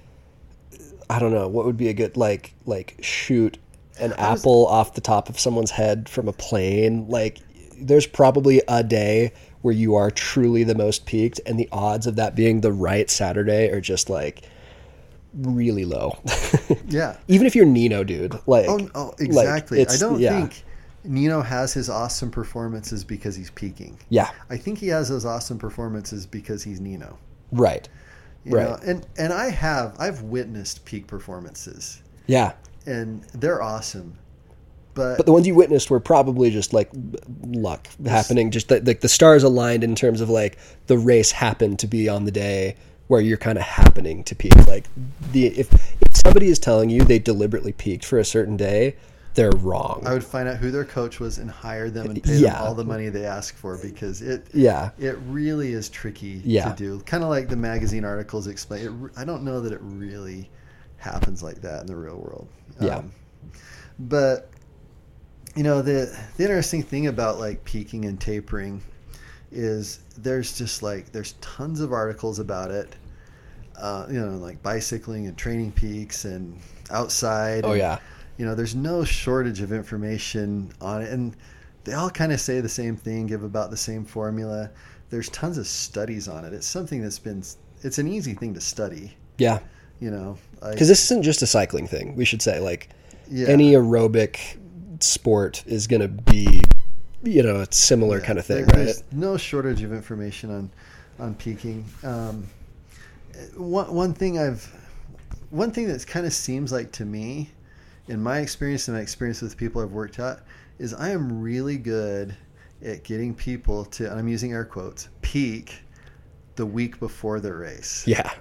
I 1.10 1.20
don't 1.20 1.34
know, 1.34 1.48
what 1.48 1.66
would 1.66 1.78
be 1.78 1.90
a 1.90 1.94
good 1.94 2.18
like 2.18 2.54
like 2.66 2.98
shoot 3.02 3.58
an 4.00 4.10
was- 4.12 4.20
apple 4.20 4.66
off 4.68 4.94
the 4.96 5.02
top 5.02 5.30
of 5.30 5.40
someone's 5.40 5.72
head 5.72 6.08
from 6.10 6.28
a 6.28 6.34
plane. 6.34 7.08
Like 7.08 7.40
there's 7.80 8.08
probably 8.08 8.62
a 8.68 8.84
day 8.84 9.34
where 9.62 9.74
you 9.74 9.96
are 9.96 10.12
truly 10.12 10.64
the 10.64 10.76
most 10.76 11.06
peaked 11.06 11.40
and 11.46 11.58
the 11.60 11.70
odds 11.72 12.06
of 12.08 12.16
that 12.18 12.36
being 12.36 12.62
the 12.62 12.72
right 12.72 13.10
Saturday 13.10 13.70
are 13.70 13.82
just 13.82 14.10
like 14.10 14.44
really 15.34 15.86
low. 15.86 16.18
Yeah. 16.88 17.18
Even 17.28 17.48
if 17.48 17.56
you're 17.56 17.66
Nino, 17.66 18.04
dude. 18.04 18.34
Like, 18.46 18.68
Oh, 18.70 18.88
oh 18.94 19.06
like, 19.08 19.22
exactly. 19.22 19.82
I 19.88 19.96
don't 19.98 20.20
yeah. 20.20 20.42
think 20.42 20.64
Nino 21.04 21.42
has 21.42 21.74
his 21.74 21.90
awesome 21.90 22.30
performances 22.30 23.04
because 23.04 23.36
he's 23.36 23.50
peaking. 23.52 23.98
Yeah, 24.10 24.30
I 24.50 24.58
think 24.58 24.78
he 24.78 24.88
has 24.90 25.10
those 25.10 25.26
awesome 25.26 25.58
performances 25.58 26.26
because 26.28 26.64
he's 26.64 26.80
Nino. 26.80 27.18
right. 27.52 27.88
You 28.46 28.56
Right. 28.58 28.70
know? 28.70 28.78
And 28.86 29.06
and 29.18 29.32
I 29.34 29.50
have 29.50 29.96
I've 30.00 30.22
witnessed 30.24 30.86
peak 30.86 31.08
performances 31.08 32.02
Yeah. 32.28 32.54
and 32.86 33.24
they're 33.34 33.62
awesome. 33.62 34.16
But, 34.96 35.18
But 35.18 35.26
the 35.26 35.32
ones 35.32 35.48
you 35.48 35.56
witnessed 35.56 35.90
were 35.90 36.00
probably 36.00 36.52
just 36.52 36.72
like 36.72 36.90
luck 37.48 37.88
happening, 38.06 38.52
just 38.52 38.70
like 38.70 39.00
the 39.02 39.10
stars 39.10 39.42
aligned 39.42 39.84
in 39.84 39.96
terms 39.96 40.22
of 40.22 40.30
like 40.30 40.58
the 40.86 40.98
race 41.00 41.32
happened 41.32 41.80
to 41.80 41.88
be 41.88 42.08
on 42.08 42.26
the 42.26 42.32
day 42.32 42.76
where 43.08 43.20
you're 43.20 43.38
kind 43.38 43.58
of 43.58 43.64
happening 43.64 44.24
to 44.26 44.36
peak. 44.36 44.56
Like 44.68 44.86
the 45.32 45.48
if, 45.48 45.74
if 45.74 46.16
somebody 46.24 46.48
is 46.48 46.60
telling 46.60 46.90
you 46.92 47.04
they 47.04 47.18
deliberately 47.20 47.72
peaked 47.72 48.06
for 48.06 48.20
a 48.20 48.26
certain 48.26 48.56
day, 48.56 48.96
they're 49.36 49.52
wrong. 49.52 50.04
I 50.06 50.14
would 50.14 50.24
find 50.24 50.48
out 50.48 50.58
who 50.58 50.70
their 50.72 50.86
coach 50.86 51.20
was 51.20 51.38
and 51.40 51.50
hire 51.50 51.90
them 51.90 52.08
and 52.12 52.24
pay 52.24 52.38
Yeah. 52.38 52.54
them 52.54 52.62
all 52.64 52.76
the 52.76 52.84
money 52.86 53.10
they 53.10 53.26
ask 53.26 53.56
for 53.56 53.78
because 53.78 54.22
it 54.22 54.48
yeah. 54.54 54.92
it 55.00 55.18
really 55.28 55.74
is 55.74 55.90
tricky 55.90 56.42
Yeah. 56.46 56.70
to 56.72 56.76
do. 56.76 57.00
Kind 57.02 57.24
of 57.24 57.30
like 57.30 57.50
the 57.50 57.56
magazine 57.56 58.06
articles 58.06 58.48
explain. 58.48 58.86
It, 59.16 59.20
I 59.20 59.26
don't 59.26 59.44
know 59.44 59.62
that 59.62 59.74
it 59.74 59.80
really 59.82 60.50
happens 60.98 61.42
like 61.44 61.62
that 61.62 61.82
in 61.82 61.88
the 61.88 61.96
real 61.96 62.18
world. 62.18 62.48
Yeah. 62.80 63.02
but 64.00 64.50
you 65.56 65.64
know 65.64 65.82
the 65.82 66.18
the 66.38 66.44
interesting 66.44 66.82
thing 66.82 67.08
about 67.08 67.40
like 67.40 67.64
peaking 67.64 68.06
and 68.06 68.20
tapering 68.20 68.82
is 69.52 70.00
there's 70.18 70.58
just 70.58 70.82
like 70.82 71.12
there's 71.12 71.34
tons 71.42 71.80
of 71.82 71.92
articles 71.94 72.40
about 72.40 72.72
it. 72.72 72.96
Uh, 73.76 74.06
you 74.10 74.20
know, 74.20 74.38
like 74.38 74.62
bicycling 74.62 75.26
and 75.28 75.36
training 75.38 75.72
peaks 75.72 76.26
and 76.26 76.58
outside. 76.92 77.66
Oh 77.66 77.72
and, 77.72 77.80
yeah. 77.80 78.00
You 78.38 78.46
know 78.46 78.56
there's 78.56 78.76
no 78.76 79.04
shortage 79.04 79.62
of 79.62 79.72
information 79.72 80.72
on 80.82 81.02
it 81.02 81.12
and 81.12 81.36
they 81.84 81.94
all 81.94 82.10
kind 82.10 82.32
of 82.32 82.40
say 82.40 82.60
the 82.62 82.70
same 82.70 82.96
thing 82.96 83.28
give 83.28 83.44
about 83.44 83.70
the 83.72 83.78
same 83.78 84.04
formula 84.06 84.70
there's 85.10 85.30
tons 85.30 85.58
of 85.58 85.68
studies 85.68 86.28
on 86.28 86.44
it 86.46 86.54
it's 86.54 86.66
something 86.68 87.02
that's 87.02 87.20
been 87.20 87.44
it's 87.84 87.98
an 87.98 88.08
easy 88.08 88.34
thing 88.34 88.54
to 88.54 88.62
study 88.62 89.16
Yeah. 89.38 89.60
you 90.00 90.10
know 90.12 90.38
Because 90.62 90.88
this 90.88 91.04
isn't 91.06 91.24
just 91.24 91.42
a 91.42 91.48
cycling 91.48 91.88
thing. 91.88 92.16
We 92.16 92.26
should 92.26 92.42
say 92.42 92.60
like 92.60 92.90
yeah, 93.30 93.48
any 93.48 93.74
aerobic 93.74 94.38
sport 95.02 95.64
is 95.66 95.88
going 95.88 96.02
to 96.02 96.08
be, 96.08 96.62
you 97.24 97.42
know, 97.44 97.62
a 97.62 97.72
similar 97.72 98.20
yeah, 98.20 98.26
kind 98.26 98.38
of 98.40 98.46
thing, 98.46 98.66
there- 98.66 98.86
right? 98.86 99.04
no 99.12 99.38
shortage 99.38 99.82
of 99.84 99.92
information 99.94 100.50
on 100.52 100.70
on 101.20 101.36
peaking 101.36 101.86
um, 102.04 102.48
one, 103.56 103.94
one 103.94 104.14
thing 104.14 104.40
i've 104.40 104.64
one 105.52 105.72
thing 105.72 105.88
that 105.88 106.06
kind 106.08 106.26
of 106.26 106.34
seems 106.34 106.72
like 106.72 106.92
to 106.94 107.06
me 107.06 107.50
in 108.08 108.22
my 108.22 108.40
experience 108.40 108.88
and 108.88 108.98
my 108.98 109.02
experience 109.02 109.42
with 109.42 109.56
people 109.58 109.82
i've 109.82 109.92
worked 109.92 110.20
at 110.20 110.42
is 110.80 110.94
i 110.94 111.10
am 111.10 111.42
really 111.42 111.78
good 111.78 112.36
at 112.86 113.04
getting 113.04 113.34
people 113.34 113.86
to 113.86 114.10
and 114.10 114.20
i'm 114.20 114.28
using 114.28 114.52
air 114.52 114.66
quotes 114.66 115.10
peak 115.22 115.82
the 116.56 116.66
week 116.66 117.00
before 117.00 117.40
the 117.40 117.54
race 117.54 118.04
Yeah. 118.06 118.32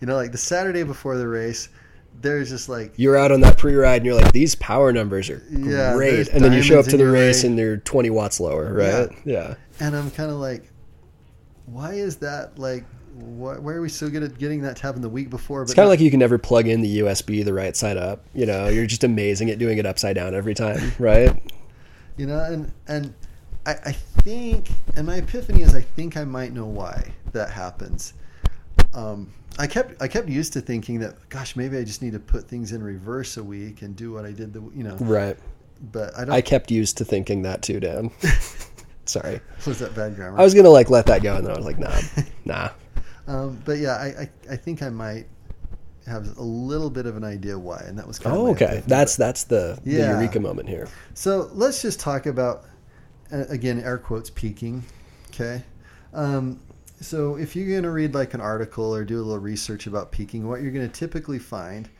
you 0.00 0.06
know 0.06 0.16
like 0.16 0.32
the 0.32 0.38
saturday 0.38 0.82
before 0.82 1.16
the 1.16 1.28
race 1.28 1.68
there's 2.20 2.48
just 2.48 2.68
like 2.68 2.92
You're 2.96 3.16
out 3.16 3.30
on 3.30 3.40
that 3.42 3.58
pre-ride 3.58 3.98
and 3.98 4.06
you're 4.06 4.16
like, 4.20 4.32
these 4.32 4.56
power 4.56 4.92
numbers 4.92 5.30
are 5.30 5.40
Yeah, 5.50 5.94
great, 5.94 6.26
and 6.28 6.42
then 6.44 6.52
you 6.52 6.62
show 6.64 6.80
up 6.80 6.86
to 6.86 6.96
the 6.96 7.06
race 7.06 7.44
and 7.44 7.56
they're 7.56 7.76
20 7.76 8.10
watts 8.10 8.40
lower, 8.40 8.72
right? 8.74 9.08
Yeah. 9.24 9.54
and 9.78 9.94
i'm 9.96 10.10
kind 10.10 10.30
of 10.30 10.38
like 10.38 10.68
why 11.66 11.92
is 11.92 12.16
that 12.16 12.58
like 12.58 12.84
why, 13.20 13.58
why 13.58 13.72
are 13.72 13.80
we 13.80 13.88
so 13.88 14.08
good 14.08 14.22
at 14.22 14.38
getting 14.38 14.62
that 14.62 14.76
to 14.76 14.82
happen 14.82 15.02
the 15.02 15.08
week 15.08 15.30
before 15.30 15.62
It's 15.62 15.74
kind 15.74 15.84
of 15.84 15.90
like 15.90 16.00
you 16.00 16.10
can 16.10 16.20
never 16.20 16.38
plug 16.38 16.66
in 16.66 16.80
the 16.80 17.00
USB 17.00 17.44
the 17.44 17.52
right 17.54 17.76
side 17.76 17.96
up. 17.96 18.24
You 18.34 18.46
know, 18.46 18.68
you're 18.68 18.86
just 18.86 19.04
amazing 19.04 19.50
at 19.50 19.58
doing 19.58 19.78
it 19.78 19.86
upside 19.86 20.14
down 20.16 20.34
every 20.34 20.54
time, 20.54 20.92
right? 20.98 21.36
you 22.16 22.26
know 22.26 22.40
and 22.42 22.72
and 22.88 23.14
I, 23.64 23.72
I 23.86 23.92
think 23.92 24.70
and 24.96 25.06
my 25.06 25.16
epiphany 25.18 25.62
is 25.62 25.72
i 25.72 25.80
think 25.80 26.16
i 26.16 26.24
might 26.24 26.52
know 26.52 26.66
why 26.66 27.12
that 27.30 27.48
happens 27.50 28.14
um, 28.92 29.32
i 29.56 29.68
kept 29.68 30.02
i 30.02 30.08
kept 30.08 30.28
used 30.28 30.52
to 30.54 30.60
thinking 30.60 30.98
that 30.98 31.28
gosh 31.28 31.54
maybe 31.54 31.78
i 31.78 31.84
just 31.84 32.02
need 32.02 32.14
to 32.14 32.18
put 32.18 32.48
things 32.48 32.72
in 32.72 32.82
reverse 32.82 33.36
a 33.36 33.44
week 33.44 33.82
and 33.82 33.94
do 33.94 34.10
what 34.12 34.24
i 34.24 34.32
did 34.32 34.52
the 34.52 34.60
you 34.74 34.82
know 34.82 34.96
Right. 34.96 35.36
but 35.92 36.12
i 36.18 36.24
don't 36.24 36.34
I 36.34 36.40
kept 36.40 36.72
used 36.72 36.98
to 36.98 37.04
thinking 37.04 37.42
that 37.42 37.62
too, 37.62 37.78
Dan. 37.78 38.10
Sorry. 39.04 39.40
was 39.64 39.78
that 39.78 39.94
bad 39.94 40.16
grammar 40.16 40.40
I 40.40 40.42
was 40.42 40.54
gonna 40.54 40.68
like 40.70 40.90
let 40.90 41.06
that 41.06 41.22
go, 41.22 41.36
and 41.36 41.46
then 41.46 41.54
I 41.54 41.56
was 41.56 41.64
like, 41.64 41.78
nah, 41.78 42.00
nah. 42.44 42.70
Um, 43.28 43.60
but 43.64 43.78
yeah 43.78 43.92
I, 43.92 44.06
I 44.22 44.30
i 44.54 44.56
think 44.56 44.82
i 44.82 44.88
might 44.88 45.26
have 46.06 46.36
a 46.38 46.42
little 46.42 46.90
bit 46.90 47.06
of 47.06 47.16
an 47.16 47.24
idea 47.24 47.58
why 47.58 47.82
and 47.86 47.98
that 47.98 48.06
was 48.08 48.18
kind 48.18 48.34
of 48.34 48.42
Oh, 48.42 48.50
okay. 48.52 48.82
That's 48.86 49.14
that's 49.16 49.44
the, 49.44 49.78
the 49.84 49.90
eureka 49.92 50.40
moment 50.40 50.66
here. 50.68 50.88
So 51.12 51.50
let's 51.52 51.82
just 51.82 52.00
talk 52.00 52.24
about, 52.24 52.64
uh, 53.30 53.44
again, 53.50 53.78
air 53.80 53.98
quotes, 53.98 54.30
peaking. 54.30 54.82
Okay. 55.26 55.62
Um, 56.14 56.60
so 57.00 57.36
if 57.36 57.54
you're 57.54 57.68
going 57.68 57.82
to 57.82 57.90
read 57.90 58.14
like 58.14 58.32
an 58.32 58.40
article 58.40 58.94
or 58.94 59.04
do 59.04 59.16
a 59.18 59.22
little 59.22 59.38
research 59.38 59.86
about 59.86 60.10
peaking, 60.10 60.48
what 60.48 60.62
you're 60.62 60.72
going 60.72 60.88
to 60.88 60.94
typically 60.98 61.38
find 61.38 61.90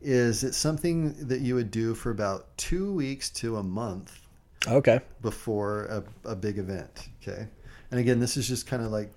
is 0.00 0.44
it's 0.44 0.56
something 0.56 1.12
that 1.28 1.42
you 1.42 1.54
would 1.54 1.70
do 1.70 1.94
for 1.94 2.10
about 2.10 2.56
two 2.56 2.94
weeks 2.94 3.28
to 3.30 3.58
a 3.58 3.62
month 3.62 4.18
Okay. 4.66 5.00
before 5.20 5.84
a, 6.24 6.30
a 6.30 6.34
big 6.34 6.56
event. 6.56 7.08
Okay. 7.22 7.46
And 7.90 8.00
again, 8.00 8.18
this 8.18 8.38
is 8.38 8.48
just 8.48 8.66
kind 8.66 8.82
of 8.82 8.90
like 8.90 9.12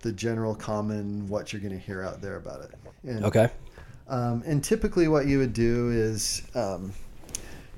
the 0.00 0.12
general 0.12 0.54
common 0.54 1.26
what 1.28 1.52
you're 1.52 1.62
going 1.62 1.72
to 1.72 1.78
hear 1.78 2.02
out 2.02 2.20
there 2.20 2.36
about 2.36 2.62
it. 2.62 2.70
And, 3.04 3.24
Okay. 3.24 3.48
um, 4.08 4.42
and 4.46 4.62
typically, 4.62 5.08
what 5.08 5.26
you 5.26 5.38
would 5.38 5.52
do 5.52 5.90
is 5.90 6.42
um, 6.54 6.92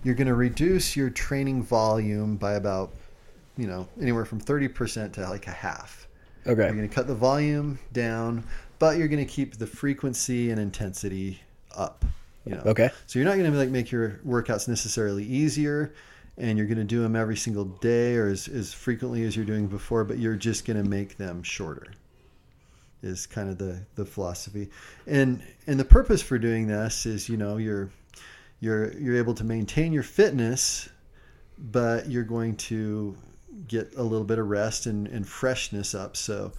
you're 0.04 0.14
going 0.14 0.26
to 0.28 0.34
reduce 0.34 0.96
your 0.96 1.10
training 1.10 1.62
volume 1.62 2.36
by 2.36 2.54
about, 2.54 2.92
you 3.56 3.66
know, 3.66 3.86
anywhere 4.00 4.24
from 4.24 4.40
30% 4.40 5.12
to 5.14 5.28
like 5.28 5.46
a 5.46 5.50
half. 5.52 6.06
Okay. 6.46 6.62
You're 6.62 6.74
going 6.74 6.88
to 6.88 6.94
cut 6.94 7.06
the 7.06 7.14
volume 7.14 7.78
down, 7.92 8.44
but 8.78 8.96
you're 8.96 9.08
going 9.08 9.24
to 9.24 9.30
keep 9.30 9.56
the 9.56 9.66
frequency 9.66 10.50
and 10.50 10.60
intensity 10.60 11.40
up. 11.76 12.04
You 12.46 12.54
know? 12.54 12.62
Okay. 12.66 12.88
So 13.06 13.18
you're 13.18 13.28
not 13.28 13.36
going 13.36 13.50
to 13.52 13.56
like 13.56 13.68
make 13.68 13.90
your 13.90 14.20
workouts 14.26 14.66
necessarily 14.66 15.24
easier, 15.24 15.92
and 16.40 16.56
you're 16.56 16.66
going 16.66 16.78
to 16.78 16.84
do 16.84 17.02
them 17.02 17.14
every 17.14 17.36
single 17.36 17.66
day 17.66 18.16
or 18.16 18.28
as, 18.28 18.48
as 18.48 18.72
frequently 18.72 19.24
as 19.24 19.36
you're 19.36 19.44
doing 19.44 19.66
before, 19.66 20.04
but 20.04 20.18
you're 20.18 20.36
just 20.36 20.64
going 20.64 20.82
to 20.82 20.88
make 20.88 21.16
them 21.16 21.42
shorter. 21.42 21.92
Is 23.02 23.26
kind 23.26 23.48
of 23.48 23.56
the 23.56 23.80
the 23.94 24.04
philosophy, 24.04 24.68
and 25.06 25.42
and 25.66 25.80
the 25.80 25.86
purpose 25.86 26.20
for 26.20 26.38
doing 26.38 26.66
this 26.66 27.06
is 27.06 27.30
you 27.30 27.38
know 27.38 27.56
you're 27.56 27.88
you're 28.60 28.92
you're 28.98 29.16
able 29.16 29.32
to 29.34 29.44
maintain 29.44 29.90
your 29.90 30.02
fitness, 30.02 30.86
but 31.56 32.10
you're 32.10 32.24
going 32.24 32.56
to 32.56 33.16
get 33.68 33.94
a 33.96 34.02
little 34.02 34.26
bit 34.26 34.38
of 34.38 34.48
rest 34.48 34.84
and, 34.84 35.06
and 35.08 35.26
freshness 35.26 35.94
up. 35.94 36.14
So 36.14 36.52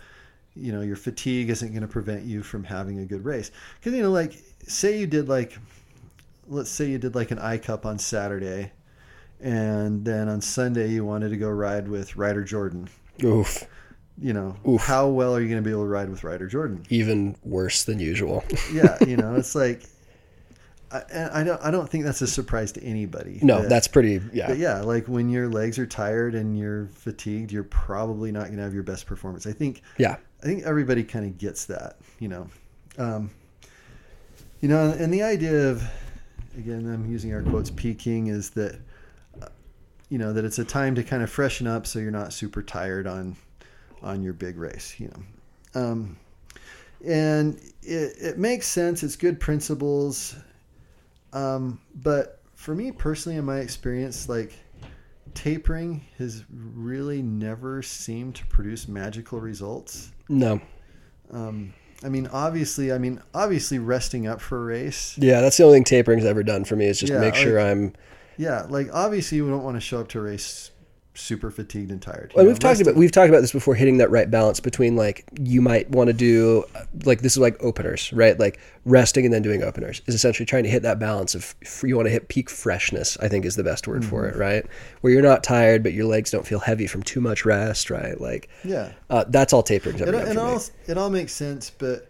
you 0.55 0.71
know 0.71 0.81
your 0.81 0.95
fatigue 0.95 1.51
isn't 1.51 1.69
going 1.69 1.83
to 1.83 1.87
prevent 1.87 2.23
you 2.23 2.41
from 2.41 2.63
having 2.63 2.99
a 2.99 3.05
good 3.05 3.23
race 3.23 3.51
because 3.79 3.93
you 3.93 4.01
know 4.01 4.11
like 4.11 4.33
say 4.67 4.99
you 4.99 5.05
did 5.05 5.29
like 5.29 5.57
let's 6.47 6.71
say 6.71 6.89
you 6.89 6.97
did 6.97 7.13
like 7.13 7.29
an 7.29 7.37
I 7.39 7.59
cup 7.59 7.85
on 7.85 7.99
Saturday, 7.99 8.71
and 9.41 10.05
then 10.05 10.29
on 10.29 10.41
Sunday 10.41 10.89
you 10.89 11.03
wanted 11.05 11.29
to 11.29 11.37
go 11.37 11.49
ride 11.49 11.87
with 11.87 12.15
Ryder 12.15 12.43
Jordan. 12.43 12.87
Oof. 13.23 13.65
You 14.21 14.33
know, 14.33 14.55
Oof. 14.67 14.81
how 14.81 15.07
well 15.07 15.35
are 15.35 15.41
you 15.41 15.47
going 15.49 15.61
to 15.63 15.67
be 15.67 15.71
able 15.71 15.83
to 15.83 15.89
ride 15.89 16.09
with 16.09 16.23
Ryder 16.23 16.47
Jordan? 16.47 16.85
Even 16.89 17.35
worse 17.43 17.85
than 17.85 17.99
usual. 17.99 18.43
Yeah, 18.73 18.97
you 19.05 19.17
know, 19.17 19.35
it's 19.37 19.55
like, 19.55 19.81
I, 20.91 21.39
I 21.39 21.43
don't, 21.43 21.61
I 21.63 21.71
don't 21.71 21.89
think 21.89 22.03
that's 22.03 22.21
a 22.21 22.27
surprise 22.27 22.71
to 22.73 22.83
anybody. 22.83 23.39
no, 23.41 23.61
that- 23.61 23.69
that's 23.69 23.87
pretty. 23.87 24.21
Yeah. 24.33 24.47
But 24.49 24.57
yeah, 24.57 24.81
like 24.81 25.07
when 25.07 25.29
your 25.29 25.47
legs 25.47 25.79
are 25.79 25.87
tired 25.87 26.35
and 26.35 26.57
you're 26.57 26.87
fatigued, 26.93 27.51
you're 27.51 27.63
probably 27.63 28.31
not 28.31 28.45
going 28.45 28.57
to 28.57 28.63
have 28.63 28.73
your 28.73 28.83
best 28.83 29.05
performance. 29.07 29.47
I 29.47 29.53
think 29.53 29.81
Yeah. 29.97 30.17
I 30.43 30.45
think 30.45 30.63
everybody 30.63 31.03
kind 31.03 31.25
of 31.25 31.37
gets 31.37 31.65
that, 31.65 31.97
you 32.19 32.27
know. 32.27 32.47
Um, 32.97 33.31
you 34.59 34.67
know, 34.69 34.91
and 34.91 35.11
the 35.13 35.23
idea 35.23 35.69
of, 35.69 35.83
again, 36.57 36.91
I'm 36.93 37.09
using 37.11 37.31
air 37.31 37.41
quotes, 37.41 37.71
peaking 37.71 38.27
is 38.27 38.49
that, 38.51 38.79
you 40.11 40.17
know, 40.17 40.33
that 40.33 40.43
it's 40.43 40.59
a 40.59 40.65
time 40.65 40.93
to 40.93 41.03
kind 41.03 41.23
of 41.23 41.29
freshen 41.29 41.65
up 41.65 41.87
so 41.87 41.97
you're 41.97 42.11
not 42.11 42.33
super 42.33 42.61
tired 42.61 43.07
on, 43.07 43.33
on 44.03 44.21
your 44.21 44.33
big 44.33 44.57
race, 44.57 44.93
you 44.99 45.07
know. 45.07 45.81
Um, 45.81 46.17
and 47.03 47.55
it, 47.81 48.17
it 48.19 48.37
makes 48.37 48.67
sense. 48.67 49.03
It's 49.03 49.15
good 49.15 49.39
principles. 49.39 50.35
Um, 51.31 51.79
but 51.95 52.41
for 52.55 52.75
me 52.75 52.91
personally, 52.91 53.37
in 53.37 53.45
my 53.45 53.59
experience, 53.59 54.27
like 54.27 54.51
tapering 55.33 56.03
has 56.17 56.43
really 56.53 57.21
never 57.21 57.81
seemed 57.81 58.35
to 58.35 58.45
produce 58.47 58.89
magical 58.89 59.39
results. 59.39 60.11
No. 60.27 60.59
Um, 61.31 61.73
I 62.03 62.09
mean, 62.09 62.27
obviously, 62.33 62.91
I 62.91 62.97
mean, 62.97 63.21
obviously, 63.33 63.79
resting 63.79 64.27
up 64.27 64.41
for 64.41 64.57
a 64.57 64.65
race. 64.65 65.17
Yeah, 65.17 65.39
that's 65.39 65.55
the 65.55 65.63
only 65.63 65.77
thing 65.77 65.83
tapering's 65.85 66.25
ever 66.25 66.43
done 66.43 66.65
for 66.65 66.75
me 66.75 66.87
is 66.87 66.99
just 66.99 67.13
Yeah, 67.13 67.19
make 67.21 67.35
sure 67.35 67.61
like- 67.63 67.71
I'm 67.71 67.93
Yeah, 68.41 68.65
like 68.69 68.89
obviously, 68.91 69.37
you 69.37 69.47
don't 69.49 69.63
want 69.63 69.75
to 69.77 69.81
show 69.81 69.99
up 70.01 70.07
to 70.09 70.19
a 70.19 70.21
race 70.23 70.71
super 71.13 71.51
fatigued 71.51 71.91
and 71.91 72.01
tired. 72.01 72.31
Well, 72.35 72.45
we've 72.45 72.57
talked 72.57 72.79
about 72.81 72.95
we've 72.95 73.11
talked 73.11 73.29
about 73.29 73.41
this 73.41 73.51
before. 73.51 73.75
Hitting 73.75 73.97
that 73.97 74.09
right 74.09 74.31
balance 74.31 74.59
between 74.59 74.95
like 74.95 75.25
you 75.39 75.61
might 75.61 75.89
want 75.91 76.07
to 76.07 76.13
do 76.13 76.63
like 77.03 77.21
this 77.21 77.33
is 77.33 77.37
like 77.37 77.61
openers, 77.61 78.11
right? 78.13 78.39
Like 78.39 78.59
resting 78.85 79.25
and 79.25 79.33
then 79.33 79.41
doing 79.41 79.61
openers 79.61 80.01
is 80.07 80.15
essentially 80.15 80.45
trying 80.45 80.63
to 80.63 80.69
hit 80.69 80.81
that 80.83 80.97
balance 80.99 81.35
of 81.35 81.53
you 81.83 81.95
want 81.97 82.07
to 82.07 82.11
hit 82.11 82.29
peak 82.29 82.49
freshness. 82.49 83.17
I 83.21 83.27
think 83.27 83.45
is 83.45 83.57
the 83.57 83.63
best 83.63 83.87
word 83.87 84.03
for 84.05 84.25
it, 84.25 84.31
Mm-hmm. 84.31 84.39
right? 84.39 84.65
Where 85.01 85.13
you're 85.13 85.21
not 85.21 85.43
tired, 85.43 85.83
but 85.83 85.93
your 85.93 86.05
legs 86.05 86.31
don't 86.31 86.47
feel 86.47 86.59
heavy 86.59 86.87
from 86.87 87.03
too 87.03 87.21
much 87.21 87.45
rest, 87.45 87.89
right? 87.91 88.19
Like 88.19 88.49
Yeah. 88.63 88.93
uh, 89.09 89.25
that's 89.27 89.53
all 89.53 89.63
tapering. 89.63 89.99
It, 89.99 90.07
it 90.07 90.37
all 90.37 90.61
it 90.87 90.97
all 90.97 91.09
makes 91.09 91.33
sense, 91.33 91.69
but 91.69 92.09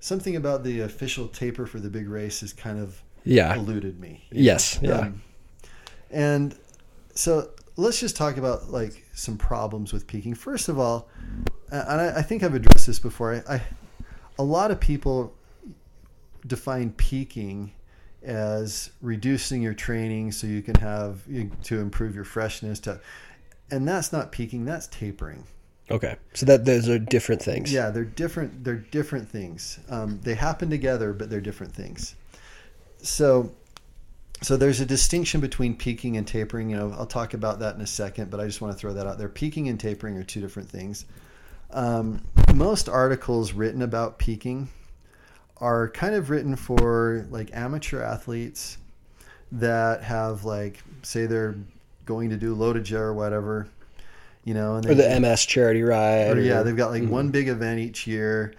something 0.00 0.34
about 0.36 0.64
the 0.64 0.80
official 0.80 1.28
taper 1.28 1.64
for 1.66 1.78
the 1.78 1.88
big 1.88 2.08
race 2.08 2.40
has 2.40 2.52
kind 2.52 2.80
of 2.80 3.00
Yeah. 3.24 3.54
eluded 3.54 4.00
me. 4.00 4.26
Yes. 4.32 4.82
know? 4.82 4.88
Yeah. 4.90 4.98
Um, 5.06 5.22
and 6.10 6.56
so 7.14 7.50
let's 7.76 8.00
just 8.00 8.16
talk 8.16 8.36
about 8.36 8.70
like 8.70 9.04
some 9.14 9.36
problems 9.36 9.92
with 9.92 10.06
peaking. 10.06 10.34
First 10.34 10.68
of 10.68 10.78
all, 10.78 11.08
and 11.70 12.00
I, 12.00 12.18
I 12.18 12.22
think 12.22 12.42
I've 12.42 12.54
addressed 12.54 12.86
this 12.86 12.98
before. 12.98 13.42
I, 13.48 13.54
I 13.54 13.62
a 14.38 14.42
lot 14.42 14.70
of 14.70 14.80
people 14.80 15.34
define 16.46 16.92
peaking 16.92 17.72
as 18.22 18.90
reducing 19.00 19.62
your 19.62 19.74
training 19.74 20.32
so 20.32 20.46
you 20.46 20.62
can 20.62 20.74
have 20.76 21.22
you, 21.28 21.50
to 21.64 21.80
improve 21.80 22.14
your 22.14 22.24
freshness 22.24 22.78
to 22.78 23.00
and 23.70 23.88
that's 23.88 24.12
not 24.12 24.30
peaking 24.30 24.64
that's 24.64 24.86
tapering 24.88 25.44
okay. 25.90 26.16
So 26.34 26.46
that 26.46 26.64
those 26.64 26.88
are 26.88 26.98
different 26.98 27.42
things. 27.42 27.72
yeah, 27.72 27.90
they're 27.90 28.04
different. 28.04 28.64
They're 28.64 28.76
different 28.76 29.28
things. 29.28 29.78
Um, 29.88 30.20
they 30.22 30.34
happen 30.34 30.70
together, 30.70 31.12
but 31.12 31.30
they're 31.30 31.40
different 31.40 31.74
things. 31.74 32.14
So, 33.02 33.52
so 34.42 34.56
there's 34.56 34.80
a 34.80 34.86
distinction 34.86 35.40
between 35.40 35.74
peaking 35.76 36.16
and 36.16 36.26
tapering. 36.26 36.70
You 36.70 36.76
know, 36.76 36.94
I'll 36.96 37.06
talk 37.06 37.34
about 37.34 37.58
that 37.60 37.74
in 37.74 37.80
a 37.80 37.86
second, 37.86 38.30
but 38.30 38.40
I 38.40 38.46
just 38.46 38.60
want 38.60 38.72
to 38.74 38.78
throw 38.78 38.92
that 38.94 39.06
out 39.06 39.18
there. 39.18 39.28
Peaking 39.28 39.68
and 39.68 39.78
tapering 39.78 40.16
are 40.16 40.22
two 40.24 40.40
different 40.40 40.68
things. 40.68 41.04
Um, 41.72 42.22
most 42.54 42.88
articles 42.88 43.52
written 43.52 43.82
about 43.82 44.18
peaking 44.18 44.68
are 45.58 45.88
kind 45.90 46.14
of 46.14 46.30
written 46.30 46.56
for 46.56 47.26
like 47.30 47.50
amateur 47.52 48.02
athletes 48.02 48.78
that 49.52 50.02
have 50.02 50.44
like, 50.44 50.82
say, 51.02 51.26
they're 51.26 51.54
going 52.06 52.30
to 52.30 52.36
do 52.36 52.56
Lotoja 52.56 52.98
or 52.98 53.12
whatever. 53.14 53.68
You 54.44 54.54
know, 54.54 54.76
and 54.76 54.86
Or 54.86 54.94
the 54.94 55.20
MS 55.20 55.44
charity 55.44 55.82
ride. 55.82 56.36
or, 56.38 56.40
yeah, 56.40 56.62
they've 56.62 56.74
got 56.76 56.90
like 56.90 57.02
Mhm. 57.02 57.10
one 57.10 57.28
big 57.28 57.48
event 57.48 57.78
each 57.78 58.06
year, 58.06 58.54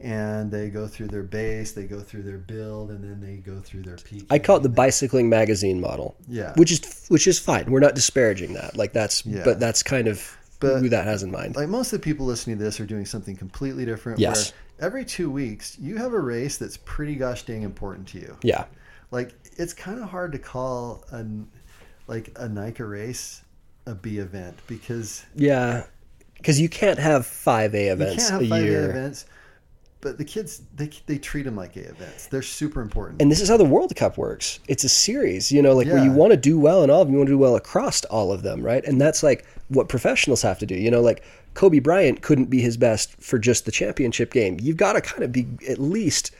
and 0.00 0.50
they 0.50 0.68
go 0.68 0.86
through 0.86 1.08
their 1.08 1.22
base, 1.22 1.72
they 1.72 1.84
go 1.84 2.00
through 2.00 2.22
their 2.22 2.38
build, 2.38 2.90
and 2.90 3.02
then 3.02 3.20
they 3.20 3.36
go 3.36 3.60
through 3.60 3.82
their 3.82 3.96
peak. 3.96 4.26
I 4.30 4.38
call 4.38 4.56
it 4.58 4.62
the 4.62 4.68
bicycling 4.68 5.28
magazine 5.28 5.80
model. 5.80 6.16
yeah, 6.28 6.52
which 6.56 6.70
is 6.72 7.06
which 7.08 7.26
is 7.26 7.38
fine. 7.38 7.70
We're 7.70 7.80
not 7.80 7.94
disparaging 7.94 8.52
that. 8.54 8.76
Like 8.76 8.92
that's 8.92 9.24
Yeah. 9.24 9.42
but 9.44 9.58
that's 9.60 9.82
kind 9.82 10.06
of 10.08 10.36
But- 10.60 10.80
who 10.80 10.88
that 10.90 11.04
has 11.06 11.22
in 11.22 11.30
mind. 11.30 11.56
like 11.56 11.68
most 11.68 11.92
of 11.92 12.00
the 12.00 12.04
people 12.04 12.26
listening 12.26 12.58
to 12.58 12.64
this 12.64 12.78
are 12.80 12.86
doing 12.86 13.06
something 13.06 13.36
completely 13.36 13.84
different. 13.84 14.18
Yes. 14.18 14.52
Where 14.78 14.86
every 14.88 15.04
two 15.04 15.30
weeks 15.30 15.76
you 15.80 15.96
have 15.96 16.12
a 16.12 16.20
race 16.20 16.58
that's 16.58 16.76
pretty 16.78 17.14
gosh 17.14 17.44
dang 17.44 17.62
important 17.62 18.06
to 18.08 18.18
you. 18.18 18.36
yeah, 18.42 18.64
Like 19.10 19.34
it's 19.56 19.72
kind 19.72 19.98
of 20.02 20.08
hard 20.10 20.32
to 20.32 20.38
call 20.38 21.04
an 21.10 21.48
like 22.06 22.32
a 22.36 22.48
NICA 22.48 22.84
race 22.84 23.42
a 23.86 23.94
B 23.94 24.18
event 24.18 24.58
because 24.66 25.24
yeah, 25.34 25.84
because 26.36 26.60
you 26.60 26.68
can't 26.68 26.98
have 26.98 27.24
five 27.26 27.74
A 27.74 27.86
you 27.86 27.92
events 27.92 28.28
can't 28.28 28.32
have 28.32 28.42
a 28.42 28.48
five 28.48 28.62
A 28.62 28.66
year. 28.66 28.90
events. 28.90 29.24
But 30.02 30.18
the 30.18 30.24
kids, 30.24 30.62
they, 30.76 30.90
they 31.06 31.18
treat 31.18 31.44
them 31.44 31.56
like 31.56 31.76
events. 31.76 32.26
They're 32.26 32.42
super 32.42 32.80
important. 32.82 33.20
And 33.22 33.30
this 33.32 33.40
is 33.40 33.48
how 33.48 33.56
the 33.56 33.64
World 33.64 33.94
Cup 33.96 34.18
works. 34.18 34.60
It's 34.68 34.84
a 34.84 34.88
series, 34.88 35.50
you 35.50 35.62
know, 35.62 35.74
like 35.74 35.86
where 35.88 36.02
you 36.04 36.12
want 36.12 36.32
to 36.32 36.36
do 36.36 36.60
well 36.60 36.84
in 36.84 36.90
all 36.90 37.00
of 37.02 37.08
them, 37.08 37.14
you 37.14 37.18
want 37.18 37.28
to 37.28 37.32
do 37.32 37.38
well 37.38 37.56
across 37.56 38.04
all 38.04 38.30
of 38.30 38.42
them, 38.42 38.62
right? 38.62 38.84
And 38.84 39.00
that's 39.00 39.22
like 39.22 39.46
what 39.68 39.88
professionals 39.88 40.42
have 40.42 40.58
to 40.60 40.66
do. 40.66 40.74
You 40.76 40.90
know, 40.90 41.00
like 41.00 41.24
Kobe 41.54 41.78
Bryant 41.80 42.20
couldn't 42.22 42.50
be 42.50 42.60
his 42.60 42.76
best 42.76 43.12
for 43.22 43.38
just 43.38 43.64
the 43.64 43.72
championship 43.72 44.32
game. 44.32 44.58
You've 44.60 44.76
got 44.76 44.92
to 44.92 45.00
kind 45.00 45.24
of 45.24 45.32
be 45.32 45.46
at 45.68 45.78
least 45.78 46.30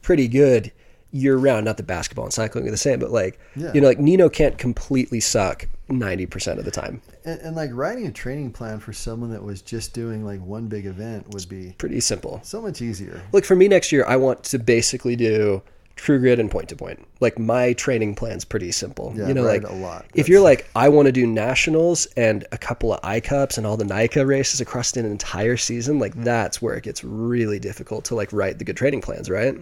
pretty 0.00 0.28
good 0.28 0.70
year 1.10 1.36
round. 1.36 1.64
Not 1.64 1.76
that 1.78 1.86
basketball 1.86 2.24
and 2.26 2.32
cycling 2.32 2.66
are 2.68 2.70
the 2.70 2.76
same, 2.76 3.00
but 3.00 3.10
like, 3.10 3.38
Yeah. 3.56 3.72
you 3.74 3.80
know, 3.80 3.88
like 3.88 3.98
Nino 3.98 4.28
can't 4.28 4.56
completely 4.56 5.20
suck 5.20 5.66
90% 6.00 6.58
of 6.58 6.64
the 6.64 6.70
time. 6.70 7.00
and, 7.24 7.40
and 7.40 7.56
like 7.56 7.70
writing 7.72 8.06
a 8.06 8.12
training 8.12 8.52
plan 8.52 8.78
for 8.78 8.92
someone 8.92 9.30
that 9.32 9.42
was 9.42 9.62
just 9.62 9.92
doing 9.94 10.24
like 10.24 10.40
one 10.40 10.66
big 10.68 10.86
event 10.86 11.28
would 11.30 11.48
be 11.48 11.74
Pretty 11.78 12.00
simple. 12.00 12.40
so 12.42 12.60
much 12.60 12.82
easier. 12.82 13.22
Like 13.32 13.44
for 13.44 13.56
me 13.56 13.68
next 13.68 13.92
year, 13.92 14.04
I 14.06 14.16
want 14.16 14.44
to 14.44 14.58
basically 14.58 15.16
do 15.16 15.62
True 15.96 16.18
Grit 16.18 16.40
and 16.40 16.50
point 16.50 16.68
to 16.70 16.76
point. 16.76 17.06
Like 17.20 17.38
my 17.38 17.74
training 17.74 18.14
plan's 18.14 18.44
pretty 18.44 18.72
simple. 18.72 19.12
Yeah, 19.14 19.28
you 19.28 19.34
know, 19.34 19.44
right, 19.44 19.62
like 19.62 19.70
a 19.70 19.74
lot. 19.74 20.06
if 20.14 20.28
you're 20.28 20.40
like, 20.40 20.68
I 20.74 20.88
want 20.88 21.06
to 21.06 21.12
do 21.12 21.26
nationals 21.26 22.06
and 22.16 22.46
a 22.50 22.58
couple 22.58 22.94
of 22.94 23.00
I 23.02 23.20
cups 23.20 23.58
and 23.58 23.66
all 23.66 23.76
the 23.76 23.84
NICA 23.84 24.24
races 24.24 24.60
across 24.60 24.96
an 24.96 25.04
entire 25.06 25.56
season, 25.56 25.98
like 25.98 26.12
mm-hmm. 26.12 26.24
that's 26.24 26.62
where 26.62 26.74
it 26.74 26.82
gets 26.84 27.04
really 27.04 27.58
difficult 27.58 28.04
to 28.06 28.14
like 28.14 28.32
write 28.32 28.58
the 28.58 28.64
good 28.64 28.76
training 28.76 29.02
plans, 29.02 29.28
right? 29.30 29.54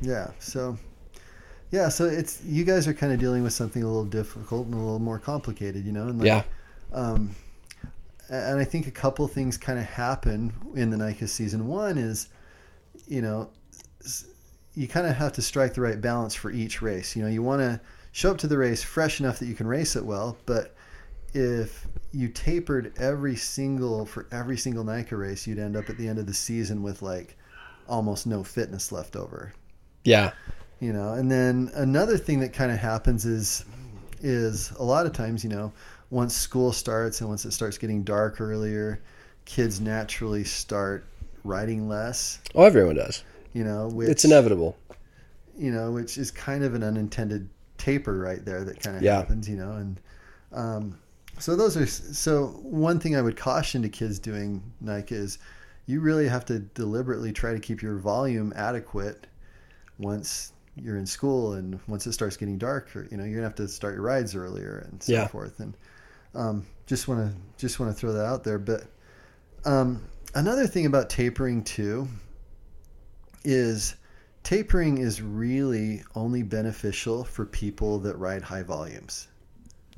Yeah. 0.00 0.30
So, 0.38 0.78
yeah. 1.70 1.88
So 1.88 2.04
it's 2.04 2.42
you 2.44 2.64
guys 2.64 2.86
are 2.86 2.94
kind 2.94 3.12
of 3.12 3.18
dealing 3.18 3.42
with 3.42 3.52
something 3.52 3.82
a 3.82 3.86
little 3.86 4.04
difficult 4.04 4.66
and 4.66 4.74
a 4.74 4.78
little 4.78 4.98
more 4.98 5.18
complicated, 5.18 5.84
you 5.84 5.92
know. 5.92 6.08
And 6.08 6.18
like, 6.18 6.26
Yeah. 6.26 6.42
Um, 6.92 7.34
and 8.28 8.58
I 8.58 8.64
think 8.64 8.86
a 8.86 8.90
couple 8.90 9.26
things 9.28 9.56
kind 9.56 9.78
of 9.78 9.84
happen 9.84 10.52
in 10.74 10.90
the 10.90 10.96
NICA 10.96 11.28
season. 11.28 11.68
One 11.68 11.96
is, 11.96 12.28
you 13.06 13.22
know, 13.22 13.50
you 14.74 14.88
kind 14.88 15.06
of 15.06 15.14
have 15.16 15.32
to 15.34 15.42
strike 15.42 15.74
the 15.74 15.80
right 15.80 16.00
balance 16.00 16.34
for 16.34 16.50
each 16.50 16.82
race. 16.82 17.14
You 17.14 17.22
know, 17.22 17.28
you 17.28 17.42
want 17.42 17.60
to 17.60 17.80
show 18.12 18.32
up 18.32 18.38
to 18.38 18.46
the 18.46 18.58
race 18.58 18.82
fresh 18.82 19.20
enough 19.20 19.38
that 19.38 19.46
you 19.46 19.54
can 19.54 19.66
race 19.66 19.94
it 19.94 20.04
well, 20.04 20.36
but 20.44 20.74
if 21.34 21.86
you 22.12 22.28
tapered 22.28 22.94
every 22.98 23.36
single 23.36 24.06
for 24.06 24.26
every 24.32 24.56
single 24.56 24.84
NICA 24.84 25.16
race, 25.16 25.46
you'd 25.46 25.58
end 25.58 25.76
up 25.76 25.88
at 25.88 25.98
the 25.98 26.08
end 26.08 26.18
of 26.18 26.26
the 26.26 26.34
season 26.34 26.82
with 26.82 27.02
like 27.02 27.36
almost 27.88 28.26
no 28.26 28.42
fitness 28.42 28.90
left 28.90 29.16
over 29.16 29.52
Yeah. 30.04 30.32
You 30.80 30.92
know 30.92 31.14
and 31.14 31.30
then 31.30 31.70
another 31.74 32.18
thing 32.18 32.40
that 32.40 32.52
kind 32.52 32.70
of 32.70 32.78
happens 32.78 33.24
is 33.24 33.64
is 34.20 34.70
a 34.72 34.82
lot 34.82 35.06
of 35.06 35.12
times 35.12 35.42
you 35.42 35.50
know 35.50 35.72
once 36.10 36.34
school 36.36 36.72
starts 36.72 37.20
and 37.20 37.28
once 37.30 37.44
it 37.44 37.52
starts 37.52 37.78
getting 37.78 38.02
dark 38.02 38.40
earlier 38.40 39.00
kids 39.46 39.80
naturally 39.80 40.44
start 40.44 41.06
riding 41.44 41.88
less 41.88 42.40
Oh, 42.54 42.64
everyone 42.64 42.96
does. 42.96 43.24
you 43.54 43.64
know 43.64 43.88
which 43.88 44.08
It's 44.08 44.24
inevitable. 44.24 44.76
you 45.56 45.70
know 45.72 45.92
which 45.92 46.18
is 46.18 46.30
kind 46.30 46.62
of 46.64 46.74
an 46.74 46.82
unintended 46.82 47.48
taper 47.78 48.18
right 48.18 48.44
there 48.44 48.64
that 48.64 48.80
kind 48.80 48.96
of 48.96 49.02
Yeah. 49.02 49.16
happens 49.16 49.48
you 49.48 49.56
know 49.56 49.72
and 49.72 50.00
um, 50.52 50.98
so 51.38 51.56
those 51.56 51.76
are 51.76 51.86
so 51.86 52.46
one 52.62 52.98
thing 53.00 53.16
i 53.16 53.22
would 53.22 53.36
caution 53.36 53.80
to 53.82 53.88
kids 53.88 54.18
doing 54.18 54.62
NICA 54.82 55.14
is 55.14 55.38
you 55.86 56.00
really 56.00 56.28
have 56.28 56.44
to 56.46 56.58
deliberately 56.60 57.32
try 57.32 57.52
to 57.52 57.60
keep 57.60 57.80
your 57.82 57.96
volume 57.96 58.52
adequate 58.56 59.26
once 59.98 60.52
you're 60.76 60.98
in 60.98 61.06
school 61.06 61.54
and 61.54 61.78
once 61.88 62.06
it 62.06 62.12
starts 62.12 62.36
getting 62.36 62.58
dark 62.58 62.94
or, 62.94 63.06
you 63.10 63.16
know 63.16 63.24
you're 63.24 63.36
gonna 63.36 63.46
have 63.48 63.54
to 63.54 63.66
start 63.68 63.94
your 63.94 64.02
rides 64.02 64.34
earlier 64.34 64.86
and 64.90 65.02
so 65.02 65.12
Yeah. 65.12 65.26
forth 65.26 65.58
and 65.60 65.74
um, 66.34 66.66
just 66.86 67.08
want 67.08 67.20
to 67.32 67.36
just 67.58 67.80
want 67.80 67.90
to 67.92 67.98
throw 67.98 68.12
that 68.12 68.24
out 68.26 68.44
there 68.44 68.58
but 68.58 68.82
um, 69.64 70.02
another 70.34 70.66
thing 70.66 70.84
about 70.86 71.08
tapering 71.08 71.64
too 71.64 72.06
is 73.44 73.94
tapering 74.42 74.98
is 74.98 75.22
really 75.22 76.02
only 76.14 76.42
beneficial 76.42 77.24
for 77.24 77.46
people 77.46 77.98
that 78.00 78.16
ride 78.18 78.42
high 78.42 78.62
volumes 78.62 79.28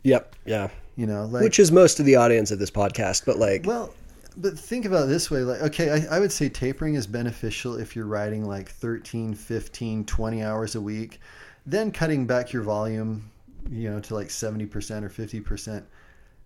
Yep. 0.04 0.36
Yeah. 0.46 0.68
you 0.96 1.06
know 1.06 1.24
like 1.26 1.42
Which 1.42 1.58
is 1.58 1.72
most 1.72 1.98
of 2.00 2.06
the 2.06 2.16
audience 2.16 2.50
of 2.50 2.58
this 2.58 2.70
podcast, 2.70 3.24
but 3.26 3.38
like, 3.38 3.66
well 3.66 3.92
but 4.38 4.58
think 4.58 4.84
about 4.86 5.04
it 5.04 5.08
this 5.08 5.30
way 5.30 5.40
like 5.40 5.60
okay 5.60 5.90
I, 5.90 6.16
I 6.16 6.20
would 6.20 6.32
say 6.32 6.48
tapering 6.48 6.94
is 6.94 7.06
beneficial 7.06 7.76
if 7.76 7.94
you're 7.94 8.06
riding 8.06 8.46
like 8.46 8.68
13 8.70 9.34
15 9.34 10.04
20 10.04 10.42
hours 10.42 10.74
a 10.74 10.80
week. 10.80 11.20
Then 11.66 11.90
cutting 11.90 12.26
back 12.26 12.52
your 12.52 12.62
volume 12.62 13.30
you 13.70 13.90
know 13.90 14.00
to 14.00 14.14
like 14.14 14.28
70% 14.28 14.64
or 15.02 15.10
50% 15.10 15.84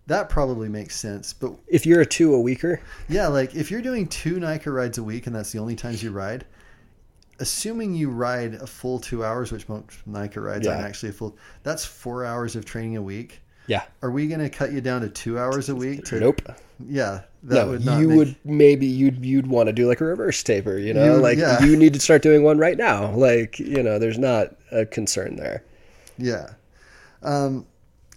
that 0.07 0.27
probably 0.27 0.67
makes 0.67 0.97
sense 0.97 1.31
but 1.31 1.53
if 1.67 1.85
you're 1.85 2.01
a 2.01 2.05
two 2.05 2.33
a 2.33 2.39
weeker, 2.39 2.81
yeah 3.07 3.27
like 3.27 3.55
if 3.55 3.71
you're 3.71 3.81
doing 3.81 4.07
two 4.07 4.39
NICA 4.39 4.69
rides 4.71 4.97
a 4.97 5.03
week 5.03 5.27
and 5.27 5.35
that's 5.35 5.51
the 5.51 5.59
only 5.59 5.75
times 5.75 6.03
you 6.03 6.11
ride 6.11 6.45
assuming 7.39 7.93
you 7.93 8.09
ride 8.09 8.55
a 8.55 8.67
full 8.67 8.99
two 8.99 9.23
hours 9.23 9.51
which 9.51 9.69
most 9.69 10.05
NICA 10.05 10.41
rides 10.41 10.67
aren't 10.67 10.83
actually 10.83 11.09
a 11.09 11.13
full 11.13 11.37
that's 11.61 11.85
four 11.85 12.25
hours 12.25 12.55
of 12.55 12.65
training 12.65 12.97
a 12.97 13.01
week. 13.01 13.41
Yeah. 13.67 13.83
are 14.01 14.11
we 14.11 14.27
going 14.27 14.41
to 14.41 14.49
cut 14.49 14.73
you 14.73 14.81
down 14.81 15.01
to 15.01 15.09
two 15.09 15.39
hours 15.39 15.69
a 15.69 15.75
week 15.75 16.03
to 16.05 16.19
Nope. 16.19 16.41
yeah 16.85 17.21
that 17.43 17.65
no, 17.65 17.71
would 17.71 17.85
not 17.85 17.99
you 17.99 18.07
make- 18.07 18.17
would 18.17 18.35
maybe 18.45 18.85
you'd 18.85 19.23
you'd 19.25 19.47
want 19.47 19.67
to 19.67 19.73
do 19.73 19.87
like 19.87 20.01
a 20.01 20.05
reverse 20.05 20.41
taper, 20.43 20.77
you 20.77 20.93
know, 20.93 21.15
You- 21.15 21.21
like 21.21 21.37
yeah. 21.37 21.63
you 21.63 21.75
need 21.75 21.93
to 21.93 21.99
start 21.99 22.21
doing 22.21 22.43
one 22.43 22.57
right 22.57 22.77
now. 22.77 23.11
Like 23.11 23.59
you 23.59 23.83
know, 23.83 23.99
there's 23.99 24.19
not 24.19 24.55
a 24.71 24.85
concern 24.85 25.35
there. 25.35 25.63
Yeah. 26.17 26.49
Um, 27.21 27.65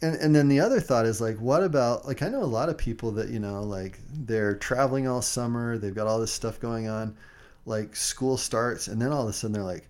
and, 0.02 0.14
and 0.16 0.34
then 0.34 0.48
the 0.48 0.60
other 0.60 0.78
thought 0.80 1.06
is 1.06 1.20
like, 1.20 1.38
what 1.38 1.62
about, 1.62 2.06
like, 2.06 2.22
I 2.22 2.28
know 2.28 2.42
a 2.42 2.44
lot 2.44 2.68
of 2.68 2.76
people 2.76 3.10
that, 3.12 3.30
you 3.30 3.38
know, 3.38 3.62
like 3.62 3.98
they're 4.12 4.54
traveling 4.56 5.08
all 5.08 5.22
summer, 5.22 5.78
they've 5.78 5.94
got 5.94 6.06
all 6.06 6.20
this 6.20 6.32
stuff 6.32 6.60
going 6.60 6.86
on, 6.88 7.16
like 7.64 7.96
school 7.96 8.36
starts, 8.36 8.88
and 8.88 9.00
then 9.00 9.12
all 9.12 9.22
of 9.22 9.28
a 9.28 9.32
sudden 9.32 9.52
they're 9.54 9.62
like, 9.62 9.88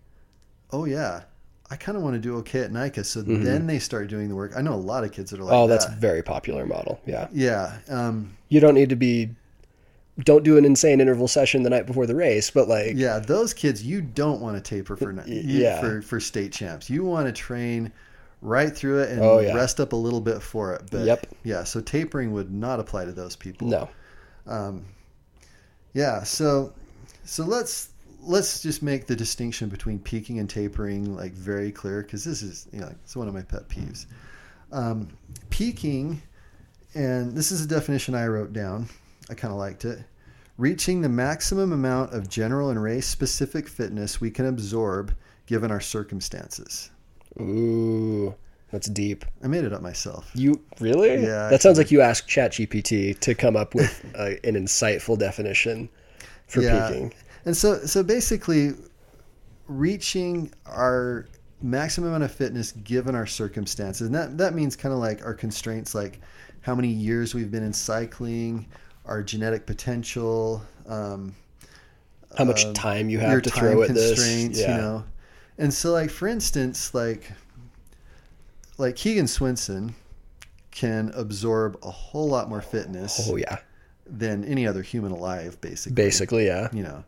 oh, 0.71 0.85
yeah, 0.85 1.23
I 1.71 1.77
kind 1.77 1.97
of 1.97 2.05
want 2.05 2.15
to 2.15 2.21
do 2.21 2.37
okay 2.39 2.61
at 2.61 2.73
NICA. 2.73 3.03
So 3.05 3.23
then 3.23 3.67
they 3.67 3.79
start 3.81 4.09
doing 4.09 4.29
the 4.29 4.37
work. 4.37 4.53
I 4.57 4.63
know 4.63 4.75
a 4.75 4.77
lot 4.77 5.03
of 5.03 5.11
kids 5.13 5.31
that 5.33 5.41
are 5.41 5.43
like, 5.43 5.53
Mm-hmm. 5.53 5.63
oh, 5.65 5.67
that's 5.67 5.87
that. 5.87 5.99
very 5.99 6.23
popular 6.23 6.65
model. 6.65 7.01
Yeah. 7.07 7.27
yeah. 7.33 7.79
Um, 7.89 8.37
You 8.49 8.61
don't 8.61 8.75
need 8.75 8.91
to 8.91 8.97
be 8.97 9.31
don't 10.21 10.45
do 10.45 10.57
an 10.57 10.65
insane 10.65 11.01
interval 11.03 11.29
session 11.29 11.63
the 11.63 11.69
night 11.69 11.85
before 11.87 12.07
the 12.07 12.15
race, 12.15 12.51
but 12.51 12.69
like 12.69 12.93
yeah, 12.95 13.19
those 13.19 13.53
kids 13.53 13.83
you 13.85 14.01
don't 14.01 14.41
want 14.41 14.57
to 14.57 14.63
taper 14.63 14.97
for 14.97 15.13
yeah. 15.27 15.79
for 15.81 16.01
for 16.03 16.21
state 16.21 16.53
champs. 16.53 16.89
You 16.89 17.05
want 17.05 17.27
to 17.27 17.33
train 17.33 17.93
right 18.41 18.75
through 18.75 19.01
it 19.01 19.11
and 19.11 19.21
Oh, 19.21 19.41
yeah. 19.41 19.53
rest 19.55 19.79
up 19.81 19.93
a 19.93 19.97
little 19.97 20.21
bit 20.21 20.41
for 20.43 20.73
it. 20.73 20.83
But 20.91 21.05
Yep. 21.05 21.27
yeah, 21.43 21.65
so 21.65 21.81
tapering 21.81 22.33
would 22.33 22.51
not 22.53 22.81
apply 22.81 23.05
to 23.07 23.13
those 23.13 23.35
people. 23.37 23.67
no. 23.69 23.89
Yeah, 25.93 26.23
so 26.23 26.73
so 27.25 27.45
let's 27.45 27.91
let's 28.27 28.61
just 28.61 28.83
make 28.83 29.07
the 29.07 29.17
distinction 29.17 29.69
between 29.69 29.99
peaking 29.99 30.39
and 30.39 30.51
tapering 30.51 31.17
like 31.17 31.33
very 31.33 31.71
clear 31.71 32.03
because 32.03 32.25
this 32.25 32.43
is 32.43 32.69
you 32.73 32.81
know 32.81 32.91
it's 33.05 33.17
one 33.17 33.29
of 33.29 33.35
my 33.35 33.43
pet 33.43 33.69
peeves. 33.69 34.07
Um, 34.73 35.09
peaking, 35.49 36.21
and 36.95 37.33
this 37.33 37.53
is 37.53 37.65
a 37.65 37.69
definition 37.69 38.15
I 38.15 38.27
wrote 38.27 38.53
down. 38.53 38.89
I 39.31 39.35
kind 39.35 39.53
of 39.53 39.59
liked 39.59 39.85
it. 39.85 40.01
Reaching 40.59 41.03
the 41.03 41.09
maximum 41.09 41.73
amount 41.73 42.15
of 42.15 42.29
general 42.29 42.71
and 42.71 42.83
race 42.83 43.07
specific 43.07 43.69
fitness 43.69 44.21
we 44.21 44.31
can 44.31 44.47
absorb 44.47 45.15
given 45.47 45.71
our 45.71 45.81
circumstances. 45.81 46.91
Ooh, 47.41 48.35
that's 48.73 48.89
deep. 48.89 49.25
I 49.45 49.49
made 49.49 49.65
it 49.65 49.73
up 49.73 49.83
myself. 49.83 50.31
You 50.35 50.61
really? 50.81 51.15
Yeah, 51.15 51.49
That 51.49 51.63
sounds 51.63 51.79
like 51.79 51.91
you 51.91 52.01
asked 52.01 52.29
ChatGPT 52.29 53.19
to 53.21 53.35
come 53.35 53.57
up 53.57 53.75
with 53.75 54.05
uh, 54.15 54.31
an 54.43 54.55
insightful 54.55 55.19
definition 55.19 55.89
for 56.47 56.63
peaking. 56.63 57.13
And 57.47 57.57
so, 57.57 57.79
so 57.87 58.03
basically, 58.03 58.73
reaching 59.69 60.53
our 60.67 61.27
maximum 61.63 62.11
amount 62.11 62.25
of 62.25 62.33
fitness 62.33 62.73
given 62.73 63.15
our 63.15 63.27
circumstances, 63.27 64.07
and 64.07 64.15
that 64.15 64.37
that 64.37 64.55
means 64.55 64.77
kind 64.77 64.93
of 64.93 64.99
like 64.99 65.25
our 65.25 65.33
constraints, 65.33 65.95
like 65.95 66.21
how 66.61 66.75
many 66.75 66.89
years 66.89 67.35
we've 67.35 67.51
been 67.51 67.63
in 67.63 67.73
cycling, 67.73 68.67
our 69.05 69.23
genetic 69.23 69.65
potential, 69.65 70.61
um, 70.89 71.35
How 72.37 72.45
much 72.45 72.65
um, 72.65 72.75
time 72.75 73.09
you 73.09 73.21
have 73.21 73.43
to 73.43 73.51
time 73.51 73.61
throw 73.61 73.83
at 73.83 73.95
this? 73.95 74.59
Yeah. 74.59 74.77
you 74.77 74.83
know. 74.83 75.05
And 75.59 75.73
so, 75.73 75.93
like 75.93 76.11
for 76.11 76.27
instance, 76.27 76.93
like 76.93 77.31
like 78.77 78.97
Keegan 78.97 79.29
Swenson 79.29 79.95
can 80.71 81.11
absorb 81.15 81.79
a 81.83 81.91
whole 81.91 82.29
lot 82.29 82.49
more 82.49 82.61
fitness 82.61 83.29
Oh 83.31 83.37
yeah. 83.37 83.59
than 84.05 84.45
any 84.45 84.67
other 84.67 84.83
human 84.83 85.13
alive, 85.13 85.59
basically 85.61 85.95
Basically, 85.95 86.47
yeah. 86.47 86.69
you 86.73 86.83
know. 86.83 87.05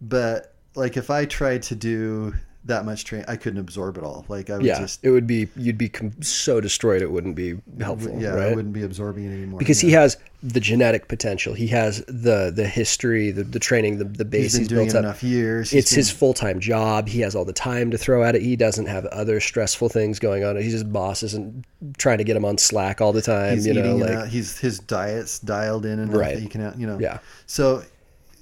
But 0.00 0.54
like 0.74 0.96
if 0.96 1.10
I 1.10 1.24
tried 1.24 1.62
to 1.64 1.74
do 1.74 2.34
that 2.64 2.84
much 2.84 3.04
training, 3.06 3.24
I 3.28 3.36
couldn't 3.36 3.60
absorb 3.60 3.96
it 3.96 4.04
all. 4.04 4.26
Like 4.28 4.50
I 4.50 4.56
would 4.58 4.66
Yeah. 4.66 4.78
just 4.80 5.02
it 5.02 5.10
would 5.10 5.26
be 5.26 5.48
you'd 5.56 5.78
be 5.78 5.88
com- 5.88 6.20
so 6.22 6.60
destroyed 6.60 7.00
it 7.02 7.10
wouldn't 7.10 7.34
be 7.34 7.56
helpful, 7.80 8.14
yeah, 8.20 8.34
I 8.34 8.54
wouldn't 8.54 8.74
be 8.74 8.82
absorbing 8.82 9.24
it 9.24 9.32
anymore. 9.32 9.58
because 9.58 9.82
yeah. 9.82 9.88
he 9.88 9.92
has 9.94 10.16
the 10.42 10.60
genetic 10.60 11.08
potential. 11.08 11.54
He 11.54 11.66
has 11.68 12.04
the 12.06 12.52
the 12.54 12.66
history, 12.68 13.30
the, 13.30 13.42
the 13.42 13.58
training, 13.58 13.98
the 13.98 14.04
the 14.04 14.24
base 14.24 14.42
he's 14.42 14.52
been 14.54 14.60
he's 14.60 14.68
doing 14.68 14.84
built 14.86 14.94
it 14.96 14.98
up. 14.98 15.04
enough 15.04 15.22
years. 15.22 15.70
He's 15.70 15.84
It's 15.84 15.90
his 15.92 16.10
full 16.10 16.34
time 16.34 16.60
job. 16.60 17.08
He 17.08 17.20
has 17.20 17.34
all 17.34 17.44
the 17.46 17.52
time 17.54 17.90
to 17.90 17.96
throw 17.98 18.22
at 18.22 18.36
it. 18.36 18.42
He 18.42 18.54
doesn't 18.54 18.86
have 18.86 19.06
other 19.06 19.40
stressful 19.40 19.88
things 19.88 20.18
going 20.18 20.44
on. 20.44 20.56
He's 20.56 20.72
just 20.72 20.92
boss 20.92 21.22
isn't 21.22 21.64
trying 21.96 22.18
to 22.18 22.24
get 22.24 22.36
him 22.36 22.44
on 22.44 22.58
Slack 22.58 23.00
all 23.00 23.12
the 23.14 23.22
time. 23.22 23.54
he's 23.54 23.66
you 23.66 23.74
know, 23.74 23.96
like 23.96 24.28
he's 24.28 24.58
his 24.58 24.78
diet's 24.78 25.38
dialed 25.38 25.86
in 25.86 25.98
and 26.00 26.14
Right. 26.14 26.38
he 26.38 26.46
can 26.48 26.72
you 26.78 26.86
know 26.86 26.98
yeah, 27.00 27.18
So 27.46 27.82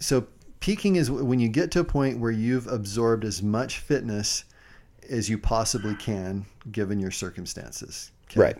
so 0.00 0.26
peaking 0.60 0.96
is 0.96 1.10
when 1.10 1.38
you 1.38 1.48
get 1.48 1.70
to 1.72 1.80
a 1.80 1.84
point 1.84 2.18
where 2.18 2.30
you've 2.30 2.66
absorbed 2.66 3.24
as 3.24 3.42
much 3.42 3.78
fitness 3.78 4.44
as 5.08 5.28
you 5.28 5.38
possibly 5.38 5.94
can 5.94 6.44
given 6.72 6.98
your 6.98 7.10
circumstances. 7.10 8.10
Okay? 8.30 8.40
right. 8.40 8.56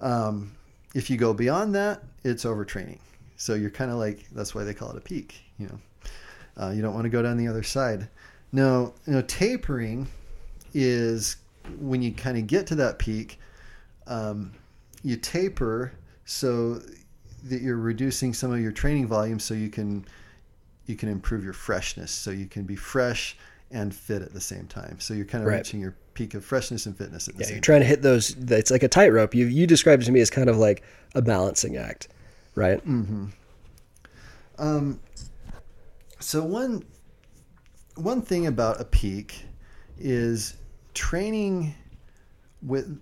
Um, 0.00 0.52
if 0.94 1.10
you 1.10 1.16
go 1.16 1.34
beyond 1.34 1.74
that, 1.74 2.02
it's 2.24 2.44
overtraining. 2.44 2.98
So 3.36 3.54
you're 3.54 3.70
kind 3.70 3.90
of 3.90 3.98
like 3.98 4.26
that's 4.30 4.54
why 4.54 4.64
they 4.64 4.74
call 4.74 4.90
it 4.90 4.96
a 4.96 5.00
peak. 5.00 5.42
You 5.58 5.66
know, 5.66 5.78
uh, 6.56 6.70
you 6.70 6.82
don't 6.82 6.94
want 6.94 7.04
to 7.04 7.10
go 7.10 7.22
down 7.22 7.36
the 7.36 7.48
other 7.48 7.62
side. 7.62 8.08
No, 8.52 8.94
you 9.06 9.14
know, 9.14 9.22
tapering 9.22 10.06
is 10.72 11.36
when 11.78 12.02
you 12.02 12.12
kind 12.12 12.38
of 12.38 12.46
get 12.46 12.66
to 12.68 12.74
that 12.76 12.98
peak. 12.98 13.38
Um, 14.06 14.52
you 15.02 15.16
taper 15.16 15.92
so 16.24 16.80
that 17.44 17.60
you're 17.60 17.76
reducing 17.76 18.32
some 18.32 18.52
of 18.52 18.60
your 18.60 18.72
training 18.72 19.06
volume, 19.06 19.38
so 19.38 19.54
you 19.54 19.68
can 19.68 20.04
you 20.86 20.96
can 20.96 21.08
improve 21.08 21.44
your 21.44 21.52
freshness. 21.52 22.10
So 22.10 22.30
you 22.30 22.46
can 22.46 22.64
be 22.64 22.76
fresh 22.76 23.36
and 23.70 23.94
fit 23.94 24.22
at 24.22 24.32
the 24.32 24.40
same 24.40 24.66
time. 24.66 25.00
So 25.00 25.14
you're 25.14 25.24
kind 25.24 25.42
of 25.42 25.48
Right. 25.48 25.56
reaching 25.58 25.80
your 25.80 25.96
peak 26.14 26.34
of 26.34 26.44
freshness 26.44 26.86
and 26.86 26.96
fitness 26.96 27.26
at 27.28 27.34
the 27.34 27.40
Yeah, 27.40 27.46
same 27.46 27.54
you're 27.56 27.62
trying 27.62 27.80
to 27.80 27.86
hit 27.86 28.02
those. 28.02 28.36
It's 28.50 28.70
like 28.70 28.82
a 28.82 28.88
tightrope. 28.88 29.34
You 29.34 29.46
you 29.46 29.66
described 29.66 30.02
it 30.02 30.06
to 30.06 30.12
me 30.12 30.20
as 30.20 30.30
kind 30.30 30.48
of 30.48 30.56
like 30.58 30.82
a 31.14 31.22
balancing 31.22 31.76
act, 31.76 32.08
right? 32.54 32.78
Mm-hmm. 32.86 33.26
Um, 34.58 35.00
so 36.20 36.44
one 36.44 36.84
one 37.96 38.22
thing 38.22 38.46
about 38.46 38.80
a 38.80 38.84
peak 38.84 39.44
is 39.98 40.54
training 40.94 41.74
with 42.62 43.00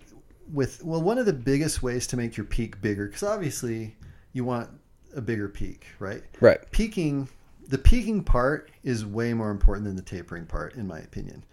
with 0.51 0.83
well 0.83 1.01
one 1.01 1.17
of 1.17 1.25
the 1.25 1.33
biggest 1.33 1.83
ways 1.83 2.07
to 2.07 2.17
make 2.17 2.35
your 2.37 2.45
peak 2.45 2.81
bigger 2.81 3.05
because 3.07 3.23
obviously 3.23 3.95
you 4.33 4.43
want 4.43 4.69
a 5.15 5.21
bigger 5.21 5.47
peak, 5.47 5.85
right? 5.99 6.23
Right. 6.41 6.59
Peaking 6.71 7.29
the 7.67 7.77
peaking 7.77 8.23
part 8.23 8.69
is 8.83 9.05
way 9.05 9.33
more 9.33 9.51
important 9.51 9.85
than 9.85 9.95
the 9.95 10.01
tapering 10.01 10.45
part 10.45 10.75
in 10.75 10.87
my 10.87 10.99
opinion. 10.99 11.43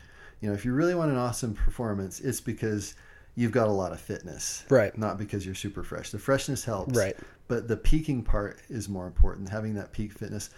You 0.40 0.48
know, 0.48 0.54
if 0.54 0.64
you 0.64 0.72
really 0.72 0.94
want 0.94 1.10
an 1.10 1.18
awesome 1.18 1.54
performance, 1.54 2.20
it's 2.20 2.40
because 2.40 2.94
you've 3.34 3.52
got 3.52 3.68
a 3.68 3.72
lot 3.72 3.92
of 3.92 4.00
fitness. 4.00 4.64
Right. 4.68 4.96
Not 4.96 5.18
because 5.18 5.44
you're 5.44 5.54
super 5.54 5.82
fresh. 5.82 6.10
The 6.10 6.18
freshness 6.18 6.64
helps. 6.64 6.96
Right. 6.96 7.16
But 7.48 7.68
the 7.68 7.76
peaking 7.76 8.22
part 8.22 8.60
is 8.68 8.88
more 8.88 9.06
important, 9.06 9.48
having 9.48 9.74
that 9.74 9.92
peak 9.92 10.12
fitness. 10.12 10.50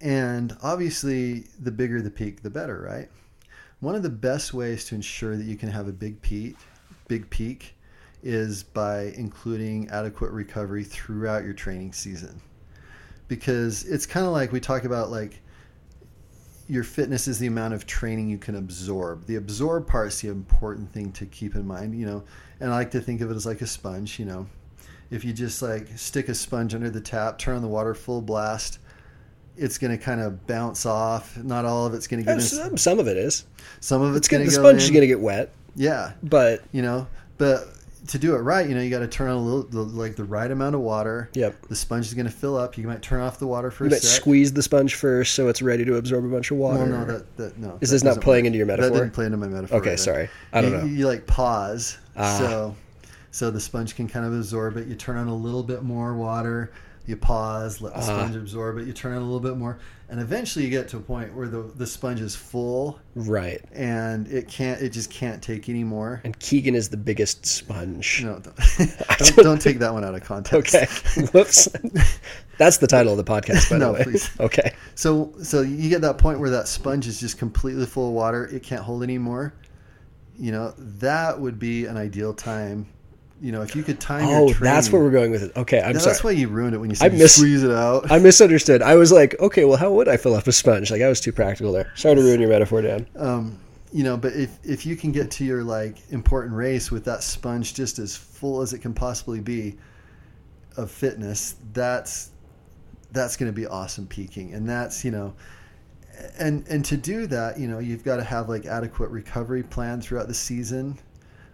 And 0.00 0.56
obviously, 0.62 1.46
the 1.60 1.70
bigger 1.70 2.02
the 2.02 2.10
peak, 2.10 2.42
the 2.42 2.50
better, 2.50 2.80
right? 2.80 3.08
One 3.80 3.94
of 3.94 4.02
the 4.02 4.10
best 4.10 4.54
ways 4.54 4.84
to 4.86 4.94
ensure 4.94 5.36
that 5.36 5.44
you 5.44 5.56
can 5.56 5.70
have 5.70 5.88
a 5.88 5.92
big 5.92 6.20
peak, 6.22 6.56
big 7.08 7.28
peak, 7.30 7.74
is 8.22 8.62
by 8.62 9.12
including 9.16 9.88
adequate 9.90 10.30
recovery 10.30 10.84
throughout 10.84 11.44
your 11.44 11.52
training 11.52 11.92
season. 11.92 12.40
Because 13.28 13.84
it's 13.84 14.06
kind 14.06 14.26
of 14.26 14.32
like 14.32 14.52
we 14.52 14.60
talk 14.60 14.84
about 14.84 15.10
like 15.10 15.40
your 16.68 16.84
fitness 16.84 17.28
is 17.28 17.38
the 17.38 17.46
amount 17.46 17.74
of 17.74 17.86
training 17.86 18.28
you 18.28 18.38
can 18.38 18.56
absorb. 18.56 19.26
The 19.26 19.36
absorb 19.36 19.86
part 19.86 20.08
is 20.08 20.20
the 20.20 20.28
important 20.28 20.92
thing 20.92 21.12
to 21.12 21.26
keep 21.26 21.54
in 21.54 21.66
mind, 21.66 21.94
you 21.98 22.06
know. 22.06 22.24
And 22.60 22.70
I 22.70 22.74
like 22.74 22.90
to 22.92 23.00
think 23.00 23.20
of 23.20 23.30
it 23.30 23.34
as 23.34 23.44
like 23.46 23.60
a 23.60 23.66
sponge, 23.66 24.18
you 24.18 24.24
know. 24.24 24.46
If 25.10 25.24
you 25.24 25.32
just 25.32 25.60
like 25.62 25.88
stick 25.96 26.28
a 26.28 26.34
sponge 26.34 26.74
under 26.74 26.90
the 26.90 27.00
tap, 27.00 27.38
turn 27.38 27.56
on 27.56 27.62
the 27.62 27.68
water 27.68 27.94
full 27.94 28.22
blast, 28.22 28.78
it's 29.56 29.78
going 29.78 29.96
to 29.96 30.02
kind 30.02 30.20
of 30.20 30.46
bounce 30.46 30.86
off. 30.86 31.36
Not 31.36 31.64
all 31.64 31.86
of 31.86 31.94
it's 31.94 32.06
going 32.06 32.20
to 32.20 32.26
get 32.26 32.34
in. 32.36 32.40
Some, 32.40 32.76
some 32.78 32.98
of 32.98 33.06
it 33.08 33.16
is. 33.16 33.44
Some 33.80 34.00
of 34.02 34.16
it's 34.16 34.26
It's 34.26 34.28
gonna, 34.28 34.44
the 34.44 34.50
go 34.50 34.56
sponge 34.56 34.76
in. 34.78 34.84
is 34.84 34.90
going 34.90 35.02
to 35.02 35.06
get 35.06 35.20
wet, 35.20 35.52
Yeah, 35.76 36.12
but 36.22 36.64
you 36.72 36.80
know, 36.82 37.06
but 37.36 37.68
to 38.08 38.18
do 38.18 38.34
it 38.34 38.38
right, 38.38 38.68
you 38.68 38.74
know, 38.74 38.80
you 38.82 38.90
got 38.90 38.98
to 39.00 39.08
turn 39.08 39.30
on 39.30 39.36
a 39.36 39.40
little, 39.42 39.62
the, 39.62 39.80
like 39.80 40.14
the 40.16 40.24
right 40.24 40.50
amount 40.50 40.74
of 40.74 40.82
water. 40.82 41.30
Yep. 41.34 41.68
The 41.68 41.76
sponge 41.76 42.06
is 42.06 42.14
going 42.14 42.26
to 42.26 42.32
fill 42.32 42.56
up. 42.56 42.76
You 42.76 42.86
might 42.86 43.00
turn 43.02 43.20
off 43.20 43.38
the 43.38 43.46
water 43.46 43.70
for 43.70 43.84
you 43.84 43.88
a 43.88 43.92
might 43.92 44.02
sec. 44.02 44.20
squeeze 44.20 44.52
the 44.52 44.62
sponge 44.62 44.94
first 44.94 45.34
so 45.34 45.48
it's 45.48 45.62
ready 45.62 45.84
to 45.84 45.96
absorb 45.96 46.24
a 46.24 46.28
bunch 46.28 46.50
of 46.50 46.58
water. 46.58 46.86
No, 46.86 46.98
no, 47.00 47.04
that, 47.06 47.36
that 47.36 47.58
no. 47.58 47.78
Is 47.80 47.90
that 47.90 47.96
this 47.96 48.04
not 48.04 48.20
playing 48.20 48.44
work. 48.44 48.46
into 48.48 48.58
your 48.58 48.66
metaphor? 48.66 48.90
That 48.90 48.98
didn't 48.98 49.12
play 49.14 49.26
into 49.26 49.38
my 49.38 49.48
metaphor. 49.48 49.78
Okay, 49.78 49.96
sorry. 49.96 50.28
I 50.52 50.60
don't 50.60 50.72
you, 50.72 50.76
know. 50.78 50.84
You, 50.84 51.06
like 51.06 51.26
pause, 51.26 51.98
Ah. 52.16 52.36
so 52.38 52.76
so 53.30 53.50
the 53.50 53.60
sponge 53.60 53.96
can 53.96 54.06
kind 54.08 54.24
of 54.26 54.32
absorb 54.32 54.76
it. 54.76 54.86
You 54.86 54.94
turn 54.94 55.16
on 55.16 55.26
a 55.28 55.34
little 55.34 55.62
bit 55.62 55.82
more 55.82 56.14
water. 56.14 56.72
You 57.06 57.16
pause, 57.16 57.80
let 57.80 57.92
the 57.94 57.98
Ah. 58.00 58.02
sponge 58.02 58.36
absorb 58.36 58.78
it. 58.78 58.86
You 58.86 58.92
turn 58.92 59.12
on 59.12 59.18
a 59.18 59.24
little 59.24 59.40
bit 59.40 59.56
more, 59.56 59.78
and 60.14 60.22
eventually 60.22 60.64
you 60.64 60.70
get 60.70 60.86
to 60.90 60.96
a 60.98 61.00
point 61.00 61.34
where 61.34 61.48
the 61.48 61.62
the 61.74 61.84
sponge 61.88 62.20
is 62.20 62.36
full 62.36 63.00
Right. 63.16 63.60
and 63.72 64.28
it 64.28 64.46
can't. 64.46 64.80
It 64.80 64.90
just 64.90 65.10
can't 65.10 65.42
take 65.42 65.68
anymore. 65.68 66.20
And 66.22 66.38
Keegan 66.38 66.76
is 66.76 66.88
the 66.88 66.96
biggest 66.96 67.44
sponge. 67.44 68.22
No, 68.22 68.38
don't, 68.38 68.56
don't, 69.18 69.36
don't 69.36 69.60
take 69.60 69.80
that 69.80 69.92
one 69.92 70.04
out 70.04 70.14
of 70.14 70.22
context. 70.22 70.72
Okay. 70.76 70.86
Whoops. 71.32 71.66
That's 72.58 72.76
the 72.76 72.86
title 72.86 73.10
of 73.12 73.16
the 73.18 73.24
podcast, 73.24 73.68
by 73.70 73.78
No, 73.78 73.88
the 73.92 73.98
way. 73.98 74.04
please. 74.04 74.30
Okay. 74.38 74.72
So 74.94 75.32
so 75.42 75.62
you 75.62 75.90
get 75.90 76.00
that 76.02 76.18
point 76.18 76.38
where 76.38 76.50
that 76.50 76.68
sponge 76.68 77.08
is 77.08 77.18
just 77.18 77.36
completely 77.36 77.84
full 77.84 78.06
of 78.10 78.14
water. 78.14 78.46
It 78.46 78.62
can't 78.62 78.82
hold 78.82 79.02
anymore. 79.02 79.52
You 80.38 80.52
know 80.52 80.74
that 80.78 81.40
would 81.40 81.58
be 81.58 81.86
an 81.86 81.96
ideal 81.96 82.32
time. 82.34 82.86
You 83.44 83.52
know 83.52 83.60
if 83.60 83.76
you 83.76 83.82
could 83.82 84.00
time 84.00 84.24
Oh, 84.24 84.46
your 84.46 84.54
training. 84.54 84.60
that's 84.74 84.90
where 84.90 85.02
we're 85.02 85.10
going 85.10 85.30
with 85.30 85.42
it. 85.42 85.52
Okay, 85.54 85.78
I'm 85.80 85.98
sorry. 85.98 86.04
that's 86.12 86.24
why 86.24 86.30
you 86.30 86.48
ruined 86.48 86.74
it 86.74 86.78
when 86.78 86.88
you 86.88 86.94
I 86.94 86.96
said 86.96 87.12
you 87.12 87.18
miss- 87.18 87.36
squeeze 87.36 87.62
it 87.62 87.70
out. 87.70 88.10
I 88.10 88.18
misunderstood. 88.18 88.80
I 88.80 88.94
was 88.96 89.12
like, 89.12 89.38
okay, 89.38 89.64
well, 89.66 89.76
how 89.76 89.90
would 89.92 90.08
I 90.08 90.16
fill 90.16 90.34
up 90.34 90.46
a 90.46 90.52
sponge? 90.52 90.90
Like, 90.90 91.02
I 91.02 91.08
was 91.08 91.20
too 91.20 91.30
practical 91.32 91.70
there. 91.70 91.92
Sorry 91.94 92.14
to 92.14 92.22
ruin 92.22 92.40
your 92.40 92.48
metaphor, 92.48 92.80
Dan. 92.80 93.06
um, 93.16 93.58
you 93.92 94.02
know, 94.02 94.16
but 94.16 94.32
if 94.32 94.58
if 94.64 94.86
you 94.86 94.96
can 94.96 95.12
get 95.12 95.30
to 95.32 95.44
your 95.44 95.62
like 95.62 95.98
important 96.10 96.54
race 96.54 96.90
with 96.90 97.04
that 97.04 97.22
sponge 97.22 97.74
just 97.74 97.98
as 97.98 98.16
full 98.16 98.62
as 98.62 98.72
it 98.72 98.78
can 98.80 98.94
possibly 98.94 99.40
be 99.40 99.76
of 100.78 100.90
fitness, 100.90 101.56
that's 101.74 102.30
that's 103.12 103.36
going 103.36 103.52
to 103.52 103.54
be 103.54 103.66
awesome 103.66 104.06
peaking, 104.06 104.54
and 104.54 104.66
that's 104.68 105.04
you 105.04 105.10
know, 105.10 105.34
and 106.38 106.66
and 106.68 106.82
to 106.86 106.96
do 106.96 107.26
that, 107.26 107.58
you 107.60 107.68
know, 107.68 107.78
you've 107.78 108.04
got 108.04 108.16
to 108.16 108.24
have 108.24 108.48
like 108.48 108.64
adequate 108.64 109.10
recovery 109.10 109.62
plan 109.62 110.00
throughout 110.00 110.28
the 110.28 110.34
season. 110.34 110.98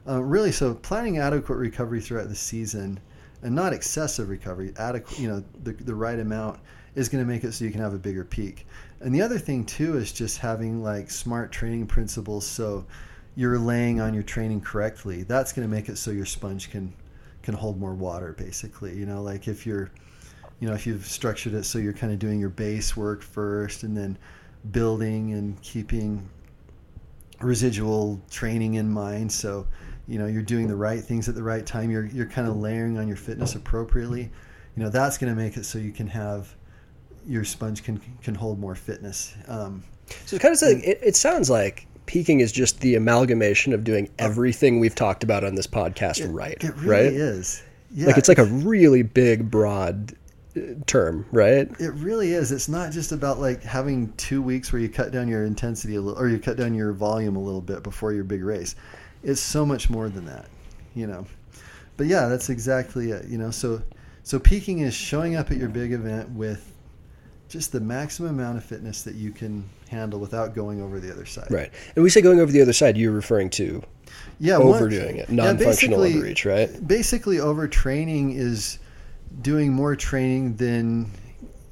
Uh, 0.09 0.23
really, 0.23 0.51
so 0.53 0.75
planning 0.75 1.19
adequate 1.19 1.57
recovery 1.57 2.01
throughout 2.01 2.29
the 2.29 2.35
season, 2.35 2.99
and 3.43 3.55
not 3.55 3.73
excessive 3.73 4.29
recovery, 4.29 4.73
adequate, 4.79 5.19
you 5.19 5.29
know, 5.29 5.45
the 5.63 5.73
the 5.73 5.95
right 5.95 6.19
amount 6.19 6.61
is 6.95 7.09
going 7.09 7.23
to 7.23 7.29
make 7.29 7.45
it 7.45 7.53
so 7.53 7.65
you 7.65 7.71
can 7.71 7.81
have 7.81 7.95
a 7.95 7.99
bigger 7.99 8.25
peak. 8.25 8.67
And 9.01 9.15
the 9.15 9.23
other 9.23 9.39
thing 9.39 9.65
too 9.65 9.97
is 9.97 10.13
just 10.13 10.39
having 10.39 10.83
like 10.83 11.11
smart 11.11 11.53
training 11.53 11.87
principles. 11.87 12.47
So 12.47 12.85
you're 13.37 13.59
laying 13.59 14.01
on 14.01 14.13
your 14.13 14.23
training 14.23 14.61
correctly. 14.61 15.23
That's 15.23 15.53
going 15.53 15.69
to 15.69 15.75
make 15.75 15.89
it 15.89 15.97
so 15.97 16.11
your 16.11 16.27
sponge 16.27 16.71
can 16.71 16.93
can 17.43 17.55
hold 17.55 17.79
more 17.79 17.95
water. 17.95 18.35
Basically, 18.37 18.97
you 18.97 19.07
know, 19.07 19.23
like 19.23 19.49
if 19.49 19.67
you're, 19.67 19.91
you 20.59 20.69
know, 20.69 20.75
if 20.75 20.87
you've 20.87 21.07
structured 21.07 21.55
it 21.55 21.65
so 21.65 21.79
you're 21.79 21.93
kind 21.93 22.13
of 22.13 22.19
doing 22.19 22.41
your 22.41 22.51
base 22.51 22.97
work 22.97 23.23
first 23.23 23.83
and 23.83 23.97
then 23.97 24.19
building 24.73 25.33
and 25.33 25.61
keeping 25.63 26.29
residual 27.41 28.21
training 28.31 28.75
in 28.75 28.91
mind. 28.91 29.33
So 29.33 29.67
you 30.11 30.19
know 30.19 30.27
you're 30.27 30.43
doing 30.43 30.67
the 30.67 30.77
right 30.77 31.01
things 31.01 31.29
at 31.29 31.37
the 31.37 31.43
right 31.43 31.65
time. 31.65 31.91
You're 31.91 32.07
you're 32.07 32.27
kind 32.27 32.49
of 32.49 32.57
layering 32.57 32.99
on 32.99 33.07
your 33.07 33.17
fitness 33.17 33.55
appropriately. 33.55 34.31
You 34.77 34.83
know 34.83 34.91
that's 34.91 35.17
going 35.19 35.33
to 35.35 35.41
make 35.41 35.57
it 35.57 35.65
so 35.65 35.79
you 35.79 35.93
can 35.93 36.09
have 36.09 36.55
your 37.27 37.45
sponge 37.45 37.85
can 37.85 38.01
can 38.23 38.35
hold 38.35 38.59
more 38.59 38.75
fitness. 38.75 39.35
Um, 39.47 39.85
so 40.27 40.37
it's 40.37 40.43
kind 40.43 40.55
of 40.55 40.61
like, 40.61 40.85
it, 40.85 40.99
it 41.01 41.17
sounds 41.17 41.49
like 41.49 41.87
peaking 42.07 42.41
is 42.41 42.51
just 42.51 42.81
the 42.81 42.97
amalgamation 42.97 43.73
of 43.73 43.85
doing 43.85 44.11
everything 44.19 44.81
we've 44.81 44.97
talked 44.97 45.23
about 45.23 45.45
on 45.45 45.55
this 45.55 45.69
podcast 45.69 46.21
it, 46.21 46.27
right. 46.27 46.63
It 46.65 46.75
really 46.77 46.89
right? 46.89 47.13
is. 47.13 47.63
Yeah, 47.93 48.09
like 48.09 48.19
it's 48.19 48.29
like 48.29 48.39
a 48.39 48.45
really 48.45 49.03
big, 49.03 49.49
broad 49.49 50.13
uh, 50.57 50.61
term, 50.87 51.25
right? 51.31 51.71
It 51.79 51.93
really 51.95 52.33
is. 52.33 52.51
It's 52.51 52.69
not 52.69 52.91
just 52.91 53.13
about 53.13 53.39
like 53.39 53.63
having 53.63 54.13
two 54.15 54.43
weeks 54.43 54.73
where 54.73 54.83
you 54.83 54.89
cut 54.89 55.13
down 55.13 55.29
your 55.29 55.45
intensity 55.45 55.95
a 55.95 56.01
little, 56.01 56.21
or 56.21 56.29
you 56.29 56.41
cut 56.41 56.57
down 56.57 56.75
your 56.75 56.93
volume 56.93 57.37
a 57.37 57.41
little 57.41 57.61
bit 57.61 57.85
before 57.85 58.13
your 58.13 58.25
big 58.25 58.43
race. 58.43 58.75
It's 59.23 59.41
so 59.41 59.67
much 59.67 59.91
more 59.91 60.09
than 60.09 60.27
that, 60.27 60.47
you 60.95 61.07
know. 61.07 61.27
But 61.97 62.07
yeah, 62.07 62.29
that's 62.29 62.49
exactly 62.49 63.11
it. 63.11 63.27
You 63.27 63.39
know, 63.39 63.51
so 63.51 63.83
so 64.23 64.39
peaking 64.39 64.81
is 64.81 64.95
showing 64.95 65.37
up 65.37 65.51
at 65.51 65.57
your 65.57 65.69
big 65.69 65.93
event 65.93 66.31
with 66.31 66.73
just 67.49 67.73
the 67.73 67.81
maximum 67.81 68.39
amount 68.39 68.57
of 68.57 68.65
fitness 68.65 69.03
that 69.03 69.17
you 69.17 69.33
can 69.33 69.69
handle 69.89 70.21
without 70.21 70.55
going 70.55 70.81
over 70.81 71.01
the 71.01 71.11
other 71.13 71.27
side. 71.27 71.51
Right. 71.51 71.71
And 71.97 72.03
we 72.03 72.09
say 72.09 72.21
going 72.21 72.39
over 72.39 72.53
the 72.53 72.63
other 72.63 72.73
side, 72.73 72.97
you're 72.97 73.13
referring 73.13 73.51
to 73.51 73.83
yeah, 74.39 74.57
overdoing 74.57 75.17
it, 75.17 75.31
non-functional 75.31 76.07
yeah, 76.07 76.17
overreach, 76.17 76.45
right? 76.45 76.87
Basically, 76.87 77.37
overtraining 77.37 78.37
is 78.37 78.79
doing 79.43 79.73
more 79.73 79.97
training 79.97 80.57
than 80.57 81.11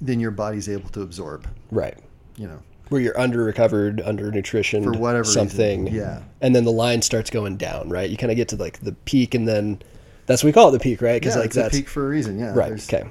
than 0.01 0.21
your 0.21 0.31
body's 0.31 0.69
able 0.69 0.89
to 0.91 1.03
absorb. 1.03 1.49
Right. 1.71 1.97
You 2.37 2.49
know, 2.49 2.63
where 2.89 3.01
you're 3.01 3.19
under 3.19 3.45
recovered, 3.45 4.01
under 4.03 4.31
nutrition, 4.31 4.85
for 4.85 4.93
whatever 4.93 5.25
something. 5.25 5.87
Reason. 5.87 5.99
Yeah. 5.99 6.23
And 6.41 6.55
then 6.55 6.65
the 6.65 6.73
line 6.73 7.03
starts 7.03 7.31
going 7.31 7.57
down, 7.57 7.89
right? 7.89 8.09
You 8.09 8.17
kind 8.17 8.31
of 8.31 8.37
get 8.37 8.49
to 8.49 8.57
like 8.57 8.81
the 8.81 8.93
peak, 8.93 9.35
and 9.35 9.47
then 9.47 9.83
that's 10.27 10.43
what 10.43 10.49
we 10.49 10.53
call 10.53 10.69
it 10.69 10.73
the 10.73 10.81
peak, 10.81 11.01
right? 11.03 11.21
Because 11.21 11.35
yeah, 11.35 11.41
like 11.41 11.47
it's 11.47 11.57
that's 11.57 11.75
a 11.75 11.79
peak 11.79 11.89
for 11.89 12.07
a 12.07 12.09
reason. 12.09 12.39
Yeah. 12.39 12.55
Right. 12.55 12.73
Okay. 12.73 13.09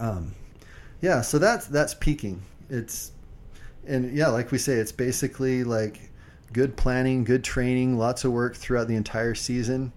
Um, 0.00 0.34
yeah. 1.00 1.20
So 1.20 1.38
that's 1.38 1.66
that's 1.66 1.94
peaking. 1.94 2.42
It's 2.70 3.12
and 3.86 4.16
yeah, 4.16 4.28
like 4.28 4.50
we 4.50 4.58
say, 4.58 4.74
it's 4.74 4.92
basically 4.92 5.64
like 5.64 6.10
good 6.52 6.76
planning, 6.76 7.24
good 7.24 7.44
training, 7.44 7.98
lots 7.98 8.24
of 8.24 8.32
work 8.32 8.56
throughout 8.56 8.88
the 8.88 8.96
entire 8.96 9.34
season 9.34 9.92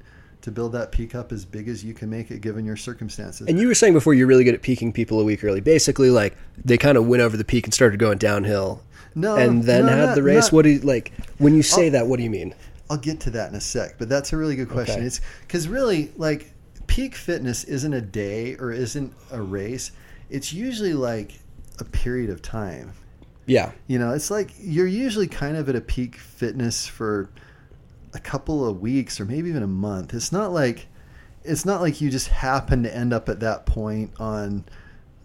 to 0.45 0.51
build 0.51 0.73
that 0.73 0.91
peak 0.91 1.15
up 1.15 1.31
as 1.31 1.43
big 1.43 1.67
as 1.67 1.83
you 1.83 1.91
can 1.91 2.07
make 2.07 2.29
it 2.29 2.39
given 2.39 2.65
your 2.65 2.77
circumstances. 2.77 3.47
And 3.47 3.59
you 3.59 3.67
were 3.67 3.73
saying 3.73 3.93
before 3.93 4.13
you're 4.13 4.27
really 4.27 4.43
good 4.43 4.53
at 4.53 4.61
peaking 4.61 4.93
people 4.93 5.19
a 5.19 5.23
week 5.23 5.43
early. 5.43 5.59
Basically, 5.59 6.11
like 6.11 6.37
they 6.63 6.77
kind 6.77 6.99
of 6.99 7.07
went 7.07 7.23
over 7.23 7.35
the 7.35 7.43
peak 7.43 7.65
and 7.65 7.73
started 7.73 7.99
going 7.99 8.19
downhill. 8.19 8.83
No, 9.15 9.37
and 9.37 9.63
then 9.63 9.87
no, 9.87 9.91
had 9.91 10.05
not, 10.05 10.15
the 10.15 10.21
race. 10.21 10.45
Not, 10.45 10.53
what 10.53 10.61
do 10.61 10.69
you 10.69 10.79
like 10.81 11.11
when 11.39 11.55
you 11.55 11.63
say 11.63 11.87
I'll, 11.87 11.91
that? 11.93 12.07
What 12.07 12.17
do 12.17 12.23
you 12.23 12.29
mean? 12.29 12.53
I'll 12.91 12.97
get 12.97 13.21
to 13.21 13.31
that 13.31 13.49
in 13.49 13.55
a 13.55 13.59
sec, 13.61 13.97
but 13.97 14.07
that's 14.07 14.33
a 14.33 14.37
really 14.37 14.55
good 14.55 14.69
question. 14.69 14.97
Okay. 14.97 15.05
It's 15.07 15.19
because 15.41 15.67
really, 15.67 16.11
like 16.15 16.53
peak 16.85 17.15
fitness 17.15 17.63
isn't 17.63 17.93
a 17.93 18.01
day 18.01 18.55
or 18.57 18.71
isn't 18.71 19.15
a 19.31 19.41
race. 19.41 19.93
It's 20.29 20.53
usually 20.53 20.93
like 20.93 21.39
a 21.79 21.85
period 21.85 22.29
of 22.29 22.43
time. 22.43 22.93
Yeah. 23.47 23.71
You 23.87 23.97
know, 23.97 24.11
it's 24.11 24.29
like 24.29 24.51
you're 24.59 24.85
usually 24.85 25.27
kind 25.27 25.57
of 25.57 25.69
at 25.69 25.75
a 25.75 25.81
peak 25.81 26.17
fitness 26.17 26.85
for 26.85 27.31
a 28.15 28.19
couple 28.19 28.67
of 28.67 28.79
weeks 28.79 29.19
or 29.19 29.25
maybe 29.25 29.49
even 29.49 29.61
a 29.61 29.67
month. 29.67 30.13
It's 30.13 30.31
not 30.31 30.51
like 30.51 30.87
it's 31.43 31.65
not 31.65 31.81
like 31.81 32.01
you 32.01 32.09
just 32.09 32.29
happen 32.29 32.81
to 32.83 32.95
end 32.95 33.13
up 33.13 33.29
at 33.29 33.41
that 33.41 33.65
point 33.65 34.11
on 34.19 34.65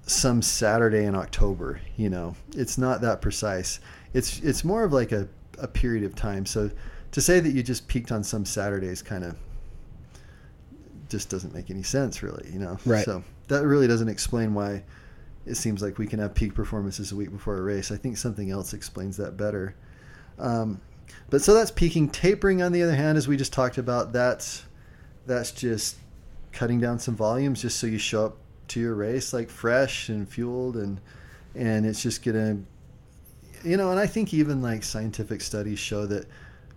some 0.03 0.43
Saturday 0.43 1.05
in 1.05 1.15
October, 1.15 1.81
you 1.97 2.11
know. 2.11 2.35
It's 2.55 2.77
not 2.77 3.01
that 3.03 3.23
precise. 3.23 3.81
It's 4.13 4.41
it's 4.41 4.65
more 4.65 4.85
of 4.85 4.93
like 4.93 5.13
a, 5.13 5.29
a 5.59 5.69
period 5.69 6.05
of 6.05 6.15
time. 6.17 6.45
So 6.45 6.71
to 7.13 7.21
say 7.21 7.41
that 7.41 7.51
you 7.53 7.63
just 7.63 7.87
peaked 7.89 8.13
on 8.13 8.25
some 8.25 8.45
Saturdays 8.45 9.03
kind 9.03 9.25
of 9.25 9.37
just 11.09 11.31
doesn't 11.31 11.55
make 11.55 11.71
any 11.71 11.83
sense 11.83 12.23
really, 12.23 12.51
you 12.53 12.59
know. 12.59 12.77
Right. 12.85 13.05
So 13.05 13.23
that 13.49 13.65
really 13.65 13.87
doesn't 13.87 14.09
explain 14.09 14.53
why 14.53 14.83
it 15.47 15.55
seems 15.55 15.81
like 15.81 15.99
we 15.99 16.07
can 16.07 16.19
have 16.19 16.35
peak 16.35 16.55
performances 16.55 17.13
a 17.13 17.17
week 17.17 17.31
before 17.31 17.57
a 17.57 17.63
race. 17.63 17.93
I 17.93 17.97
think 17.97 18.17
something 18.17 18.51
else 18.51 18.75
explains 18.75 19.17
that 19.17 19.37
better. 19.37 19.77
Um, 20.39 20.81
but 21.31 21.43
so 21.43 21.55
that's 21.55 21.71
peaking. 21.71 22.09
Tapering, 22.09 22.63
on 22.63 22.73
the 22.73 22.83
other 22.83 22.95
hand, 22.95 23.17
as 23.19 23.29
we 23.29 23.37
just 23.37 23.53
talked 23.53 23.79
about, 23.79 24.13
that's 24.13 24.65
that's 25.27 25.53
just 25.53 25.97
cutting 26.53 26.81
down 26.81 26.99
some 26.99 27.15
volumes 27.15 27.63
just 27.63 27.79
so 27.79 27.87
you 27.87 27.99
show 27.99 28.27
up 28.27 28.37
to 28.69 28.81
your 28.81 28.95
race 28.95 29.33
like 29.33 29.49
fresh 29.49 30.09
and 30.09 30.29
fueled 30.29 30.77
and 30.77 31.01
and 31.55 31.87
it's 31.87 32.03
just 32.03 32.25
gonna 32.25 32.59
you 33.65 33.77
know 33.77 33.91
and 33.91 34.01
i 34.01 34.07
think 34.07 34.35
even 34.35 34.61
like 34.61 34.83
scientific 34.83 35.41
studies 35.41 35.79
show 35.79 36.07
that 36.07 36.27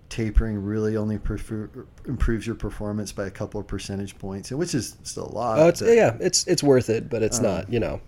tapering 0.09 0.61
really 0.63 0.95
only 0.95 1.17
prefer, 1.17 1.67
improves 2.05 2.45
your 2.45 2.55
performance 2.55 3.11
by 3.11 3.25
a 3.25 3.31
couple 3.31 3.59
of 3.59 3.65
percentage 3.65 4.15
points 4.19 4.51
which 4.51 4.75
is 4.75 4.95
still 5.03 5.25
a 5.25 5.33
lot 5.33 5.57
Oh, 5.59 5.67
it's 5.69 5.81
but, 5.81 5.95
yeah, 5.95 6.15
it's 6.19 6.45
it's 6.45 6.61
worth 6.61 6.89
it, 6.89 7.09
but 7.09 7.23
it's 7.23 7.39
Um, 7.39 7.45
not. 7.45 7.73
You 7.73 7.79
know, 7.79 8.01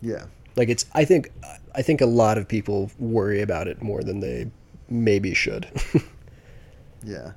yeah 0.00 0.26
like 0.56 0.68
it's. 0.68 0.86
I 0.94 1.04
think 1.04 1.30
I 1.74 1.82
think 1.82 2.00
a 2.00 2.06
lot 2.06 2.38
of 2.38 2.46
people 2.46 2.90
worry 2.98 3.42
about 3.42 3.66
it 3.66 3.82
more 3.82 4.04
than 4.04 4.20
they 4.20 4.50
maybe 4.88 5.34
should. 5.34 5.68
Yeah. 7.06 7.32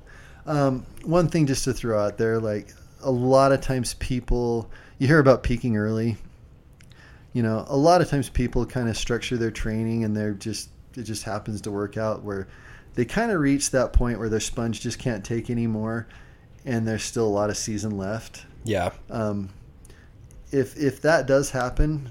Um, 0.46 0.86
one 1.04 1.28
thing 1.28 1.46
just 1.46 1.64
to 1.64 1.72
throw 1.72 2.02
out 2.02 2.16
there, 2.18 2.38
like 2.38 2.72
a 3.02 3.10
lot 3.10 3.52
of 3.52 3.60
times 3.60 3.94
people, 3.94 4.70
you 4.98 5.06
hear 5.06 5.18
about 5.18 5.42
peaking 5.42 5.76
early. 5.76 6.16
You 7.34 7.42
know, 7.42 7.64
a 7.68 7.76
lot 7.76 8.00
of 8.00 8.08
times 8.08 8.30
people 8.30 8.64
kind 8.64 8.88
of 8.88 8.96
structure 8.96 9.36
their 9.36 9.50
training 9.50 10.04
and 10.04 10.16
they're 10.16 10.32
just, 10.32 10.70
it 10.96 11.02
just 11.02 11.22
happens 11.22 11.60
to 11.62 11.70
work 11.70 11.96
out 11.96 12.22
where 12.22 12.48
they 12.94 13.04
kind 13.04 13.30
of 13.30 13.40
reach 13.40 13.70
that 13.72 13.92
point 13.92 14.18
where 14.18 14.30
their 14.30 14.40
sponge 14.40 14.80
just 14.80 14.98
can't 14.98 15.24
take 15.24 15.50
anymore 15.50 16.08
and 16.64 16.88
there's 16.88 17.04
still 17.04 17.26
a 17.26 17.28
lot 17.28 17.50
of 17.50 17.56
season 17.56 17.96
left. 17.96 18.46
yeah. 18.64 18.90
Um, 19.10 19.50
if, 20.50 20.78
if 20.78 21.02
that 21.02 21.26
does 21.26 21.50
happen, 21.50 22.08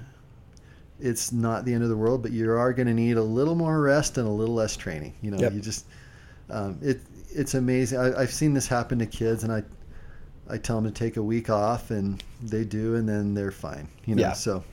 it's 0.99 1.31
not 1.31 1.65
the 1.65 1.73
end 1.73 1.83
of 1.83 1.89
the 1.89 1.97
world, 1.97 2.21
but 2.23 2.31
you 2.31 2.51
are 2.51 2.73
going 2.73 2.87
to 2.87 2.93
need 2.93 3.17
a 3.17 3.23
little 3.23 3.55
more 3.55 3.81
rest 3.81 4.17
and 4.17 4.27
a 4.27 4.31
little 4.31 4.55
less 4.55 4.75
training. 4.75 5.13
You 5.21 5.31
know, 5.31 5.39
Yep. 5.39 5.53
you 5.53 5.59
just, 5.61 5.85
um, 6.49 6.77
it, 6.81 7.01
it's 7.29 7.53
amazing. 7.53 7.99
I, 7.99 8.21
I've 8.21 8.31
seen 8.33 8.53
this 8.53 8.67
happen 8.67 8.97
to 8.99 9.05
kids, 9.05 9.43
and 9.43 9.51
I 9.51 9.63
I 10.49 10.57
tell 10.57 10.79
them 10.79 10.91
to 10.91 10.97
take 10.97 11.17
a 11.17 11.23
week 11.23 11.49
off, 11.49 11.91
and 11.91 12.23
they 12.41 12.63
do, 12.63 12.95
and 12.95 13.07
then 13.07 13.33
they're 13.33 13.51
fine. 13.51 13.87
You 14.05 14.15
know, 14.15 14.21
Yeah. 14.21 14.31
so 14.33 14.63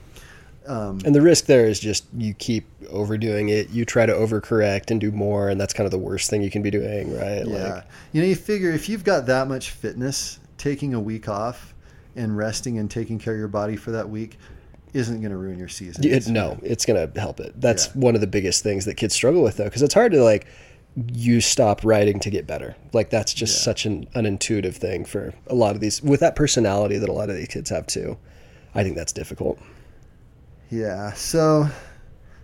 um, 0.67 0.99
And 1.05 1.13
the 1.13 1.21
risk 1.21 1.45
there 1.45 1.65
is 1.65 1.79
just 1.79 2.05
you 2.17 2.33
keep 2.33 2.65
overdoing 2.89 3.49
it. 3.49 3.69
You 3.71 3.83
try 3.85 4.05
to 4.05 4.13
overcorrect 4.13 4.89
and 4.89 4.99
do 5.01 5.11
more, 5.11 5.49
and 5.49 5.59
that's 5.59 5.73
kind 5.73 5.85
of 5.85 5.91
the 5.91 5.97
worst 5.99 6.29
thing 6.29 6.41
you 6.41 6.49
can 6.49 6.61
be 6.61 6.71
doing, 6.71 7.13
right? 7.13 7.45
yeah, 7.45 7.73
Like, 7.75 7.83
you 8.13 8.21
know, 8.21 8.27
you 8.27 8.35
figure 8.35 8.71
if 8.71 8.87
you've 8.89 9.03
got 9.03 9.25
that 9.27 9.47
much 9.47 9.71
fitness, 9.71 10.39
taking 10.57 10.93
a 10.93 10.99
week 10.99 11.27
off 11.27 11.73
and 12.15 12.35
resting 12.37 12.79
and 12.79 12.89
taking 12.89 13.19
care 13.19 13.33
of 13.33 13.39
your 13.39 13.49
body 13.49 13.75
for 13.75 13.91
that 13.91 14.09
week 14.09 14.39
isn't 14.95 15.19
going 15.21 15.31
to 15.31 15.37
ruin 15.37 15.59
your 15.59 15.67
season. 15.67 16.03
it, 16.05 16.27
no, 16.27 16.57
it's 16.63 16.85
gonna 16.85 17.09
help 17.15 17.39
it. 17.39 17.59
That's 17.59 17.87
Yeah. 17.87 17.91
one 18.01 18.15
of 18.15 18.21
the 18.21 18.27
biggest 18.27 18.63
things 18.63 18.85
that 18.85 18.95
kids 18.95 19.13
struggle 19.13 19.43
with, 19.43 19.57
though, 19.57 19.65
because 19.65 19.81
it's 19.81 19.93
hard 19.93 20.11
to 20.13 20.23
like 20.23 20.47
you 21.13 21.41
stop 21.41 21.83
riding 21.83 22.19
to 22.21 22.29
get 22.29 22.47
better. 22.47 22.75
Like 22.93 23.09
that's 23.09 23.33
just 23.33 23.57
Yeah. 23.59 23.63
such 23.65 23.85
an 23.85 24.07
unintuitive 24.15 24.75
thing 24.75 25.03
for 25.03 25.33
a 25.47 25.53
lot 25.55 25.75
of 25.75 25.81
these 25.81 26.01
with 26.01 26.21
that 26.21 26.35
personality 26.35 26.97
that 26.97 27.09
a 27.09 27.13
lot 27.13 27.29
of 27.29 27.35
these 27.35 27.49
kids 27.49 27.69
have 27.69 27.85
too. 27.85 28.17
I 28.73 28.83
think 28.83 28.95
that's 28.95 29.11
difficult. 29.11 29.59
Yeah. 30.69 31.11
So, 31.13 31.67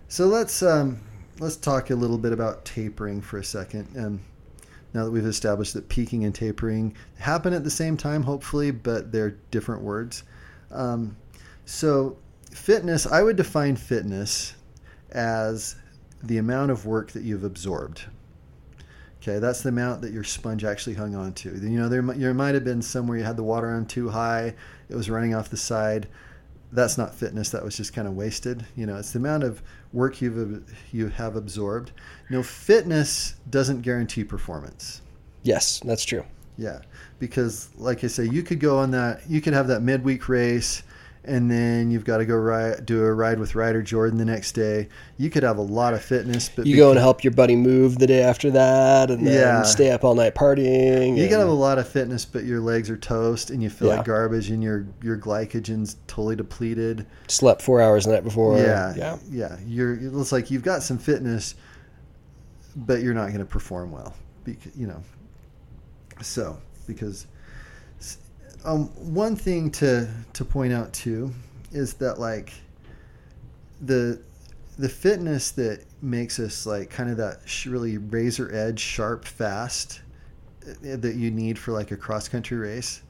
so 0.08 0.26
let's 0.26 0.62
um, 0.62 1.00
let's 1.40 1.56
talk 1.56 1.90
a 1.90 1.94
little 1.94 2.18
bit 2.18 2.32
about 2.32 2.64
tapering 2.64 3.20
for 3.22 3.38
a 3.38 3.44
second. 3.44 3.88
Um, 3.96 4.20
now 4.94 5.04
that 5.06 5.10
we've 5.10 5.24
established 5.24 5.72
that 5.74 5.88
peaking 5.88 6.24
and 6.24 6.34
tapering 6.34 6.94
happen 7.18 7.54
at 7.54 7.64
the 7.64 7.70
same 7.70 7.96
time, 7.96 8.22
hopefully, 8.22 8.70
but 8.70 9.10
they're 9.10 9.36
different 9.50 9.80
words. 9.82 10.22
Um, 10.70 11.16
so, 11.64 12.18
fitness. 12.52 13.06
I 13.06 13.22
would 13.22 13.36
define 13.36 13.76
fitness 13.76 14.54
as 15.10 15.76
the 16.22 16.38
amount 16.38 16.70
of 16.70 16.86
work 16.86 17.12
that 17.12 17.22
you've 17.22 17.44
absorbed. 17.44 18.04
Okay, 19.20 19.38
that's 19.38 19.62
the 19.62 19.68
amount 19.68 20.02
that 20.02 20.12
your 20.12 20.24
sponge 20.24 20.64
actually 20.64 20.94
hung 20.94 21.14
on 21.14 21.32
to. 21.34 21.50
You 21.50 21.78
know, 21.78 21.88
there, 21.88 22.02
there 22.02 22.34
might 22.34 22.54
have 22.54 22.64
been 22.64 22.82
somewhere 22.82 23.18
you 23.18 23.24
had 23.24 23.36
the 23.36 23.44
water 23.44 23.70
on 23.70 23.86
too 23.86 24.08
high, 24.08 24.54
it 24.88 24.96
was 24.96 25.08
running 25.08 25.34
off 25.34 25.48
the 25.48 25.56
side 25.56 26.08
that's 26.72 26.96
not 26.96 27.14
fitness. 27.14 27.50
That 27.50 27.62
was 27.62 27.76
just 27.76 27.92
kind 27.92 28.08
of 28.08 28.14
wasted. 28.14 28.64
You 28.76 28.86
know, 28.86 28.96
it's 28.96 29.12
the 29.12 29.18
amount 29.18 29.44
of 29.44 29.62
work 29.92 30.20
you've 30.20 30.64
you 30.90 31.08
have 31.08 31.36
absorbed. 31.36 31.92
No, 32.30 32.42
fitness 32.42 33.34
doesn't 33.50 33.82
guarantee 33.82 34.24
performance. 34.24 35.02
Yes, 35.42 35.80
that's 35.84 36.04
true. 36.04 36.24
Yeah, 36.56 36.80
because 37.18 37.70
like 37.76 38.04
I 38.04 38.06
say, 38.06 38.24
you 38.24 38.42
could 38.42 38.58
go 38.58 38.78
on 38.78 38.90
that. 38.92 39.22
You 39.28 39.40
could 39.40 39.52
have 39.52 39.68
that 39.68 39.82
midweek 39.82 40.28
race 40.28 40.82
and 41.24 41.50
then 41.50 41.90
you've 41.90 42.04
got 42.04 42.18
to 42.18 42.26
go 42.26 42.34
ride, 42.34 42.84
do 42.84 43.04
a 43.04 43.12
ride 43.12 43.38
with 43.38 43.54
Ryder 43.54 43.82
Jordan 43.82 44.18
the 44.18 44.24
next 44.24 44.52
day. 44.52 44.88
You 45.18 45.30
could 45.30 45.44
have 45.44 45.58
a 45.58 45.62
lot 45.62 45.94
of 45.94 46.02
fitness, 46.02 46.48
but 46.48 46.66
you 46.66 46.76
go 46.76 46.90
and 46.90 46.98
help 46.98 47.22
your 47.22 47.32
buddy 47.32 47.54
move 47.54 47.98
the 47.98 48.06
day 48.06 48.22
after 48.22 48.50
that, 48.50 49.10
and 49.10 49.26
then 49.26 49.34
yeah. 49.34 49.62
stay 49.62 49.90
up 49.90 50.04
all 50.04 50.14
night 50.14 50.34
partying. 50.34 51.16
You 51.16 51.24
and, 51.24 51.32
have 51.32 51.48
a 51.48 51.52
lot 51.52 51.78
of 51.78 51.88
fitness, 51.88 52.24
but 52.24 52.44
your 52.44 52.60
legs 52.60 52.90
are 52.90 52.96
toast, 52.96 53.50
and 53.50 53.62
you 53.62 53.70
feel 53.70 53.88
yeah. 53.88 53.96
like 53.96 54.06
garbage, 54.06 54.50
and 54.50 54.62
your 54.62 54.86
your 55.02 55.16
glycogen's 55.16 55.96
totally 56.08 56.36
depleted. 56.36 57.06
Slept 57.28 57.62
four 57.62 57.80
hours 57.80 58.04
the 58.04 58.12
night 58.12 58.24
before. 58.24 58.58
Yeah, 58.58 58.94
yeah, 58.96 59.18
yeah. 59.30 59.56
You're 59.64 59.94
it 59.94 60.12
looks 60.12 60.32
like 60.32 60.50
you've 60.50 60.64
got 60.64 60.82
some 60.82 60.98
fitness, 60.98 61.54
but 62.74 63.00
you're 63.00 63.14
not 63.14 63.28
going 63.28 63.38
to 63.38 63.44
perform 63.44 63.92
well. 63.92 64.14
Because, 64.44 64.76
you 64.76 64.88
know, 64.88 65.00
so 66.20 66.58
because 66.88 67.26
um, 68.64 68.86
one 69.14 69.36
thing 69.36 69.70
to 69.72 70.08
to 70.32 70.44
point 70.44 70.72
out 70.72 70.92
too 70.92 71.32
is 71.72 71.94
that 71.94 72.18
like 72.18 72.52
the 73.80 74.20
the 74.78 74.88
fitness 74.88 75.50
that 75.52 75.84
makes 76.00 76.38
us 76.38 76.66
like 76.66 76.90
kind 76.90 77.10
of 77.10 77.16
that 77.16 77.40
really 77.66 77.98
razor 77.98 78.52
edge 78.54 78.80
sharp 78.80 79.24
fast 79.24 80.00
uh, 80.66 80.96
that 80.96 81.14
you 81.16 81.30
need 81.30 81.58
for 81.58 81.72
like 81.72 81.90
a 81.90 81.96
cross 81.96 82.28
country 82.28 82.56
race 82.56 83.02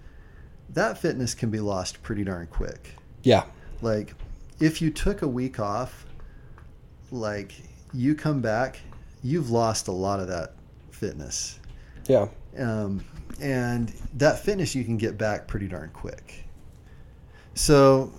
that 0.70 0.98
fitness 0.98 1.34
can 1.34 1.50
be 1.50 1.60
lost 1.60 2.02
pretty 2.02 2.24
darn 2.24 2.46
quick. 2.46 2.94
Yeah. 3.22 3.44
Like 3.82 4.14
if 4.58 4.80
you 4.80 4.90
took 4.90 5.22
a 5.22 5.28
week 5.28 5.60
off 5.60 6.06
like 7.10 7.52
you 7.92 8.14
come 8.14 8.40
back 8.40 8.80
you've 9.22 9.50
lost 9.50 9.88
a 9.88 9.92
lot 9.92 10.20
of 10.20 10.28
that 10.28 10.54
fitness. 10.90 11.60
Yeah. 12.08 12.28
Um, 12.58 13.04
and 13.42 13.92
that 14.14 14.38
fitness 14.38 14.74
you 14.74 14.84
can 14.84 14.96
get 14.96 15.18
back 15.18 15.48
pretty 15.48 15.66
darn 15.66 15.90
quick. 15.92 16.44
So, 17.54 18.12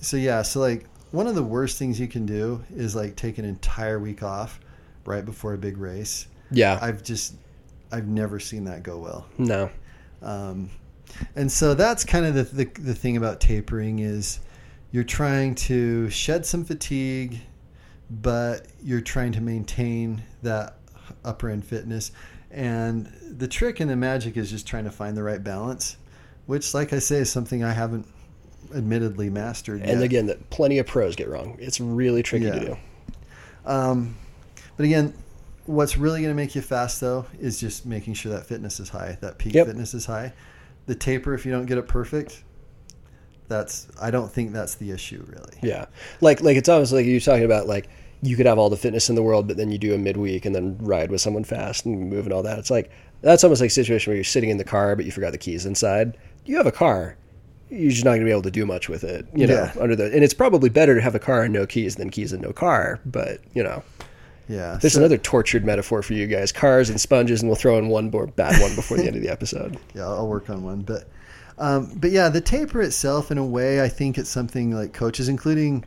so 0.00 0.16
yeah, 0.16 0.42
so 0.42 0.58
like 0.58 0.86
one 1.12 1.26
of 1.26 1.34
the 1.34 1.42
worst 1.42 1.78
things 1.78 2.00
you 2.00 2.08
can 2.08 2.26
do 2.26 2.64
is 2.74 2.96
like 2.96 3.14
take 3.14 3.38
an 3.38 3.44
entire 3.44 3.98
week 3.98 4.22
off 4.22 4.58
right 5.04 5.24
before 5.24 5.52
a 5.52 5.58
big 5.58 5.76
race. 5.76 6.26
Yeah, 6.50 6.78
I've 6.80 7.02
just 7.04 7.34
I've 7.92 8.08
never 8.08 8.40
seen 8.40 8.64
that 8.64 8.82
go 8.82 8.98
well. 8.98 9.26
No. 9.38 9.70
Um, 10.22 10.70
and 11.36 11.50
so 11.50 11.74
that's 11.74 12.04
kind 12.04 12.24
of 12.26 12.34
the, 12.34 12.42
the 12.42 12.64
the 12.80 12.94
thing 12.94 13.16
about 13.16 13.40
tapering 13.40 13.98
is 13.98 14.40
you're 14.92 15.04
trying 15.04 15.54
to 15.56 16.08
shed 16.10 16.46
some 16.46 16.64
fatigue, 16.64 17.38
but 18.10 18.66
you're 18.82 19.00
trying 19.00 19.32
to 19.32 19.40
maintain 19.40 20.22
that 20.42 20.78
upper 21.24 21.50
end 21.50 21.64
fitness. 21.64 22.12
And 22.50 23.06
the 23.22 23.46
trick 23.46 23.80
and 23.80 23.90
the 23.90 23.96
magic 23.96 24.36
is 24.36 24.50
just 24.50 24.66
trying 24.66 24.84
to 24.84 24.90
find 24.90 25.16
the 25.16 25.22
right 25.22 25.42
balance, 25.42 25.96
which, 26.46 26.74
like 26.74 26.92
I 26.92 26.98
say, 26.98 27.16
is 27.16 27.30
something 27.30 27.62
I 27.62 27.72
haven't 27.72 28.06
admittedly 28.74 29.30
mastered. 29.30 29.80
Yet. 29.80 29.90
And 29.90 30.00
yet. 30.00 30.04
again, 30.04 30.26
that 30.26 30.50
plenty 30.50 30.78
of 30.78 30.86
pros 30.86 31.16
get 31.16 31.28
wrong. 31.28 31.56
It's 31.60 31.80
really 31.80 32.22
tricky 32.22 32.46
yeah. 32.46 32.58
to 32.58 32.60
do. 32.60 32.76
Um, 33.66 34.16
but 34.76 34.84
again, 34.86 35.14
what's 35.66 35.96
really 35.96 36.20
going 36.20 36.30
to 36.30 36.36
make 36.36 36.54
you 36.54 36.62
fast 36.62 37.00
though 37.00 37.26
is 37.38 37.60
just 37.60 37.86
making 37.86 38.14
sure 38.14 38.32
that 38.32 38.46
fitness 38.46 38.80
is 38.80 38.88
high, 38.88 39.18
that 39.20 39.38
peak 39.38 39.54
yep. 39.54 39.66
fitness 39.66 39.94
is 39.94 40.06
high. 40.06 40.32
The 40.86 40.94
taper, 40.94 41.34
if 41.34 41.46
you 41.46 41.52
don't 41.52 41.66
get 41.66 41.78
it 41.78 41.86
perfect, 41.86 42.42
that's 43.48 43.88
I 44.00 44.10
don't 44.10 44.30
think 44.30 44.52
that's 44.52 44.76
the 44.76 44.90
issue 44.90 45.24
really. 45.28 45.58
Yeah, 45.62 45.86
like 46.20 46.40
like 46.40 46.56
it's 46.56 46.68
almost 46.68 46.92
like 46.92 47.06
you're 47.06 47.20
talking 47.20 47.44
about 47.44 47.66
like 47.66 47.88
you 48.22 48.36
could 48.36 48.46
have 48.46 48.58
all 48.58 48.68
the 48.68 48.76
fitness 48.76 49.08
in 49.08 49.14
the 49.14 49.22
world, 49.22 49.48
but 49.48 49.56
then 49.56 49.70
you 49.70 49.78
do 49.78 49.94
a 49.94 49.98
midweek 49.98 50.44
and 50.44 50.54
then 50.54 50.76
ride 50.78 51.10
with 51.10 51.20
someone 51.20 51.44
fast 51.44 51.86
and 51.86 52.10
move 52.10 52.26
and 52.26 52.32
all 52.32 52.42
that. 52.42 52.58
It's 52.58 52.70
like 52.70 52.90
that's 53.22 53.44
almost 53.44 53.60
like 53.60 53.70
a 53.70 53.72
situation 53.72 54.10
where 54.10 54.16
you're 54.16 54.24
sitting 54.24 54.50
in 54.50 54.58
the 54.58 54.64
car, 54.64 54.96
but 54.96 55.04
you 55.04 55.12
forgot 55.12 55.32
the 55.32 55.38
keys 55.38 55.66
inside. 55.66 56.16
You 56.44 56.56
have 56.56 56.66
a 56.66 56.72
car. 56.72 57.16
You're 57.70 57.90
just 57.90 58.04
not 58.04 58.10
going 58.10 58.20
to 58.20 58.26
be 58.26 58.32
able 58.32 58.42
to 58.42 58.50
do 58.50 58.66
much 58.66 58.88
with 58.88 59.04
it, 59.04 59.26
you 59.34 59.46
know. 59.46 59.54
Yeah. 59.54 59.72
Under 59.80 59.94
the 59.94 60.12
and 60.12 60.24
it's 60.24 60.34
probably 60.34 60.68
better 60.68 60.94
to 60.94 61.00
have 61.00 61.14
a 61.14 61.20
car 61.20 61.44
and 61.44 61.52
no 61.52 61.66
keys 61.66 61.96
than 61.96 62.10
keys 62.10 62.32
and 62.32 62.42
no 62.42 62.52
car. 62.52 63.00
But 63.06 63.40
you 63.54 63.62
know, 63.62 63.82
yeah. 64.48 64.76
There's 64.80 64.94
so, 64.94 65.00
another 65.00 65.18
tortured 65.18 65.64
metaphor 65.64 66.02
for 66.02 66.14
you 66.14 66.26
guys: 66.26 66.50
cars 66.50 66.90
and 66.90 67.00
sponges, 67.00 67.40
and 67.40 67.48
we'll 67.48 67.56
throw 67.56 67.78
in 67.78 67.88
one 67.88 68.10
more 68.10 68.26
bad 68.26 68.60
one 68.60 68.74
before 68.74 68.96
the 68.96 69.06
end 69.06 69.16
of 69.16 69.22
the 69.22 69.30
episode. 69.30 69.78
Yeah, 69.94 70.06
I'll 70.06 70.28
work 70.28 70.50
on 70.50 70.62
one, 70.62 70.82
but 70.82 71.08
um, 71.58 71.92
but 71.96 72.10
yeah, 72.10 72.28
the 72.28 72.40
taper 72.40 72.80
itself, 72.80 73.30
in 73.30 73.38
a 73.38 73.44
way, 73.44 73.82
I 73.82 73.88
think 73.88 74.18
it's 74.18 74.30
something 74.30 74.74
like 74.74 74.92
coaches, 74.92 75.28
including 75.28 75.84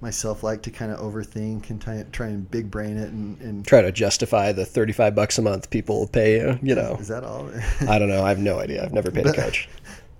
myself 0.00 0.42
like 0.42 0.62
to 0.62 0.70
kind 0.70 0.92
of 0.92 1.00
overthink 1.00 1.70
and 1.70 1.80
try, 1.80 2.04
try 2.12 2.26
and 2.28 2.50
big 2.50 2.70
brain 2.70 2.96
it 2.98 3.10
and, 3.10 3.40
and, 3.40 3.66
try 3.66 3.80
to 3.80 3.90
justify 3.90 4.52
the 4.52 4.64
35 4.64 5.14
bucks 5.14 5.38
a 5.38 5.42
month 5.42 5.70
people 5.70 6.06
pay 6.08 6.38
you, 6.38 6.58
you 6.62 6.74
know. 6.74 6.96
Is 7.00 7.08
that 7.08 7.24
all? 7.24 7.50
I 7.88 7.98
don't 7.98 8.08
know. 8.08 8.22
I 8.22 8.28
have 8.28 8.38
no 8.38 8.58
idea. 8.58 8.84
I've 8.84 8.92
never 8.92 9.10
paid 9.10 9.24
but, 9.24 9.38
a 9.38 9.40
coach. 9.40 9.68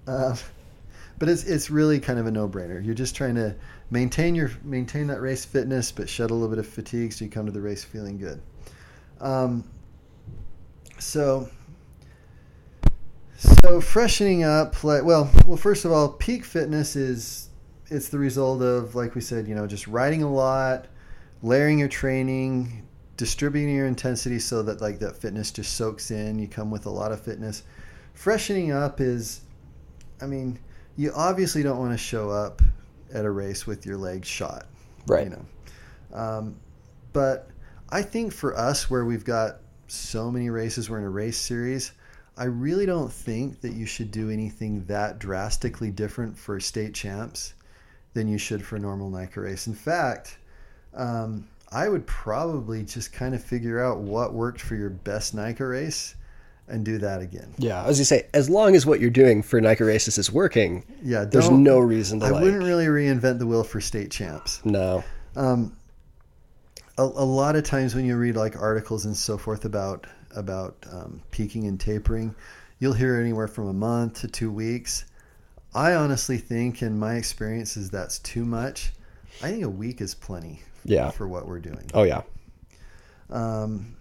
Uh, 0.07 0.35
but 1.19 1.28
it's, 1.28 1.44
it's 1.44 1.70
really 1.70 2.01
kind 2.01 2.19
of 2.19 2.27
a 2.27 2.31
no 2.31 2.48
brainer. 2.48 2.85
You're 2.85 2.94
just 2.94 3.15
trying 3.15 3.35
to 3.35 3.55
maintain 3.90 4.35
your, 4.35 4.51
maintain 4.65 5.07
that 5.09 5.20
race 5.20 5.44
fitness, 5.44 5.93
but 5.93 6.09
shed 6.09 6.31
a 6.31 6.35
little 6.35 6.48
bit 6.48 6.59
of 6.59 6.66
fatigue 6.66 7.12
so 7.12 7.24
you 7.24 7.31
come 7.31 7.47
to 7.47 7.53
the 7.53 7.61
race 7.61 7.85
feeling 7.85 8.19
good. 8.19 8.40
Um, 9.20 9.65
so, 10.98 11.51
so 13.36 13.81
freshening 13.82 14.43
up, 14.43 14.82
like, 14.82 15.05
well, 15.05 15.31
well, 15.47 15.59
first 15.59 15.85
of 15.85 15.93
all, 15.93 16.09
peak 16.09 16.44
fitness 16.44 16.97
is 16.97 17.45
it's 17.89 18.09
the 18.09 18.19
result 18.19 18.63
of 18.63 18.95
like 18.95 19.15
we 19.15 19.21
said, 19.21 19.47
you 19.47 19.55
know, 19.55 19.67
just 19.67 19.87
riding 19.87 20.23
a 20.23 20.33
lot, 20.33 20.87
layering 21.43 21.79
your 21.79 21.89
training, 21.89 22.87
distributing 23.17 23.75
your 23.75 23.87
intensity 23.87 24.39
so 24.39 24.63
that 24.63 24.81
like 24.81 24.99
that 24.99 25.17
fitness 25.17 25.51
just 25.51 25.75
soaks 25.75 26.11
in. 26.11 26.39
You 26.39 26.49
come 26.49 26.71
with 26.71 26.87
a 26.87 26.91
lot 26.91 27.13
of 27.13 27.21
fitness. 27.21 27.63
Freshening 28.15 28.73
up 28.73 29.01
is, 29.01 29.43
I 30.21 30.27
mean, 30.27 30.59
you 30.97 31.13
obviously 31.15 31.63
don't 31.63 31.79
want 31.79 31.93
to 31.93 31.99
show 31.99 32.31
up 32.31 32.63
at 33.13 33.25
a 33.25 33.31
race 33.31 33.67
with 33.67 33.87
your 33.87 33.97
legs 33.97 34.27
shot, 34.27 34.67
right? 35.07 35.25
You 35.25 35.31
know, 35.31 36.19
um, 36.19 36.57
but 37.13 37.51
I 37.91 38.03
think 38.03 38.33
for 38.33 38.57
us 38.57 38.91
where 38.91 39.05
we've 39.05 39.25
got 39.25 39.59
so 39.87 40.31
many 40.31 40.51
races, 40.51 40.91
we're 40.91 40.99
in 40.99 41.05
a 41.05 41.11
race 41.11 41.39
series. 41.39 41.93
I 42.39 42.45
really 42.45 42.85
don't 42.85 43.13
think 43.13 43.61
that 43.61 43.73
you 43.73 43.87
should 43.87 44.11
do 44.11 44.31
anything 44.31 44.85
that 44.87 45.19
drastically 45.19 45.91
different 45.91 46.37
for 46.37 46.61
state 46.61 46.93
champs 46.93 47.55
than 48.16 48.26
you 48.26 48.38
should 48.38 48.64
for 48.64 48.76
a 48.76 48.78
normal 48.78 49.10
NICA 49.10 49.43
race. 49.43 49.66
In 49.66 49.74
fact, 49.74 50.38
um, 50.94 51.47
I 51.70 51.88
would 51.88 52.06
probably 52.06 52.82
just 52.82 53.12
kind 53.12 53.34
of 53.34 53.44
figure 53.44 53.84
out 53.84 53.98
what 53.98 54.32
worked 54.32 54.60
for 54.60 54.74
your 54.74 54.88
best 54.88 55.34
NICA 55.34 55.64
race 55.64 56.16
and 56.66 56.82
do 56.84 56.97
that 56.98 57.20
again. 57.20 57.55
Yeah, 57.59 57.84
as 57.84 57.98
you 57.98 58.06
say, 58.06 58.26
as 58.32 58.48
long 58.48 58.74
as 58.74 58.86
what 58.86 59.01
you're 59.01 59.10
doing 59.10 59.43
for 59.43 59.60
NICA 59.60 59.84
races 59.84 60.16
is 60.16 60.32
working, 60.32 60.82
yeah, 61.05 61.24
there's 61.24 61.51
no 61.51 61.78
reason 61.78 62.20
to. 62.20 62.26
I 62.26 62.30
like... 62.30 62.43
wouldn't 62.43 62.64
really 62.64 62.86
reinvent 62.86 63.38
the 63.38 63.47
wheel 63.47 63.62
for 63.62 63.80
state 63.80 64.10
champs. 64.10 64.64
No. 64.64 65.05
Um, 65.36 65.76
a, 66.97 67.02
a, 67.02 67.05
lot 67.05 67.55
of 67.55 67.64
times 67.64 67.94
when 67.94 68.06
you 68.06 68.16
read 68.16 68.34
like 68.34 68.56
articles 68.56 69.05
and 69.05 69.14
so 69.14 69.36
forth 69.36 69.66
about 69.66 70.06
about 70.34 70.74
um, 70.90 71.22
peaking 71.30 71.66
and 71.66 71.78
tapering, 71.78 72.34
you'll 72.78 72.94
hear 72.94 73.20
anywhere 73.20 73.47
from 73.47 73.68
a 73.68 73.74
month 73.74 74.22
to 74.22 74.28
two 74.28 74.51
weeks. 74.51 75.05
I 75.77 75.94
honestly 75.94 76.39
think, 76.39 76.82
in 76.82 76.98
my 76.98 77.16
experience, 77.16 77.77
is 77.77 77.90
that's 77.90 78.19
too 78.20 78.44
much. 78.47 78.93
I 79.43 79.51
think 79.51 79.62
a 79.62 79.69
week 79.69 80.01
is 80.01 80.15
plenty. 80.15 80.62
Yeah. 80.85 81.11
For 81.11 81.28
what 81.28 81.47
we're 81.47 81.61
doing. 81.61 81.90
Oh 81.93 82.05
yeah. 82.05 82.23
Um, 83.28 83.97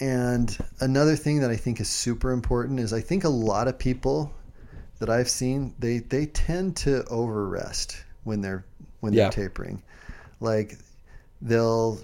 and 0.00 0.56
another 0.80 1.14
thing 1.14 1.40
that 1.40 1.50
I 1.50 1.56
think 1.56 1.80
is 1.80 1.88
super 1.88 2.32
important 2.32 2.80
is 2.80 2.92
I 2.92 3.00
think 3.00 3.24
a 3.24 3.28
lot 3.28 3.68
of 3.68 3.78
people 3.78 4.32
that 4.98 5.10
I've 5.10 5.28
seen 5.28 5.74
they 5.78 5.98
they 5.98 6.26
tend 6.26 6.76
to 6.78 7.04
over 7.06 7.48
rest 7.48 8.02
when 8.24 8.40
they're 8.40 8.64
when 9.00 9.14
they're 9.14 9.30
tapering. 9.30 9.82
Like 10.40 10.78
they'll 11.40 12.00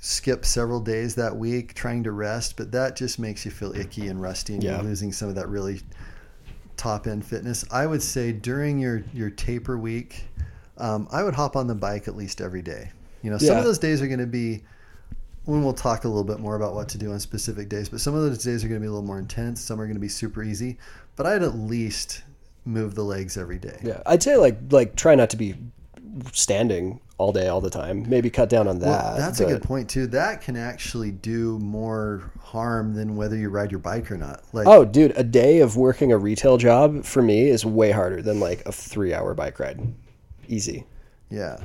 skip 0.00 0.44
several 0.44 0.80
days 0.80 1.16
that 1.16 1.36
week 1.36 1.74
trying 1.74 2.04
to 2.04 2.12
rest, 2.12 2.56
but 2.56 2.70
that 2.72 2.96
just 2.96 3.18
makes 3.18 3.44
you 3.44 3.50
feel 3.50 3.74
icky 3.76 4.06
and 4.06 4.22
rusty 4.22 4.54
and 4.54 4.62
yeah. 4.62 4.76
you're 4.76 4.84
losing 4.84 5.12
some 5.12 5.28
of 5.28 5.34
that 5.34 5.48
really 5.48 5.80
top 6.78 7.06
end 7.06 7.24
fitness, 7.24 7.64
I 7.70 7.86
would 7.86 8.02
say 8.02 8.32
during 8.32 8.78
your 8.78 9.04
your 9.12 9.30
taper 9.30 9.76
week, 9.76 10.24
um, 10.78 11.08
I 11.10 11.22
would 11.22 11.34
hop 11.34 11.56
on 11.56 11.66
the 11.66 11.74
bike 11.74 12.08
at 12.08 12.16
least 12.16 12.40
every 12.40 12.62
day. 12.62 12.90
You 13.22 13.30
know, 13.30 13.38
some 13.38 13.48
yeah. 13.48 13.58
of 13.58 13.64
those 13.64 13.78
days 13.78 14.00
are 14.00 14.06
going 14.06 14.20
to 14.20 14.26
be 14.26 14.62
when 15.44 15.64
we'll 15.64 15.72
talk 15.72 16.04
a 16.04 16.08
little 16.08 16.24
bit 16.24 16.38
more 16.40 16.56
about 16.56 16.74
what 16.74 16.88
to 16.90 16.98
do 16.98 17.12
on 17.12 17.20
specific 17.20 17.68
days, 17.68 17.88
but 17.88 18.00
some 18.00 18.14
of 18.14 18.22
those 18.22 18.44
days 18.44 18.64
are 18.64 18.68
going 18.68 18.80
to 18.80 18.84
be 18.84 18.86
a 18.86 18.90
little 18.90 19.06
more 19.06 19.18
intense. 19.18 19.60
Some 19.60 19.80
are 19.80 19.86
going 19.86 19.96
to 19.96 20.00
be 20.00 20.08
super 20.08 20.42
easy, 20.42 20.78
but 21.16 21.26
I'd 21.26 21.42
at 21.42 21.54
least 21.54 22.22
move 22.64 22.94
the 22.94 23.02
legs 23.02 23.36
every 23.36 23.58
day. 23.58 23.78
Yeah, 23.82 24.02
I'd 24.06 24.22
say 24.22 24.36
like 24.36 24.58
like 24.70 24.94
try 24.94 25.14
not 25.14 25.30
to 25.30 25.36
be 25.36 25.56
standing 26.32 27.00
all 27.18 27.32
day, 27.32 27.48
all 27.48 27.60
the 27.60 27.68
time. 27.70 28.08
Maybe 28.08 28.30
cut 28.30 28.48
down 28.48 28.68
on 28.68 28.78
that. 28.78 28.86
Well, 28.86 29.16
that's 29.16 29.40
but... 29.40 29.48
a 29.48 29.52
good 29.52 29.62
point 29.62 29.90
too. 29.90 30.06
That 30.06 30.40
can 30.40 30.56
actually 30.56 31.10
do 31.10 31.58
more 31.58 32.30
harm 32.40 32.94
than 32.94 33.16
whether 33.16 33.36
you 33.36 33.50
ride 33.50 33.70
your 33.70 33.80
bike 33.80 34.10
or 34.10 34.16
not. 34.16 34.42
Like, 34.52 34.66
oh, 34.66 34.84
dude, 34.84 35.12
a 35.16 35.24
day 35.24 35.60
of 35.60 35.76
working 35.76 36.12
a 36.12 36.18
retail 36.18 36.56
job 36.56 37.04
for 37.04 37.20
me 37.20 37.48
is 37.48 37.66
way 37.66 37.90
harder 37.90 38.22
than 38.22 38.40
like 38.40 38.62
a 38.66 38.72
three-hour 38.72 39.34
bike 39.34 39.58
ride. 39.58 39.80
easy. 40.46 40.84
Yeah. 41.28 41.58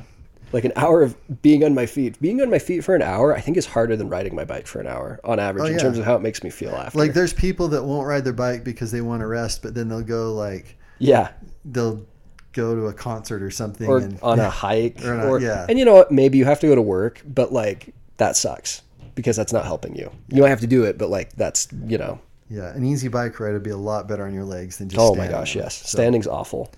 Like 0.52 0.66
an 0.66 0.74
hour 0.76 1.02
of 1.02 1.16
being 1.42 1.64
on 1.64 1.74
my 1.74 1.86
feet. 1.86 2.20
Being 2.22 2.42
on 2.42 2.50
my 2.50 2.60
feet 2.60 2.84
for 2.84 2.96
an 2.96 3.02
hour, 3.02 3.36
I 3.36 3.40
think 3.40 3.58
is 3.58 3.66
harder 3.66 3.96
than 3.96 4.10
riding 4.10 4.36
my 4.36 4.46
bike 4.46 4.68
for 4.68 4.80
an 4.80 4.88
hour 4.88 5.20
on 5.24 5.40
average 5.40 5.64
Oh, 5.64 5.74
in 5.74 5.80
terms 5.80 5.98
of 5.98 6.06
how 6.06 6.16
it 6.16 6.22
makes 6.22 6.44
me 6.44 6.50
feel 6.52 6.76
after. 6.76 6.98
Like 6.98 7.14
there's 7.14 7.34
people 7.34 7.70
that 7.70 7.84
won't 7.84 8.06
ride 8.08 8.24
their 8.24 8.34
bike 8.34 8.64
because 8.64 8.92
they 8.92 9.02
want 9.02 9.22
to 9.22 9.28
rest, 9.28 9.64
but 9.64 9.74
then 9.74 9.88
they'll 9.88 10.02
go 10.02 10.34
like 10.34 10.78
yeah, 11.00 11.32
they'll 11.66 12.06
go 12.54 12.76
to 12.76 12.88
a 12.88 12.94
concert 12.94 13.42
or 13.44 13.52
something 13.52 13.88
or 13.88 13.98
and 13.98 14.20
on 14.22 14.40
a 14.40 14.50
hike, 14.64 15.04
Or 15.04 15.20
or, 15.28 15.40
yeah. 15.42 15.66
and 15.68 15.78
you 15.78 15.86
know 15.86 15.94
what? 15.96 16.12
Maybe 16.12 16.38
you 16.38 16.46
have 16.46 16.60
to 16.62 16.68
go 16.68 16.76
to 16.76 16.82
work, 16.82 17.22
but 17.26 17.52
like 17.52 17.94
that 18.18 18.36
sucks 18.38 18.82
because 19.16 19.36
that's 19.36 19.52
not 19.54 19.66
helping 19.66 19.96
you. 19.96 20.12
You 20.30 20.42
might 20.42 20.50
have 20.50 20.62
to 20.62 20.68
do 20.68 20.84
it, 20.86 20.98
but 20.98 21.10
like 21.10 21.34
that's 21.36 21.68
you 21.88 21.98
know. 21.98 22.20
yeah, 22.50 22.74
an 22.76 22.86
easy 22.86 23.08
bike 23.08 23.40
ride 23.40 23.54
would 23.54 23.64
be 23.64 23.70
a 23.72 23.78
lot 23.78 24.08
better 24.08 24.26
on 24.26 24.34
your 24.34 24.46
legs 24.46 24.78
than 24.78 24.90
just 24.90 25.00
Oh 25.02 25.14
my 25.16 25.28
gosh, 25.28 25.56
yes, 25.56 25.76
So- 25.76 25.98
standing's 25.98 26.28
awful. 26.28 26.72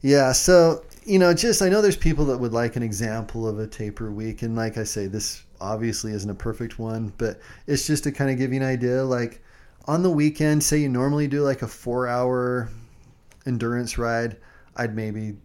Yeah, 0.00 0.32
so 0.32 0.84
you 1.04 1.18
know, 1.18 1.32
just 1.34 1.62
I 1.62 1.68
know 1.68 1.80
there's 1.82 1.96
people 1.96 2.24
that 2.26 2.38
would 2.38 2.52
like 2.52 2.76
an 2.76 2.82
example 2.82 3.46
of 3.48 3.58
a 3.58 3.66
taper 3.66 4.10
week, 4.10 4.42
and 4.42 4.56
like 4.56 4.78
I 4.78 4.84
say, 4.84 5.06
this 5.06 5.42
obviously 5.60 6.12
isn't 6.12 6.28
a 6.30 6.34
perfect 6.34 6.78
one, 6.78 7.12
but 7.18 7.40
it's 7.66 7.86
just 7.86 8.04
to 8.04 8.12
kind 8.12 8.30
of 8.30 8.36
give 8.38 8.52
you 8.52 8.60
an 8.60 8.66
idea. 8.66 9.04
Like 9.04 9.42
on 9.86 10.02
the 10.02 10.10
weekend, 10.10 10.62
say 10.62 10.78
you 10.78 10.88
normally 10.88 11.28
do 11.28 11.42
like 11.42 11.62
a 11.62 11.68
four-hour 11.68 12.68
endurance 13.46 13.98
ride, 13.98 14.36
I'd 14.76 14.94
maybe 14.94 15.36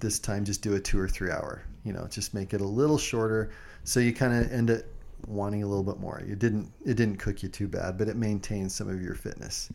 this 0.00 0.18
time 0.18 0.44
just 0.44 0.62
do 0.62 0.74
a 0.74 0.80
two 0.80 0.98
or 0.98 1.08
three 1.08 1.30
hour. 1.30 1.62
You 1.84 1.92
know, 1.92 2.06
just 2.08 2.34
make 2.34 2.52
it 2.54 2.60
a 2.60 2.66
little 2.66 2.98
shorter, 2.98 3.50
so 3.84 4.00
you 4.00 4.12
kind 4.12 4.34
of 4.34 4.52
end 4.52 4.70
up 4.70 4.82
wanting 5.26 5.62
a 5.62 5.66
little 5.66 5.84
bit 5.84 5.98
more. 5.98 6.22
You 6.26 6.36
didn't 6.36 6.72
it 6.84 6.94
didn't 6.94 7.16
cook 7.16 7.42
you 7.42 7.48
too 7.48 7.68
bad, 7.68 7.98
but 7.98 8.08
it 8.08 8.16
maintains 8.16 8.74
some 8.74 8.88
of 8.88 9.00
your 9.02 9.14
fitness. 9.14 9.70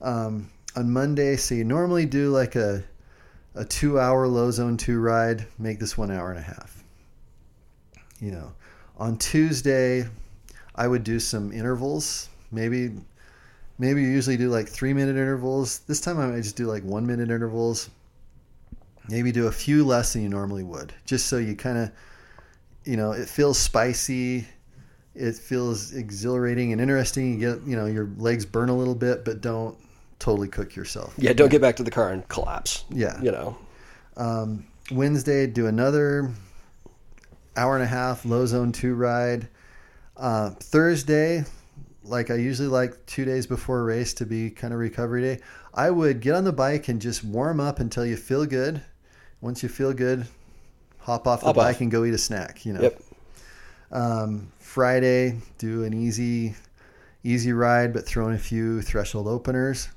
Um, 0.00 0.50
on 0.74 0.90
Monday, 0.90 1.36
so 1.36 1.54
you 1.54 1.64
normally 1.64 2.06
do 2.06 2.30
like 2.30 2.56
a 2.56 2.82
a 3.54 3.64
two 3.64 4.00
hour 4.00 4.26
low 4.26 4.50
zone 4.50 4.76
two 4.76 4.98
ride, 5.00 5.46
make 5.58 5.78
this 5.78 5.96
one 5.98 6.10
hour 6.10 6.30
and 6.30 6.38
a 6.38 6.42
half. 6.42 6.82
You 8.20 8.30
know, 8.30 8.52
on 8.96 9.18
Tuesday, 9.18 10.06
I 10.74 10.86
would 10.86 11.04
do 11.04 11.18
some 11.18 11.52
intervals. 11.52 12.28
Maybe, 12.50 12.92
maybe 13.78 14.02
you 14.02 14.08
usually 14.08 14.36
do 14.36 14.48
like 14.48 14.68
three 14.68 14.94
minute 14.94 15.16
intervals. 15.16 15.80
This 15.80 16.00
time 16.00 16.18
I 16.18 16.26
might 16.26 16.42
just 16.42 16.56
do 16.56 16.66
like 16.66 16.84
one 16.84 17.06
minute 17.06 17.30
intervals. 17.30 17.90
Maybe 19.08 19.32
do 19.32 19.46
a 19.48 19.52
few 19.52 19.84
less 19.84 20.12
than 20.12 20.22
you 20.22 20.28
normally 20.28 20.62
would, 20.62 20.92
just 21.04 21.26
so 21.26 21.38
you 21.38 21.56
kind 21.56 21.78
of, 21.78 21.90
you 22.84 22.96
know, 22.96 23.12
it 23.12 23.28
feels 23.28 23.58
spicy. 23.58 24.46
It 25.14 25.34
feels 25.34 25.92
exhilarating 25.92 26.72
and 26.72 26.80
interesting. 26.80 27.38
You 27.38 27.56
get, 27.56 27.66
you 27.66 27.76
know, 27.76 27.86
your 27.86 28.10
legs 28.16 28.46
burn 28.46 28.68
a 28.68 28.76
little 28.76 28.94
bit, 28.94 29.24
but 29.24 29.40
don't 29.40 29.76
totally 30.18 30.48
cook 30.48 30.76
yourself. 30.76 31.14
Yeah, 31.18 31.32
don't 31.32 31.50
get 31.50 31.60
back 31.60 31.76
to 31.76 31.82
the 31.82 31.90
car 31.90 32.10
and 32.10 32.26
collapse. 32.28 32.84
Yeah. 32.90 33.20
You 33.20 33.32
know. 33.32 33.58
Um, 34.16 34.66
Wednesday, 34.90 35.46
do 35.46 35.66
another 35.66 36.30
hour 37.56 37.74
and 37.74 37.82
a 37.82 37.88
half 37.88 38.24
low 38.24 38.46
zone 38.46 38.72
two 38.72 38.94
ride. 38.94 39.48
Uh, 40.16 40.50
Thursday, 40.50 41.44
like 42.04 42.30
I 42.30 42.36
usually 42.36 42.68
like 42.68 43.04
two 43.06 43.24
days 43.24 43.46
before 43.46 43.80
a 43.80 43.84
race 43.84 44.14
to 44.14 44.26
be 44.26 44.50
kind 44.50 44.72
of 44.72 44.80
recovery 44.80 45.22
day, 45.22 45.40
I 45.74 45.90
would 45.90 46.20
get 46.20 46.34
on 46.34 46.44
the 46.44 46.52
bike 46.52 46.88
and 46.88 47.00
just 47.00 47.24
warm 47.24 47.60
up 47.60 47.80
until 47.80 48.04
you 48.04 48.16
feel 48.16 48.46
good. 48.46 48.82
Once 49.42 49.62
you 49.62 49.68
feel 49.68 49.92
good, 49.92 50.26
hop 50.98 51.26
off 51.26 51.40
the 51.40 51.46
Hop 51.46 51.56
bike 51.56 51.74
off. 51.76 51.80
and 51.82 51.90
go 51.90 52.04
eat 52.04 52.14
a 52.14 52.18
snack. 52.18 52.64
You 52.64 52.72
know. 52.72 52.80
Yep. 52.82 53.02
Um, 53.90 54.50
Friday, 54.58 55.38
do 55.58 55.84
an 55.84 55.92
easy, 55.92 56.54
easy 57.24 57.52
ride, 57.52 57.92
but 57.92 58.06
throw 58.06 58.28
in 58.28 58.34
a 58.34 58.38
few 58.38 58.80
threshold 58.80 59.28
openers, 59.28 59.88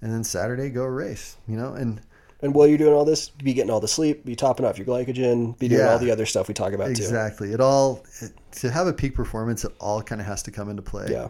and 0.00 0.10
then 0.10 0.24
Saturday 0.24 0.70
go 0.70 0.84
race. 0.84 1.36
You 1.46 1.56
know, 1.58 1.74
and 1.74 2.00
And 2.42 2.54
while 2.54 2.66
you're 2.66 2.78
doing 2.78 2.94
all 2.94 3.04
this, 3.04 3.28
be 3.28 3.52
getting 3.54 3.70
all 3.70 3.80
the 3.80 3.88
sleep, 3.88 4.24
be 4.24 4.36
topping 4.36 4.64
off 4.64 4.78
your 4.78 4.86
glycogen, 4.86 5.58
be 5.58 5.68
doing 5.68 5.80
Yeah. 5.80 5.92
all 5.92 5.98
the 5.98 6.10
other 6.10 6.24
stuff 6.26 6.48
we 6.48 6.54
talk 6.54 6.72
about 6.72 6.86
too. 6.86 7.02
Exactly. 7.02 7.52
It 7.52 7.60
all 7.60 8.04
it, 8.20 8.32
to 8.60 8.70
have 8.70 8.86
a 8.86 8.92
peak 8.92 9.14
performance, 9.14 9.64
it 9.64 9.72
all 9.80 10.00
kind 10.02 10.20
of 10.20 10.26
has 10.26 10.42
to 10.44 10.50
come 10.50 10.68
into 10.70 10.82
play. 10.82 11.08
Yeah. 11.10 11.28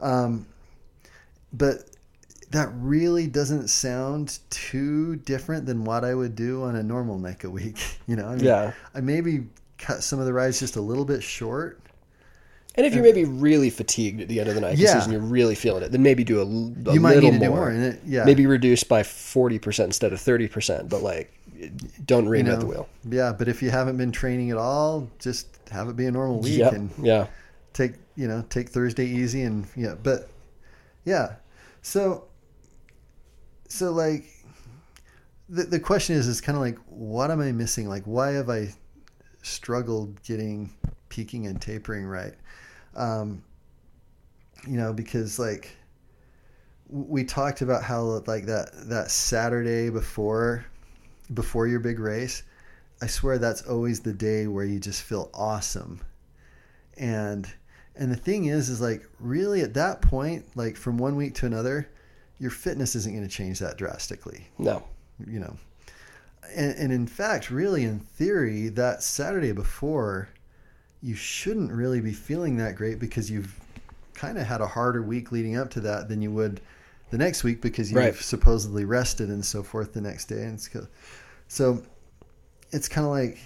Um, 0.00 0.46
but 1.52 1.90
that 2.50 2.70
really 2.76 3.26
doesn't 3.26 3.68
sound 3.68 4.38
too 4.50 5.16
different 5.16 5.66
than 5.66 5.84
what 5.84 6.04
I 6.04 6.14
would 6.14 6.34
do 6.34 6.62
on 6.64 6.76
a 6.76 6.82
normal 6.82 7.18
NICA 7.18 7.50
week. 7.50 7.76
You 8.06 8.16
know, 8.16 8.26
I 8.28 8.36
mean, 8.36 8.44
Yeah. 8.44 8.72
I 8.94 9.00
maybe 9.02 9.46
cut 9.76 10.02
some 10.02 10.18
of 10.18 10.24
the 10.26 10.32
rides 10.32 10.58
just 10.58 10.76
a 10.76 10.80
little 10.80 11.04
bit 11.04 11.22
short. 11.22 11.78
And 12.74 12.86
if 12.86 12.94
you're 12.94 13.02
maybe 13.02 13.24
really 13.24 13.68
fatigued 13.70 14.20
at 14.22 14.28
the 14.28 14.40
end 14.40 14.48
of 14.48 14.54
the 14.54 14.60
night 14.62 14.78
Yeah. 14.78 14.94
season, 14.94 15.12
you're 15.12 15.20
really 15.20 15.54
feeling 15.54 15.82
it, 15.82 15.92
then 15.92 16.02
maybe 16.02 16.24
do 16.24 16.38
a, 16.40 16.44
a 16.44 16.94
you 16.94 17.00
might 17.00 17.16
little 17.16 17.32
need 17.32 17.40
to 17.40 17.48
more. 17.50 17.70
do 17.70 17.76
more. 17.78 17.88
It, 17.90 18.00
yeah, 18.06 18.24
Maybe 18.24 18.46
reduce 18.46 18.82
by 18.84 19.02
40% 19.02 19.84
instead 19.84 20.12
of 20.14 20.20
30%, 20.20 20.88
but 20.88 21.02
like, 21.02 21.30
don't 22.06 22.24
you 22.26 22.30
reinvent 22.30 22.44
know, 22.44 22.56
the 22.56 22.66
wheel. 22.66 22.88
Yeah, 23.10 23.32
but 23.36 23.48
if 23.48 23.62
you 23.62 23.70
haven't 23.70 23.96
been 23.98 24.12
training 24.12 24.50
at 24.52 24.56
all, 24.56 25.08
just 25.18 25.48
have 25.70 25.88
it 25.88 25.96
be 25.96 26.06
a 26.06 26.10
normal 26.10 26.40
week 26.40 26.58
Yep. 26.60 26.72
and 26.72 26.90
Yeah. 27.02 27.26
take 27.74 27.94
you 28.16 28.26
know 28.26 28.44
take 28.48 28.68
Thursday 28.70 29.06
easy 29.06 29.42
and 29.42 29.66
yeah, 29.76 29.94
but 30.02 30.28
yeah, 31.04 31.34
so 31.82 32.24
so 33.68 33.92
like 33.92 34.24
the 35.48 35.64
the 35.64 35.80
question 35.80 36.16
is 36.16 36.26
is 36.26 36.40
kind 36.40 36.56
of 36.56 36.62
like 36.62 36.78
what 36.86 37.30
am 37.30 37.40
I 37.40 37.52
missing? 37.52 37.88
Like 37.88 38.04
why 38.04 38.32
have 38.32 38.50
I 38.50 38.74
struggled 39.42 40.22
getting 40.22 40.70
peaking 41.08 41.46
and 41.46 41.60
tapering 41.60 42.04
right? 42.04 42.34
Um, 42.96 43.42
you 44.66 44.76
know 44.76 44.92
because 44.92 45.38
like 45.38 45.76
we 46.88 47.22
talked 47.22 47.60
about 47.60 47.82
how 47.82 48.22
like 48.26 48.46
that 48.46 48.70
that 48.88 49.10
Saturday 49.10 49.90
before 49.90 50.64
before 51.34 51.66
your 51.66 51.80
big 51.80 51.98
race, 51.98 52.42
I 53.02 53.06
swear 53.06 53.38
that's 53.38 53.62
always 53.62 54.00
the 54.00 54.12
day 54.12 54.46
where 54.46 54.64
you 54.64 54.80
just 54.80 55.02
feel 55.02 55.30
awesome. 55.34 56.00
And 56.96 57.46
and 57.94 58.10
the 58.10 58.16
thing 58.16 58.46
is 58.46 58.68
is 58.68 58.80
like 58.80 59.06
really 59.20 59.60
at 59.60 59.74
that 59.74 60.00
point, 60.00 60.46
like 60.54 60.76
from 60.76 60.98
one 60.98 61.16
week 61.16 61.34
to 61.36 61.46
another, 61.46 61.88
your 62.38 62.50
fitness 62.50 62.94
isn't 62.94 63.12
going 63.12 63.26
to 63.26 63.34
change 63.34 63.58
that 63.58 63.76
drastically, 63.76 64.46
No. 64.58 64.82
you 65.26 65.40
know. 65.40 65.56
And, 66.54 66.74
and 66.78 66.92
in 66.92 67.06
fact, 67.06 67.50
really 67.50 67.84
in 67.84 67.98
theory, 68.00 68.68
that 68.70 69.02
Saturday 69.02 69.52
before, 69.52 70.28
you 71.02 71.14
shouldn't 71.14 71.70
really 71.72 72.00
be 72.00 72.12
feeling 72.12 72.56
that 72.58 72.74
great 72.76 72.98
because 72.98 73.30
you've 73.30 73.58
kind 74.14 74.38
of 74.38 74.46
had 74.46 74.60
a 74.60 74.66
harder 74.66 75.02
week 75.02 75.30
leading 75.32 75.56
up 75.56 75.70
to 75.70 75.80
that 75.80 76.08
than 76.08 76.22
you 76.22 76.30
would 76.32 76.60
the 77.10 77.18
next 77.18 77.44
week 77.44 77.60
because 77.60 77.90
you've 77.90 77.98
Right. 77.98 78.14
supposedly 78.14 78.84
rested 78.84 79.28
and 79.28 79.44
so 79.44 79.62
forth 79.62 79.92
the 79.92 80.00
next 80.00 80.26
day. 80.26 80.42
And 80.44 80.54
it's, 80.54 80.68
so 81.48 81.82
it's 82.72 82.88
kind 82.88 83.04
of 83.06 83.12
like, 83.12 83.38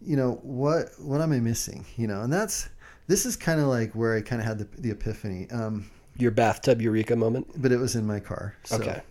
you 0.00 0.16
know, 0.16 0.32
what 0.42 0.88
what 0.98 1.20
am 1.20 1.32
I 1.32 1.40
missing? 1.40 1.84
You 1.96 2.06
know, 2.06 2.22
and 2.22 2.32
that's 2.32 2.68
this 3.06 3.26
is 3.26 3.36
kind 3.36 3.60
of 3.60 3.66
like 3.66 3.92
where 3.94 4.14
I 4.16 4.20
kind 4.22 4.40
of 4.40 4.46
had 4.46 4.58
the, 4.58 4.68
the 4.80 4.90
epiphany. 4.90 5.48
Um, 5.50 5.90
Your 6.16 6.30
bathtub 6.30 6.80
eureka 6.80 7.16
moment. 7.16 7.46
but 7.60 7.72
it 7.72 7.78
was 7.78 7.96
in 7.96 8.06
my 8.06 8.20
car. 8.20 8.56
So. 8.64 8.76
Okay. 8.76 9.02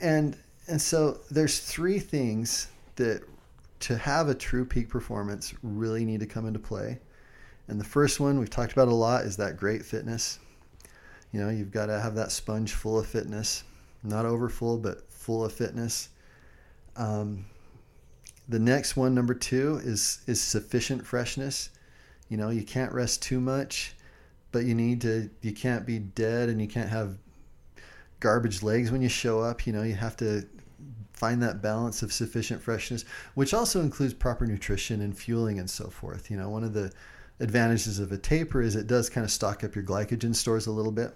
And 0.00 0.36
and 0.68 0.80
so 0.80 1.18
there's 1.30 1.58
three 1.58 1.98
things 1.98 2.68
that 2.96 3.22
to 3.80 3.96
have 3.96 4.28
a 4.28 4.34
true 4.34 4.64
peak 4.64 4.88
performance 4.88 5.52
really 5.62 6.04
need 6.04 6.20
to 6.20 6.26
come 6.26 6.46
into 6.46 6.60
play. 6.60 7.00
And 7.68 7.80
the 7.80 7.84
first 7.84 8.20
one 8.20 8.38
we've 8.38 8.50
talked 8.50 8.72
about 8.72 8.88
a 8.88 8.94
lot 8.94 9.24
is 9.24 9.36
that 9.38 9.56
great 9.56 9.84
fitness. 9.84 10.38
You 11.32 11.40
know, 11.40 11.48
you've 11.48 11.72
got 11.72 11.86
to 11.86 11.98
have 11.98 12.14
that 12.14 12.30
sponge 12.30 12.72
full 12.72 12.98
of 12.98 13.06
fitness, 13.06 13.64
not 14.02 14.26
over 14.26 14.48
full, 14.48 14.78
but 14.78 15.10
full 15.12 15.44
of 15.44 15.52
fitness. 15.52 16.10
Um, 16.96 17.46
the 18.48 18.58
next 18.58 18.96
one, 18.96 19.14
number 19.14 19.34
two, 19.34 19.80
is 19.82 20.20
is 20.26 20.40
sufficient 20.40 21.06
freshness. 21.06 21.70
You 22.28 22.36
know, 22.36 22.50
you 22.50 22.62
can't 22.62 22.92
rest 22.92 23.22
too 23.22 23.40
much, 23.40 23.94
but 24.52 24.64
you 24.64 24.74
need 24.74 25.00
to. 25.00 25.28
You 25.40 25.52
can't 25.52 25.84
be 25.84 25.98
dead, 25.98 26.48
and 26.48 26.60
you 26.60 26.68
can't 26.68 26.88
have 26.88 27.18
garbage 28.20 28.62
legs 28.62 28.92
when 28.92 29.02
you 29.02 29.08
show 29.08 29.40
up. 29.40 29.66
You 29.66 29.72
know, 29.72 29.82
you 29.82 29.94
have 29.94 30.16
to 30.18 30.46
find 31.12 31.42
that 31.42 31.62
balance 31.62 32.02
of 32.02 32.12
sufficient 32.12 32.60
freshness, 32.60 33.04
which 33.34 33.54
also 33.54 33.80
includes 33.80 34.12
proper 34.14 34.46
nutrition 34.46 35.00
and 35.00 35.16
fueling 35.16 35.58
and 35.58 35.70
so 35.70 35.88
forth. 35.88 36.30
You 36.30 36.36
know, 36.36 36.50
one 36.50 36.64
of 36.64 36.72
the 36.72 36.92
advantages 37.40 37.98
of 37.98 38.12
a 38.12 38.18
taper 38.18 38.60
is 38.62 38.76
it 38.76 38.86
does 38.86 39.08
kind 39.08 39.24
of 39.24 39.30
stock 39.30 39.64
up 39.64 39.74
your 39.74 39.84
glycogen 39.84 40.34
stores 40.34 40.66
a 40.66 40.72
little 40.72 40.92
bit. 40.92 41.14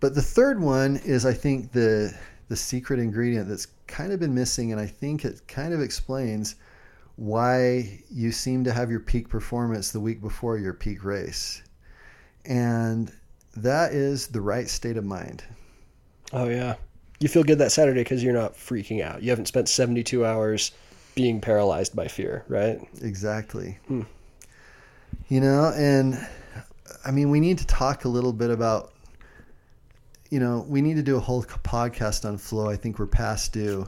But 0.00 0.14
the 0.14 0.22
third 0.22 0.60
one 0.60 0.96
is, 0.98 1.24
I 1.26 1.32
think, 1.32 1.72
the 1.72 2.14
the 2.48 2.56
secret 2.56 3.00
ingredient 3.00 3.48
that's 3.48 3.68
kind 3.86 4.12
of 4.12 4.20
been 4.20 4.34
missing, 4.34 4.70
and 4.70 4.80
I 4.80 4.86
think 4.86 5.24
it 5.24 5.46
kind 5.48 5.72
of 5.72 5.80
explains 5.80 6.56
why 7.16 8.02
you 8.10 8.32
seem 8.32 8.64
to 8.64 8.72
have 8.72 8.90
your 8.90 9.00
peak 9.00 9.28
performance 9.28 9.92
the 9.92 10.00
week 10.00 10.20
before 10.20 10.58
your 10.58 10.74
peak 10.74 11.04
race. 11.04 11.62
And 12.44 13.12
that 13.56 13.92
is 13.92 14.28
the 14.28 14.40
right 14.40 14.68
state 14.68 14.96
of 14.96 15.04
mind. 15.04 15.44
Oh, 16.32 16.48
yeah. 16.48 16.74
You 17.20 17.28
feel 17.28 17.44
good 17.44 17.58
that 17.58 17.72
Saturday 17.72 18.00
because 18.00 18.22
you're 18.22 18.34
not 18.34 18.54
freaking 18.54 19.02
out. 19.02 19.22
You 19.22 19.30
haven't 19.30 19.46
spent 19.46 19.68
72 19.68 20.26
hours 20.26 20.72
being 21.14 21.40
paralyzed 21.40 21.94
by 21.94 22.08
fear, 22.08 22.44
right? 22.48 22.80
Exactly. 23.00 23.78
Hmm. 23.86 24.02
You 25.28 25.40
know, 25.40 25.72
and 25.76 26.26
I 27.04 27.10
mean, 27.12 27.30
we 27.30 27.40
need 27.40 27.58
to 27.58 27.66
talk 27.66 28.04
a 28.04 28.08
little 28.08 28.32
bit 28.32 28.50
about, 28.50 28.92
you 30.30 30.40
know, 30.40 30.66
we 30.68 30.82
need 30.82 30.96
to 30.96 31.02
do 31.02 31.16
a 31.16 31.20
whole 31.20 31.44
podcast 31.44 32.24
on 32.24 32.36
flow. 32.36 32.68
I 32.68 32.76
think 32.76 32.98
we're 32.98 33.06
past 33.06 33.52
due. 33.52 33.86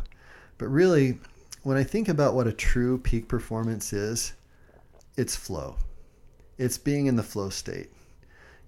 But 0.58 0.68
really, 0.68 1.18
when 1.62 1.76
I 1.76 1.82
think 1.82 2.08
about 2.08 2.34
what 2.34 2.46
a 2.46 2.52
true 2.52 2.98
peak 2.98 3.28
performance 3.28 3.92
is, 3.92 4.32
it's 5.16 5.34
flow. 5.34 5.76
It's 6.58 6.78
being 6.78 7.06
in 7.06 7.16
the 7.16 7.22
flow 7.22 7.50
state. 7.50 7.90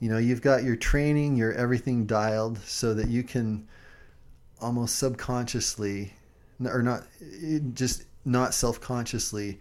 You 0.01 0.09
know, 0.09 0.19
you've 0.19 0.43
got 0.43 0.62
your 0.62 0.77
training, 0.77 1.37
your 1.37 1.53
everything 1.53 2.07
dialed 2.07 2.59
so 2.59 2.95
that 2.95 3.09
you 3.09 3.23
can 3.23 3.66
almost 4.61 4.97
subconsciously 4.97 6.12
or 6.65 6.83
not 6.83 7.05
eh, 7.43 7.61
just 7.73 8.05
not 8.25 8.53
self-consciously 8.53 9.61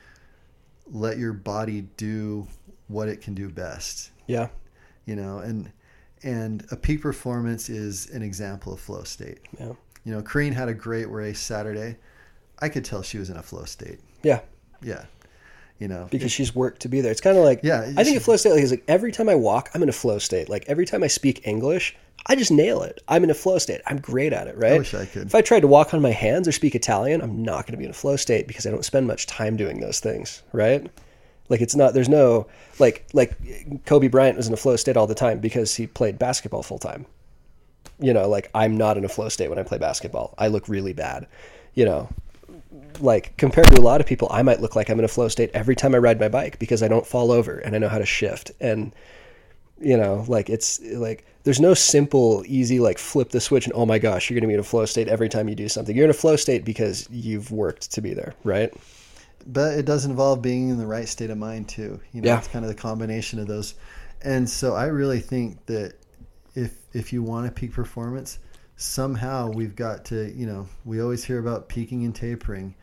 let 0.88 1.18
your 1.18 1.34
body 1.34 1.82
do 1.98 2.48
what 2.88 3.08
it 3.08 3.22
can 3.22 3.34
do 3.34 3.50
best. 3.50 4.12
Yeah. 4.28 4.50
You 5.06 5.16
know, 5.16 5.40
and 5.40 5.72
and 6.24 6.66
a 6.72 6.76
peak 6.76 7.02
performance 7.02 7.70
is 7.70 8.10
an 8.10 8.22
example 8.22 8.74
of 8.74 8.80
flow 8.80 9.04
state. 9.04 9.40
Yeah. 9.60 9.74
You 10.04 10.14
know, 10.14 10.22
Corrine 10.22 10.54
had 10.54 10.70
a 10.70 10.74
great 10.74 11.10
race 11.10 11.40
Saturday. 11.40 11.98
I 12.60 12.70
could 12.70 12.86
tell 12.86 13.04
she 13.04 13.18
was 13.18 13.30
in 13.30 13.38
a 13.38 13.44
flow 13.44 13.66
state. 13.66 14.00
Yeah. 14.24 14.42
Yeah. 14.82 15.06
You 15.80 15.88
know, 15.88 16.08
because 16.10 16.32
she's 16.32 16.56
worked 16.56 16.82
to 16.82 16.90
be 16.90 17.02
there. 17.02 17.12
It's 17.12 17.22
kind 17.22 17.38
of 17.38 17.44
like 17.44 17.60
Yeah, 17.64 17.92
I 17.96 18.04
think 18.04 18.18
a 18.18 18.20
flow 18.20 18.36
state 18.36 18.52
like, 18.52 18.64
is 18.64 18.72
like 18.72 18.84
every 18.88 19.12
time 19.12 19.30
I 19.30 19.36
walk, 19.36 19.70
I'm 19.74 19.84
in 19.84 19.90
a 19.90 19.94
flow 19.94 20.18
state. 20.18 20.50
Like 20.50 20.66
every 20.68 20.86
time 20.86 21.04
I 21.04 21.08
speak 21.08 21.48
English, 21.48 21.96
I 22.26 22.36
just 22.36 22.52
nail 22.52 22.82
it. 22.82 23.02
I'm 23.08 23.24
in 23.24 23.30
a 23.30 23.36
flow 23.36 23.58
state. 23.60 23.82
I'm 23.86 24.00
great 24.00 24.34
at 24.34 24.48
it, 24.48 24.58
right? 24.58 24.74
i 24.74 24.78
wish 24.80 24.94
I 24.94 25.06
could. 25.06 25.28
If 25.28 25.36
I 25.36 25.42
tried 25.42 25.62
to 25.62 25.68
walk 25.68 25.94
on 25.94 26.02
my 26.02 26.12
hands 26.12 26.48
or 26.48 26.52
speak 26.52 26.76
Italian, 26.76 27.22
I'm 27.22 27.44
not 27.44 27.66
going 27.66 27.74
to 27.74 27.78
be 27.78 27.86
in 27.86 27.92
a 27.92 27.94
flow 27.94 28.16
state 28.16 28.48
because 28.48 28.66
I 28.66 28.72
don't 28.72 28.84
spend 28.84 29.08
much 29.08 29.28
time 29.28 29.56
doing 29.56 29.80
those 29.80 30.00
things, 30.00 30.42
right? 30.52 30.90
Like 31.50 31.62
it's 31.62 31.76
not 31.76 31.94
there's 31.94 32.10
no 32.10 32.48
like 32.80 33.06
like 33.14 33.86
Kobe 33.86 34.08
Bryant 34.08 34.36
was 34.36 34.48
in 34.48 34.54
a 34.54 34.58
flow 34.58 34.76
state 34.76 34.98
all 34.98 35.08
the 35.08 35.16
time 35.16 35.40
because 35.40 35.76
he 35.76 35.88
played 35.88 36.20
basketball 36.20 36.64
full 36.64 36.80
time. 36.80 37.06
You 38.00 38.14
know, 38.14 38.28
like 38.28 38.50
I'm 38.54 38.78
not 38.78 38.98
in 38.98 39.06
a 39.06 39.10
flow 39.10 39.30
state 39.30 39.50
when 39.50 39.60
I 39.60 39.64
play 39.64 39.78
basketball. 39.78 40.34
I 40.38 40.48
look 40.48 40.68
really 40.68 40.94
bad. 40.94 41.28
You 41.74 41.86
know, 41.86 42.10
like 43.00 43.36
compared 43.38 43.68
to 43.68 43.80
a 43.80 43.84
lot 43.84 44.02
of 44.02 44.08
people, 44.08 44.28
I 44.32 44.42
might 44.42 44.62
look 44.62 44.76
like 44.76 44.90
I'm 44.90 45.00
in 45.00 45.06
a 45.06 45.10
flow 45.10 45.28
state 45.28 45.52
every 45.54 45.76
time 45.76 45.94
I 45.96 46.00
ride 46.00 46.20
my 46.20 46.30
bike 46.30 46.60
because 46.60 46.82
I 46.84 46.88
don't 46.88 47.06
fall 47.06 47.32
over 47.32 47.60
and 47.60 47.76
I 47.76 47.80
know 47.80 47.90
how 47.90 48.00
to 48.00 48.06
shift. 48.06 48.52
And 48.60 48.94
you 49.80 49.96
know, 49.96 50.26
like 50.28 50.50
it's 50.50 50.80
like 50.82 51.26
there's 51.44 51.60
no 51.60 51.74
simple, 51.76 52.44
easy 52.48 52.80
like 52.80 52.98
flip 52.98 53.30
the 53.30 53.40
switch 53.40 53.66
and 53.66 53.74
oh 53.76 53.86
my 53.86 54.00
gosh, 54.00 54.30
you're 54.30 54.36
going 54.36 54.42
to 54.42 54.48
be 54.48 54.56
in 54.56 54.60
a 54.60 54.64
flow 54.64 54.86
state 54.86 55.08
every 55.08 55.30
time 55.30 55.48
you 55.48 55.56
do 55.56 55.70
something. 55.70 55.96
You're 55.96 56.06
in 56.06 56.10
a 56.10 56.14
flow 56.16 56.36
state 56.36 56.66
because 56.66 57.08
you've 57.12 57.52
worked 57.52 57.92
to 57.94 58.02
be 58.02 58.14
there, 58.14 58.34
right? 58.44 58.74
but 59.50 59.78
it 59.80 59.86
does 59.86 60.04
involve 60.04 60.42
being 60.42 60.68
in 60.68 60.78
the 60.78 60.86
right 60.86 61.08
state 61.08 61.30
of 61.30 61.38
mind 61.38 61.70
too. 61.70 62.02
You 62.12 62.22
know, 62.22 62.28
Yeah. 62.28 62.40
it's 62.40 62.50
kind 62.50 62.66
of 62.66 62.70
the 62.70 62.76
combination 62.76 63.40
of 63.40 63.48
those. 63.48 63.76
And 64.22 64.50
so 64.50 64.74
I 64.76 64.88
really 64.88 65.22
think 65.22 65.66
that 65.68 65.94
if 66.54 66.74
if 66.94 67.14
you 67.14 67.24
want 67.24 67.48
a 67.48 67.52
peak 67.52 67.72
performance, 67.72 68.40
somehow 68.78 69.50
we've 69.50 69.76
got 69.76 70.06
to, 70.06 70.32
you 70.34 70.46
know, 70.46 70.68
we 70.86 71.02
always 71.02 71.24
hear 71.24 71.40
about 71.40 71.68
peaking 71.68 72.06
and 72.06 72.16
tapering, 72.16 72.76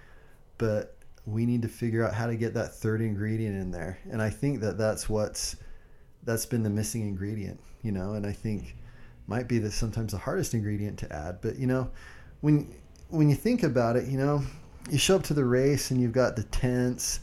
but 0.59 0.97
we 1.25 1.47
need 1.47 1.63
to 1.63 1.69
figure 1.69 2.05
out 2.05 2.13
how 2.13 2.27
to 2.27 2.37
get 2.37 2.53
that 2.55 2.75
third 2.75 3.01
ingredient 3.01 3.57
in 3.57 3.71
there. 3.71 3.99
And 4.11 4.21
I 4.21 4.29
think 4.29 4.61
that 4.61 4.77
that's 4.77 5.09
what's 5.09 5.57
that's 6.25 6.47
been 6.47 6.63
the 6.63 6.71
missing 6.71 7.03
ingredient, 7.03 7.61
you 7.83 7.93
know, 7.93 8.15
and 8.15 8.27
I 8.27 8.33
think 8.33 8.77
might 9.27 9.47
be 9.47 9.59
the 9.59 9.71
sometimes 9.71 10.13
the 10.13 10.19
hardest 10.19 10.53
ingredient 10.53 10.99
to 10.99 11.13
add. 11.13 11.39
But 11.41 11.59
you 11.59 11.67
know, 11.67 11.91
when 12.41 12.75
when 13.09 13.31
you 13.31 13.37
think 13.37 13.63
about 13.63 13.97
it, 13.97 14.09
you 14.09 14.19
know, 14.19 14.43
you 14.91 14.99
show 14.99 15.17
up 15.17 15.23
to 15.25 15.35
the 15.35 15.45
race 15.45 15.93
and 15.93 16.01
you've 16.01 16.13
got 16.13 16.35
the 16.35 16.43
tents, 16.45 17.21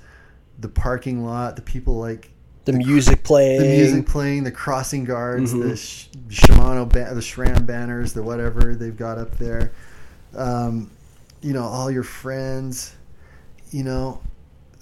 the 0.60 0.70
parking 0.70 1.26
lot, 1.26 1.58
the 1.58 1.62
people 1.62 1.96
like 1.96 2.31
The 2.72 2.78
music 2.86 3.24
playing, 3.24 3.60
the 3.62 3.68
music 3.68 4.06
playing, 4.08 4.44
the 4.44 4.52
crossing 4.52 5.04
guards, 5.06 5.54
Mhm. 5.54 5.62
the 5.70 5.76
Sh- 5.76 6.08
Shimano, 6.30 6.88
ba- 6.88 7.12
the 7.14 7.22
SRAM 7.22 7.66
banners, 7.66 8.14
the 8.14 8.24
whatever 8.24 8.76
they've 8.76 8.96
got 8.98 9.18
up 9.18 9.38
there. 9.38 9.72
Um, 10.36 10.92
you 11.42 11.54
know, 11.54 11.64
all 11.64 11.90
your 11.92 12.04
friends. 12.04 12.94
You 13.72 13.84
know, 13.84 14.22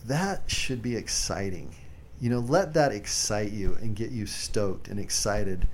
that 0.08 0.44
should 0.48 0.82
be 0.82 0.96
exciting. 0.96 1.76
You 2.20 2.30
know, 2.30 2.40
let 2.40 2.74
that 2.74 2.92
excite 2.92 3.52
you 3.52 3.78
and 3.82 3.96
get 3.96 4.12
you 4.12 4.26
stoked 4.26 4.88
and 4.88 5.00
excited. 5.00 5.68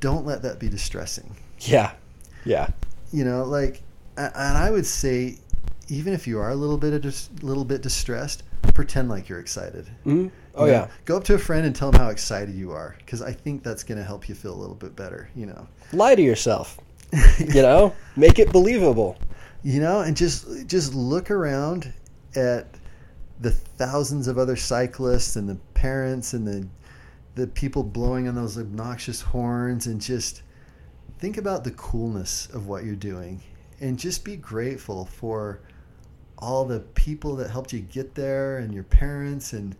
Don't 0.00 0.24
let 0.26 0.42
that 0.42 0.58
be 0.58 0.68
distressing. 0.68 1.36
Yeah, 1.60 1.92
yeah, 2.44 2.68
You 3.12 3.24
know, 3.24 3.44
like, 3.44 3.82
and 4.16 4.32
I 4.34 4.70
would 4.70 4.84
say, 4.86 5.38
even 5.88 6.12
if 6.12 6.26
you 6.26 6.38
are 6.40 6.50
a 6.50 6.54
little 6.56 6.76
bit 6.78 6.92
a 6.92 6.98
dis- 6.98 7.28
little 7.42 7.64
bit 7.64 7.80
distressed, 7.82 8.42
pretend 8.74 9.08
like 9.08 9.28
you're 9.28 9.38
excited. 9.40 9.88
Mhm. 10.04 10.30
Oh 10.54 10.66
You 10.66 10.72
know, 10.72 10.78
yeah, 10.78 10.88
Go 11.04 11.16
up 11.16 11.24
to 11.24 11.34
a 11.34 11.38
friend 11.38 11.64
and 11.66 11.74
tell 11.74 11.90
them 11.90 12.00
how 12.00 12.10
excited 12.10 12.54
you 12.54 12.70
are, 12.72 12.96
because 12.98 13.22
I 13.22 13.32
think 13.32 13.62
that's 13.62 13.82
going 13.84 13.98
to 13.98 14.04
help 14.04 14.28
you 14.28 14.34
feel 14.34 14.52
a 14.54 14.60
little 14.60 14.74
bit 14.76 14.94
better. 14.96 15.28
You 15.34 15.46
know, 15.46 15.66
lie 15.92 16.14
to 16.14 16.22
yourself. 16.22 16.78
You 17.38 17.62
know, 17.62 17.94
make 18.16 18.38
it 18.38 18.52
believable. 18.52 19.16
you 19.62 19.80
know, 19.80 20.00
and 20.00 20.16
just 20.16 20.66
just 20.66 20.92
look 20.94 21.30
around 21.30 21.92
at 22.36 22.66
the 23.40 23.50
thousands 23.50 24.28
of 24.28 24.36
other 24.38 24.56
cyclists 24.56 25.36
and 25.36 25.48
the 25.48 25.56
parents 25.74 26.34
and 26.34 26.46
the 26.46 26.66
the 27.34 27.46
people 27.48 27.82
blowing 27.82 28.28
on 28.28 28.34
those 28.34 28.56
obnoxious 28.58 29.20
horns, 29.20 29.86
and 29.86 30.00
just 30.00 30.42
think 31.18 31.36
about 31.36 31.64
the 31.64 31.70
coolness 31.72 32.46
of 32.52 32.66
what 32.68 32.84
you're 32.84 32.94
doing, 32.94 33.40
and 33.80 33.98
just 33.98 34.24
be 34.24 34.36
grateful 34.36 35.04
for 35.06 35.60
all 36.44 36.64
the 36.64 36.80
people 36.80 37.36
that 37.36 37.50
helped 37.50 37.72
you 37.72 37.80
get 37.80 38.14
there, 38.14 38.58
and 38.58 38.72
your 38.72 38.84
parents, 38.84 39.52
and 39.52 39.74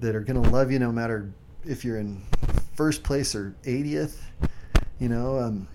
that 0.00 0.14
are 0.14 0.20
going 0.20 0.42
to 0.42 0.50
love 0.50 0.70
you 0.70 0.78
no 0.78 0.92
matter 0.92 1.32
if 1.64 1.84
you're 1.84 1.98
in 1.98 2.22
first 2.74 3.02
place 3.02 3.34
or 3.34 3.56
80th. 3.64 4.18
You 4.98 5.08
know, 5.08 5.38
um, 5.38 5.68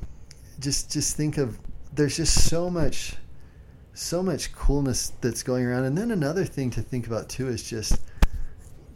just 0.59 0.91
just 0.91 1.17
think 1.17 1.37
of 1.37 1.59
there's 1.93 2.15
just 2.15 2.47
so 2.49 2.69
much 2.69 3.15
so 3.93 4.23
much 4.23 4.53
coolness 4.53 5.11
that's 5.19 5.43
going 5.43 5.65
around 5.65 5.83
and 5.83 5.97
then 5.97 6.11
another 6.11 6.45
thing 6.45 6.69
to 6.69 6.81
think 6.81 7.07
about 7.07 7.27
too 7.27 7.49
is 7.49 7.61
just 7.61 7.99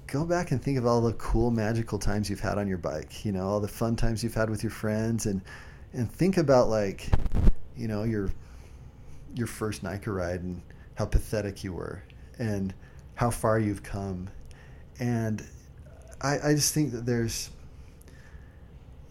go 0.07 0.23
back 0.23 0.51
and 0.51 0.61
think 0.63 0.77
of 0.77 0.85
all 0.85 1.01
the 1.01 1.11
cool 1.13 1.51
magical 1.51 1.99
times 1.99 2.29
you've 2.29 2.39
had 2.39 2.57
on 2.57 2.65
your 2.67 2.77
bike 2.77 3.25
you 3.25 3.31
know 3.33 3.45
all 3.45 3.59
the 3.59 3.67
fun 3.67 3.95
times 3.95 4.23
you've 4.23 4.33
had 4.33 4.49
with 4.49 4.63
your 4.63 4.71
friends 4.71 5.25
and 5.25 5.41
and 5.91 6.09
think 6.09 6.37
about 6.37 6.69
like 6.69 7.09
you 7.75 7.89
know 7.89 8.03
your 8.03 8.31
your 9.33 9.47
first 9.47 9.83
NICA 9.83 10.11
ride 10.11 10.41
and 10.41 10.61
how 10.95 11.05
pathetic 11.05 11.63
you 11.63 11.73
were 11.73 12.03
and 12.39 12.73
how 13.15 13.29
far 13.29 13.59
you've 13.59 13.83
come. 13.83 14.29
And 14.99 15.45
I, 16.21 16.39
I 16.39 16.53
just 16.53 16.73
think 16.73 16.91
that 16.91 17.05
there's 17.05 17.49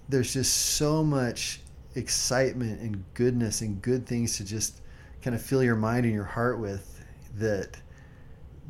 there's 0.08 0.34
just 0.34 0.52
so 0.76 1.02
much 1.02 1.60
excitement 1.94 2.80
and 2.80 3.04
goodness 3.14 3.62
and 3.62 3.80
good 3.80 4.06
things 4.06 4.36
to 4.36 4.44
just 4.44 4.82
kind 5.22 5.34
of 5.34 5.40
fill 5.40 5.62
your 5.62 5.76
mind 5.76 6.04
and 6.04 6.14
your 6.14 6.24
heart 6.24 6.58
with 6.58 7.02
that 7.36 7.76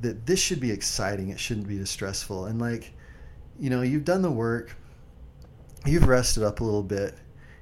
that 0.01 0.27
this 0.27 0.41
should 0.41 0.61
be 0.61 0.71
exciting. 0.71 1.31
It 1.31 1.41
shouldn't 1.41 1.69
be 1.69 1.79
distressful. 1.79 2.47
And 2.47 2.61
like 2.61 2.93
you 3.59 3.71
know 3.71 3.83
you've 3.83 4.05
done 4.05 4.23
the 4.23 4.31
work. 4.31 4.77
You've 5.87 6.07
rested 6.07 6.43
up 6.43 6.61
a 6.61 6.65
little 6.65 6.83
bit. 6.83 7.15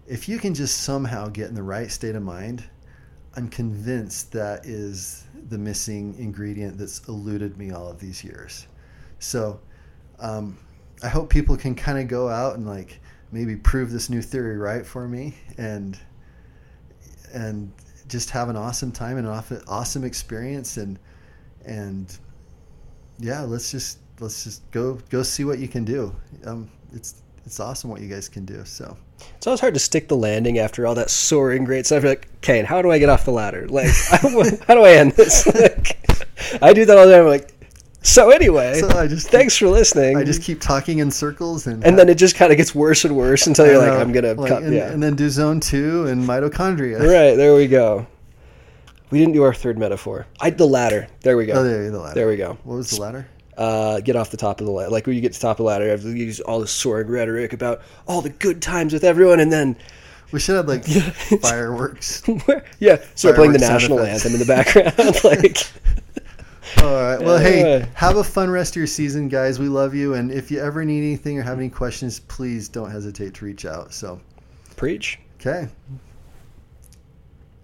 If 0.06 0.28
you 0.28 0.38
can 0.38 0.54
just 0.54 0.82
somehow 0.82 1.28
get 1.28 1.48
in 1.48 1.54
the 1.54 1.62
right 1.62 1.90
state 1.90 2.14
of 2.14 2.22
mind 2.22 2.64
i'm 3.34 3.48
convinced 3.48 4.32
that 4.32 4.66
is 4.66 5.21
the 5.48 5.58
missing 5.58 6.14
ingredient 6.18 6.78
that's 6.78 7.06
eluded 7.08 7.56
me 7.58 7.70
all 7.70 7.88
of 7.88 7.98
these 7.98 8.22
years. 8.22 8.66
So 9.18 9.60
um, 10.22 10.56
i 11.02 11.08
hope 11.08 11.28
people 11.28 11.56
can 11.56 11.74
kind 11.74 11.98
of 11.98 12.08
go 12.08 12.28
out 12.28 12.56
and 12.56 12.66
like 12.66 13.00
maybe 13.32 13.56
prove 13.56 13.90
this 13.90 14.08
new 14.08 14.22
theory 14.22 14.56
right 14.56 14.86
for 14.86 15.08
me 15.08 15.34
and 15.58 15.98
and 17.34 17.72
just 18.08 18.30
have 18.30 18.48
an 18.48 18.56
awesome 18.56 18.92
time 18.92 19.16
and 19.16 19.26
an 19.26 19.62
awesome 19.68 20.04
experience 20.04 20.76
and 20.76 20.98
and 21.64 22.18
yeah 23.18 23.40
let's 23.42 23.70
just 23.70 23.98
let's 24.20 24.44
just 24.44 24.70
go 24.70 24.98
go 25.08 25.22
see 25.22 25.44
what 25.44 25.58
you 25.58 25.68
can 25.68 25.84
do. 25.84 26.14
Um 26.44 26.70
it's 26.92 27.22
it's 27.44 27.60
awesome 27.60 27.90
what 27.90 28.00
you 28.00 28.08
guys 28.08 28.28
can 28.28 28.44
do 28.44 28.64
so 28.64 28.96
It's 29.36 29.46
always 29.46 29.60
hard 29.60 29.74
to 29.74 29.80
stick 29.80 30.08
the 30.08 30.16
landing 30.16 30.58
after 30.58 30.86
all 30.86 30.94
that 30.94 31.10
soaring 31.10 31.64
great 31.64 31.86
stuff. 31.86 32.02
You're 32.02 32.12
like, 32.12 32.28
Kane, 32.40 32.64
how 32.64 32.82
do 32.82 32.90
I 32.90 32.98
get 32.98 33.08
off 33.08 33.24
the 33.24 33.30
ladder? 33.32 33.66
Like, 33.68 33.88
how 34.10 34.74
do 34.74 34.84
I 34.84 34.92
end 34.92 35.12
this? 35.12 35.46
Like, 35.62 35.98
I 36.60 36.72
do 36.72 36.84
that 36.84 36.98
all 36.98 37.06
the 37.06 37.12
time. 37.12 37.22
I'm 37.22 37.28
like, 37.28 37.52
so 38.02 38.30
anyway, 38.30 38.80
So 38.80 38.88
I 38.98 39.06
just 39.06 39.28
thanks 39.28 39.56
for 39.56 39.68
listening. 39.68 40.16
i 40.16 40.24
just 40.24 40.42
keep 40.42 40.60
talking 40.60 40.98
in 40.98 41.10
circles 41.10 41.68
and 41.68 41.84
and 41.84 41.96
then 41.96 42.08
it 42.08 42.16
just 42.16 42.34
kind 42.34 42.50
of 42.50 42.58
gets 42.58 42.74
worse 42.74 43.04
and 43.04 43.16
worse 43.16 43.46
until 43.46 43.66
you're 43.66 43.78
like, 43.78 43.92
I'm 43.92 44.10
gonna 44.10 44.34
like, 44.34 44.48
cut. 44.48 44.64
and, 44.64 44.74
yeah, 44.74 44.90
and 44.90 45.00
then 45.00 45.14
do 45.14 45.28
zone 45.30 45.60
two 45.60 46.06
and 46.06 46.24
mitochondria 46.24 46.98
right 47.00 47.36
there 47.36 47.54
we 47.54 47.68
go. 47.68 48.06
We 49.10 49.18
didn't 49.18 49.34
do 49.34 49.42
our 49.44 49.54
third 49.54 49.78
metaphor. 49.78 50.26
I 50.40 50.50
the 50.50 50.66
ladder. 50.66 51.06
There 51.20 51.36
we 51.36 51.46
go. 51.46 51.52
oh 51.52 51.62
there, 51.64 51.84
you 51.84 51.90
go. 51.90 51.96
the 51.98 52.02
ladder. 52.02 52.14
There 52.14 52.26
we 52.26 52.36
go. 52.36 52.58
what 52.64 52.76
was 52.76 52.90
the 52.90 53.00
ladder 53.00 53.28
uh, 53.56 54.00
get 54.00 54.16
off 54.16 54.30
the 54.30 54.36
top 54.36 54.60
of 54.60 54.66
the 54.66 54.72
ladder. 54.72 54.90
Like 54.90 55.06
when 55.06 55.16
you 55.16 55.22
get 55.22 55.32
to 55.32 55.38
the 55.38 55.46
top 55.46 55.58
of 55.58 55.64
the 55.64 55.64
ladder, 55.64 55.84
you 55.84 55.90
have 55.90 56.02
to 56.02 56.16
use 56.16 56.40
all 56.40 56.60
this 56.60 56.70
soaring 56.70 57.08
rhetoric 57.08 57.52
about 57.52 57.82
all 58.06 58.22
the 58.22 58.30
good 58.30 58.62
times 58.62 58.92
with 58.92 59.04
everyone, 59.04 59.40
and 59.40 59.52
then 59.52 59.76
we 60.32 60.40
should 60.40 60.56
have 60.56 60.66
like 60.66 60.84
fireworks 61.42 62.22
yeah, 62.80 63.02
start 63.14 63.36
playing 63.36 63.52
the 63.52 63.58
national 63.58 64.00
anthem 64.00 64.32
in 64.32 64.38
the 64.38 64.44
background. 64.44 64.96
like, 65.24 65.58
All 66.82 67.02
right. 67.02 67.20
Well, 67.20 67.38
hey, 67.38 67.86
have 67.94 68.16
a 68.16 68.24
fun 68.24 68.50
rest 68.50 68.72
of 68.72 68.76
your 68.76 68.86
season, 68.86 69.28
guys. 69.28 69.58
We 69.58 69.68
love 69.68 69.94
you. 69.94 70.14
And 70.14 70.32
if 70.32 70.50
you 70.50 70.58
ever 70.58 70.84
need 70.84 71.06
anything 71.06 71.38
or 71.38 71.42
have 71.42 71.58
any 71.58 71.68
questions, 71.68 72.20
please 72.20 72.68
don't 72.68 72.90
hesitate 72.90 73.34
to 73.34 73.44
reach 73.44 73.66
out. 73.66 73.92
So, 73.92 74.20
preach. 74.76 75.18
okay. 75.38 75.68